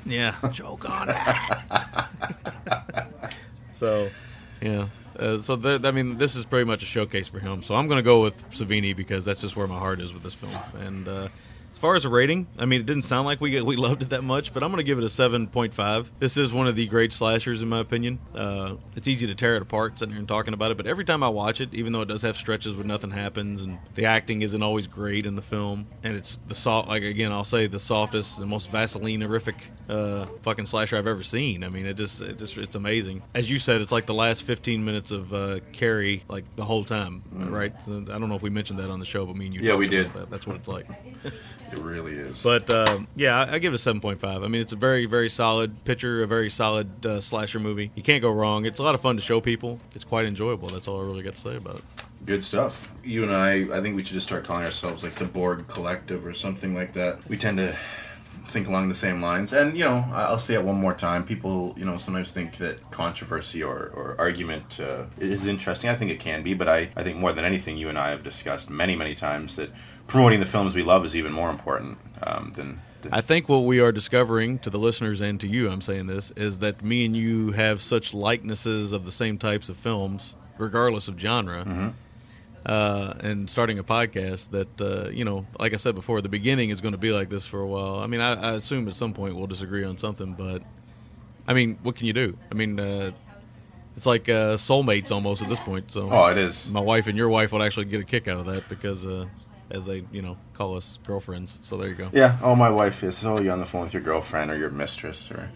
Yeah, 0.05 0.35
choke 0.53 0.89
on 0.89 1.09
it. 1.09 1.15
so, 3.73 4.07
yeah. 4.61 4.87
Uh, 5.17 5.37
so 5.39 5.55
th- 5.55 5.83
I 5.83 5.91
mean, 5.91 6.17
this 6.17 6.35
is 6.35 6.45
pretty 6.45 6.65
much 6.65 6.83
a 6.83 6.85
showcase 6.85 7.27
for 7.27 7.39
him. 7.39 7.61
So 7.61 7.75
I'm 7.75 7.87
going 7.87 7.97
to 7.97 8.03
go 8.03 8.21
with 8.21 8.49
Savini 8.51 8.95
because 8.95 9.25
that's 9.25 9.41
just 9.41 9.55
where 9.55 9.67
my 9.67 9.79
heart 9.79 9.99
is 9.99 10.13
with 10.13 10.23
this 10.23 10.33
film. 10.33 10.55
And 10.85 11.07
uh, 11.07 11.27
as 11.75 11.79
far 11.79 11.95
as 11.95 12.05
a 12.05 12.09
rating, 12.09 12.47
I 12.57 12.65
mean, 12.65 12.79
it 12.79 12.85
didn't 12.85 13.01
sound 13.01 13.25
like 13.25 13.41
we 13.41 13.59
we 13.59 13.75
loved 13.75 14.01
it 14.01 14.09
that 14.09 14.23
much, 14.23 14.53
but 14.53 14.63
I'm 14.63 14.69
going 14.71 14.77
to 14.77 14.83
give 14.83 14.97
it 14.97 15.03
a 15.03 15.07
7.5. 15.07 16.07
This 16.19 16.37
is 16.37 16.53
one 16.53 16.67
of 16.67 16.77
the 16.77 16.85
great 16.87 17.11
slashers 17.11 17.61
in 17.61 17.67
my 17.67 17.79
opinion. 17.79 18.19
Uh, 18.33 18.75
it's 18.95 19.09
easy 19.09 19.27
to 19.27 19.35
tear 19.35 19.57
it 19.57 19.61
apart 19.61 19.99
sitting 19.99 20.13
here 20.13 20.19
and 20.19 20.27
talking 20.27 20.53
about 20.53 20.71
it, 20.71 20.77
but 20.77 20.87
every 20.87 21.03
time 21.03 21.21
I 21.21 21.27
watch 21.27 21.59
it, 21.59 21.73
even 21.73 21.91
though 21.91 21.99
it 21.99 22.07
does 22.07 22.21
have 22.21 22.37
stretches 22.37 22.75
where 22.75 22.85
nothing 22.85 23.11
happens 23.11 23.61
and 23.61 23.77
the 23.95 24.05
acting 24.05 24.41
isn't 24.41 24.63
always 24.63 24.87
great 24.87 25.25
in 25.25 25.35
the 25.35 25.41
film, 25.41 25.87
and 26.01 26.15
it's 26.15 26.39
the 26.47 26.55
soft, 26.55 26.87
like 26.87 27.03
again, 27.03 27.33
I'll 27.33 27.43
say 27.43 27.67
the 27.67 27.77
softest, 27.77 28.39
the 28.39 28.45
most 28.45 28.71
Vaseline 28.71 29.19
horrific 29.19 29.57
uh, 29.89 30.27
fucking 30.43 30.67
slasher 30.67 30.95
I've 30.95 31.07
ever 31.07 31.23
seen. 31.23 31.61
I 31.61 31.67
mean, 31.67 31.85
it 31.85 31.95
just, 31.97 32.21
it 32.21 32.39
just, 32.39 32.57
it's 32.57 32.77
amazing. 32.77 33.21
As 33.33 33.51
you 33.51 33.59
said, 33.59 33.81
it's 33.81 33.91
like 33.91 34.05
the 34.05 34.13
last 34.13 34.43
15 34.43 34.85
minutes 34.85 35.11
of 35.11 35.33
uh, 35.33 35.59
Carrie, 35.73 36.23
like 36.29 36.45
the 36.55 36.63
whole 36.63 36.85
time, 36.85 37.21
right? 37.33 37.73
So, 37.81 37.97
I 37.97 38.17
don't 38.17 38.29
know 38.29 38.35
if 38.35 38.41
we 38.41 38.49
mentioned 38.49 38.79
that 38.79 38.89
on 38.89 39.01
the 39.01 39.05
show, 39.05 39.25
but 39.25 39.35
me 39.35 39.47
and 39.47 39.53
you, 39.53 39.59
Yeah, 39.59 39.75
we 39.75 39.89
did. 39.89 40.13
That. 40.13 40.29
That's 40.29 40.47
what 40.47 40.55
it's 40.55 40.69
like. 40.69 40.87
It 41.71 41.79
really 41.79 42.13
is. 42.13 42.43
But 42.43 42.69
um, 42.69 43.07
yeah, 43.15 43.37
I, 43.37 43.55
I 43.55 43.59
give 43.59 43.73
it 43.73 43.75
a 43.75 43.79
seven 43.79 43.99
point 43.99 44.19
five. 44.19 44.43
I 44.43 44.47
mean, 44.47 44.61
it's 44.61 44.71
a 44.71 44.77
very, 44.77 45.05
very 45.05 45.29
solid 45.29 45.83
picture, 45.83 46.23
a 46.23 46.27
very 46.27 46.49
solid 46.49 47.05
uh, 47.05 47.19
slasher 47.19 47.59
movie. 47.59 47.91
You 47.95 48.03
can't 48.03 48.21
go 48.21 48.31
wrong. 48.31 48.65
It's 48.65 48.79
a 48.79 48.83
lot 48.83 48.95
of 48.95 49.01
fun 49.01 49.15
to 49.15 49.21
show 49.21 49.41
people. 49.41 49.79
It's 49.93 50.05
quite 50.05 50.25
enjoyable. 50.25 50.69
That's 50.69 50.87
all 50.87 51.01
I 51.01 51.05
really 51.05 51.23
got 51.23 51.35
to 51.35 51.41
say 51.41 51.55
about 51.55 51.77
it. 51.77 51.83
Good 52.25 52.43
stuff. 52.43 52.91
You 53.03 53.23
and 53.23 53.33
I, 53.33 53.77
I 53.77 53.81
think 53.81 53.95
we 53.95 54.03
should 54.03 54.13
just 54.13 54.27
start 54.27 54.45
calling 54.45 54.65
ourselves 54.65 55.03
like 55.03 55.15
the 55.15 55.25
Borg 55.25 55.67
Collective 55.67 56.25
or 56.25 56.33
something 56.33 56.73
like 56.73 56.93
that. 56.93 57.27
We 57.29 57.37
tend 57.37 57.57
to 57.57 57.75
think 58.47 58.67
along 58.67 58.89
the 58.89 58.95
same 58.95 59.21
lines. 59.21 59.53
And, 59.53 59.75
you 59.75 59.83
know, 59.83 60.05
I'll 60.11 60.37
say 60.37 60.53
it 60.53 60.63
one 60.63 60.75
more 60.75 60.93
time. 60.93 61.23
People, 61.23 61.73
you 61.77 61.85
know, 61.85 61.97
sometimes 61.97 62.31
think 62.31 62.57
that 62.57 62.91
controversy 62.91 63.63
or, 63.63 63.91
or 63.95 64.15
argument 64.19 64.79
uh, 64.79 65.05
is 65.19 65.45
interesting. 65.45 65.89
I 65.89 65.95
think 65.95 66.11
it 66.11 66.19
can 66.19 66.43
be, 66.43 66.53
but 66.53 66.67
I, 66.67 66.89
I 66.95 67.03
think 67.03 67.17
more 67.17 67.33
than 67.33 67.43
anything, 67.43 67.75
you 67.77 67.89
and 67.89 67.97
I 67.97 68.09
have 68.09 68.23
discussed 68.23 68.69
many, 68.69 68.95
many 68.95 69.15
times 69.15 69.55
that 69.55 69.71
promoting 70.07 70.39
the 70.39 70.45
films 70.45 70.75
we 70.75 70.83
love 70.83 71.05
is 71.05 71.15
even 71.15 71.31
more 71.31 71.49
important 71.49 71.97
um, 72.23 72.51
than. 72.55 72.81
than 73.01 73.13
I 73.13 73.21
think 73.21 73.49
what 73.49 73.59
we 73.59 73.79
are 73.79 73.91
discovering 73.91 74.59
to 74.59 74.69
the 74.69 74.79
listeners 74.79 75.21
and 75.21 75.39
to 75.41 75.47
you, 75.47 75.69
I'm 75.69 75.81
saying 75.81 76.07
this, 76.07 76.31
is 76.31 76.59
that 76.59 76.83
me 76.83 77.05
and 77.05 77.15
you 77.15 77.51
have 77.51 77.81
such 77.81 78.13
likenesses 78.13 78.93
of 78.93 79.05
the 79.05 79.11
same 79.11 79.37
types 79.37 79.69
of 79.69 79.77
films, 79.77 80.35
regardless 80.57 81.07
of 81.07 81.19
genre. 81.19 81.93
Uh, 82.65 83.13
and 83.19 83.47
starting 83.47 83.77
a 83.77 83.83
podcast 83.83 84.49
that 84.49 84.81
uh, 84.81 85.07
you 85.11 85.23
know, 85.23 85.45
like 85.59 85.73
I 85.73 85.75
said 85.75 85.93
before, 85.93 86.21
the 86.21 86.29
beginning 86.29 86.71
is 86.71 86.81
going 86.81 86.93
to 86.93 86.97
be 86.97 87.11
like 87.11 87.29
this 87.29 87.45
for 87.45 87.59
a 87.59 87.67
while. 87.67 87.99
I 87.99 88.07
mean, 88.07 88.21
I, 88.21 88.33
I 88.33 88.53
assume 88.53 88.87
at 88.87 88.95
some 88.95 89.13
point 89.13 89.35
we'll 89.35 89.45
disagree 89.45 89.83
on 89.83 89.99
something, 89.99 90.33
but 90.33 90.63
I 91.47 91.53
mean, 91.53 91.77
what 91.83 91.95
can 91.95 92.07
you 92.07 92.13
do? 92.13 92.37
I 92.51 92.55
mean, 92.55 92.79
uh, 92.79 93.11
it's 93.95 94.07
like 94.07 94.27
uh, 94.29 94.55
soulmates 94.57 95.11
almost 95.11 95.43
at 95.43 95.49
this 95.49 95.59
point. 95.59 95.91
So, 95.91 96.09
Oh, 96.11 96.25
it 96.25 96.39
is. 96.39 96.71
My 96.71 96.79
wife 96.79 97.05
and 97.05 97.15
your 97.15 97.29
wife 97.29 97.51
would 97.51 97.61
actually 97.61 97.85
get 97.85 98.01
a 98.01 98.03
kick 98.03 98.27
out 98.27 98.39
of 98.39 98.47
that 98.47 98.67
because, 98.67 99.05
uh, 99.05 99.27
as 99.71 99.85
they 99.85 100.03
you 100.11 100.21
know 100.21 100.37
call 100.53 100.77
us 100.77 100.99
girlfriends. 101.05 101.57
So 101.61 101.77
there 101.77 101.89
you 101.89 101.95
go. 101.95 102.09
Yeah. 102.13 102.37
Oh, 102.41 102.55
my 102.55 102.69
wife 102.69 103.03
is. 103.03 103.25
Oh, 103.25 103.39
you're 103.39 103.53
on 103.53 103.59
the 103.59 103.65
phone 103.65 103.83
with 103.83 103.93
your 103.93 104.03
girlfriend 104.03 104.51
or 104.51 104.57
your 104.57 104.69
mistress 104.69 105.31
or 105.31 105.49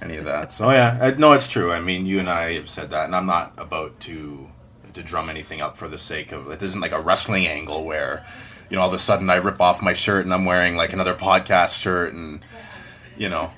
any 0.00 0.16
of 0.16 0.24
that. 0.24 0.52
So 0.52 0.70
yeah, 0.70 0.98
I, 1.00 1.10
no, 1.12 1.32
it's 1.32 1.48
true. 1.48 1.72
I 1.72 1.80
mean, 1.80 2.06
you 2.06 2.18
and 2.18 2.28
I 2.28 2.52
have 2.54 2.68
said 2.68 2.90
that, 2.90 3.06
and 3.06 3.16
I'm 3.16 3.26
not 3.26 3.52
about 3.56 4.00
to 4.00 4.48
to 4.92 5.02
drum 5.02 5.28
anything 5.28 5.60
up 5.60 5.76
for 5.76 5.88
the 5.88 5.98
sake 5.98 6.32
of 6.32 6.50
it. 6.50 6.62
Isn't 6.62 6.80
like 6.80 6.92
a 6.92 7.00
wrestling 7.00 7.46
angle 7.46 7.84
where, 7.84 8.24
you 8.70 8.76
know, 8.76 8.82
all 8.82 8.88
of 8.88 8.94
a 8.94 8.98
sudden 8.98 9.28
I 9.28 9.36
rip 9.36 9.60
off 9.60 9.82
my 9.82 9.92
shirt 9.92 10.24
and 10.24 10.32
I'm 10.32 10.44
wearing 10.44 10.76
like 10.76 10.92
another 10.92 11.14
podcast 11.14 11.80
shirt 11.80 12.12
and. 12.12 12.44
You 13.16 13.28
know, 13.28 13.50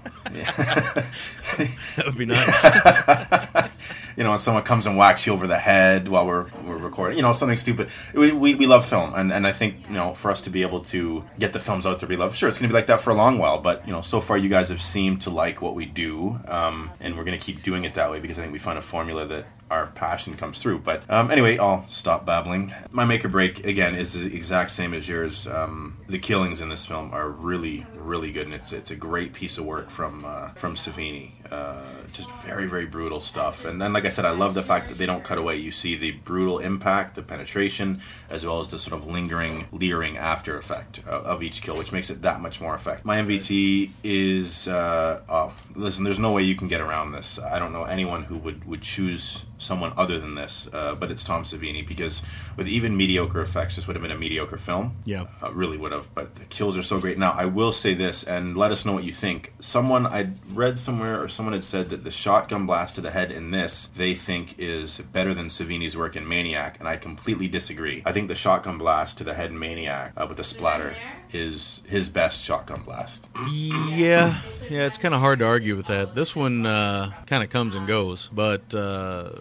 That 1.97 2.05
would 2.07 2.17
be 2.17 2.27
nice. 2.27 2.65
you 4.17 4.25
know, 4.25 4.31
when 4.31 4.39
someone 4.39 4.65
comes 4.65 4.87
and 4.87 4.97
whacks 4.97 5.27
you 5.27 5.33
over 5.33 5.47
the 5.47 5.59
head 5.59 6.09
while 6.09 6.27
we're, 6.27 6.47
we're 6.65 6.77
recording, 6.77 7.17
you 7.17 7.23
know, 7.23 7.33
something 7.33 7.57
stupid. 7.57 7.89
We, 8.15 8.33
we, 8.33 8.55
we 8.55 8.67
love 8.67 8.85
film, 8.85 9.15
and, 9.15 9.33
and 9.33 9.47
I 9.47 9.53
think, 9.53 9.89
you 9.89 9.95
know, 9.95 10.15
for 10.15 10.31
us 10.31 10.43
to 10.43 10.51
be 10.51 10.63
able 10.63 10.81
to 10.87 11.25
get 11.39 11.53
the 11.53 11.61
films 11.61 11.87
out 11.87 12.01
there 12.01 12.09
we 12.09 12.17
love, 12.17 12.37
sure, 12.37 12.49
it's 12.49 12.59
going 12.59 12.69
to 12.69 12.73
be 12.73 12.79
like 12.79 12.87
that 12.87 13.01
for 13.01 13.11
a 13.11 13.15
long 13.15 13.39
while, 13.39 13.59
but, 13.59 13.87
you 13.87 13.93
know, 13.93 14.03
so 14.03 14.21
far 14.21 14.37
you 14.37 14.49
guys 14.49 14.69
have 14.71 14.83
seemed 14.83 15.23
to 15.23 15.31
like 15.31 15.63
what 15.63 15.75
we 15.75 15.87
do, 15.87 16.39
um, 16.49 16.91
and 17.01 17.17
we're 17.17 17.25
going 17.25 17.39
to 17.39 17.45
keep 17.45 17.63
doing 17.63 17.85
it 17.85 17.95
that 17.95 18.11
way 18.11 18.21
because 18.21 18.39
I 18.39 18.43
think 18.43 18.53
we 18.53 18.59
find 18.59 18.79
a 18.79 18.83
formula 18.83 19.27
that 19.27 19.47
our 19.71 19.87
passion 19.89 20.37
comes 20.37 20.59
through. 20.59 20.81
But 20.81 21.09
um, 21.11 21.31
anyway, 21.31 21.59
I'll 21.59 21.87
stop 21.89 22.25
babbling. 22.25 22.73
My 22.91 23.05
make 23.05 23.25
or 23.25 23.29
break, 23.29 23.67
again, 23.67 23.95
is 23.95 24.13
the 24.13 24.35
exact 24.35 24.71
same 24.71 24.95
as 24.95 25.09
yours. 25.09 25.47
Um, 25.47 25.99
the 26.07 26.19
killings 26.19 26.61
in 26.61 26.69
this 26.69 26.87
film 26.87 27.13
are 27.13 27.29
really, 27.29 27.87
really 27.97 28.33
good, 28.33 28.47
and 28.47 28.55
it's 28.55 28.73
it's 28.73 28.91
a 28.91 28.97
great 28.97 29.33
piece 29.33 29.59
of 29.59 29.65
work 29.65 29.91
from 29.91 30.25
uh, 30.25 30.51
from 30.51 30.75
Savini. 30.75 31.33
Uh, 31.51 31.81
just 32.13 32.31
very, 32.43 32.67
very 32.67 32.87
brutal 32.87 33.21
stuff. 33.21 33.65
And 33.65 33.81
then, 33.81 33.93
like 33.93 34.05
I 34.05 34.09
said, 34.09 34.25
I 34.25 34.31
love 34.31 34.55
the 34.55 34.63
fact 34.63 34.89
that 34.89 34.99
they 34.99 35.07
don't 35.07 35.23
cut 35.23 35.39
away. 35.39 35.57
You 35.57 35.71
see 35.71 35.95
the 35.97 36.13
brutal 36.13 36.59
impact, 36.59 37.15
the 37.15 37.23
penetration, 37.23 38.01
as 38.31 38.45
well 38.45 38.61
as 38.61 38.69
the 38.69 38.79
sort 38.79 39.01
of 39.01 39.07
lingering, 39.07 39.67
leering 39.73 40.17
after 40.17 40.57
effect 40.57 40.99
of, 41.01 41.25
of 41.25 41.43
each 41.43 41.63
kill, 41.63 41.77
which 41.77 41.93
makes 41.93 42.11
it 42.11 42.23
that 42.23 42.41
much 42.41 42.61
more 42.61 42.75
effective. 42.75 43.05
My 43.05 43.19
MVT 43.19 43.91
is, 44.03 44.69
uh, 44.69 45.23
oh, 45.29 45.55
listen, 45.75 46.05
there's 46.05 46.19
no 46.19 46.33
way 46.33 46.43
you 46.43 46.57
can 46.57 46.69
get 46.69 46.81
around 46.81 47.13
this. 47.13 47.39
I 47.39 47.59
don't 47.59 47.73
know 47.73 47.85
anyone 47.85 48.25
who 48.25 48.39
would, 48.39 48.65
would 48.65 48.83
choose 48.83 49.45
someone 49.59 49.93
other 49.97 50.19
than 50.19 50.35
this, 50.35 50.69
uh, 50.73 50.95
but 50.95 51.11
it's 51.11 51.25
Tom 51.25 51.45
Savini 51.45 51.87
because 51.87 52.23
with 52.57 52.69
even 52.69 52.97
mediocre 52.97 53.41
effects, 53.41 53.77
this 53.77 53.87
would 53.87 53.97
have 53.97 54.03
been 54.03 54.13
a 54.13 54.19
mediocre 54.19 54.57
film. 54.57 54.97
Yeah. 55.05 55.27
Uh, 55.43 55.53
really 55.53 55.79
would 55.79 55.93
have, 55.93 56.13
but 56.15 56.35
the 56.37 56.45
kills 56.47 56.77
are 56.77 56.83
so 56.83 56.99
great. 57.01 57.19
Now, 57.19 57.33
I 57.33 57.47
will 57.47 57.73
say 57.73 57.95
this, 57.95 58.25
and 58.25 58.57
let 58.57 58.71
us 58.71 58.85
know 58.85 58.93
what 58.93 59.05
you 59.05 59.13
think. 59.13 59.53
Someone 59.61 60.07
I 60.07 60.31
read 60.53 60.79
somewhere, 60.79 61.23
or 61.23 61.29
someone 61.37 61.53
had 61.53 61.63
said 61.63 61.91
that 61.91 62.03
the 62.03 62.11
shotgun 62.11 62.67
blast 62.67 62.95
to 62.95 63.01
the 63.01 63.11
head 63.11 63.31
in 63.31 63.51
this 63.51 63.87
they 63.95 64.15
think 64.15 64.59
is 64.59 64.99
better 65.13 65.35
than 65.35 65.47
Savini's 65.47 65.97
work 65.97 66.17
in 66.17 66.27
Maniac, 66.27 66.79
and 66.79 66.89
I 66.89 66.97
completely 66.97 67.47
disagree. 67.47 68.03
I 68.05 68.13
think 68.13 68.29
the 68.29 68.35
shotgun 68.35 68.79
blast 68.79 69.19
to 69.19 69.25
the 69.25 69.35
head 69.35 69.51
in 69.51 69.59
Maniac 69.59 70.13
uh, 70.17 70.27
with 70.27 70.39
the 70.39 70.45
splatter 70.45 70.97
is 71.33 71.83
his 71.87 72.09
best 72.09 72.43
shotgun 72.43 72.83
blast. 72.83 73.29
Yeah, 73.51 74.41
yeah, 74.71 74.87
it's 74.87 74.99
kind 74.99 75.15
of 75.15 75.21
hard 75.21 75.41
to 75.41 75.45
argue 75.45 75.77
with 75.77 75.87
that. 75.87 76.15
This 76.15 76.35
one 76.35 76.65
uh, 76.65 77.13
kind 77.27 77.43
of 77.43 77.51
comes 77.51 77.75
and 77.75 77.87
goes, 77.87 78.31
but 78.33 78.75
uh, 78.75 79.33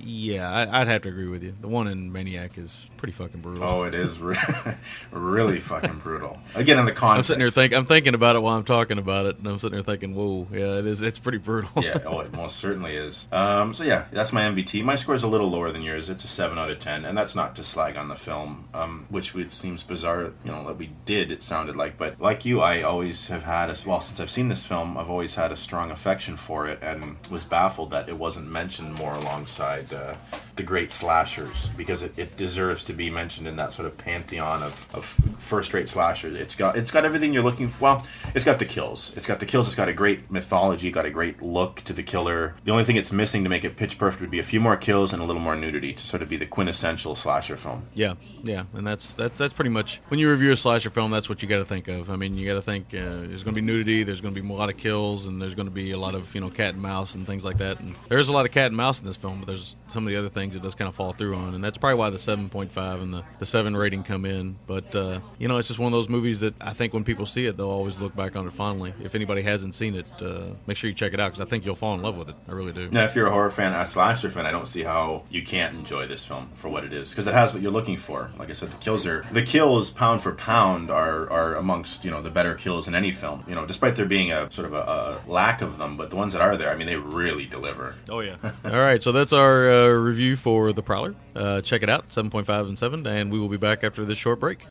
Yeah, 0.00 0.50
I, 0.50 0.80
I'd 0.80 0.88
have 0.88 1.02
to 1.02 1.08
agree 1.08 1.28
with 1.28 1.42
you. 1.42 1.54
The 1.60 1.68
one 1.68 1.88
in 1.88 2.12
Maniac 2.12 2.56
is 2.58 2.86
pretty 2.96 3.12
fucking 3.12 3.40
brutal. 3.40 3.64
Oh, 3.64 3.82
it 3.84 3.94
is 3.94 4.18
re- 4.18 4.36
really 5.10 5.60
fucking 5.60 5.98
brutal. 5.98 6.38
Again, 6.54 6.78
in 6.78 6.84
the 6.84 6.92
context, 6.92 7.30
I'm 7.30 7.34
sitting 7.34 7.40
here 7.40 7.50
think 7.50 7.72
I'm 7.72 7.86
thinking 7.86 8.14
about 8.14 8.36
it 8.36 8.40
while 8.40 8.56
I'm 8.56 8.64
talking 8.64 8.98
about 8.98 9.26
it, 9.26 9.38
and 9.38 9.46
I'm 9.46 9.58
sitting 9.58 9.74
there 9.76 9.82
thinking, 9.82 10.14
"Whoa, 10.14 10.46
yeah, 10.52 10.78
it 10.78 10.86
is. 10.86 11.02
It's 11.02 11.18
pretty 11.18 11.38
brutal." 11.38 11.70
yeah, 11.82 11.98
oh, 12.06 12.20
it 12.20 12.32
most 12.32 12.56
certainly 12.56 12.94
is. 12.94 13.28
Um, 13.32 13.72
so 13.74 13.84
yeah, 13.84 14.06
that's 14.10 14.32
my 14.32 14.42
MVT. 14.42 14.84
My 14.84 14.96
score 14.96 15.14
is 15.14 15.22
a 15.22 15.28
little 15.28 15.50
lower 15.50 15.70
than 15.72 15.82
yours. 15.82 16.10
It's 16.10 16.24
a 16.24 16.28
seven 16.28 16.58
out 16.58 16.70
of 16.70 16.78
ten, 16.78 17.04
and 17.04 17.16
that's 17.16 17.34
not 17.34 17.56
to 17.56 17.64
slag 17.64 17.96
on 17.96 18.08
the 18.08 18.16
film, 18.16 18.68
um, 18.74 19.06
which 19.08 19.34
it 19.34 19.52
seems 19.52 19.82
bizarre, 19.82 20.32
you 20.44 20.50
know, 20.50 20.66
that 20.66 20.76
we 20.76 20.90
did. 21.04 21.32
It 21.32 21.42
sounded 21.42 21.76
like, 21.76 21.96
but 21.96 22.20
like 22.20 22.44
you, 22.44 22.60
I 22.60 22.82
always 22.82 23.28
have 23.28 23.44
had 23.44 23.70
a 23.70 23.76
well 23.86 24.00
since 24.00 24.20
I've 24.20 24.30
seen 24.30 24.48
this 24.48 24.66
film, 24.66 24.96
I've 24.96 25.10
always 25.10 25.34
had 25.34 25.52
a 25.52 25.56
strong 25.56 25.90
affection 25.90 26.36
for 26.36 26.68
it, 26.68 26.78
and 26.82 27.16
was 27.30 27.44
baffled 27.44 27.90
that 27.90 28.08
it 28.08 28.16
wasn't 28.16 28.50
mentioned 28.50 28.94
more 28.94 29.14
alongside 29.14 29.87
uh, 29.92 30.14
the 30.56 30.62
great 30.62 30.90
slashers 30.90 31.68
because 31.76 32.02
it, 32.02 32.18
it 32.18 32.36
deserves 32.36 32.82
to 32.84 32.92
be 32.92 33.10
mentioned 33.10 33.46
in 33.46 33.56
that 33.56 33.72
sort 33.72 33.86
of 33.86 33.96
pantheon 33.96 34.62
of, 34.62 34.94
of 34.94 35.04
first-rate 35.38 35.88
slashers. 35.88 36.36
It's 36.36 36.54
got 36.54 36.76
it's 36.76 36.90
got 36.90 37.04
everything 37.04 37.32
you're 37.32 37.44
looking 37.44 37.68
for. 37.68 37.82
Well, 37.82 38.06
it's 38.34 38.44
got 38.44 38.58
the 38.58 38.64
kills. 38.64 39.16
It's 39.16 39.26
got 39.26 39.40
the 39.40 39.46
kills. 39.46 39.66
It's 39.66 39.76
got 39.76 39.88
a 39.88 39.92
great 39.92 40.30
mythology. 40.30 40.90
Got 40.90 41.06
a 41.06 41.10
great 41.10 41.42
look 41.42 41.76
to 41.82 41.92
the 41.92 42.02
killer. 42.02 42.54
The 42.64 42.72
only 42.72 42.84
thing 42.84 42.96
it's 42.96 43.12
missing 43.12 43.44
to 43.44 43.50
make 43.50 43.64
it 43.64 43.76
pitch 43.76 43.98
perfect 43.98 44.20
would 44.20 44.30
be 44.30 44.40
a 44.40 44.44
few 44.44 44.60
more 44.60 44.76
kills 44.76 45.12
and 45.12 45.22
a 45.22 45.24
little 45.24 45.42
more 45.42 45.56
nudity 45.56 45.92
to 45.92 46.06
sort 46.06 46.22
of 46.22 46.28
be 46.28 46.36
the 46.36 46.46
quintessential 46.46 47.14
slasher 47.14 47.56
film. 47.56 47.84
Yeah, 47.94 48.14
yeah, 48.42 48.64
and 48.74 48.86
that's 48.86 49.12
that's 49.12 49.38
that's 49.38 49.54
pretty 49.54 49.70
much 49.70 50.00
when 50.08 50.18
you 50.20 50.30
review 50.30 50.50
a 50.50 50.56
slasher 50.56 50.90
film, 50.90 51.10
that's 51.10 51.28
what 51.28 51.42
you 51.42 51.48
got 51.48 51.58
to 51.58 51.64
think 51.64 51.88
of. 51.88 52.10
I 52.10 52.16
mean, 52.16 52.36
you 52.36 52.46
got 52.46 52.54
to 52.54 52.62
think 52.62 52.88
uh, 52.88 53.26
there's 53.28 53.42
going 53.42 53.54
to 53.54 53.60
be 53.60 53.66
nudity, 53.66 54.02
there's 54.02 54.20
going 54.20 54.34
to 54.34 54.40
be 54.40 54.48
a 54.48 54.52
lot 54.52 54.68
of 54.68 54.76
kills, 54.76 55.26
and 55.26 55.40
there's 55.40 55.54
going 55.54 55.68
to 55.68 55.74
be 55.74 55.92
a 55.92 55.98
lot 55.98 56.14
of 56.14 56.34
you 56.34 56.40
know 56.40 56.50
cat 56.50 56.74
and 56.74 56.82
mouse 56.82 57.14
and 57.14 57.26
things 57.26 57.44
like 57.44 57.58
that. 57.58 57.80
And 57.80 57.94
there's 58.08 58.28
a 58.28 58.32
lot 58.32 58.44
of 58.44 58.52
cat 58.52 58.66
and 58.66 58.76
mouse 58.76 59.00
in 59.00 59.06
this 59.06 59.16
film, 59.16 59.38
but 59.38 59.46
there's 59.46 59.76
some 59.88 60.06
of 60.06 60.10
the 60.10 60.18
other 60.18 60.28
things 60.28 60.56
it 60.56 60.62
does 60.62 60.74
kind 60.74 60.88
of 60.88 60.94
fall 60.94 61.12
through 61.12 61.34
on, 61.34 61.54
and 61.54 61.62
that's 61.62 61.78
probably 61.78 61.96
why 61.96 62.10
the 62.10 62.18
7.5 62.18 63.02
and 63.02 63.14
the 63.14 63.24
the 63.38 63.46
seven 63.46 63.76
rating 63.76 64.02
come 64.02 64.24
in. 64.24 64.56
But 64.66 64.94
uh, 64.94 65.20
you 65.38 65.48
know, 65.48 65.58
it's 65.58 65.68
just 65.68 65.80
one 65.80 65.92
of 65.92 65.96
those 65.96 66.08
movies 66.08 66.40
that 66.40 66.54
I 66.60 66.72
think 66.72 66.92
when 66.92 67.04
people 67.04 67.26
see 67.26 67.46
it, 67.46 67.56
they'll 67.56 67.70
always 67.70 68.00
look 68.00 68.14
back 68.14 68.36
on 68.36 68.46
it 68.46 68.52
fondly. 68.52 68.94
If 69.02 69.14
anybody 69.14 69.42
hasn't 69.42 69.74
seen 69.74 69.94
it, 69.94 70.06
uh, 70.20 70.54
make 70.66 70.76
sure 70.76 70.88
you 70.88 70.94
check 70.94 71.14
it 71.14 71.20
out 71.20 71.32
because 71.32 71.40
I 71.40 71.48
think 71.48 71.64
you'll 71.64 71.76
fall 71.76 71.94
in 71.94 72.02
love 72.02 72.16
with 72.16 72.28
it. 72.28 72.36
I 72.48 72.52
really 72.52 72.72
do. 72.72 72.90
Now, 72.90 73.04
if 73.04 73.14
you're 73.14 73.26
a 73.26 73.30
horror 73.30 73.50
fan, 73.50 73.72
a 73.72 73.86
slasher 73.86 74.30
fan, 74.30 74.46
I 74.46 74.50
don't 74.50 74.68
see 74.68 74.82
how 74.82 75.24
you 75.30 75.42
can't 75.42 75.74
enjoy 75.76 76.06
this 76.06 76.24
film 76.24 76.50
for 76.54 76.68
what 76.68 76.84
it 76.84 76.92
is 76.92 77.10
because 77.10 77.26
it 77.26 77.34
has 77.34 77.52
what 77.52 77.62
you're 77.62 77.72
looking 77.72 77.96
for. 77.96 78.30
Like 78.38 78.50
I 78.50 78.54
said, 78.54 78.70
the 78.70 78.76
kills 78.76 79.06
are 79.06 79.26
the 79.32 79.42
kills 79.42 79.90
pound 79.90 80.22
for 80.22 80.32
pound 80.32 80.90
are 80.90 81.30
are 81.30 81.54
amongst 81.56 82.04
you 82.04 82.10
know 82.10 82.22
the 82.22 82.30
better 82.30 82.54
kills 82.54 82.88
in 82.88 82.94
any 82.94 83.10
film. 83.10 83.44
You 83.48 83.54
know, 83.54 83.66
despite 83.66 83.96
there 83.96 84.06
being 84.06 84.32
a 84.32 84.50
sort 84.50 84.66
of 84.66 84.74
a, 84.74 84.78
a 84.78 85.20
lack 85.30 85.62
of 85.62 85.78
them, 85.78 85.96
but 85.96 86.10
the 86.10 86.16
ones 86.16 86.32
that 86.32 86.42
are 86.42 86.56
there, 86.56 86.70
I 86.70 86.76
mean, 86.76 86.86
they 86.86 86.96
really 86.96 87.46
deliver. 87.46 87.94
Oh 88.08 88.20
yeah. 88.20 88.36
All 88.64 88.72
right, 88.72 89.02
so 89.02 89.12
that's 89.12 89.32
our 89.32 89.70
uh, 89.70 89.77
review 89.86 90.36
for 90.36 90.72
the 90.72 90.82
Prowler. 90.82 91.14
Uh, 91.34 91.60
check 91.60 91.82
it 91.82 91.88
out, 91.88 92.08
7.5 92.08 92.68
and 92.68 92.78
7, 92.78 93.06
and 93.06 93.30
we 93.30 93.38
will 93.38 93.48
be 93.48 93.56
back 93.56 93.84
after 93.84 94.04
this 94.04 94.18
short 94.18 94.40
break. 94.40 94.66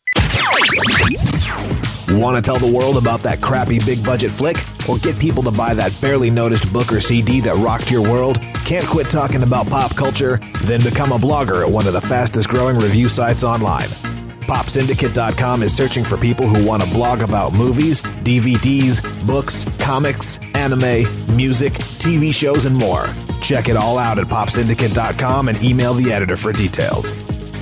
Want 2.09 2.37
to 2.37 2.41
tell 2.41 2.57
the 2.57 2.71
world 2.71 2.97
about 2.97 3.21
that 3.23 3.41
crappy 3.41 3.79
big 3.79 4.03
budget 4.03 4.31
flick? 4.31 4.57
Or 4.87 4.97
get 4.97 5.19
people 5.19 5.43
to 5.43 5.51
buy 5.51 5.73
that 5.73 5.95
barely 5.99 6.29
noticed 6.29 6.71
book 6.71 6.91
or 6.91 7.01
CD 7.01 7.41
that 7.41 7.55
rocked 7.57 7.91
your 7.91 8.01
world? 8.01 8.41
Can't 8.65 8.85
quit 8.85 9.07
talking 9.07 9.43
about 9.43 9.67
pop 9.67 9.95
culture? 9.95 10.39
Then 10.63 10.81
become 10.81 11.11
a 11.11 11.17
blogger 11.17 11.65
at 11.65 11.71
one 11.71 11.85
of 11.85 11.93
the 11.93 12.01
fastest 12.01 12.49
growing 12.49 12.77
review 12.77 13.09
sites 13.09 13.43
online. 13.43 13.89
PopSyndicate.com 14.47 15.61
is 15.61 15.75
searching 15.75 16.05
for 16.05 16.15
people 16.15 16.47
who 16.47 16.65
want 16.65 16.81
to 16.81 16.89
blog 16.91 17.21
about 17.21 17.53
movies, 17.57 18.01
DVDs, 18.01 19.01
books, 19.27 19.65
comics, 19.77 20.39
anime, 20.55 21.35
music, 21.35 21.73
TV 21.73 22.33
shows, 22.33 22.63
and 22.65 22.75
more. 22.75 23.07
Check 23.41 23.67
it 23.67 23.75
all 23.75 23.97
out 23.97 24.19
at 24.19 24.27
PopSyndicate.com 24.27 25.49
and 25.49 25.61
email 25.61 25.93
the 25.93 26.13
editor 26.13 26.37
for 26.37 26.53
details. 26.53 27.11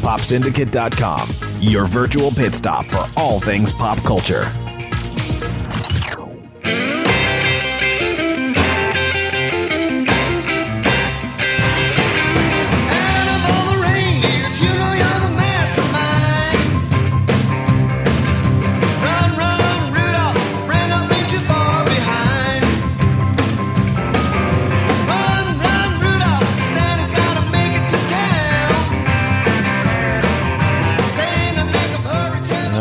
PopSyndicate.com, 0.02 1.28
your 1.60 1.88
virtual 1.88 2.30
pit 2.30 2.53
stop 2.53 2.86
for 2.86 3.10
all 3.18 3.40
things 3.40 3.74
pop 3.74 3.98
culture. 4.03 4.45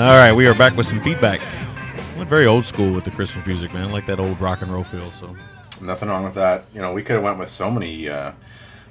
All 0.05 0.19
right, 0.19 0.35
we 0.35 0.47
are 0.47 0.53
back 0.53 0.77
with 0.77 0.87
some 0.87 1.01
feedback. 1.01 1.41
Went 2.19 2.29
very 2.29 2.45
old 2.45 2.67
school 2.67 2.93
with 2.93 3.05
the 3.05 3.11
Christmas 3.11 3.47
music, 3.47 3.73
man. 3.73 3.89
I 3.89 3.91
like 3.91 4.05
that 4.05 4.21
old 4.21 4.39
rock 4.39 4.61
and 4.61 4.71
roll 4.71 4.85
feel. 4.85 5.11
So 5.13 5.35
Nothing 5.81 6.11
wrong 6.11 6.25
with 6.25 6.35
that. 6.35 6.67
You 6.75 6.83
know, 6.83 6.93
we 6.93 7.03
could 7.03 7.15
have 7.15 7.25
went 7.25 7.39
with 7.39 7.49
so 7.49 7.71
many 7.71 8.11
uh, 8.11 8.33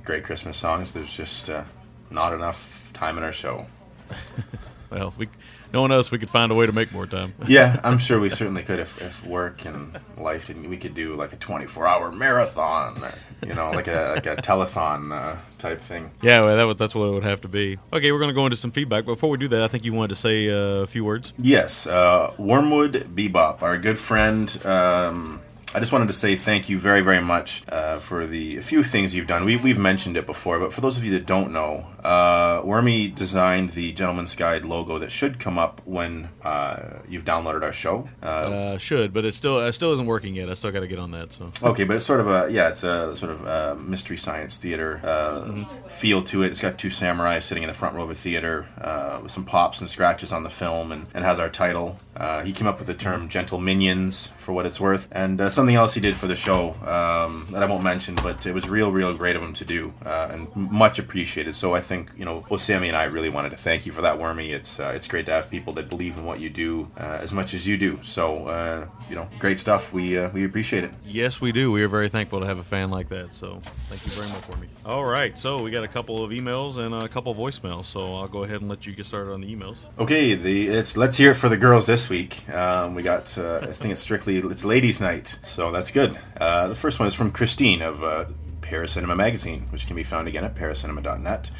great 0.03 0.23
Christmas 0.23 0.57
songs. 0.57 0.91
There's 0.91 1.15
just 1.15 1.51
uh, 1.51 1.65
not 2.09 2.33
enough 2.33 2.89
time 2.93 3.19
in 3.19 3.23
our 3.23 3.31
show. 3.31 3.67
well, 4.89 5.09
if 5.09 5.17
we 5.19 5.29
knowing 5.71 5.91
us, 5.91 6.09
we 6.09 6.17
could 6.17 6.31
find 6.31 6.51
a 6.51 6.55
way 6.55 6.65
to 6.65 6.73
make 6.73 6.91
more 6.91 7.05
time. 7.05 7.35
yeah, 7.47 7.79
I'm 7.83 7.99
sure 7.99 8.19
we 8.19 8.31
certainly 8.31 8.63
could 8.63 8.79
if, 8.79 8.99
if 8.99 9.23
work 9.23 9.65
and 9.65 9.95
life 10.17 10.47
didn't. 10.47 10.67
We 10.67 10.77
could 10.77 10.95
do 10.95 11.13
like 11.13 11.31
a 11.31 11.37
24 11.37 11.85
hour 11.85 12.11
marathon, 12.11 13.03
or, 13.03 13.13
you 13.45 13.53
know, 13.53 13.69
like 13.69 13.87
a 13.87 14.13
like 14.15 14.25
a 14.25 14.35
telethon 14.37 15.13
uh, 15.15 15.35
type 15.63 15.79
thing. 15.79 16.11
Yeah, 16.21 16.41
well, 16.41 16.57
that 16.57 16.63
was, 16.63 16.77
that's 16.77 16.93
what 16.93 17.05
it 17.05 17.13
would 17.13 17.23
have 17.23 17.41
to 17.41 17.47
be. 17.47 17.79
Okay, 17.93 18.11
we're 18.11 18.19
going 18.19 18.29
to 18.29 18.35
go 18.35 18.45
into 18.45 18.57
some 18.57 18.71
feedback. 18.71 19.05
Before 19.05 19.29
we 19.29 19.37
do 19.37 19.47
that, 19.47 19.61
I 19.63 19.69
think 19.69 19.85
you 19.85 19.93
wanted 19.93 20.09
to 20.09 20.15
say 20.15 20.49
uh, 20.49 20.83
a 20.83 20.87
few 20.87 21.05
words. 21.05 21.31
Yes, 21.37 21.87
uh, 21.87 22.33
Wormwood 22.37 23.15
Bebop, 23.15 23.61
our 23.61 23.77
good 23.77 23.97
friend. 23.97 24.45
Um, 24.65 25.39
I 25.75 25.79
just 25.79 25.91
wanted 25.91 26.05
to 26.07 26.13
say 26.13 26.35
thank 26.35 26.69
you 26.69 26.77
very, 26.77 27.01
very 27.01 27.19
much 27.19 27.63
uh, 27.67 27.97
for 27.97 28.27
the 28.27 28.57
few 28.61 28.83
things 28.83 29.15
you've 29.15 29.25
done. 29.25 29.43
We, 29.43 29.55
we've 29.55 29.79
mentioned 29.79 30.17
it 30.17 30.27
before, 30.27 30.59
but 30.59 30.71
for 30.71 30.81
those 30.81 30.97
of 30.97 31.03
you 31.03 31.11
that 31.13 31.25
don't 31.25 31.51
know, 31.51 31.87
uh, 32.03 32.61
Wormy 32.63 33.07
designed 33.07 33.71
the 33.71 33.91
Gentleman's 33.91 34.35
Guide 34.35 34.65
logo 34.65 34.99
that 34.99 35.11
should 35.11 35.39
come 35.39 35.57
up 35.57 35.81
when 35.85 36.29
uh, 36.43 36.99
you've 37.09 37.25
downloaded 37.25 37.63
our 37.63 37.71
show. 37.73 38.07
Uh, 38.21 38.25
Uh, 38.27 38.77
should, 38.77 39.13
but 39.13 39.25
it 39.25 39.33
still 39.33 39.59
it 39.65 39.73
still 39.73 39.91
isn't 39.93 40.05
working 40.05 40.35
yet. 40.35 40.47
I 40.47 40.53
still 40.53 40.71
got 40.71 40.81
to 40.81 40.87
get 40.87 40.99
on 40.99 41.09
that. 41.11 41.31
So 41.31 41.51
Okay, 41.63 41.85
but 41.85 41.95
it's 41.95 42.05
sort 42.05 42.19
of 42.19 42.27
a 42.27 42.51
yeah, 42.51 42.69
it's 42.69 42.83
a 42.83 43.15
sort 43.15 43.31
of 43.31 43.45
a 43.47 43.75
mystery 43.75 44.17
science 44.17 44.57
theater 44.57 44.99
uh, 45.03 45.65
feel 45.89 46.21
to 46.25 46.43
it. 46.43 46.47
It's 46.47 46.61
got 46.61 46.77
two 46.77 46.91
samurai 46.91 47.39
sitting 47.39 47.63
in 47.63 47.67
the 47.67 47.73
front 47.73 47.95
row 47.95 48.03
of 48.03 48.11
a 48.11 48.15
theater 48.15 48.67
uh, 48.79 49.21
with 49.23 49.31
some 49.31 49.43
pops 49.45 49.79
and 49.81 49.89
scratches 49.89 50.31
on 50.31 50.43
the 50.43 50.49
film, 50.51 50.91
and, 50.91 51.07
and 51.15 51.25
has 51.25 51.39
our 51.39 51.49
title. 51.49 51.97
Uh, 52.15 52.43
he 52.43 52.53
came 52.53 52.67
up 52.67 52.77
with 52.77 52.85
the 52.87 52.93
term 52.93 53.27
"gentle 53.27 53.59
minions" 53.59 54.27
for 54.37 54.51
what 54.53 54.67
it's 54.67 54.79
worth, 54.79 55.07
and 55.11 55.41
uh, 55.41 55.49
something 55.63 55.77
else 55.77 55.93
he 55.93 56.01
did 56.01 56.13
for 56.17 56.27
the 56.27 56.35
show 56.35 56.71
um, 56.85 57.47
that 57.51 57.63
I 57.63 57.65
won't 57.65 57.85
mention, 57.85 58.15
but 58.15 58.45
it 58.45 58.53
was 58.53 58.67
real, 58.67 58.91
real 58.91 59.13
great 59.13 59.37
of 59.37 59.41
him 59.41 59.53
to 59.53 59.63
do, 59.63 59.93
uh, 60.05 60.27
and 60.29 60.53
much 60.53 60.99
appreciated. 60.99 61.55
So 61.55 61.73
I 61.73 61.79
think 61.79 62.11
you 62.17 62.25
know, 62.25 62.43
both 62.49 62.59
Sammy 62.59 62.89
and 62.89 62.97
I 62.97 63.05
really 63.05 63.29
wanted 63.29 63.51
to 63.51 63.55
thank 63.55 63.85
you 63.85 63.93
for 63.93 64.01
that, 64.01 64.19
Wormy. 64.19 64.51
It's 64.51 64.77
uh, 64.77 64.91
it's 64.93 65.07
great 65.07 65.25
to 65.27 65.31
have 65.31 65.49
people 65.49 65.71
that 65.75 65.89
believe 65.89 66.17
in 66.17 66.25
what 66.25 66.41
you 66.41 66.49
do 66.49 66.91
uh, 66.97 67.19
as 67.21 67.31
much 67.31 67.53
as 67.53 67.65
you 67.65 67.77
do. 67.77 67.97
So 68.03 68.47
uh, 68.47 68.87
you 69.09 69.15
know, 69.15 69.29
great 69.39 69.57
stuff. 69.57 69.93
We 69.93 70.17
uh, 70.17 70.31
we 70.31 70.43
appreciate 70.43 70.83
it. 70.83 70.91
yes, 71.05 71.39
we 71.39 71.53
do. 71.53 71.71
We 71.71 71.81
are 71.83 71.87
very 71.87 72.09
thankful 72.09 72.41
to 72.41 72.45
have 72.45 72.57
a 72.57 72.63
fan 72.63 72.91
like 72.91 73.07
that. 73.09 73.33
So 73.33 73.61
thank 73.87 74.03
you 74.05 74.11
very 74.11 74.27
much 74.27 74.41
for 74.41 74.57
me. 74.57 74.67
All 74.85 75.05
right, 75.05 75.39
so 75.39 75.63
we 75.63 75.71
got 75.71 75.85
a 75.85 75.87
couple 75.87 76.23
of 76.25 76.31
emails 76.31 76.75
and 76.75 76.93
a 76.93 77.07
couple 77.07 77.31
of 77.31 77.37
voicemails. 77.37 77.85
So 77.85 78.15
I'll 78.15 78.27
go 78.27 78.43
ahead 78.43 78.59
and 78.59 78.69
let 78.69 78.85
you 78.85 78.93
get 78.93 79.05
started 79.05 79.31
on 79.31 79.39
the 79.39 79.55
emails. 79.55 79.77
Okay, 79.97 80.35
the 80.35 80.67
it's 80.67 80.97
let's 80.97 81.15
hear 81.15 81.31
it 81.31 81.35
for 81.35 81.47
the 81.47 81.57
girls 81.57 81.85
this 81.85 82.09
week. 82.09 82.49
Um, 82.49 82.95
we 82.95 83.01
got 83.01 83.37
uh, 83.37 83.59
I 83.61 83.71
think 83.71 83.93
it's 83.93 84.01
strictly 84.01 84.39
it's 84.39 84.65
ladies' 84.65 84.99
night, 84.99 85.39
so 85.53 85.71
that's 85.71 85.91
good. 85.91 86.17
Uh, 86.39 86.67
the 86.67 86.75
first 86.75 86.99
one 86.99 87.07
is 87.07 87.13
from 87.13 87.29
Christine 87.29 87.83
of 87.83 88.03
uh, 88.03 88.25
Paracinema 88.61 89.15
Magazine, 89.15 89.67
which 89.69 89.85
can 89.85 89.95
be 89.95 90.03
found 90.03 90.27
again 90.27 90.43
at 90.43 90.55
paracinema.net. 90.55 91.51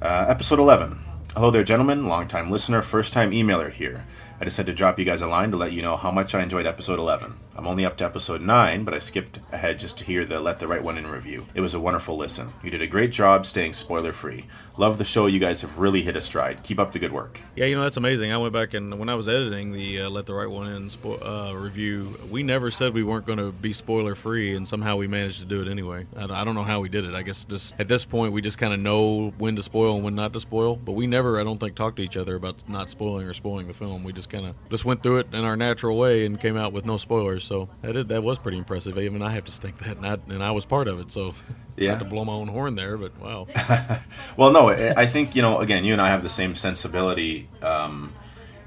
Uh, 0.00 0.24
episode 0.28 0.58
eleven. 0.58 1.00
Hello 1.34 1.50
there, 1.50 1.62
gentlemen. 1.62 2.06
Long-time 2.06 2.50
listener, 2.50 2.80
first-time 2.80 3.32
emailer 3.32 3.70
here. 3.70 4.06
I 4.38 4.44
just 4.44 4.58
had 4.58 4.66
to 4.66 4.74
drop 4.74 4.98
you 4.98 5.04
guys 5.04 5.22
a 5.22 5.26
line 5.26 5.50
to 5.50 5.56
let 5.56 5.72
you 5.72 5.80
know 5.80 5.96
how 5.96 6.10
much 6.10 6.34
I 6.34 6.42
enjoyed 6.42 6.66
episode 6.66 6.98
11. 6.98 7.38
I'm 7.56 7.66
only 7.66 7.86
up 7.86 7.96
to 7.96 8.04
episode 8.04 8.42
9, 8.42 8.84
but 8.84 8.92
I 8.92 8.98
skipped 8.98 9.38
ahead 9.50 9.78
just 9.78 9.96
to 9.98 10.04
hear 10.04 10.26
the 10.26 10.40
Let 10.40 10.58
the 10.58 10.68
Right 10.68 10.82
One 10.82 10.98
In 10.98 11.06
review. 11.06 11.46
It 11.54 11.62
was 11.62 11.72
a 11.72 11.80
wonderful 11.80 12.14
listen. 12.14 12.52
You 12.62 12.70
did 12.70 12.82
a 12.82 12.86
great 12.86 13.12
job 13.12 13.46
staying 13.46 13.72
spoiler 13.72 14.12
free. 14.12 14.44
Love 14.76 14.98
the 14.98 15.04
show. 15.04 15.24
You 15.24 15.38
guys 15.38 15.62
have 15.62 15.78
really 15.78 16.02
hit 16.02 16.16
a 16.16 16.20
stride. 16.20 16.62
Keep 16.64 16.78
up 16.78 16.92
the 16.92 16.98
good 16.98 17.12
work. 17.12 17.40
Yeah, 17.54 17.64
you 17.64 17.74
know 17.74 17.82
that's 17.82 17.96
amazing. 17.96 18.30
I 18.30 18.36
went 18.36 18.52
back 18.52 18.74
and 18.74 18.98
when 18.98 19.08
I 19.08 19.14
was 19.14 19.26
editing 19.26 19.72
the 19.72 20.02
uh, 20.02 20.10
"Let 20.10 20.26
the 20.26 20.34
Right 20.34 20.50
One 20.50 20.70
In" 20.70 20.90
spo- 20.90 21.18
uh, 21.22 21.56
review, 21.56 22.14
we 22.30 22.42
never 22.42 22.70
said 22.70 22.92
we 22.92 23.02
weren't 23.02 23.24
going 23.24 23.38
to 23.38 23.52
be 23.52 23.72
spoiler 23.72 24.14
free, 24.14 24.54
and 24.54 24.68
somehow 24.68 24.96
we 24.96 25.06
managed 25.06 25.38
to 25.38 25.46
do 25.46 25.62
it 25.62 25.68
anyway. 25.68 26.06
I, 26.14 26.44
don't 26.44 26.54
know 26.54 26.62
how 26.62 26.80
we 26.80 26.90
did 26.90 27.06
it. 27.06 27.14
I 27.14 27.22
guess 27.22 27.44
just 27.44 27.74
at 27.78 27.88
this 27.88 28.04
point 28.04 28.34
we 28.34 28.42
just 28.42 28.58
kind 28.58 28.74
of 28.74 28.80
know 28.82 29.30
when 29.38 29.56
to 29.56 29.62
spoil 29.62 29.94
and 29.94 30.04
when 30.04 30.14
not 30.14 30.34
to 30.34 30.40
spoil. 30.40 30.76
But 30.76 30.92
we 30.92 31.06
never, 31.06 31.40
I 31.40 31.44
don't 31.44 31.58
think, 31.58 31.74
talked 31.74 31.96
to 31.96 32.02
each 32.02 32.18
other 32.18 32.36
about 32.36 32.68
not 32.68 32.90
spoiling 32.90 33.26
or 33.26 33.32
spoiling 33.32 33.66
the 33.66 33.74
film. 33.74 34.04
We 34.04 34.12
just 34.12 34.25
just 34.26 34.30
kind 34.42 34.46
of 34.46 34.68
just 34.70 34.84
went 34.84 35.02
through 35.02 35.18
it 35.18 35.28
in 35.32 35.44
our 35.44 35.56
natural 35.56 35.96
way 35.98 36.26
and 36.26 36.40
came 36.40 36.56
out 36.56 36.72
with 36.72 36.84
no 36.84 36.96
spoilers. 36.96 37.44
So 37.44 37.68
that 37.82 38.22
was 38.22 38.38
pretty 38.38 38.58
impressive. 38.58 38.98
Even 38.98 39.22
I 39.22 39.30
have 39.30 39.44
to 39.44 39.52
think 39.52 39.78
that, 39.78 39.96
and 39.96 40.06
I, 40.06 40.18
and 40.28 40.42
I 40.42 40.50
was 40.50 40.64
part 40.64 40.88
of 40.88 40.98
it. 41.00 41.12
So 41.12 41.34
Yeah. 41.76 41.92
not 41.92 41.98
to 41.98 42.04
blow 42.06 42.24
my 42.24 42.32
own 42.32 42.48
horn 42.48 42.74
there, 42.74 42.96
but 42.96 43.18
wow. 43.20 43.46
Well, 44.38 44.50
no, 44.50 44.70
I 44.70 45.02
I 45.02 45.06
think 45.06 45.34
you 45.36 45.42
know. 45.42 45.58
Again, 45.58 45.84
you 45.84 45.92
and 45.92 46.00
I 46.02 46.08
have 46.08 46.22
the 46.22 46.28
same 46.30 46.54
sensibility 46.54 47.48
um, 47.62 48.12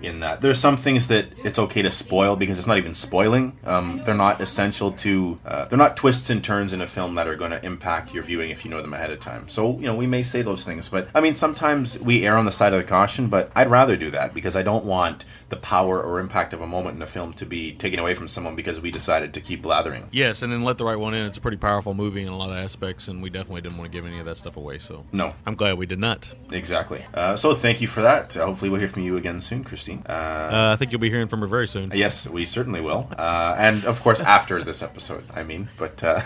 in 0.01 0.21
that 0.21 0.41
there's 0.41 0.59
some 0.59 0.77
things 0.77 1.07
that 1.07 1.27
it's 1.43 1.59
okay 1.59 1.81
to 1.81 1.91
spoil 1.91 2.35
because 2.35 2.57
it's 2.57 2.67
not 2.67 2.77
even 2.77 2.93
spoiling. 2.93 3.57
Um, 3.65 4.01
they're 4.05 4.15
not 4.15 4.41
essential 4.41 4.91
to. 4.93 5.39
Uh, 5.45 5.65
they're 5.65 5.77
not 5.77 5.97
twists 5.97 6.29
and 6.29 6.43
turns 6.43 6.73
in 6.73 6.81
a 6.81 6.87
film 6.87 7.15
that 7.15 7.27
are 7.27 7.35
going 7.35 7.51
to 7.51 7.63
impact 7.65 8.13
your 8.13 8.23
viewing 8.23 8.49
if 8.49 8.63
you 8.63 8.71
know 8.71 8.81
them 8.81 8.93
ahead 8.93 9.11
of 9.11 9.19
time. 9.19 9.47
So 9.49 9.71
you 9.77 9.85
know, 9.85 9.95
we 9.95 10.07
may 10.07 10.23
say 10.23 10.41
those 10.41 10.63
things, 10.65 10.89
but 10.89 11.09
I 11.13 11.21
mean, 11.21 11.35
sometimes 11.35 11.99
we 11.99 12.25
err 12.25 12.37
on 12.37 12.45
the 12.45 12.51
side 12.51 12.73
of 12.73 12.79
the 12.79 12.87
caution. 12.87 13.27
But 13.27 13.51
I'd 13.55 13.69
rather 13.69 13.95
do 13.97 14.11
that 14.11 14.33
because 14.33 14.55
I 14.55 14.63
don't 14.63 14.85
want 14.85 15.25
the 15.49 15.57
power 15.57 16.01
or 16.01 16.19
impact 16.19 16.53
of 16.53 16.61
a 16.61 16.67
moment 16.67 16.95
in 16.95 17.01
a 17.01 17.07
film 17.07 17.33
to 17.33 17.45
be 17.45 17.73
taken 17.73 17.99
away 17.99 18.13
from 18.15 18.27
someone 18.27 18.55
because 18.55 18.79
we 18.81 18.91
decided 18.91 19.33
to 19.33 19.41
keep 19.41 19.61
blathering. 19.61 20.07
Yes, 20.11 20.41
and 20.41 20.51
then 20.53 20.63
let 20.63 20.77
the 20.77 20.85
right 20.85 20.97
one 20.97 21.13
in. 21.13 21.25
It's 21.25 21.37
a 21.37 21.41
pretty 21.41 21.57
powerful 21.57 21.93
movie 21.93 22.21
in 22.21 22.29
a 22.29 22.37
lot 22.37 22.49
of 22.49 22.57
aspects, 22.57 23.07
and 23.07 23.21
we 23.21 23.29
definitely 23.29 23.61
didn't 23.61 23.77
want 23.77 23.91
to 23.91 23.97
give 23.97 24.05
any 24.05 24.19
of 24.19 24.25
that 24.25 24.37
stuff 24.37 24.57
away. 24.57 24.79
So 24.79 25.05
No. 25.11 25.31
I'm 25.45 25.55
glad 25.55 25.77
we 25.77 25.85
did 25.85 25.99
not. 25.99 26.29
Exactly. 26.51 27.03
Uh, 27.13 27.35
so 27.35 27.53
thank 27.53 27.81
you 27.81 27.87
for 27.87 28.01
that. 28.01 28.37
Uh, 28.37 28.45
hopefully, 28.45 28.69
we'll 28.69 28.79
hear 28.79 28.89
from 28.89 29.03
you 29.03 29.17
again 29.17 29.41
soon, 29.41 29.63
Christine. 29.63 29.88
Uh, 29.97 30.11
Uh, 30.59 30.71
I 30.73 30.75
think 30.77 30.91
you'll 30.91 31.01
be 31.01 31.09
hearing 31.09 31.27
from 31.27 31.41
her 31.41 31.47
very 31.47 31.67
soon. 31.67 31.91
Yes, 31.93 32.27
we 32.27 32.45
certainly 32.45 32.81
will. 32.81 33.07
Uh, 33.17 33.55
and 33.57 33.85
of 33.85 34.01
course, 34.01 34.21
after 34.21 34.63
this 34.63 34.81
episode, 34.81 35.23
I 35.35 35.43
mean, 35.43 35.67
but 35.77 36.03
uh, 36.03 36.21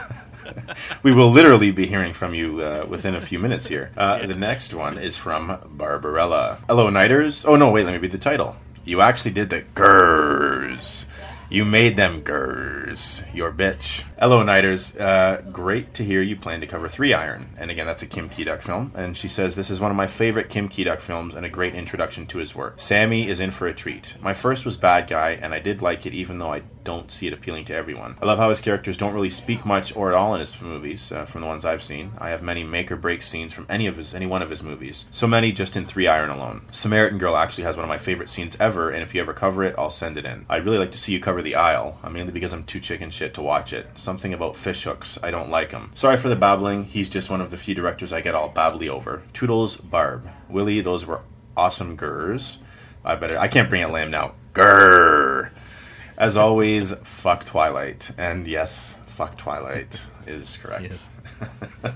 we 1.03 1.11
will 1.11 1.29
literally 1.31 1.71
be 1.71 1.85
hearing 1.85 2.13
from 2.13 2.33
you 2.33 2.61
uh, 2.61 2.85
within 2.87 3.15
a 3.15 3.21
few 3.21 3.39
minutes 3.39 3.67
here. 3.67 3.91
Uh, 3.97 4.25
the 4.25 4.35
next 4.35 4.73
one 4.73 4.97
is 4.97 5.17
from 5.17 5.57
Barbarella. 5.77 6.59
Hello, 6.67 6.89
Nighters. 6.89 7.45
Oh, 7.45 7.55
no, 7.55 7.69
wait, 7.71 7.85
let 7.85 7.91
me 7.93 7.97
read 7.99 8.11
the 8.11 8.17
title. 8.17 8.55
You 8.85 9.01
actually 9.01 9.31
did 9.31 9.49
the 9.49 9.61
gurs. 9.73 11.05
You 11.49 11.65
made 11.65 11.95
them 11.97 12.21
gurs. 12.21 13.23
Your 13.33 13.51
bitch. 13.51 14.03
Hello, 14.23 14.41
Nighters. 14.41 14.95
Uh, 14.95 15.43
great 15.51 15.93
to 15.95 16.03
hear 16.05 16.21
you 16.21 16.37
plan 16.37 16.61
to 16.61 16.65
cover 16.65 16.87
Three 16.87 17.13
Iron. 17.13 17.49
And 17.57 17.69
again, 17.69 17.85
that's 17.85 18.03
a 18.03 18.05
Kim 18.05 18.29
Ki-duk 18.29 18.61
film. 18.61 18.93
And 18.95 19.17
she 19.17 19.27
says, 19.27 19.57
This 19.57 19.69
is 19.69 19.81
one 19.81 19.91
of 19.91 19.97
my 19.97 20.07
favorite 20.07 20.49
Kim 20.49 20.69
Ki-duk 20.69 21.01
films 21.01 21.33
and 21.33 21.45
a 21.45 21.49
great 21.49 21.75
introduction 21.75 22.25
to 22.27 22.37
his 22.37 22.55
work. 22.55 22.75
Sammy 22.77 23.27
is 23.27 23.41
in 23.41 23.51
for 23.51 23.67
a 23.67 23.73
treat. 23.73 24.15
My 24.21 24.33
first 24.33 24.63
was 24.63 24.77
Bad 24.77 25.07
Guy, 25.07 25.31
and 25.31 25.53
I 25.53 25.59
did 25.59 25.81
like 25.81 26.05
it 26.05 26.13
even 26.13 26.37
though 26.37 26.53
I 26.53 26.61
don't 26.83 27.11
see 27.11 27.27
it 27.27 27.33
appealing 27.33 27.65
to 27.65 27.75
everyone. 27.75 28.15
I 28.21 28.25
love 28.25 28.39
how 28.39 28.49
his 28.49 28.61
characters 28.61 28.97
don't 28.97 29.13
really 29.13 29.29
speak 29.29 29.65
much 29.65 29.95
or 29.95 30.09
at 30.09 30.15
all 30.15 30.33
in 30.33 30.39
his 30.39 30.59
movies, 30.61 31.11
uh, 31.11 31.25
from 31.25 31.41
the 31.41 31.47
ones 31.47 31.65
I've 31.65 31.83
seen. 31.83 32.11
I 32.17 32.29
have 32.29 32.41
many 32.41 32.63
make 32.63 32.91
or 32.91 32.95
break 32.95 33.23
scenes 33.23 33.53
from 33.53 33.65
any 33.69 33.87
of 33.87 33.97
his 33.97 34.13
any 34.13 34.25
one 34.25 34.41
of 34.41 34.49
his 34.49 34.63
movies. 34.63 35.05
So 35.11 35.27
many 35.27 35.51
just 35.51 35.75
in 35.75 35.85
Three 35.85 36.07
Iron 36.07 36.29
alone. 36.29 36.61
Samaritan 36.71 37.17
Girl 37.17 37.35
actually 37.35 37.65
has 37.65 37.75
one 37.75 37.83
of 37.83 37.89
my 37.89 37.97
favorite 37.97 38.29
scenes 38.29 38.57
ever, 38.59 38.89
and 38.89 39.03
if 39.03 39.13
you 39.13 39.21
ever 39.21 39.33
cover 39.33 39.63
it, 39.63 39.75
I'll 39.77 39.89
send 39.89 40.17
it 40.17 40.25
in. 40.25 40.45
I'd 40.49 40.65
really 40.65 40.77
like 40.77 40.91
to 40.91 40.97
see 40.97 41.11
you 41.11 41.19
cover 41.19 41.41
The 41.41 41.55
Isle, 41.55 41.99
mainly 42.09 42.31
because 42.31 42.53
I'm 42.53 42.63
too 42.63 42.79
chicken 42.79 43.09
shit 43.09 43.33
to 43.33 43.41
watch 43.41 43.73
it. 43.73 43.87
Something 44.13 44.35
about 44.35 44.55
fish 44.55 44.83
hooks, 44.83 45.17
I 45.23 45.31
don't 45.31 45.49
like 45.49 45.71
him. 45.71 45.89
Sorry 45.95 46.17
for 46.17 46.29
the 46.29 46.35
babbling. 46.35 46.83
He's 46.83 47.09
just 47.09 47.31
one 47.31 47.41
of 47.41 47.49
the 47.49 47.57
few 47.57 47.73
directors 47.73 48.13
I 48.13 48.21
get 48.21 48.35
all 48.35 48.47
babbly 48.47 48.87
over. 48.87 49.23
Toodles, 49.33 49.77
Barb, 49.77 50.29
Willie. 50.47 50.81
Those 50.81 51.03
were 51.03 51.21
awesome 51.57 51.95
gurs. 51.95 52.59
I 53.03 53.15
better. 53.15 53.39
I 53.39 53.47
can't 53.47 53.69
bring 53.69 53.83
a 53.83 53.87
lamb 53.87 54.11
now. 54.11 54.35
Grrr. 54.53 55.49
As 56.15 56.37
always, 56.37 56.93
fuck 57.03 57.43
Twilight. 57.43 58.11
And 58.15 58.45
yes, 58.45 58.95
fuck 59.07 59.35
Twilight 59.35 60.07
is 60.27 60.57
correct. 60.61 60.99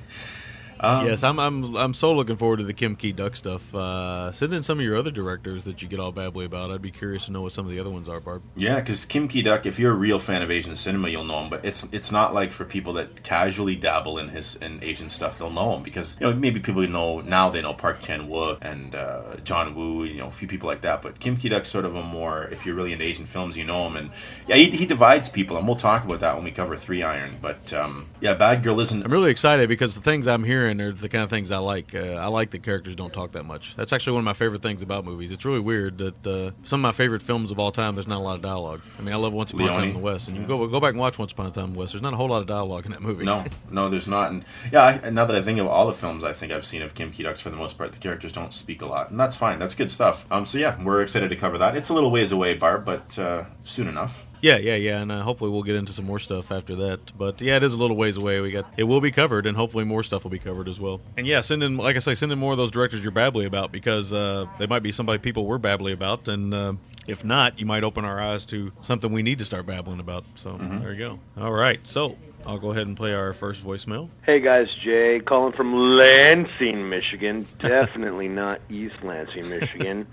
Um, 0.79 1.07
yes, 1.07 1.23
I'm, 1.23 1.39
I'm 1.39 1.75
I'm 1.75 1.93
so 1.93 2.13
looking 2.13 2.35
forward 2.35 2.57
to 2.57 2.63
the 2.63 2.73
Kim 2.73 2.95
Ki-duk 2.95 3.35
stuff. 3.35 3.73
Uh, 3.73 4.31
send 4.31 4.53
in 4.53 4.63
some 4.63 4.79
of 4.79 4.85
your 4.85 4.95
other 4.95 5.11
directors 5.11 5.65
that 5.65 5.81
you 5.81 5.87
get 5.87 5.99
all 5.99 6.13
babbly 6.13 6.45
about. 6.45 6.71
I'd 6.71 6.81
be 6.81 6.91
curious 6.91 7.25
to 7.25 7.31
know 7.31 7.41
what 7.41 7.51
some 7.53 7.65
of 7.65 7.71
the 7.71 7.79
other 7.79 7.89
ones 7.89 8.07
are, 8.07 8.19
Barb. 8.19 8.43
Yeah, 8.55 8.75
because 8.79 9.05
Kim 9.05 9.27
Ki-duk, 9.27 9.65
if 9.65 9.79
you're 9.79 9.91
a 9.91 9.95
real 9.95 10.19
fan 10.19 10.41
of 10.41 10.51
Asian 10.51 10.75
cinema, 10.75 11.09
you'll 11.09 11.23
know 11.23 11.41
him. 11.41 11.49
But 11.49 11.65
it's 11.65 11.87
it's 11.91 12.11
not 12.11 12.33
like 12.33 12.51
for 12.51 12.65
people 12.65 12.93
that 12.93 13.23
casually 13.23 13.75
dabble 13.75 14.19
in 14.19 14.29
his 14.29 14.55
in 14.57 14.83
Asian 14.83 15.09
stuff, 15.09 15.39
they'll 15.39 15.49
know 15.49 15.75
him 15.75 15.83
because 15.83 16.17
you 16.19 16.27
know 16.27 16.33
maybe 16.33 16.59
people 16.59 16.87
know 16.87 17.21
now 17.21 17.49
they 17.49 17.61
know 17.61 17.73
Park 17.73 18.01
Chan 18.01 18.27
Wook 18.27 18.59
and 18.61 18.93
uh, 18.93 19.37
John 19.43 19.73
Woo, 19.73 20.03
you 20.03 20.17
know 20.17 20.27
a 20.27 20.31
few 20.31 20.47
people 20.47 20.69
like 20.69 20.81
that. 20.81 21.01
But 21.01 21.19
Kim 21.19 21.37
Ki-duk's 21.37 21.69
sort 21.69 21.85
of 21.85 21.95
a 21.95 22.03
more 22.03 22.45
if 22.51 22.65
you're 22.65 22.75
really 22.75 22.93
into 22.93 23.05
Asian 23.05 23.25
films, 23.25 23.57
you 23.57 23.65
know 23.65 23.87
him. 23.87 23.97
And 23.97 24.11
yeah, 24.47 24.55
he, 24.55 24.69
he 24.69 24.85
divides 24.85 25.29
people, 25.29 25.57
and 25.57 25.65
we'll 25.65 25.75
talk 25.75 26.03
about 26.03 26.19
that 26.19 26.35
when 26.35 26.43
we 26.43 26.51
cover 26.51 26.75
Three 26.75 27.01
Iron. 27.03 27.37
But 27.41 27.73
um, 27.73 28.07
yeah, 28.21 28.33
Bad 28.33 28.63
Girl 28.63 28.79
isn't. 28.79 29.03
I'm 29.03 29.11
really 29.11 29.31
excited 29.31 29.69
because 29.69 29.95
the 29.95 30.01
things 30.01 30.27
I'm 30.27 30.43
hearing 30.43 30.66
are 30.69 30.91
the 30.91 31.09
kind 31.09 31.23
of 31.23 31.29
things 31.29 31.51
I 31.51 31.57
like. 31.57 31.95
Uh, 31.95 32.15
I 32.15 32.27
like 32.27 32.51
that 32.51 32.63
characters 32.63 32.95
don't 32.95 33.13
talk 33.13 33.31
that 33.33 33.43
much. 33.43 33.75
That's 33.75 33.93
actually 33.93 34.13
one 34.13 34.21
of 34.21 34.25
my 34.25 34.33
favorite 34.33 34.61
things 34.61 34.81
about 34.81 35.05
movies. 35.05 35.31
It's 35.31 35.45
really 35.45 35.59
weird 35.59 35.97
that 35.99 36.27
uh, 36.27 36.51
some 36.63 36.79
of 36.79 36.83
my 36.83 36.91
favorite 36.91 37.21
films 37.21 37.51
of 37.51 37.59
all 37.59 37.71
time, 37.71 37.95
there's 37.95 38.07
not 38.07 38.17
a 38.17 38.21
lot 38.21 38.35
of 38.35 38.41
dialogue. 38.41 38.81
I 38.99 39.01
mean, 39.01 39.13
I 39.13 39.17
love 39.17 39.33
Once 39.33 39.51
Upon 39.51 39.65
a 39.65 39.67
Time 39.69 39.83
in 39.89 39.93
the 39.93 39.99
West, 39.99 40.27
and 40.27 40.37
you 40.37 40.43
go 40.43 40.67
go 40.67 40.79
back 40.79 40.91
and 40.91 40.99
watch 40.99 41.17
Once 41.17 41.31
Upon 41.31 41.47
a 41.47 41.51
Time 41.51 41.65
in 41.65 41.73
the 41.73 41.79
West. 41.79 41.93
There's 41.93 42.01
not 42.01 42.13
a 42.13 42.17
whole 42.17 42.29
lot 42.29 42.41
of 42.41 42.47
dialogue 42.47 42.85
in 42.85 42.91
that 42.91 43.01
movie. 43.01 43.25
No, 43.25 43.43
no, 43.71 43.89
there's 43.89 44.07
not. 44.07 44.31
And 44.31 44.45
yeah, 44.71 44.99
I, 45.03 45.09
now 45.09 45.25
that 45.25 45.35
I 45.35 45.41
think 45.41 45.59
of 45.59 45.67
all 45.67 45.87
the 45.87 45.93
films 45.93 46.23
I 46.23 46.33
think 46.33 46.51
I've 46.51 46.65
seen 46.65 46.81
of 46.81 46.93
Kim 46.93 47.11
Ki-duk's, 47.11 47.41
for 47.41 47.49
the 47.49 47.55
most 47.55 47.77
part, 47.77 47.91
the 47.91 47.99
characters 47.99 48.31
don't 48.31 48.53
speak 48.53 48.81
a 48.81 48.85
lot, 48.85 49.09
and 49.09 49.19
that's 49.19 49.35
fine. 49.35 49.59
That's 49.59 49.75
good 49.75 49.89
stuff. 49.89 50.25
Um, 50.31 50.45
so 50.45 50.57
yeah, 50.57 50.81
we're 50.83 51.01
excited 51.01 51.29
to 51.29 51.35
cover 51.35 51.57
that. 51.57 51.75
It's 51.75 51.89
a 51.89 51.93
little 51.93 52.11
ways 52.11 52.31
away, 52.31 52.55
Barb, 52.55 52.85
but 52.85 53.17
uh, 53.17 53.45
soon 53.63 53.87
enough. 53.87 54.26
Yeah, 54.41 54.57
yeah, 54.57 54.75
yeah, 54.75 55.01
and 55.01 55.11
uh, 55.11 55.21
hopefully 55.21 55.51
we'll 55.51 55.63
get 55.63 55.75
into 55.75 55.91
some 55.91 56.05
more 56.05 56.19
stuff 56.19 56.51
after 56.51 56.75
that. 56.75 57.17
But 57.17 57.41
yeah, 57.41 57.55
it 57.57 57.63
is 57.63 57.73
a 57.73 57.77
little 57.77 57.97
ways 57.97 58.17
away. 58.17 58.39
We 58.39 58.51
got 58.51 58.65
it 58.77 58.83
will 58.83 59.01
be 59.01 59.11
covered, 59.11 59.45
and 59.45 59.57
hopefully 59.57 59.83
more 59.83 60.03
stuff 60.03 60.23
will 60.23 60.31
be 60.31 60.39
covered 60.39 60.67
as 60.67 60.79
well. 60.79 61.01
And 61.17 61.25
yeah, 61.25 61.41
send 61.41 61.63
in, 61.63 61.77
like 61.77 61.95
I 61.95 61.99
say, 61.99 62.15
send 62.15 62.31
in 62.31 62.39
more 62.39 62.51
of 62.51 62.57
those 62.57 62.71
directors 62.71 63.03
you're 63.03 63.11
babbly 63.11 63.45
about 63.45 63.71
because 63.71 64.13
uh, 64.13 64.45
they 64.59 64.67
might 64.67 64.83
be 64.83 64.91
somebody 64.91 65.19
people 65.19 65.45
we're 65.45 65.59
babbly 65.59 65.93
about, 65.93 66.27
and 66.27 66.53
uh, 66.53 66.73
if 67.07 67.23
not, 67.23 67.59
you 67.59 67.65
might 67.65 67.83
open 67.83 68.05
our 68.05 68.19
eyes 68.21 68.45
to 68.47 68.71
something 68.81 69.11
we 69.11 69.23
need 69.23 69.39
to 69.39 69.45
start 69.45 69.65
babbling 69.65 69.99
about. 69.99 70.25
So 70.35 70.57
there 70.57 70.93
you 70.93 70.99
go. 70.99 71.19
All 71.37 71.53
right, 71.53 71.79
so 71.87 72.17
I'll 72.45 72.59
go 72.59 72.71
ahead 72.71 72.87
and 72.87 72.95
play 72.95 73.13
our 73.13 73.33
first 73.33 73.63
voicemail. 73.63 74.09
Hey 74.23 74.39
guys, 74.39 74.73
Jay 74.73 75.19
calling 75.19 75.53
from 75.53 75.73
Lansing, 75.73 76.89
Michigan. 76.89 77.47
Definitely 77.59 78.27
not 78.29 78.61
East 78.69 79.03
Lansing, 79.03 79.49
Michigan. 79.49 80.07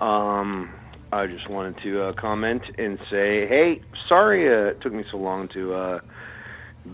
Um, 0.00 0.72
I 1.12 1.26
just 1.26 1.48
wanted 1.48 1.76
to 1.78 2.02
uh, 2.02 2.12
comment 2.12 2.72
and 2.78 2.98
say, 3.08 3.46
hey, 3.46 3.80
sorry 4.06 4.48
uh, 4.48 4.70
it 4.70 4.80
took 4.80 4.92
me 4.92 5.04
so 5.08 5.18
long 5.18 5.46
to 5.48 5.72
uh, 5.72 6.00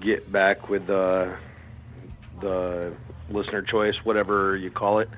get 0.01 0.31
back 0.31 0.69
with 0.69 0.89
uh, 0.91 1.35
the 2.41 2.93
listener 3.31 3.63
choice, 3.63 4.05
whatever 4.05 4.57
you 4.57 4.71
call 4.71 4.99
it. 4.99 5.09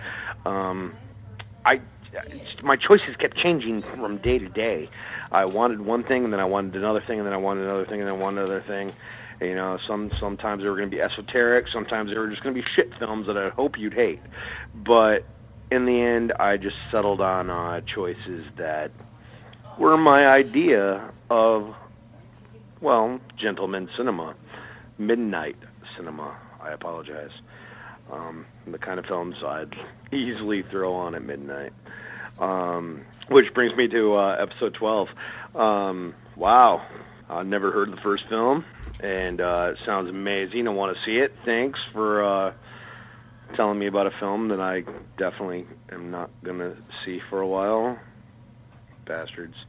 Um, 0.47 0.95
I 1.65 1.81
my 2.63 2.77
choices 2.77 3.17
kept 3.17 3.37
changing 3.37 3.83
from 3.83 4.19
day 4.19 4.39
to 4.39 4.49
day. 4.49 4.89
I 5.33 5.45
wanted 5.47 5.81
one 5.81 6.05
thing, 6.05 6.23
and 6.23 6.33
then 6.33 6.39
I 6.39 6.45
wanted 6.45 6.77
another 6.77 7.01
thing, 7.01 7.19
and 7.19 7.27
then 7.27 7.35
I 7.35 7.39
wanted 7.39 7.65
another 7.65 7.85
thing, 7.85 8.01
and 8.01 8.09
then 8.09 8.17
I 8.17 8.19
wanted 8.19 8.39
another 8.43 8.61
thing. 8.61 8.93
You 9.41 9.57
know, 9.57 9.77
some 9.79 10.13
sometimes 10.13 10.63
they 10.63 10.69
were 10.69 10.77
going 10.77 10.89
to 10.89 10.97
be 10.97 11.03
esoteric, 11.03 11.67
sometimes 11.67 12.13
they 12.13 12.19
were 12.19 12.29
just 12.29 12.45
going 12.45 12.55
to 12.55 12.63
be 12.63 12.67
shit 12.67 12.95
films 12.95 13.27
that 13.27 13.37
I 13.37 13.49
hope 13.49 13.77
you'd 13.77 13.95
hate. 13.95 14.21
But 14.73 15.25
in 15.75 15.87
the 15.87 16.01
end, 16.01 16.33
I 16.39 16.57
just 16.57 16.77
settled 16.91 17.21
on 17.21 17.51
uh, 17.51 17.81
choices 17.81 18.47
that 18.57 18.93
were 19.77 19.97
my 19.97 20.29
idea 20.29 21.11
of, 21.29 21.75
well, 22.81 23.21
gentleman 23.37 23.89
cinema, 23.97 24.37
midnight 24.99 25.57
cinema. 25.97 26.37
I 26.63 26.71
apologize. 26.71 27.33
Um, 28.13 28.47
the 28.67 28.79
kind 28.79 29.01
of 29.01 29.07
films 29.07 29.43
I'd 29.43 29.75
easily 30.13 30.63
throw 30.63 30.95
on 30.95 31.17
at 31.17 31.25
midnight. 31.25 31.73
Um, 32.39 33.05
which 33.29 33.53
brings 33.53 33.75
me 33.75 33.89
to 33.89 34.15
uh, 34.15 34.37
episode 34.39 34.75
12. 34.75 35.15
Um, 35.57 36.15
wow, 36.37 36.83
I've 37.29 37.47
never 37.47 37.73
heard 37.73 37.91
the 37.91 37.97
first 37.97 38.29
film, 38.29 38.65
and 39.01 39.41
uh, 39.41 39.73
it 39.73 39.79
sounds 39.85 40.09
amazing. 40.09 40.69
I 40.69 40.73
want 40.73 40.97
to 40.97 41.03
see 41.03 41.19
it. 41.19 41.33
Thanks 41.45 41.83
for 41.93 42.23
uh, 42.23 42.53
telling 43.55 43.79
me 43.79 43.87
about 43.87 44.07
a 44.07 44.11
film 44.11 44.49
that 44.49 44.61
I 44.61 44.85
definitely 45.17 45.67
am 45.91 46.11
not 46.11 46.31
going 46.43 46.59
to 46.59 46.77
see 47.05 47.19
for 47.19 47.41
a 47.41 47.47
while. 47.47 47.99
Bastards. 49.05 49.67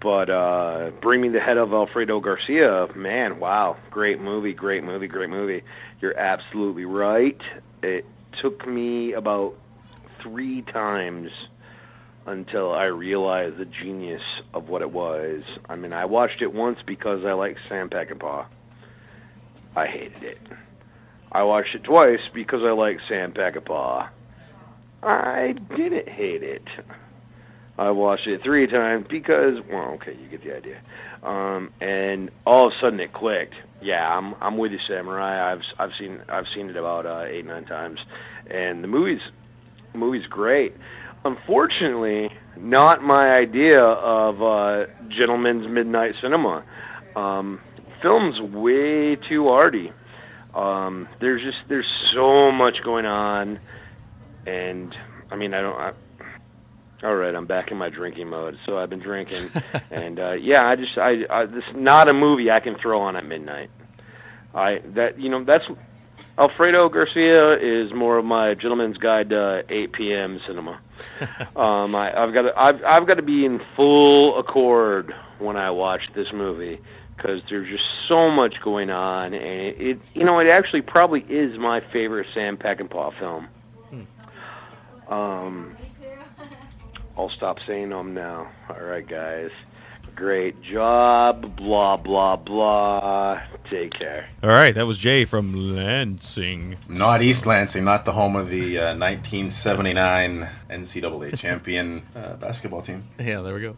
But 0.00 0.30
uh, 0.30 0.90
Bring 1.00 1.20
Me 1.20 1.28
the 1.28 1.40
Head 1.40 1.56
of 1.56 1.72
Alfredo 1.72 2.20
Garcia, 2.20 2.88
man, 2.94 3.38
wow, 3.38 3.76
great 3.90 4.20
movie, 4.20 4.52
great 4.52 4.84
movie, 4.84 5.08
great 5.08 5.30
movie. 5.30 5.62
You're 6.00 6.16
absolutely 6.16 6.84
right. 6.84 7.40
It 7.82 8.04
took 8.32 8.66
me 8.66 9.12
about 9.12 9.56
three 10.18 10.62
times 10.62 11.48
until 12.26 12.72
I 12.72 12.86
realized 12.86 13.58
the 13.58 13.66
genius 13.66 14.42
of 14.52 14.68
what 14.68 14.82
it 14.82 14.90
was. 14.90 15.44
I 15.68 15.76
mean, 15.76 15.92
I 15.92 16.06
watched 16.06 16.42
it 16.42 16.52
once 16.52 16.82
because 16.82 17.24
I 17.24 17.32
like 17.32 17.58
Sam 17.68 17.90
Peckinpah. 17.90 18.46
I 19.76 19.86
hated 19.86 20.22
it. 20.22 20.38
I 21.34 21.42
watched 21.42 21.74
it 21.74 21.82
twice 21.82 22.30
because 22.32 22.62
I 22.62 22.70
like 22.70 23.00
Sam 23.00 23.32
Peckinpah. 23.32 24.08
I 25.02 25.56
didn't 25.74 26.08
hate 26.08 26.44
it. 26.44 26.68
I 27.76 27.90
watched 27.90 28.28
it 28.28 28.40
three 28.44 28.68
times 28.68 29.08
because, 29.08 29.60
well, 29.62 29.90
okay, 29.94 30.12
you 30.12 30.28
get 30.28 30.42
the 30.42 30.56
idea. 30.56 30.78
Um, 31.24 31.72
and 31.80 32.30
all 32.46 32.68
of 32.68 32.72
a 32.72 32.76
sudden 32.76 33.00
it 33.00 33.12
clicked. 33.12 33.56
Yeah, 33.82 34.16
I'm 34.16 34.36
I'm 34.40 34.56
with 34.56 34.70
you, 34.72 34.78
Samurai. 34.78 35.50
I've 35.50 35.64
I've 35.78 35.92
seen 35.92 36.20
I've 36.28 36.48
seen 36.48 36.70
it 36.70 36.76
about 36.76 37.04
uh, 37.04 37.24
eight 37.26 37.44
nine 37.44 37.64
times, 37.64 38.06
and 38.46 38.84
the 38.84 38.88
movie's 38.88 39.32
the 39.92 39.98
movie's 39.98 40.28
great. 40.28 40.74
Unfortunately, 41.24 42.30
not 42.56 43.02
my 43.02 43.34
idea 43.34 43.82
of 43.82 44.40
uh, 44.40 44.86
gentleman's 45.08 45.66
midnight 45.66 46.14
cinema. 46.14 46.62
Um, 47.16 47.60
film's 48.00 48.40
way 48.40 49.16
too 49.16 49.48
arty. 49.48 49.92
Um, 50.54 51.08
there's 51.18 51.42
just 51.42 51.66
there's 51.68 51.88
so 51.88 52.52
much 52.52 52.82
going 52.82 53.06
on, 53.06 53.58
and 54.46 54.96
I 55.30 55.36
mean 55.36 55.52
I 55.52 55.60
don't. 55.60 55.78
I, 55.78 55.92
all 57.02 57.16
right, 57.16 57.34
I'm 57.34 57.44
back 57.44 57.70
in 57.70 57.76
my 57.76 57.90
drinking 57.90 58.30
mode. 58.30 58.58
So 58.64 58.78
I've 58.78 58.88
been 58.88 59.00
drinking, 59.00 59.50
and 59.90 60.20
uh, 60.20 60.36
yeah, 60.40 60.66
I 60.66 60.76
just 60.76 60.96
I, 60.96 61.26
I 61.28 61.46
this 61.46 61.66
is 61.66 61.74
not 61.74 62.08
a 62.08 62.12
movie 62.12 62.50
I 62.50 62.60
can 62.60 62.76
throw 62.76 63.00
on 63.00 63.16
at 63.16 63.26
midnight. 63.26 63.70
I 64.54 64.78
that 64.94 65.18
you 65.18 65.28
know 65.28 65.42
that's 65.42 65.68
Alfredo 66.38 66.88
Garcia 66.88 67.58
is 67.58 67.92
more 67.92 68.18
of 68.18 68.24
my 68.24 68.54
gentleman's 68.54 68.98
guide 68.98 69.30
to 69.30 69.64
8 69.68 69.92
p.m. 69.92 70.40
cinema. 70.40 70.80
um, 71.56 71.94
I, 71.94 72.12
I've 72.16 72.32
got 72.32 72.42
to, 72.42 72.60
I've 72.60 72.84
I've 72.84 73.06
got 73.06 73.16
to 73.16 73.22
be 73.22 73.44
in 73.44 73.60
full 73.76 74.38
accord 74.38 75.14
when 75.38 75.56
I 75.56 75.70
watch 75.70 76.12
this 76.12 76.32
movie 76.32 76.80
because 77.16 77.42
there's 77.48 77.68
just 77.68 77.84
so 78.06 78.30
much 78.30 78.60
going 78.60 78.90
on, 78.90 79.34
and 79.34 79.34
it, 79.34 79.80
it 79.80 80.00
you 80.14 80.24
know 80.24 80.38
it 80.40 80.46
actually 80.46 80.82
probably 80.82 81.24
is 81.28 81.58
my 81.58 81.80
favorite 81.80 82.26
Sam 82.32 82.56
Peckinpah 82.56 83.12
film. 83.14 83.48
Um, 85.08 85.76
I'll 87.16 87.28
stop 87.28 87.60
saying 87.60 87.90
them 87.90 88.14
now. 88.14 88.48
All 88.68 88.82
right, 88.82 89.06
guys. 89.06 89.50
Great 90.14 90.62
job. 90.62 91.56
Blah 91.56 91.96
blah 91.96 92.36
blah. 92.36 93.42
Take 93.68 93.94
care. 93.94 94.28
All 94.44 94.48
right, 94.48 94.72
that 94.72 94.86
was 94.86 94.96
Jay 94.96 95.24
from 95.24 95.74
Lansing. 95.74 96.76
Not 96.88 97.20
East 97.20 97.46
Lansing, 97.46 97.84
not 97.84 98.04
the 98.04 98.12
home 98.12 98.36
of 98.36 98.48
the 98.48 98.78
uh, 98.78 98.96
1979 98.96 100.48
NCAA 100.70 101.36
champion 101.36 102.04
uh, 102.14 102.36
basketball 102.36 102.82
team. 102.82 103.04
Yeah, 103.18 103.40
there 103.40 103.54
we 103.54 103.60
go. 103.60 103.76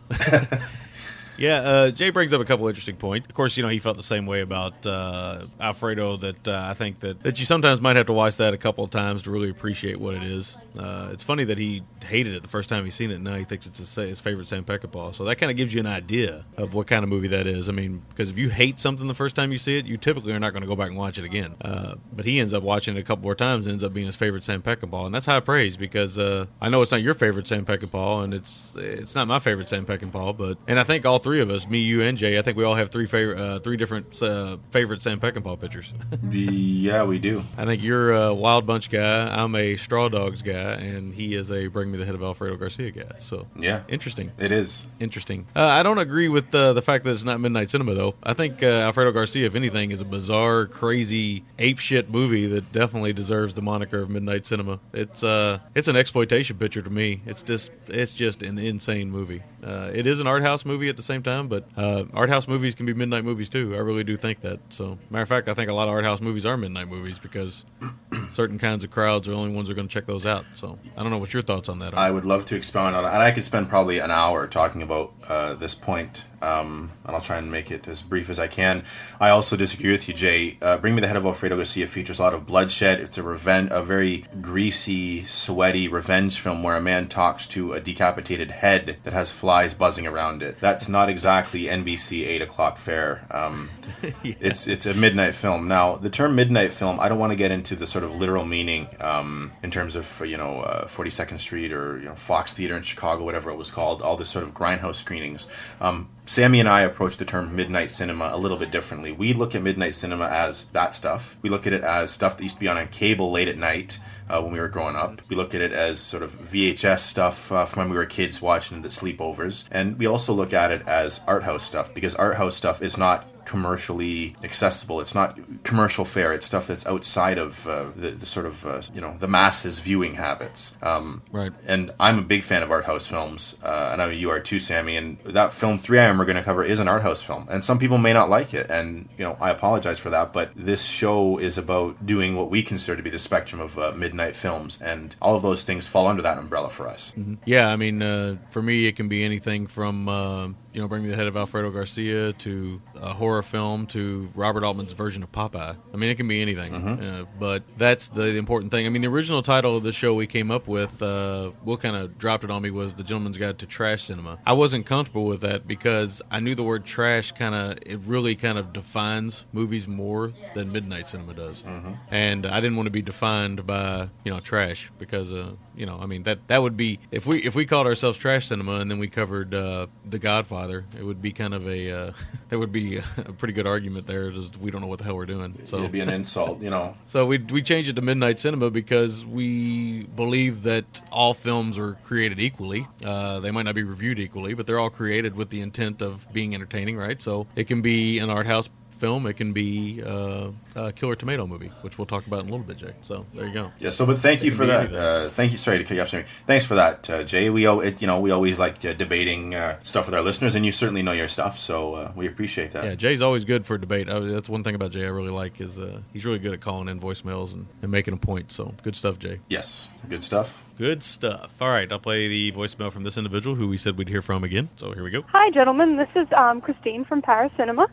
Yeah, 1.38 1.56
uh, 1.60 1.90
Jay 1.90 2.10
brings 2.10 2.32
up 2.32 2.40
a 2.40 2.44
couple 2.44 2.66
interesting 2.68 2.96
points. 2.96 3.28
Of 3.28 3.34
course, 3.34 3.56
you 3.56 3.62
know 3.62 3.68
he 3.68 3.78
felt 3.78 3.96
the 3.96 4.02
same 4.02 4.26
way 4.26 4.40
about 4.40 4.86
uh, 4.86 5.46
Alfredo. 5.60 6.16
That 6.16 6.48
uh, 6.48 6.66
I 6.68 6.74
think 6.74 7.00
that 7.00 7.20
that 7.22 7.38
you 7.38 7.46
sometimes 7.46 7.80
might 7.80 7.96
have 7.96 8.06
to 8.06 8.12
watch 8.12 8.36
that 8.36 8.54
a 8.54 8.58
couple 8.58 8.84
of 8.84 8.90
times 8.90 9.22
to 9.22 9.30
really 9.30 9.50
appreciate 9.50 10.00
what 10.00 10.14
it 10.14 10.22
is. 10.22 10.56
Uh, 10.78 11.08
it's 11.12 11.22
funny 11.24 11.44
that 11.44 11.58
he 11.58 11.82
hated 12.04 12.34
it 12.34 12.42
the 12.42 12.48
first 12.48 12.68
time 12.68 12.84
he's 12.84 12.94
seen 12.94 13.10
it. 13.10 13.16
And 13.16 13.24
now 13.24 13.36
he 13.36 13.44
thinks 13.44 13.66
it's 13.66 13.78
his, 13.78 13.94
his 13.94 14.20
favorite 14.20 14.48
Sam 14.48 14.64
Peckinpah. 14.64 15.14
So 15.14 15.24
that 15.24 15.36
kind 15.36 15.50
of 15.50 15.56
gives 15.56 15.72
you 15.74 15.80
an 15.80 15.86
idea 15.86 16.44
of 16.56 16.74
what 16.74 16.86
kind 16.86 17.02
of 17.02 17.08
movie 17.08 17.28
that 17.28 17.46
is. 17.46 17.68
I 17.68 17.72
mean, 17.72 18.02
because 18.10 18.30
if 18.30 18.38
you 18.38 18.50
hate 18.50 18.78
something 18.78 19.06
the 19.06 19.14
first 19.14 19.36
time 19.36 19.52
you 19.52 19.58
see 19.58 19.78
it, 19.78 19.86
you 19.86 19.96
typically 19.96 20.32
are 20.32 20.38
not 20.38 20.52
going 20.52 20.62
to 20.62 20.66
go 20.66 20.76
back 20.76 20.88
and 20.88 20.96
watch 20.96 21.18
it 21.18 21.24
again. 21.24 21.54
Uh, 21.60 21.96
but 22.12 22.24
he 22.24 22.38
ends 22.40 22.54
up 22.54 22.62
watching 22.62 22.96
it 22.96 23.00
a 23.00 23.02
couple 23.02 23.22
more 23.22 23.34
times 23.34 23.66
and 23.66 23.72
ends 23.72 23.84
up 23.84 23.92
being 23.92 24.06
his 24.06 24.16
favorite 24.16 24.44
Sam 24.44 24.62
Peckinpah, 24.62 25.06
and 25.06 25.14
that's 25.14 25.26
high 25.26 25.40
praise 25.40 25.76
because 25.76 26.18
uh, 26.18 26.46
I 26.60 26.68
know 26.68 26.82
it's 26.82 26.92
not 26.92 27.02
your 27.02 27.14
favorite 27.14 27.46
Sam 27.46 27.64
Peckinpah, 27.64 28.24
and 28.24 28.34
it's 28.34 28.72
it's 28.76 29.14
not 29.14 29.28
my 29.28 29.38
favorite 29.38 29.68
Sam 29.68 29.86
Peckinpah, 29.86 30.36
but 30.36 30.58
and 30.66 30.78
I 30.78 30.84
think 30.84 31.06
all 31.06 31.18
three 31.26 31.40
of 31.40 31.50
us, 31.50 31.66
me, 31.66 31.78
you, 31.78 32.02
and 32.02 32.16
Jay, 32.16 32.38
I 32.38 32.42
think 32.42 32.56
we 32.56 32.62
all 32.62 32.76
have 32.76 32.90
three 32.90 33.06
favorite 33.06 33.36
uh, 33.36 33.58
three 33.58 33.76
different 33.76 34.22
uh, 34.22 34.58
favorite 34.70 35.02
Sam 35.02 35.18
Peckinpah 35.18 35.58
pictures. 35.58 35.92
yeah, 36.30 37.02
we 37.02 37.18
do. 37.18 37.44
I 37.58 37.64
think 37.64 37.82
you're 37.82 38.12
a 38.12 38.32
Wild 38.32 38.64
Bunch 38.64 38.90
guy. 38.90 39.26
I'm 39.26 39.56
a 39.56 39.76
Straw 39.76 40.08
Dogs 40.08 40.40
guy, 40.42 40.52
and 40.74 41.12
he 41.12 41.34
is 41.34 41.50
a 41.50 41.66
Bring 41.66 41.90
Me 41.90 41.98
the 41.98 42.04
Head 42.04 42.14
of 42.14 42.22
Alfredo 42.22 42.54
Garcia 42.56 42.92
guy. 42.92 43.18
So 43.18 43.48
Yeah. 43.58 43.80
interesting. 43.88 44.30
It 44.38 44.52
is. 44.52 44.86
Interesting. 45.00 45.46
Uh, 45.56 45.64
I 45.66 45.82
don't 45.82 45.98
agree 45.98 46.28
with 46.28 46.54
uh, 46.54 46.72
the 46.74 46.82
fact 46.82 47.02
that 47.04 47.10
it's 47.10 47.24
not 47.24 47.40
midnight 47.40 47.70
cinema, 47.70 47.94
though. 47.94 48.14
I 48.22 48.32
think 48.32 48.62
uh, 48.62 48.66
Alfredo 48.66 49.10
Garcia, 49.10 49.46
if 49.46 49.56
anything, 49.56 49.90
is 49.90 50.00
a 50.00 50.04
bizarre, 50.04 50.66
crazy, 50.66 51.42
ape 51.58 51.80
shit 51.80 52.08
movie 52.08 52.46
that 52.46 52.70
definitely 52.70 53.12
deserves 53.12 53.54
the 53.54 53.62
moniker 53.62 53.98
of 53.98 54.10
midnight 54.10 54.46
cinema. 54.46 54.78
It's 54.92 55.24
uh, 55.24 55.58
it's 55.74 55.88
an 55.88 55.96
exploitation 55.96 56.56
picture 56.56 56.82
to 56.82 56.90
me. 56.90 57.22
It's 57.26 57.42
just 57.42 57.72
it's 57.88 58.12
just 58.12 58.42
an 58.44 58.58
insane 58.60 59.10
movie. 59.10 59.42
Uh, 59.64 59.90
it 59.92 60.06
is 60.06 60.20
an 60.20 60.28
art 60.28 60.42
house 60.42 60.64
movie 60.64 60.88
at 60.88 60.96
the 60.96 61.02
same 61.02 61.15
time, 61.22 61.48
but 61.48 61.68
uh, 61.76 62.04
art 62.14 62.28
house 62.28 62.48
movies 62.48 62.74
can 62.74 62.86
be 62.86 62.94
midnight 62.94 63.24
movies 63.24 63.48
too. 63.48 63.74
I 63.74 63.78
really 63.78 64.04
do 64.04 64.16
think 64.16 64.40
that. 64.42 64.60
So, 64.70 64.98
matter 65.10 65.22
of 65.22 65.28
fact, 65.28 65.48
I 65.48 65.54
think 65.54 65.70
a 65.70 65.72
lot 65.74 65.88
of 65.88 65.94
art 65.94 66.04
house 66.04 66.20
movies 66.20 66.46
are 66.46 66.56
midnight 66.56 66.88
movies 66.88 67.18
because 67.18 67.64
certain 68.30 68.58
kinds 68.58 68.84
of 68.84 68.90
crowds 68.90 69.28
are 69.28 69.32
the 69.32 69.36
only 69.36 69.54
ones 69.54 69.68
who 69.68 69.72
are 69.72 69.74
going 69.76 69.88
to 69.88 69.92
check 69.92 70.06
those 70.06 70.26
out. 70.26 70.44
So, 70.54 70.78
I 70.96 71.02
don't 71.02 71.10
know 71.10 71.18
what 71.18 71.32
your 71.32 71.42
thoughts 71.42 71.68
on 71.68 71.78
that 71.80 71.94
are. 71.94 71.98
I 71.98 72.10
would 72.10 72.24
love 72.24 72.44
to 72.46 72.56
expound 72.56 72.96
on 72.96 73.04
it, 73.04 73.08
and 73.08 73.22
I 73.22 73.30
could 73.30 73.44
spend 73.44 73.68
probably 73.68 73.98
an 73.98 74.10
hour 74.10 74.46
talking 74.46 74.82
about 74.82 75.12
uh, 75.28 75.54
this 75.54 75.74
point, 75.74 76.24
um, 76.46 76.92
and 77.04 77.16
I'll 77.16 77.22
try 77.22 77.38
and 77.38 77.50
make 77.50 77.70
it 77.70 77.88
as 77.88 78.02
brief 78.02 78.30
as 78.30 78.38
I 78.38 78.46
can. 78.46 78.84
I 79.20 79.30
also 79.30 79.56
disagree 79.56 79.90
with 79.90 80.06
you, 80.08 80.14
Jay. 80.14 80.56
Uh, 80.62 80.76
Bring 80.78 80.94
Me 80.94 81.00
the 81.00 81.08
Head 81.08 81.16
of 81.16 81.26
Alfredo 81.26 81.56
Garcia 81.56 81.88
features 81.88 82.20
a 82.20 82.22
lot 82.22 82.34
of 82.34 82.46
bloodshed. 82.46 83.00
It's 83.00 83.18
a 83.18 83.22
revenge, 83.22 83.70
a 83.72 83.82
very 83.82 84.24
greasy, 84.40 85.24
sweaty 85.24 85.88
revenge 85.88 86.38
film 86.38 86.62
where 86.62 86.76
a 86.76 86.80
man 86.80 87.08
talks 87.08 87.46
to 87.48 87.72
a 87.72 87.80
decapitated 87.80 88.52
head 88.52 88.98
that 89.02 89.12
has 89.12 89.32
flies 89.32 89.74
buzzing 89.74 90.06
around 90.06 90.42
it. 90.42 90.58
That's 90.60 90.88
not 90.88 91.08
exactly 91.08 91.64
NBC 91.64 92.24
eight 92.26 92.42
o'clock 92.42 92.76
fare. 92.76 93.26
Um, 93.30 93.70
It's 94.22 94.66
it's 94.66 94.86
a 94.86 94.94
midnight 94.94 95.34
film. 95.34 95.68
Now, 95.68 95.96
the 95.96 96.10
term 96.10 96.34
midnight 96.34 96.72
film, 96.72 97.00
I 97.00 97.08
don't 97.08 97.18
want 97.18 97.32
to 97.32 97.36
get 97.36 97.50
into 97.50 97.74
the 97.74 97.86
sort 97.86 98.04
of 98.04 98.14
literal 98.14 98.44
meaning 98.44 98.88
um, 99.00 99.52
in 99.62 99.70
terms 99.70 99.96
of 99.96 100.22
you 100.24 100.36
know 100.36 100.84
Forty 100.88 101.10
Second 101.10 101.38
Street 101.38 101.72
or 101.72 101.98
you 101.98 102.06
know 102.06 102.14
Fox 102.14 102.54
Theater 102.54 102.76
in 102.76 102.82
Chicago, 102.82 103.24
whatever 103.24 103.50
it 103.50 103.56
was 103.56 103.70
called, 103.70 104.02
all 104.02 104.16
this 104.16 104.28
sort 104.28 104.44
of 104.44 104.54
grindhouse 104.54 104.96
screenings. 104.96 105.48
Um, 105.80 106.08
Sammy 106.28 106.58
and 106.58 106.68
I 106.68 106.80
approach 106.80 107.18
the 107.18 107.24
term 107.24 107.54
midnight 107.54 107.88
cinema 107.88 108.30
a 108.32 108.36
little 108.36 108.56
bit 108.56 108.72
differently. 108.72 109.12
We 109.12 109.32
look 109.32 109.54
at 109.54 109.62
midnight 109.62 109.94
cinema 109.94 110.26
as 110.26 110.64
that 110.66 110.92
stuff. 110.92 111.36
We 111.40 111.48
look 111.48 111.68
at 111.68 111.72
it 111.72 111.82
as 111.82 112.10
stuff 112.10 112.36
that 112.36 112.42
used 112.42 112.56
to 112.56 112.60
be 112.60 112.66
on 112.66 112.76
a 112.76 112.86
cable 112.88 113.30
late 113.30 113.46
at 113.46 113.56
night 113.56 114.00
uh, 114.28 114.40
when 114.42 114.52
we 114.52 114.58
were 114.58 114.68
growing 114.68 114.96
up. 114.96 115.22
We 115.28 115.36
look 115.36 115.54
at 115.54 115.60
it 115.60 115.72
as 115.72 116.00
sort 116.00 116.24
of 116.24 116.32
VHS 116.34 116.98
stuff 116.98 117.52
uh, 117.52 117.64
from 117.64 117.82
when 117.82 117.90
we 117.90 117.96
were 117.96 118.06
kids 118.06 118.42
watching 118.42 118.78
it 118.78 118.84
at 118.84 118.90
sleepovers. 118.90 119.68
And 119.70 119.96
we 119.98 120.06
also 120.06 120.34
look 120.34 120.52
at 120.52 120.72
it 120.72 120.86
as 120.88 121.20
art 121.28 121.44
house 121.44 121.62
stuff 121.62 121.94
because 121.94 122.16
art 122.16 122.36
house 122.36 122.56
stuff 122.56 122.82
is 122.82 122.98
not 122.98 123.24
commercially 123.46 124.36
accessible. 124.42 125.00
It's 125.00 125.14
not 125.14 125.38
commercial 125.62 126.04
fare. 126.04 126.34
It's 126.34 126.44
stuff 126.44 126.66
that's 126.66 126.86
outside 126.86 127.38
of 127.38 127.66
uh, 127.66 127.86
the, 127.94 128.10
the 128.10 128.26
sort 128.26 128.44
of 128.44 128.66
uh, 128.66 128.82
you 128.92 129.00
know 129.00 129.16
the 129.18 129.28
masses 129.28 129.78
viewing 129.78 130.14
habits. 130.14 130.76
Um, 130.82 131.22
Right. 131.32 131.52
And 131.66 131.92
I'm 131.98 132.18
a 132.18 132.22
big 132.22 132.42
fan 132.42 132.62
of 132.62 132.70
art 132.70 132.84
house 132.84 133.06
films, 133.06 133.56
uh, 133.62 133.90
and 133.92 134.02
I 134.02 134.06
know 134.06 134.12
you 134.12 134.30
are 134.30 134.40
too, 134.40 134.58
Sammy. 134.58 134.96
And 134.96 135.18
that 135.24 135.52
film 135.52 135.76
3-Iron 135.76 136.18
we're 136.18 136.24
going 136.24 136.36
to 136.36 136.42
cover 136.42 136.64
is 136.64 136.78
an 136.78 136.88
art 136.88 137.02
house 137.02 137.22
film, 137.22 137.46
and 137.50 137.62
some 137.62 137.78
people 137.78 137.98
may 137.98 138.12
not 138.12 138.28
like 138.28 138.52
it, 138.52 138.70
and 138.70 139.08
you 139.16 139.24
know 139.24 139.36
I 139.40 139.50
apologize 139.50 139.98
for 139.98 140.10
that. 140.10 140.32
But 140.32 140.50
this 140.54 140.84
show 140.84 141.38
is 141.38 141.56
about 141.56 142.04
doing 142.04 142.36
what 142.36 142.50
we 142.50 142.62
consider 142.62 142.96
to 142.96 143.02
be 143.02 143.10
the 143.10 143.18
spectrum 143.18 143.60
of 143.60 143.78
uh, 143.78 143.92
midnight 143.96 144.34
films, 144.34 144.80
and 144.82 145.14
all 145.22 145.36
of 145.36 145.42
those 145.42 145.62
things 145.62 145.86
fall 145.86 146.06
under 146.06 146.22
that 146.22 146.36
umbrella 146.38 146.68
for 146.70 146.88
us. 146.88 147.14
Yeah, 147.44 147.68
I 147.68 147.76
mean, 147.76 148.02
uh, 148.02 148.36
for 148.50 148.62
me, 148.62 148.86
it 148.86 148.96
can 148.96 149.08
be 149.08 149.24
anything 149.24 149.66
from 149.66 150.08
uh, 150.08 150.48
you 150.76 150.82
know, 150.82 150.88
Bring 150.88 151.04
Me 151.04 151.08
the 151.08 151.16
Head 151.16 151.26
of 151.26 151.36
Alfredo 151.38 151.70
Garcia 151.70 152.34
to 152.34 152.82
a 152.96 153.14
horror 153.36 153.42
film 153.42 153.86
to 153.86 154.30
Robert 154.34 154.64
Altman's 154.64 154.94
version 154.94 155.22
of 155.22 155.30
Popeye. 155.30 155.76
I 155.92 155.96
mean, 155.96 156.08
it 156.08 156.14
can 156.14 156.26
be 156.26 156.40
anything. 156.40 156.74
Uh, 156.74 157.24
but 157.38 157.64
that's 157.76 158.08
the, 158.08 158.22
the 158.22 158.38
important 158.38 158.70
thing. 158.72 158.86
I 158.86 158.88
mean, 158.88 159.02
the 159.02 159.08
original 159.08 159.42
title 159.42 159.76
of 159.76 159.82
the 159.82 159.92
show 159.92 160.14
we 160.14 160.26
came 160.26 160.50
up 160.50 160.66
with, 160.66 161.02
uh, 161.02 161.50
Will 161.64 161.76
kind 161.76 161.96
of 161.96 162.16
dropped 162.16 162.44
it 162.44 162.50
on 162.50 162.62
me, 162.62 162.70
was 162.70 162.94
The 162.94 163.02
Gentleman's 163.02 163.36
Guide 163.36 163.58
to 163.58 163.66
Trash 163.66 164.04
Cinema. 164.04 164.38
I 164.46 164.54
wasn't 164.54 164.86
comfortable 164.86 165.26
with 165.26 165.42
that 165.42 165.66
because 165.66 166.22
I 166.30 166.40
knew 166.40 166.54
the 166.54 166.62
word 166.62 166.86
trash 166.86 167.32
kind 167.32 167.54
of, 167.54 167.78
it 167.84 167.98
really 168.06 168.34
kind 168.36 168.56
of 168.56 168.72
defines 168.72 169.44
movies 169.52 169.86
more 169.86 170.32
than 170.54 170.72
Midnight 170.72 171.08
Cinema 171.08 171.34
does. 171.34 171.62
And 172.10 172.46
I 172.46 172.60
didn't 172.60 172.76
want 172.76 172.86
to 172.86 172.90
be 172.90 173.02
defined 173.02 173.66
by, 173.66 174.08
you 174.24 174.32
know, 174.32 174.40
trash 174.40 174.90
because, 174.98 175.30
uh, 175.30 175.52
you 175.76 175.84
know, 175.84 175.98
I 176.00 176.06
mean 176.06 176.22
that 176.22 176.48
that 176.48 176.62
would 176.62 176.76
be 176.76 176.98
if 177.10 177.26
we 177.26 177.42
if 177.44 177.54
we 177.54 177.66
called 177.66 177.86
ourselves 177.86 178.16
trash 178.16 178.46
cinema 178.46 178.76
and 178.76 178.90
then 178.90 178.98
we 178.98 179.08
covered 179.08 179.54
uh, 179.54 179.88
The 180.06 180.18
Godfather, 180.18 180.86
it 180.98 181.04
would 181.04 181.20
be 181.20 181.32
kind 181.32 181.52
of 181.52 181.68
a 181.68 181.90
uh, 181.90 182.12
that 182.48 182.58
would 182.58 182.72
be 182.72 183.00
a 183.28 183.32
pretty 183.32 183.54
good 183.54 183.66
argument 183.66 184.06
there. 184.06 184.30
Just 184.30 184.56
we 184.58 184.70
don't 184.70 184.80
know 184.80 184.86
what 184.86 184.98
the 184.98 185.04
hell 185.04 185.16
we're 185.16 185.26
doing. 185.26 185.52
So 185.66 185.78
It'd 185.78 185.92
be 185.92 186.00
an 186.00 186.08
insult, 186.08 186.60
you 186.60 186.70
know. 186.70 186.94
so 187.06 187.26
we 187.26 187.38
we 187.38 187.62
changed 187.62 187.88
it 187.88 187.96
to 187.96 188.02
midnight 188.02 188.40
cinema 188.40 188.70
because 188.70 189.26
we 189.26 190.04
believe 190.04 190.62
that 190.62 191.02
all 191.10 191.34
films 191.34 191.78
are 191.78 191.94
created 192.04 192.38
equally. 192.40 192.86
Uh, 193.04 193.40
they 193.40 193.50
might 193.50 193.64
not 193.64 193.74
be 193.74 193.82
reviewed 193.82 194.18
equally, 194.18 194.54
but 194.54 194.66
they're 194.66 194.78
all 194.78 194.90
created 194.90 195.34
with 195.34 195.50
the 195.50 195.60
intent 195.60 196.02
of 196.02 196.30
being 196.32 196.54
entertaining, 196.54 196.96
right? 196.96 197.20
So 197.20 197.46
it 197.56 197.64
can 197.64 197.82
be 197.82 198.18
an 198.18 198.30
art 198.30 198.46
house 198.46 198.68
film, 198.96 199.26
it 199.26 199.34
can 199.34 199.52
be 199.52 200.02
uh, 200.04 200.50
a 200.74 200.92
killer 200.92 201.14
tomato 201.14 201.46
movie, 201.46 201.70
which 201.82 201.98
we'll 201.98 202.06
talk 202.06 202.26
about 202.26 202.40
in 202.40 202.48
a 202.48 202.50
little 202.50 202.66
bit, 202.66 202.78
Jay. 202.78 202.94
So 203.02 203.26
there 203.34 203.46
you 203.46 203.52
go. 203.52 203.72
Yeah. 203.78 203.90
So, 203.90 204.06
but 204.06 204.18
thank 204.18 204.42
It 204.42 204.46
you 204.46 204.50
for 204.52 204.66
that. 204.66 204.94
Uh, 204.94 205.30
thank 205.30 205.52
you. 205.52 205.58
Sorry 205.58 205.78
to 205.78 205.84
cut 205.84 205.94
you 205.94 206.02
off. 206.02 206.08
Sammy. 206.08 206.24
Thanks 206.46 206.64
for 206.64 206.74
that, 206.74 207.08
uh, 207.10 207.22
Jay. 207.22 207.50
We, 207.50 207.66
it, 207.66 208.00
you 208.00 208.06
know, 208.06 208.20
we 208.20 208.30
always 208.30 208.58
like 208.58 208.84
uh, 208.84 208.92
debating 208.94 209.54
uh, 209.54 209.78
stuff 209.82 210.06
with 210.06 210.14
our 210.14 210.22
listeners, 210.22 210.54
and 210.54 210.64
you 210.64 210.72
certainly 210.72 211.02
know 211.02 211.12
your 211.12 211.28
stuff, 211.28 211.58
so 211.58 211.94
uh, 211.94 212.12
we 212.16 212.26
appreciate 212.26 212.70
that. 212.72 212.84
Yeah, 212.84 212.94
Jay's 212.94 213.22
always 213.22 213.44
good 213.44 213.66
for 213.66 213.78
debate. 213.78 214.08
Uh, 214.08 214.20
that's 214.20 214.48
one 214.48 214.64
thing 214.64 214.74
about 214.74 214.90
Jay 214.90 215.04
I 215.04 215.08
really 215.08 215.30
like 215.30 215.60
is 215.60 215.78
uh, 215.78 216.00
he's 216.12 216.24
really 216.24 216.38
good 216.38 216.52
at 216.54 216.60
calling 216.60 216.88
in 216.88 217.00
voicemails 217.00 217.54
and, 217.54 217.66
and 217.82 217.90
making 217.90 218.14
a 218.14 218.18
point. 218.18 218.52
So 218.52 218.74
good 218.82 218.96
stuff, 218.96 219.18
Jay. 219.18 219.40
Yes, 219.48 219.90
good 220.08 220.24
stuff. 220.24 220.62
Good 220.78 221.02
stuff. 221.02 221.60
All 221.62 221.68
right, 221.68 221.90
I'll 221.90 221.98
play 221.98 222.28
the 222.28 222.52
voicemail 222.52 222.92
from 222.92 223.04
this 223.04 223.16
individual 223.16 223.56
who 223.56 223.66
we 223.68 223.78
said 223.78 223.96
we'd 223.96 224.08
hear 224.10 224.20
from 224.20 224.44
again. 224.44 224.68
So 224.76 224.92
here 224.92 225.02
we 225.02 225.10
go. 225.10 225.22
Hi, 225.28 225.50
gentlemen. 225.50 225.96
This 225.96 226.08
is 226.14 226.30
um, 226.32 226.60
Christine 226.60 227.04
from 227.04 227.22
Paris 227.22 227.52
Cinema. 227.56 227.88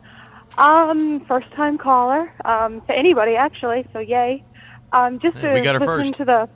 Um, 0.56 1.20
first 1.20 1.50
time 1.50 1.78
caller 1.78 2.32
um, 2.44 2.80
to 2.82 2.96
anybody 2.96 3.36
actually, 3.36 3.86
so 3.92 3.98
yay. 3.98 4.44
Um, 4.92 5.18
just 5.18 5.36
Hey, 5.38 5.54
we 5.54 5.60
got 5.60 5.74
her 5.74 5.80
to 5.80 5.84
listen 5.86 6.12
first. 6.12 6.18
to 6.18 6.24
the 6.24 6.48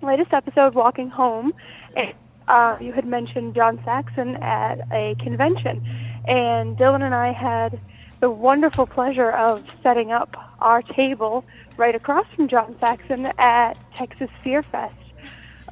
latest 0.00 0.32
episode, 0.32 0.74
Walking 0.74 1.10
Home. 1.10 1.52
And 1.96 2.14
uh, 2.48 2.76
you 2.80 2.92
had 2.92 3.04
mentioned 3.04 3.54
John 3.54 3.82
Saxon 3.84 4.36
at 4.36 4.80
a 4.92 5.14
convention, 5.16 5.82
and 6.26 6.76
Dylan 6.76 7.02
and 7.02 7.14
I 7.14 7.32
had 7.32 7.78
the 8.20 8.30
wonderful 8.30 8.86
pleasure 8.86 9.30
of 9.32 9.62
setting 9.82 10.12
up 10.12 10.54
our 10.60 10.80
table 10.80 11.44
right 11.76 11.94
across 11.94 12.26
from 12.34 12.48
John 12.48 12.76
Saxon 12.80 13.26
at 13.38 13.74
Texas 13.94 14.30
Fear 14.42 14.62
Fest 14.62 14.94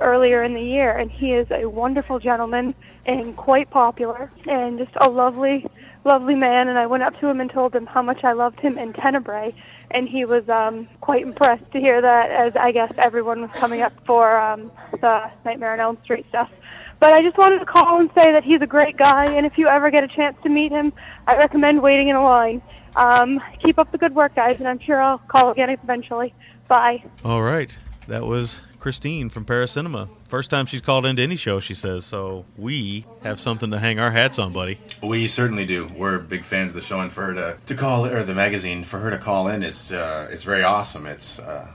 earlier 0.00 0.42
in 0.42 0.52
the 0.52 0.62
year, 0.62 0.96
and 0.96 1.10
he 1.10 1.32
is 1.32 1.46
a 1.50 1.66
wonderful 1.66 2.18
gentleman 2.18 2.74
and 3.06 3.36
quite 3.36 3.70
popular 3.70 4.30
and 4.46 4.78
just 4.78 4.92
a 4.96 5.08
lovely, 5.08 5.66
lovely 6.04 6.34
man. 6.34 6.68
And 6.68 6.78
I 6.78 6.86
went 6.86 7.02
up 7.02 7.18
to 7.20 7.28
him 7.28 7.40
and 7.40 7.50
told 7.50 7.74
him 7.74 7.86
how 7.86 8.02
much 8.02 8.24
I 8.24 8.32
loved 8.32 8.60
him 8.60 8.78
in 8.78 8.92
Tenebrae, 8.92 9.54
and 9.90 10.08
he 10.08 10.24
was 10.24 10.48
um, 10.48 10.88
quite 11.00 11.22
impressed 11.22 11.70
to 11.72 11.80
hear 11.80 12.00
that, 12.00 12.30
as 12.30 12.56
I 12.56 12.72
guess 12.72 12.92
everyone 12.98 13.42
was 13.42 13.50
coming 13.52 13.82
up 13.82 13.92
for 14.04 14.36
um, 14.38 14.70
the 15.00 15.30
Nightmare 15.44 15.72
on 15.72 15.80
Elm 15.80 15.98
Street 16.02 16.26
stuff. 16.28 16.50
But 16.98 17.12
I 17.12 17.22
just 17.22 17.36
wanted 17.36 17.58
to 17.58 17.64
call 17.64 18.00
and 18.00 18.10
say 18.14 18.32
that 18.32 18.44
he's 18.44 18.60
a 18.60 18.66
great 18.66 18.96
guy, 18.96 19.26
and 19.26 19.44
if 19.44 19.58
you 19.58 19.66
ever 19.68 19.90
get 19.90 20.04
a 20.04 20.08
chance 20.08 20.36
to 20.44 20.48
meet 20.48 20.70
him, 20.70 20.92
I 21.26 21.36
recommend 21.36 21.82
waiting 21.82 22.08
in 22.08 22.16
a 22.16 22.22
line. 22.22 22.62
Um, 22.94 23.42
keep 23.58 23.78
up 23.78 23.90
the 23.90 23.98
good 23.98 24.14
work, 24.14 24.34
guys, 24.36 24.58
and 24.58 24.68
I'm 24.68 24.78
sure 24.78 25.00
I'll 25.00 25.18
call 25.18 25.50
again 25.50 25.70
eventually. 25.70 26.34
Bye. 26.68 27.04
All 27.24 27.42
right. 27.42 27.76
That 28.08 28.24
was 28.24 28.60
Christine 28.82 29.28
from 29.28 29.44
Paracinema. 29.44 30.08
First 30.26 30.50
time 30.50 30.66
she's 30.66 30.80
called 30.80 31.06
into 31.06 31.22
any 31.22 31.36
show, 31.36 31.60
she 31.60 31.72
says. 31.72 32.04
So 32.04 32.44
we 32.56 33.04
have 33.22 33.38
something 33.38 33.70
to 33.70 33.78
hang 33.78 34.00
our 34.00 34.10
hats 34.10 34.40
on, 34.40 34.52
buddy. 34.52 34.76
We 35.00 35.28
certainly 35.28 35.64
do. 35.64 35.86
We're 35.96 36.18
big 36.18 36.44
fans 36.44 36.72
of 36.72 36.74
the 36.74 36.80
show, 36.80 36.98
and 36.98 37.12
for 37.12 37.26
her 37.26 37.34
to, 37.34 37.58
to 37.66 37.74
call 37.76 38.06
or 38.06 38.24
the 38.24 38.34
magazine 38.34 38.82
for 38.82 38.98
her 38.98 39.10
to 39.10 39.18
call 39.18 39.46
in 39.46 39.62
is 39.62 39.92
uh, 39.92 40.28
it's 40.32 40.42
very 40.42 40.64
awesome. 40.64 41.06
It's 41.06 41.38
uh, 41.38 41.68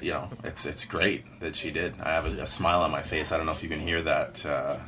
you 0.00 0.12
know 0.12 0.30
it's 0.42 0.64
it's 0.64 0.86
great 0.86 1.40
that 1.40 1.54
she 1.54 1.70
did. 1.70 2.00
I 2.00 2.12
have 2.12 2.26
a, 2.34 2.44
a 2.44 2.46
smile 2.46 2.80
on 2.80 2.90
my 2.90 3.02
face. 3.02 3.30
I 3.30 3.36
don't 3.36 3.44
know 3.44 3.52
if 3.52 3.62
you 3.62 3.68
can 3.68 3.80
hear 3.80 4.00
that 4.00 4.46
uh, 4.46 4.78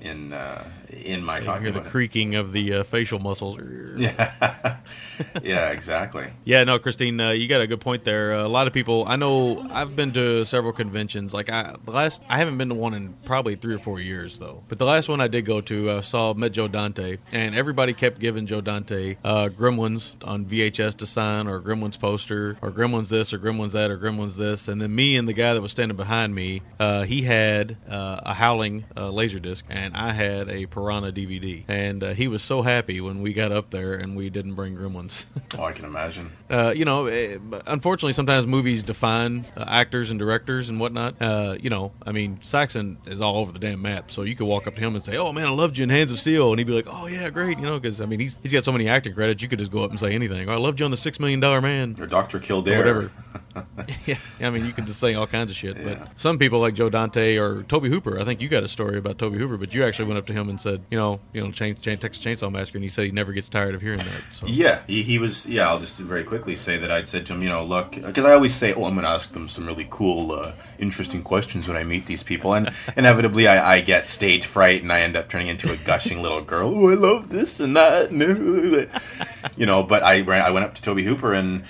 in 0.00 0.32
uh, 0.32 0.64
in 1.04 1.24
my 1.24 1.38
You 1.38 1.44
talking 1.44 1.62
hear 1.64 1.72
the 1.72 1.80
it. 1.80 1.86
creaking 1.86 2.34
of 2.34 2.52
the 2.52 2.74
uh, 2.74 2.84
facial 2.84 3.18
muscles. 3.18 3.58
Yeah, 3.96 4.76
yeah, 5.42 5.70
exactly. 5.70 6.26
Yeah, 6.44 6.64
no, 6.64 6.78
Christine, 6.78 7.20
uh, 7.20 7.30
you 7.30 7.48
got 7.48 7.60
a 7.60 7.66
good 7.66 7.80
point 7.80 8.04
there. 8.04 8.34
Uh, 8.34 8.46
a 8.46 8.48
lot 8.48 8.66
of 8.66 8.72
people, 8.72 9.04
I 9.06 9.16
know, 9.16 9.66
I've 9.70 9.94
been 9.96 10.12
to 10.12 10.44
several 10.44 10.72
conventions. 10.72 11.34
Like 11.34 11.48
I, 11.50 11.74
the 11.84 11.90
last, 11.90 12.22
I 12.28 12.38
haven't 12.38 12.58
been 12.58 12.68
to 12.70 12.74
one 12.74 12.94
in 12.94 13.14
probably 13.24 13.54
three 13.56 13.74
or 13.74 13.78
four 13.78 14.00
years 14.00 14.38
though. 14.38 14.62
But 14.68 14.78
the 14.78 14.86
last 14.86 15.08
one 15.08 15.20
I 15.20 15.28
did 15.28 15.44
go 15.44 15.60
to, 15.62 15.90
I 15.92 16.00
saw 16.00 16.32
met 16.34 16.52
Joe 16.52 16.68
Dante, 16.68 17.18
and 17.32 17.54
everybody 17.54 17.92
kept 17.92 18.18
giving 18.20 18.46
Joe 18.46 18.60
Dante 18.60 19.16
uh, 19.24 19.48
Gremlins 19.56 20.12
on 20.24 20.44
VHS 20.46 20.96
to 20.98 21.06
sign, 21.06 21.46
or 21.46 21.60
Gremlins 21.60 21.98
poster, 21.98 22.56
or 22.62 22.70
Gremlins 22.70 23.08
this, 23.08 23.32
or 23.32 23.38
Gremlins 23.38 23.72
that, 23.72 23.90
or 23.90 23.98
Gremlins 23.98 24.34
this. 24.36 24.68
And 24.68 24.80
then 24.80 24.94
me 24.94 25.16
and 25.16 25.28
the 25.28 25.32
guy 25.32 25.54
that 25.54 25.60
was 25.60 25.70
standing 25.72 25.96
behind 25.96 26.34
me, 26.34 26.62
uh, 26.78 27.02
he 27.02 27.22
had 27.22 27.76
uh, 27.88 28.20
a 28.24 28.34
Howling 28.34 28.84
uh, 28.96 29.10
laser 29.10 29.38
disc, 29.40 29.64
and 29.68 29.83
I 29.94 30.12
had 30.12 30.48
a 30.48 30.66
Piranha 30.66 31.12
DVD. 31.12 31.64
And 31.68 32.02
uh, 32.02 32.14
he 32.14 32.28
was 32.28 32.42
so 32.42 32.62
happy 32.62 33.00
when 33.00 33.20
we 33.20 33.32
got 33.32 33.52
up 33.52 33.70
there 33.70 33.94
and 33.94 34.16
we 34.16 34.30
didn't 34.30 34.54
bring 34.54 34.76
Gremlins. 34.76 35.26
Oh, 35.56 35.64
I 35.64 35.72
can 35.72 35.84
imagine. 35.84 36.32
Uh, 36.50 36.72
you 36.74 36.84
know, 36.84 37.06
eh, 37.06 37.38
unfortunately, 37.68 38.12
sometimes 38.12 38.44
movies 38.44 38.82
define 38.82 39.46
uh, 39.56 39.64
actors 39.68 40.10
and 40.10 40.18
directors 40.18 40.68
and 40.68 40.80
whatnot. 40.80 41.14
Uh, 41.22 41.56
you 41.60 41.70
know, 41.70 41.92
I 42.04 42.10
mean, 42.10 42.40
Saxon 42.42 42.98
is 43.06 43.20
all 43.20 43.36
over 43.36 43.52
the 43.52 43.60
damn 43.60 43.80
map, 43.80 44.10
so 44.10 44.22
you 44.22 44.34
could 44.34 44.46
walk 44.46 44.66
up 44.66 44.74
to 44.74 44.80
him 44.80 44.96
and 44.96 45.04
say, 45.04 45.16
"Oh 45.16 45.32
man, 45.32 45.46
I 45.46 45.50
loved 45.50 45.78
you 45.78 45.84
in 45.84 45.90
Hands 45.90 46.10
of 46.10 46.18
Steel," 46.18 46.50
and 46.50 46.58
he'd 46.58 46.66
be 46.66 46.72
like, 46.72 46.86
"Oh 46.88 47.06
yeah, 47.06 47.30
great," 47.30 47.58
you 47.58 47.66
know, 47.66 47.78
because 47.78 48.00
I 48.00 48.06
mean, 48.06 48.18
he's 48.18 48.36
he's 48.42 48.52
got 48.52 48.64
so 48.64 48.72
many 48.72 48.88
acting 48.88 49.14
credits, 49.14 49.42
you 49.42 49.48
could 49.48 49.60
just 49.60 49.70
go 49.70 49.84
up 49.84 49.90
and 49.90 50.00
say 50.00 50.12
anything. 50.12 50.48
Oh, 50.48 50.54
I 50.54 50.56
loved 50.56 50.80
you 50.80 50.86
on 50.86 50.90
the 50.90 50.96
Six 50.96 51.20
Million 51.20 51.38
Dollar 51.38 51.60
Man 51.60 51.94
or 52.00 52.06
Doctor 52.06 52.40
Kildare, 52.40 52.74
or 52.74 52.78
whatever. 52.78 53.10
yeah, 54.06 54.16
I 54.40 54.50
mean, 54.50 54.66
you 54.66 54.72
can 54.72 54.86
just 54.86 55.00
say 55.00 55.14
all 55.14 55.26
kinds 55.26 55.50
of 55.50 55.56
shit. 55.56 55.76
But 55.82 56.08
some 56.20 56.38
people 56.38 56.60
like 56.60 56.74
Joe 56.74 56.90
Dante 56.90 57.36
or 57.36 57.62
Tobe 57.64 57.84
Hooper. 57.84 58.18
I 58.18 58.24
think 58.24 58.40
you 58.40 58.48
got 58.48 58.62
a 58.62 58.68
story 58.68 58.98
about 58.98 59.18
Tobe 59.18 59.34
Hooper, 59.34 59.56
but 59.64 59.72
you 59.72 59.82
actually 59.82 60.04
went 60.04 60.18
up 60.18 60.26
to 60.26 60.34
him 60.34 60.50
and 60.50 60.60
said, 60.60 60.82
you 60.90 60.98
know, 60.98 61.20
you 61.32 61.42
know, 61.42 61.50
chain, 61.50 61.74
chain, 61.80 61.96
Texas 61.96 62.22
Chainsaw 62.22 62.52
Massacre, 62.52 62.76
and 62.76 62.82
he 62.82 62.90
said 62.90 63.06
he 63.06 63.12
never 63.12 63.32
gets 63.32 63.48
tired 63.48 63.74
of 63.74 63.80
hearing 63.80 63.96
that. 63.96 64.22
So. 64.30 64.44
Yeah, 64.46 64.82
he, 64.86 65.02
he 65.02 65.18
was. 65.18 65.46
Yeah, 65.46 65.70
I'll 65.70 65.78
just 65.78 65.98
very 66.00 66.22
quickly 66.22 66.54
say 66.54 66.76
that 66.76 66.90
I'd 66.90 67.08
said 67.08 67.24
to 67.26 67.32
him, 67.32 67.40
you 67.40 67.48
know, 67.48 67.64
look, 67.64 67.92
because 67.92 68.26
I 68.26 68.34
always 68.34 68.54
say, 68.54 68.74
oh, 68.74 68.84
I'm 68.84 68.92
going 68.92 69.06
to 69.06 69.08
ask 69.08 69.32
them 69.32 69.48
some 69.48 69.64
really 69.64 69.86
cool, 69.88 70.32
uh, 70.32 70.52
interesting 70.78 71.22
questions 71.22 71.66
when 71.66 71.78
I 71.78 71.84
meet 71.84 72.04
these 72.04 72.22
people, 72.22 72.52
and 72.52 72.68
inevitably 72.98 73.48
I, 73.48 73.76
I 73.76 73.80
get 73.80 74.10
stage 74.10 74.44
fright 74.44 74.82
and 74.82 74.92
I 74.92 75.00
end 75.00 75.16
up 75.16 75.30
turning 75.30 75.48
into 75.48 75.72
a 75.72 75.78
gushing 75.78 76.20
little 76.20 76.42
girl. 76.42 76.68
Oh, 76.68 76.90
I 76.90 76.94
love 76.94 77.30
this 77.30 77.58
and 77.58 77.74
that, 77.74 78.12
you 79.56 79.64
know. 79.64 79.82
But 79.82 80.02
I 80.02 80.20
I 80.20 80.50
went 80.50 80.66
up 80.66 80.74
to 80.74 80.82
Tobe 80.82 80.98
Hooper 80.98 81.32
and. 81.32 81.64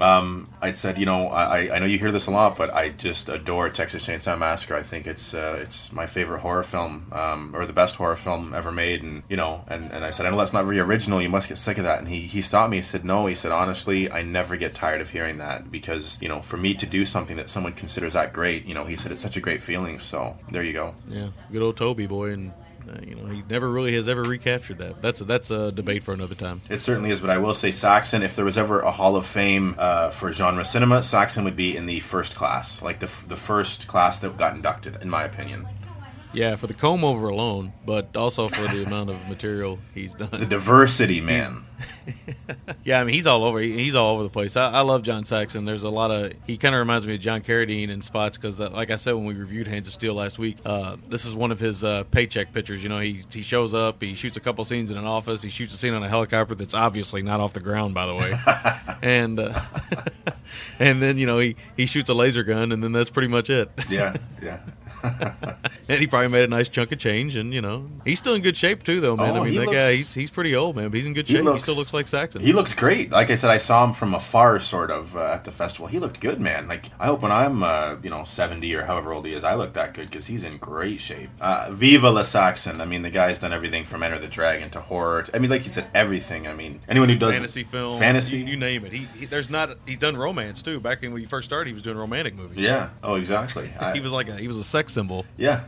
Um, 0.00 0.48
I'd 0.60 0.76
said, 0.76 0.98
you 0.98 1.06
know, 1.06 1.28
I, 1.28 1.74
I 1.74 1.78
know 1.78 1.86
you 1.86 1.98
hear 1.98 2.12
this 2.12 2.26
a 2.26 2.30
lot, 2.30 2.56
but 2.56 2.72
I 2.72 2.90
just 2.90 3.28
adore 3.28 3.68
Texas 3.70 4.06
Chainsaw 4.06 4.38
Massacre. 4.38 4.74
I 4.74 4.82
think 4.82 5.06
it's 5.06 5.34
uh, 5.34 5.58
it's 5.62 5.92
my 5.92 6.06
favorite 6.06 6.40
horror 6.40 6.62
film, 6.62 7.06
um, 7.12 7.54
or 7.54 7.66
the 7.66 7.72
best 7.72 7.96
horror 7.96 8.16
film 8.16 8.54
ever 8.54 8.72
made. 8.72 9.02
And 9.02 9.22
you 9.28 9.36
know, 9.36 9.64
and, 9.68 9.90
and 9.92 10.04
I 10.04 10.10
said, 10.10 10.26
I 10.26 10.30
know 10.30 10.38
that's 10.38 10.52
not 10.52 10.64
very 10.64 10.80
original. 10.80 11.20
You 11.22 11.28
must 11.28 11.48
get 11.48 11.58
sick 11.58 11.78
of 11.78 11.84
that. 11.84 11.98
And 11.98 12.08
he 12.08 12.20
he 12.20 12.42
stopped 12.42 12.70
me. 12.70 12.78
He 12.78 12.82
said, 12.82 13.04
No. 13.04 13.26
He 13.26 13.34
said, 13.34 13.52
honestly, 13.52 14.10
I 14.10 14.22
never 14.22 14.56
get 14.56 14.74
tired 14.74 15.00
of 15.00 15.10
hearing 15.10 15.38
that 15.38 15.70
because 15.70 16.20
you 16.20 16.28
know, 16.28 16.42
for 16.42 16.56
me 16.56 16.74
to 16.74 16.86
do 16.86 17.04
something 17.04 17.36
that 17.36 17.48
someone 17.48 17.72
considers 17.72 18.14
that 18.14 18.32
great, 18.32 18.66
you 18.66 18.74
know, 18.74 18.84
he 18.84 18.96
said 18.96 19.12
it's 19.12 19.20
such 19.20 19.36
a 19.36 19.40
great 19.40 19.62
feeling. 19.62 19.98
So 19.98 20.36
there 20.50 20.62
you 20.62 20.72
go. 20.72 20.94
Yeah, 21.08 21.28
good 21.52 21.62
old 21.62 21.76
Toby 21.76 22.06
boy, 22.06 22.30
and 22.30 22.52
uh, 22.88 23.00
you 23.02 23.14
know 23.14 23.26
he 23.26 23.42
never 23.48 23.70
really 23.70 23.94
has 23.94 24.08
ever 24.08 24.22
recaptured 24.22 24.78
that. 24.78 25.02
That's 25.02 25.20
a, 25.20 25.24
that's 25.24 25.50
a 25.50 25.72
debate 25.72 26.02
for 26.02 26.14
another 26.14 26.34
time. 26.34 26.60
It 26.68 26.78
certainly 26.78 27.10
is, 27.10 27.20
but 27.20 27.30
I 27.30 27.38
will 27.38 27.54
say 27.54 27.70
Saxon. 27.70 28.22
If 28.22 28.36
there 28.36 28.44
was 28.44 28.58
ever 28.58 28.80
a 28.80 28.90
Hall 28.90 29.16
of 29.16 29.26
Fame 29.26 29.74
uh, 29.78 30.10
for 30.10 30.32
genre 30.32 30.64
cinema, 30.64 31.02
Saxon 31.02 31.44
would 31.44 31.56
be 31.56 31.76
in 31.76 31.86
the 31.86 32.00
first 32.00 32.36
class, 32.36 32.82
like 32.82 33.00
the 33.00 33.10
the 33.28 33.36
first 33.36 33.88
class 33.88 34.18
that 34.20 34.36
got 34.36 34.54
inducted, 34.54 35.00
in 35.02 35.10
my 35.10 35.24
opinion. 35.24 35.66
Yeah, 36.36 36.56
for 36.56 36.66
the 36.66 36.74
comb 36.74 37.02
over 37.02 37.28
alone, 37.28 37.72
but 37.86 38.14
also 38.14 38.48
for 38.48 38.68
the 38.74 38.84
amount 38.84 39.08
of 39.08 39.26
material 39.26 39.78
he's 39.94 40.12
done. 40.12 40.28
The 40.30 40.44
diversity, 40.44 41.20
man. 41.20 41.64
Yeah, 42.84 43.00
I 43.00 43.04
mean 43.04 43.14
he's 43.14 43.26
all 43.26 43.42
over. 43.42 43.58
He's 43.58 43.96
all 43.96 44.14
over 44.14 44.22
the 44.22 44.30
place. 44.30 44.56
I, 44.56 44.70
I 44.70 44.80
love 44.82 45.02
John 45.02 45.24
Saxon. 45.24 45.64
There's 45.64 45.82
a 45.82 45.90
lot 45.90 46.12
of. 46.12 46.32
He 46.46 46.56
kind 46.56 46.72
of 46.72 46.78
reminds 46.78 47.04
me 47.04 47.16
of 47.16 47.20
John 47.20 47.40
Carradine 47.40 47.88
in 47.88 48.00
spots 48.00 48.36
because, 48.36 48.60
uh, 48.60 48.70
like 48.70 48.92
I 48.92 48.96
said 48.96 49.14
when 49.14 49.24
we 49.24 49.34
reviewed 49.34 49.66
Hands 49.66 49.86
of 49.86 49.92
Steel 49.92 50.14
last 50.14 50.38
week, 50.38 50.58
uh, 50.64 50.96
this 51.08 51.24
is 51.24 51.34
one 51.34 51.50
of 51.50 51.58
his 51.58 51.82
uh, 51.82 52.04
paycheck 52.12 52.52
pictures. 52.52 52.84
You 52.84 52.90
know, 52.90 53.00
he 53.00 53.24
he 53.30 53.42
shows 53.42 53.74
up, 53.74 54.00
he 54.00 54.14
shoots 54.14 54.36
a 54.36 54.40
couple 54.40 54.64
scenes 54.64 54.92
in 54.92 54.96
an 54.96 55.04
office, 55.04 55.42
he 55.42 55.50
shoots 55.50 55.74
a 55.74 55.76
scene 55.76 55.94
on 55.94 56.04
a 56.04 56.08
helicopter 56.08 56.54
that's 56.54 56.74
obviously 56.74 57.22
not 57.22 57.40
off 57.40 57.54
the 57.54 57.60
ground, 57.60 57.92
by 57.92 58.06
the 58.06 58.14
way, 58.14 58.38
and 59.02 59.40
uh, 59.40 59.60
and 60.78 61.02
then 61.02 61.18
you 61.18 61.26
know 61.26 61.40
he 61.40 61.56
he 61.76 61.86
shoots 61.86 62.08
a 62.08 62.14
laser 62.14 62.44
gun, 62.44 62.70
and 62.70 62.84
then 62.84 62.92
that's 62.92 63.10
pretty 63.10 63.28
much 63.28 63.50
it. 63.50 63.68
Yeah, 63.90 64.14
yeah. 64.40 64.60
and 65.88 66.00
he 66.00 66.06
probably 66.06 66.28
made 66.28 66.44
a 66.44 66.48
nice 66.48 66.68
chunk 66.68 66.92
of 66.92 66.98
change, 66.98 67.36
and 67.36 67.52
you 67.52 67.60
know 67.60 67.88
he's 68.04 68.18
still 68.18 68.34
in 68.34 68.42
good 68.42 68.56
shape 68.56 68.82
too, 68.82 69.00
though, 69.00 69.16
man. 69.16 69.36
Oh, 69.36 69.40
I 69.40 69.44
mean 69.44 69.54
that 69.54 69.60
looks- 69.66 69.72
guy, 69.72 69.94
he's 69.96 70.14
he's 70.14 70.30
pretty 70.30 70.54
old, 70.54 70.76
man, 70.76 70.88
but 70.88 70.96
he's 70.96 71.06
in 71.06 71.14
good 71.14 71.26
shape. 71.26 71.36
He, 71.38 71.42
looks- 71.42 71.62
still 71.62 71.74
looks 71.74 71.94
like 71.94 72.08
Saxon. 72.08 72.42
He 72.42 72.52
looks 72.52 72.74
great. 72.74 73.10
Like 73.10 73.30
I 73.30 73.34
said, 73.34 73.50
I 73.50 73.58
saw 73.58 73.84
him 73.84 73.92
from 73.92 74.14
afar, 74.14 74.58
sort 74.60 74.90
of, 74.90 75.16
uh, 75.16 75.20
at 75.34 75.44
the 75.44 75.52
festival. 75.52 75.86
He 75.86 75.98
looked 75.98 76.20
good, 76.20 76.40
man. 76.40 76.68
Like 76.68 76.86
I 76.98 77.06
hope 77.06 77.22
when 77.22 77.32
I'm, 77.32 77.62
uh, 77.62 77.96
you 78.02 78.10
know, 78.10 78.24
seventy 78.24 78.74
or 78.74 78.84
however 78.84 79.12
old 79.12 79.26
he 79.26 79.32
is, 79.34 79.44
I 79.44 79.54
look 79.54 79.72
that 79.74 79.94
good 79.94 80.10
because 80.10 80.26
he's 80.26 80.44
in 80.44 80.58
great 80.58 81.00
shape. 81.00 81.30
Uh, 81.40 81.68
Viva 81.70 82.10
La 82.10 82.22
Saxon. 82.22 82.80
I 82.80 82.84
mean, 82.84 83.02
the 83.02 83.10
guy's 83.10 83.38
done 83.38 83.52
everything 83.52 83.84
from 83.84 84.02
Enter 84.02 84.18
the 84.18 84.28
Dragon 84.28 84.70
to 84.70 84.80
horror. 84.80 85.24
I 85.34 85.38
mean, 85.38 85.50
like 85.50 85.64
you 85.64 85.70
said, 85.70 85.86
everything. 85.94 86.46
I 86.46 86.54
mean, 86.54 86.80
anyone 86.88 87.08
who 87.08 87.16
does 87.16 87.34
fantasy 87.34 87.64
film, 87.64 87.98
fantasy, 87.98 88.38
you, 88.38 88.44
you 88.46 88.56
name 88.56 88.84
it. 88.84 88.92
He, 88.92 89.06
he 89.18 89.26
there's 89.26 89.50
not. 89.50 89.76
He's 89.86 89.98
done 89.98 90.16
romance 90.16 90.62
too. 90.62 90.80
Back 90.80 91.02
when 91.02 91.16
he 91.16 91.26
first 91.26 91.46
started, 91.48 91.68
he 91.68 91.74
was 91.74 91.82
doing 91.82 91.96
romantic 91.96 92.34
movies. 92.34 92.58
Yeah. 92.62 92.90
Oh, 93.02 93.14
exactly. 93.14 93.70
I- 93.80 93.92
he 93.94 94.00
was 94.00 94.12
like 94.12 94.28
a 94.28 94.36
he 94.36 94.48
was 94.48 94.56
a 94.58 94.64
sex 94.64 94.95
symbol. 94.96 95.26
Yeah. 95.36 95.60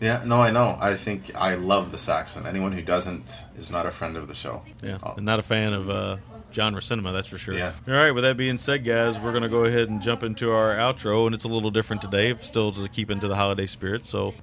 Yeah, 0.00 0.22
no, 0.26 0.42
I 0.42 0.50
know. 0.50 0.76
I 0.78 0.94
think 0.96 1.34
I 1.34 1.54
love 1.54 1.90
the 1.90 1.96
Saxon. 1.96 2.46
Anyone 2.46 2.72
who 2.72 2.82
doesn't 2.82 3.46
is 3.58 3.70
not 3.70 3.86
a 3.86 3.90
friend 3.90 4.14
of 4.18 4.28
the 4.28 4.34
show. 4.34 4.62
Yeah, 4.82 4.98
and 5.16 5.24
not 5.24 5.38
a 5.38 5.42
fan 5.42 5.72
of 5.72 5.88
uh, 5.88 6.18
genre 6.52 6.82
cinema, 6.82 7.12
that's 7.12 7.28
for 7.28 7.38
sure. 7.38 7.54
Yeah. 7.54 7.72
All 7.88 7.94
right. 7.94 8.10
With 8.10 8.24
that 8.24 8.36
being 8.36 8.58
said, 8.58 8.84
guys, 8.84 9.18
we're 9.18 9.32
gonna 9.32 9.48
go 9.48 9.64
ahead 9.64 9.88
and 9.88 10.02
jump 10.02 10.22
into 10.22 10.52
our 10.52 10.74
outro, 10.74 11.24
and 11.24 11.34
it's 11.34 11.46
a 11.46 11.48
little 11.48 11.70
different 11.70 12.02
today, 12.02 12.36
still 12.42 12.70
to 12.72 12.86
keep 12.88 13.10
into 13.10 13.26
the 13.26 13.36
holiday 13.36 13.64
spirit. 13.64 14.06
So. 14.06 14.34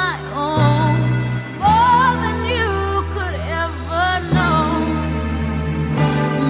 My 0.00 0.16
own, 0.34 0.96
more 1.58 2.12
than 2.22 2.38
you 2.56 2.72
could 3.14 3.36
ever 3.62 4.08
know. 4.34 4.60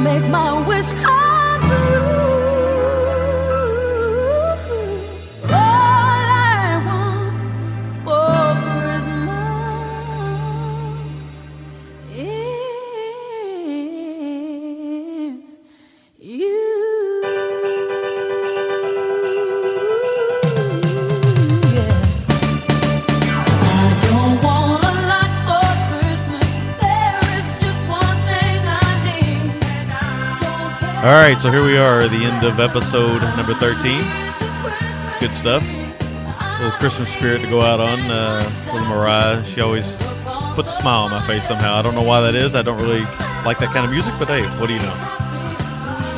Make 0.05 0.27
my 0.31 0.51
wish 0.69 0.91
come 1.03 1.40
right, 31.35 31.43
so 31.43 31.51
here 31.51 31.63
we 31.63 31.77
are, 31.77 32.09
the 32.09 32.25
end 32.25 32.45
of 32.45 32.59
episode 32.59 33.21
number 33.37 33.55
13. 33.55 34.03
Good 35.21 35.31
stuff. 35.31 35.63
A 35.63 36.59
little 36.61 36.77
Christmas 36.79 37.13
spirit 37.13 37.41
to 37.43 37.49
go 37.49 37.61
out 37.61 37.79
on. 37.79 38.01
Uh, 38.01 38.43
little 38.73 38.89
Mariah, 38.89 39.45
she 39.45 39.61
always 39.61 39.95
puts 40.57 40.71
a 40.71 40.81
smile 40.81 41.05
on 41.05 41.11
my 41.13 41.21
face 41.23 41.47
somehow. 41.47 41.77
I 41.77 41.83
don't 41.83 41.95
know 41.95 42.03
why 42.03 42.21
that 42.23 42.35
is. 42.35 42.57
I 42.57 42.63
don't 42.63 42.81
really 42.81 43.03
like 43.45 43.59
that 43.59 43.69
kind 43.73 43.85
of 43.85 43.93
music, 43.93 44.13
but 44.19 44.27
hey, 44.27 44.43
what 44.59 44.67
do 44.67 44.73
you 44.73 44.81
know? 44.81 44.95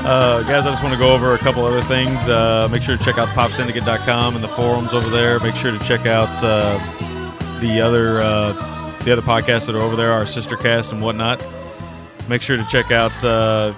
Uh, 0.05 0.43
guys, 0.45 0.65
I 0.67 0.71
just 0.71 0.83
want 0.83 0.95
to 0.95 0.99
go 0.99 1.13
over 1.13 1.35
a 1.35 1.39
couple 1.39 1.65
other 1.67 1.83
things. 1.83 2.17
Uh, 2.27 2.69
make 2.73 2.81
sure 2.81 2.97
to 2.97 3.05
check 3.05 3.19
out 3.19 3.29
popsyndicate.com 3.29 4.35
and 4.35 4.43
the 4.43 4.49
forums 4.49 4.95
over 4.95 5.11
there. 5.11 5.39
Make 5.41 5.57
sure 5.57 5.73
to 5.73 5.85
check 5.85 6.07
out 6.07 6.31
uh, 6.43 6.79
the 7.61 7.83
other 7.83 8.21
uh, 8.21 8.53
the 9.05 9.13
other 9.13 9.23
podcasts 9.23 9.67
that 9.67 9.75
are 9.75 9.83
over 9.83 9.97
there, 9.97 10.13
our 10.13 10.25
sister 10.25 10.57
cast 10.57 10.93
and 10.93 11.03
whatnot. 11.03 11.45
Make 12.31 12.41
sure 12.41 12.57
to 12.57 12.65
check 12.71 12.91
out 12.91 13.13
uh, 13.23 13.75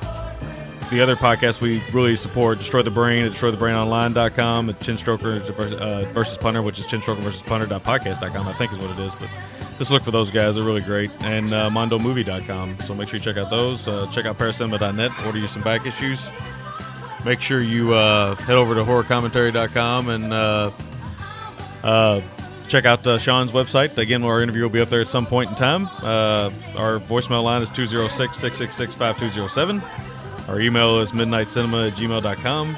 the 0.90 1.00
other 1.00 1.16
podcast 1.16 1.60
we 1.60 1.82
really 1.92 2.16
support 2.16 2.58
Destroy 2.58 2.82
the 2.82 2.90
Brain 2.90 3.24
at 3.24 3.32
destroythebrainonline.com, 3.32 4.70
at 4.70 4.80
Chinstroker 4.80 5.40
versus, 5.52 5.80
uh, 5.80 6.08
versus 6.12 6.36
Punter, 6.36 6.62
which 6.62 6.78
is 6.78 6.86
chinstroker 6.86 7.18
versus 7.18 7.42
punter.podcast.com, 7.42 8.46
I 8.48 8.52
think 8.52 8.72
is 8.72 8.78
what 8.78 8.90
it 8.90 8.98
is. 8.98 9.12
But 9.14 9.30
just 9.78 9.90
look 9.90 10.02
for 10.02 10.10
those 10.10 10.30
guys. 10.30 10.54
They're 10.54 10.64
really 10.64 10.80
great. 10.80 11.10
And 11.22 11.52
uh, 11.52 11.70
mondomovie.com. 11.70 12.78
So 12.80 12.94
make 12.94 13.08
sure 13.08 13.18
you 13.18 13.24
check 13.24 13.36
out 13.36 13.50
those. 13.50 13.86
Uh, 13.88 14.08
check 14.12 14.26
out 14.26 14.38
paracinema.net. 14.38 15.10
Order 15.26 15.38
you 15.38 15.46
some 15.46 15.62
back 15.62 15.86
issues. 15.86 16.30
Make 17.24 17.40
sure 17.40 17.60
you 17.60 17.94
uh, 17.94 18.34
head 18.34 18.56
over 18.56 18.74
to 18.74 18.84
horrorcommentary.com 18.84 20.08
and 20.10 20.32
uh, 20.32 20.70
uh, 21.82 22.20
check 22.68 22.84
out 22.84 23.06
uh, 23.06 23.18
Sean's 23.18 23.52
website. 23.52 23.96
Again, 23.96 24.22
our 24.22 24.42
interview 24.42 24.62
will 24.62 24.70
be 24.70 24.80
up 24.80 24.90
there 24.90 25.00
at 25.00 25.08
some 25.08 25.26
point 25.26 25.50
in 25.50 25.56
time. 25.56 25.86
Uh, 26.02 26.50
our 26.76 26.98
voicemail 26.98 27.42
line 27.42 27.62
is 27.62 27.70
206 27.70 28.36
666 28.38 28.94
5207. 28.94 30.13
Our 30.48 30.60
email 30.60 31.00
is 31.00 31.12
midnightcinema 31.12 31.88
at 31.88 31.94
gmail.com. 31.96 32.76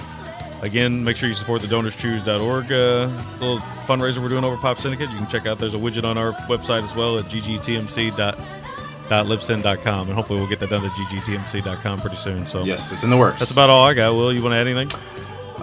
Again, 0.63 1.05
make 1.05 1.17
sure 1.17 1.29
you 1.29 1.35
support 1.35 1.61
the 1.61 1.69
donorschoose.org 1.69 2.73
uh, 2.73 3.09
little 3.41 3.59
fundraiser 3.87 4.23
we're 4.23 4.31
doing 4.31 4.43
over 4.45 4.57
Pop 4.57 4.79
Syndicate. 4.79 5.11
You 5.11 5.17
can 5.19 5.27
check 5.29 5.45
out, 5.47 5.59
there's 5.59 5.75
a 5.75 5.79
widget 5.79 6.05
on 6.05 6.17
our 6.17 6.33
website 6.49 6.83
as 6.83 6.95
well 6.95 7.19
at 7.19 7.25
ggtmc.libsyn.com. 7.27 10.07
And 10.09 10.15
hopefully 10.15 10.39
we'll 10.39 10.49
get 10.49 10.61
that 10.61 10.71
done 10.71 10.81
to 10.83 10.89
ggtmc.com 10.89 12.01
pretty 12.01 12.17
soon. 12.17 12.47
So 12.47 12.65
Yes, 12.65 12.91
it's 12.91 13.03
in 13.05 13.11
the 13.11 13.17
works. 13.19 13.41
That's 13.41 13.51
about 13.51 13.69
all 13.69 13.85
I 13.85 13.93
got. 13.95 14.15
Will, 14.15 14.33
you 14.33 14.43
want 14.43 14.53
to 14.53 14.57
add 14.57 14.67
anything? 14.67 14.89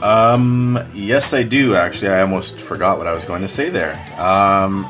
Um, 0.04 0.78
yes, 0.94 1.34
I 1.34 1.44
do. 1.44 1.76
Actually, 1.76 2.12
I 2.12 2.22
almost 2.22 2.60
forgot 2.60 2.98
what 2.98 3.08
I 3.08 3.14
was 3.14 3.24
going 3.26 3.42
to 3.42 3.48
say 3.48 3.70
there. 3.70 3.94
Um, 4.20 4.86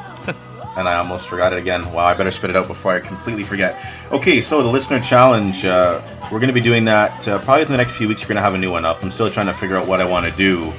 and 0.75 0.87
I 0.87 0.95
almost 0.95 1.27
forgot 1.27 1.53
it 1.53 1.59
again. 1.59 1.89
Wow, 1.91 2.05
I 2.05 2.13
better 2.13 2.31
spit 2.31 2.49
it 2.49 2.55
out 2.55 2.67
before 2.67 2.93
I 2.93 2.99
completely 2.99 3.43
forget. 3.43 3.81
Okay, 4.11 4.41
so 4.41 4.61
the 4.63 4.69
listener 4.69 4.99
challenge. 4.99 5.65
Uh, 5.65 6.01
we're 6.31 6.39
going 6.39 6.47
to 6.47 6.53
be 6.53 6.61
doing 6.61 6.85
that 6.85 7.27
uh, 7.27 7.39
probably 7.39 7.63
in 7.63 7.71
the 7.71 7.77
next 7.77 7.93
few 7.95 8.07
weeks. 8.07 8.23
We're 8.23 8.29
going 8.29 8.37
to 8.37 8.41
have 8.41 8.53
a 8.53 8.57
new 8.57 8.71
one 8.71 8.85
up. 8.85 9.03
I'm 9.03 9.11
still 9.11 9.29
trying 9.29 9.47
to 9.47 9.53
figure 9.53 9.77
out 9.77 9.87
what 9.87 10.01
I 10.01 10.05
want 10.05 10.25
to 10.25 10.31
do 10.31 10.71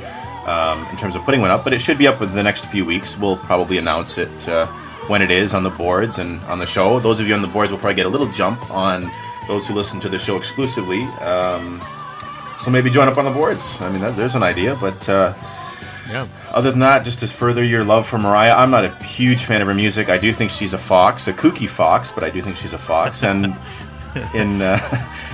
um, 0.46 0.86
in 0.90 0.96
terms 0.96 1.14
of 1.14 1.22
putting 1.22 1.40
one 1.40 1.50
up, 1.50 1.64
but 1.64 1.72
it 1.72 1.80
should 1.80 1.98
be 1.98 2.06
up 2.06 2.20
within 2.20 2.34
the 2.34 2.42
next 2.42 2.66
few 2.66 2.84
weeks. 2.84 3.18
We'll 3.18 3.36
probably 3.36 3.78
announce 3.78 4.18
it 4.18 4.48
uh, 4.48 4.66
when 5.06 5.22
it 5.22 5.30
is 5.30 5.54
on 5.54 5.62
the 5.62 5.70
boards 5.70 6.18
and 6.18 6.40
on 6.44 6.58
the 6.58 6.66
show. 6.66 6.98
Those 6.98 7.20
of 7.20 7.28
you 7.28 7.34
on 7.34 7.42
the 7.42 7.48
boards 7.48 7.70
will 7.70 7.78
probably 7.78 7.94
get 7.94 8.06
a 8.06 8.08
little 8.08 8.30
jump 8.30 8.70
on 8.70 9.10
those 9.46 9.68
who 9.68 9.74
listen 9.74 10.00
to 10.00 10.08
the 10.08 10.18
show 10.18 10.36
exclusively. 10.36 11.02
Um, 11.20 11.80
so 12.58 12.70
maybe 12.70 12.90
join 12.90 13.08
up 13.08 13.18
on 13.18 13.26
the 13.26 13.30
boards. 13.30 13.80
I 13.80 13.90
mean, 13.90 14.00
that, 14.00 14.16
there's 14.16 14.34
an 14.34 14.42
idea, 14.42 14.76
but. 14.80 15.08
Yeah. 16.10 16.26
Other 16.50 16.70
than 16.70 16.80
that, 16.80 17.04
just 17.04 17.20
to 17.20 17.26
further 17.26 17.64
your 17.64 17.84
love 17.84 18.06
for 18.06 18.18
Mariah, 18.18 18.54
I'm 18.54 18.70
not 18.70 18.84
a 18.84 18.94
huge 19.02 19.44
fan 19.44 19.62
of 19.62 19.68
her 19.68 19.74
music. 19.74 20.08
I 20.08 20.18
do 20.18 20.32
think 20.32 20.50
she's 20.50 20.74
a 20.74 20.78
fox, 20.78 21.28
a 21.28 21.32
kooky 21.32 21.68
fox, 21.68 22.12
but 22.12 22.22
I 22.22 22.30
do 22.30 22.42
think 22.42 22.56
she's 22.56 22.72
a 22.74 22.78
fox. 22.78 23.22
And 23.34 23.56
in 24.34 24.62
uh, 24.62 24.78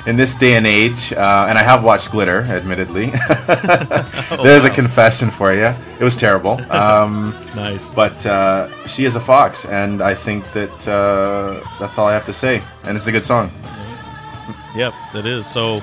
in 0.07 0.17
this 0.17 0.35
day 0.35 0.55
and 0.55 0.67
age, 0.67 1.13
uh, 1.13 1.47
and 1.49 1.59
I 1.59 1.63
have 1.63 1.85
watched 1.85 2.11
Glitter, 2.11 2.43
admittedly. 2.43 3.07
There's 4.43 4.65
a 4.65 4.69
wow. 4.69 4.75
confession 4.75 5.31
for 5.31 5.53
you. 5.53 5.75
It 5.99 6.05
was 6.05 6.17
terrible. 6.17 6.61
Um, 6.71 7.35
Nice. 7.55 7.89
But 7.91 8.25
uh, 8.25 8.69
she 8.87 9.05
is 9.05 9.17
a 9.17 9.21
fox, 9.21 9.67
and 9.67 10.01
I 10.01 10.15
think 10.15 10.51
that 10.53 10.89
uh, 10.89 11.61
that's 11.79 11.99
all 11.99 12.07
I 12.07 12.15
have 12.15 12.25
to 12.27 12.33
say. 12.33 12.63
And 12.85 12.97
it's 12.97 13.07
a 13.07 13.13
good 13.13 13.25
song. 13.25 13.51
Yep, 14.75 14.95
it 15.15 15.27
is. 15.27 15.47
So 15.47 15.81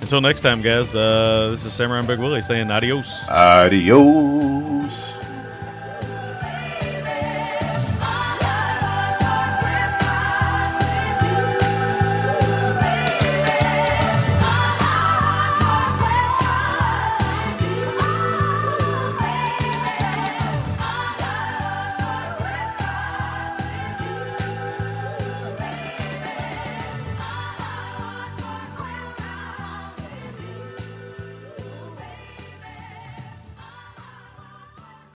until 0.00 0.20
next 0.20 0.40
time, 0.40 0.62
guys, 0.62 0.94
uh, 0.94 1.48
this 1.50 1.64
is 1.64 1.72
Samurai 1.72 2.06
Big 2.06 2.18
Willie 2.18 2.42
saying 2.42 2.70
adios. 2.70 3.28
Adios. 3.28 5.27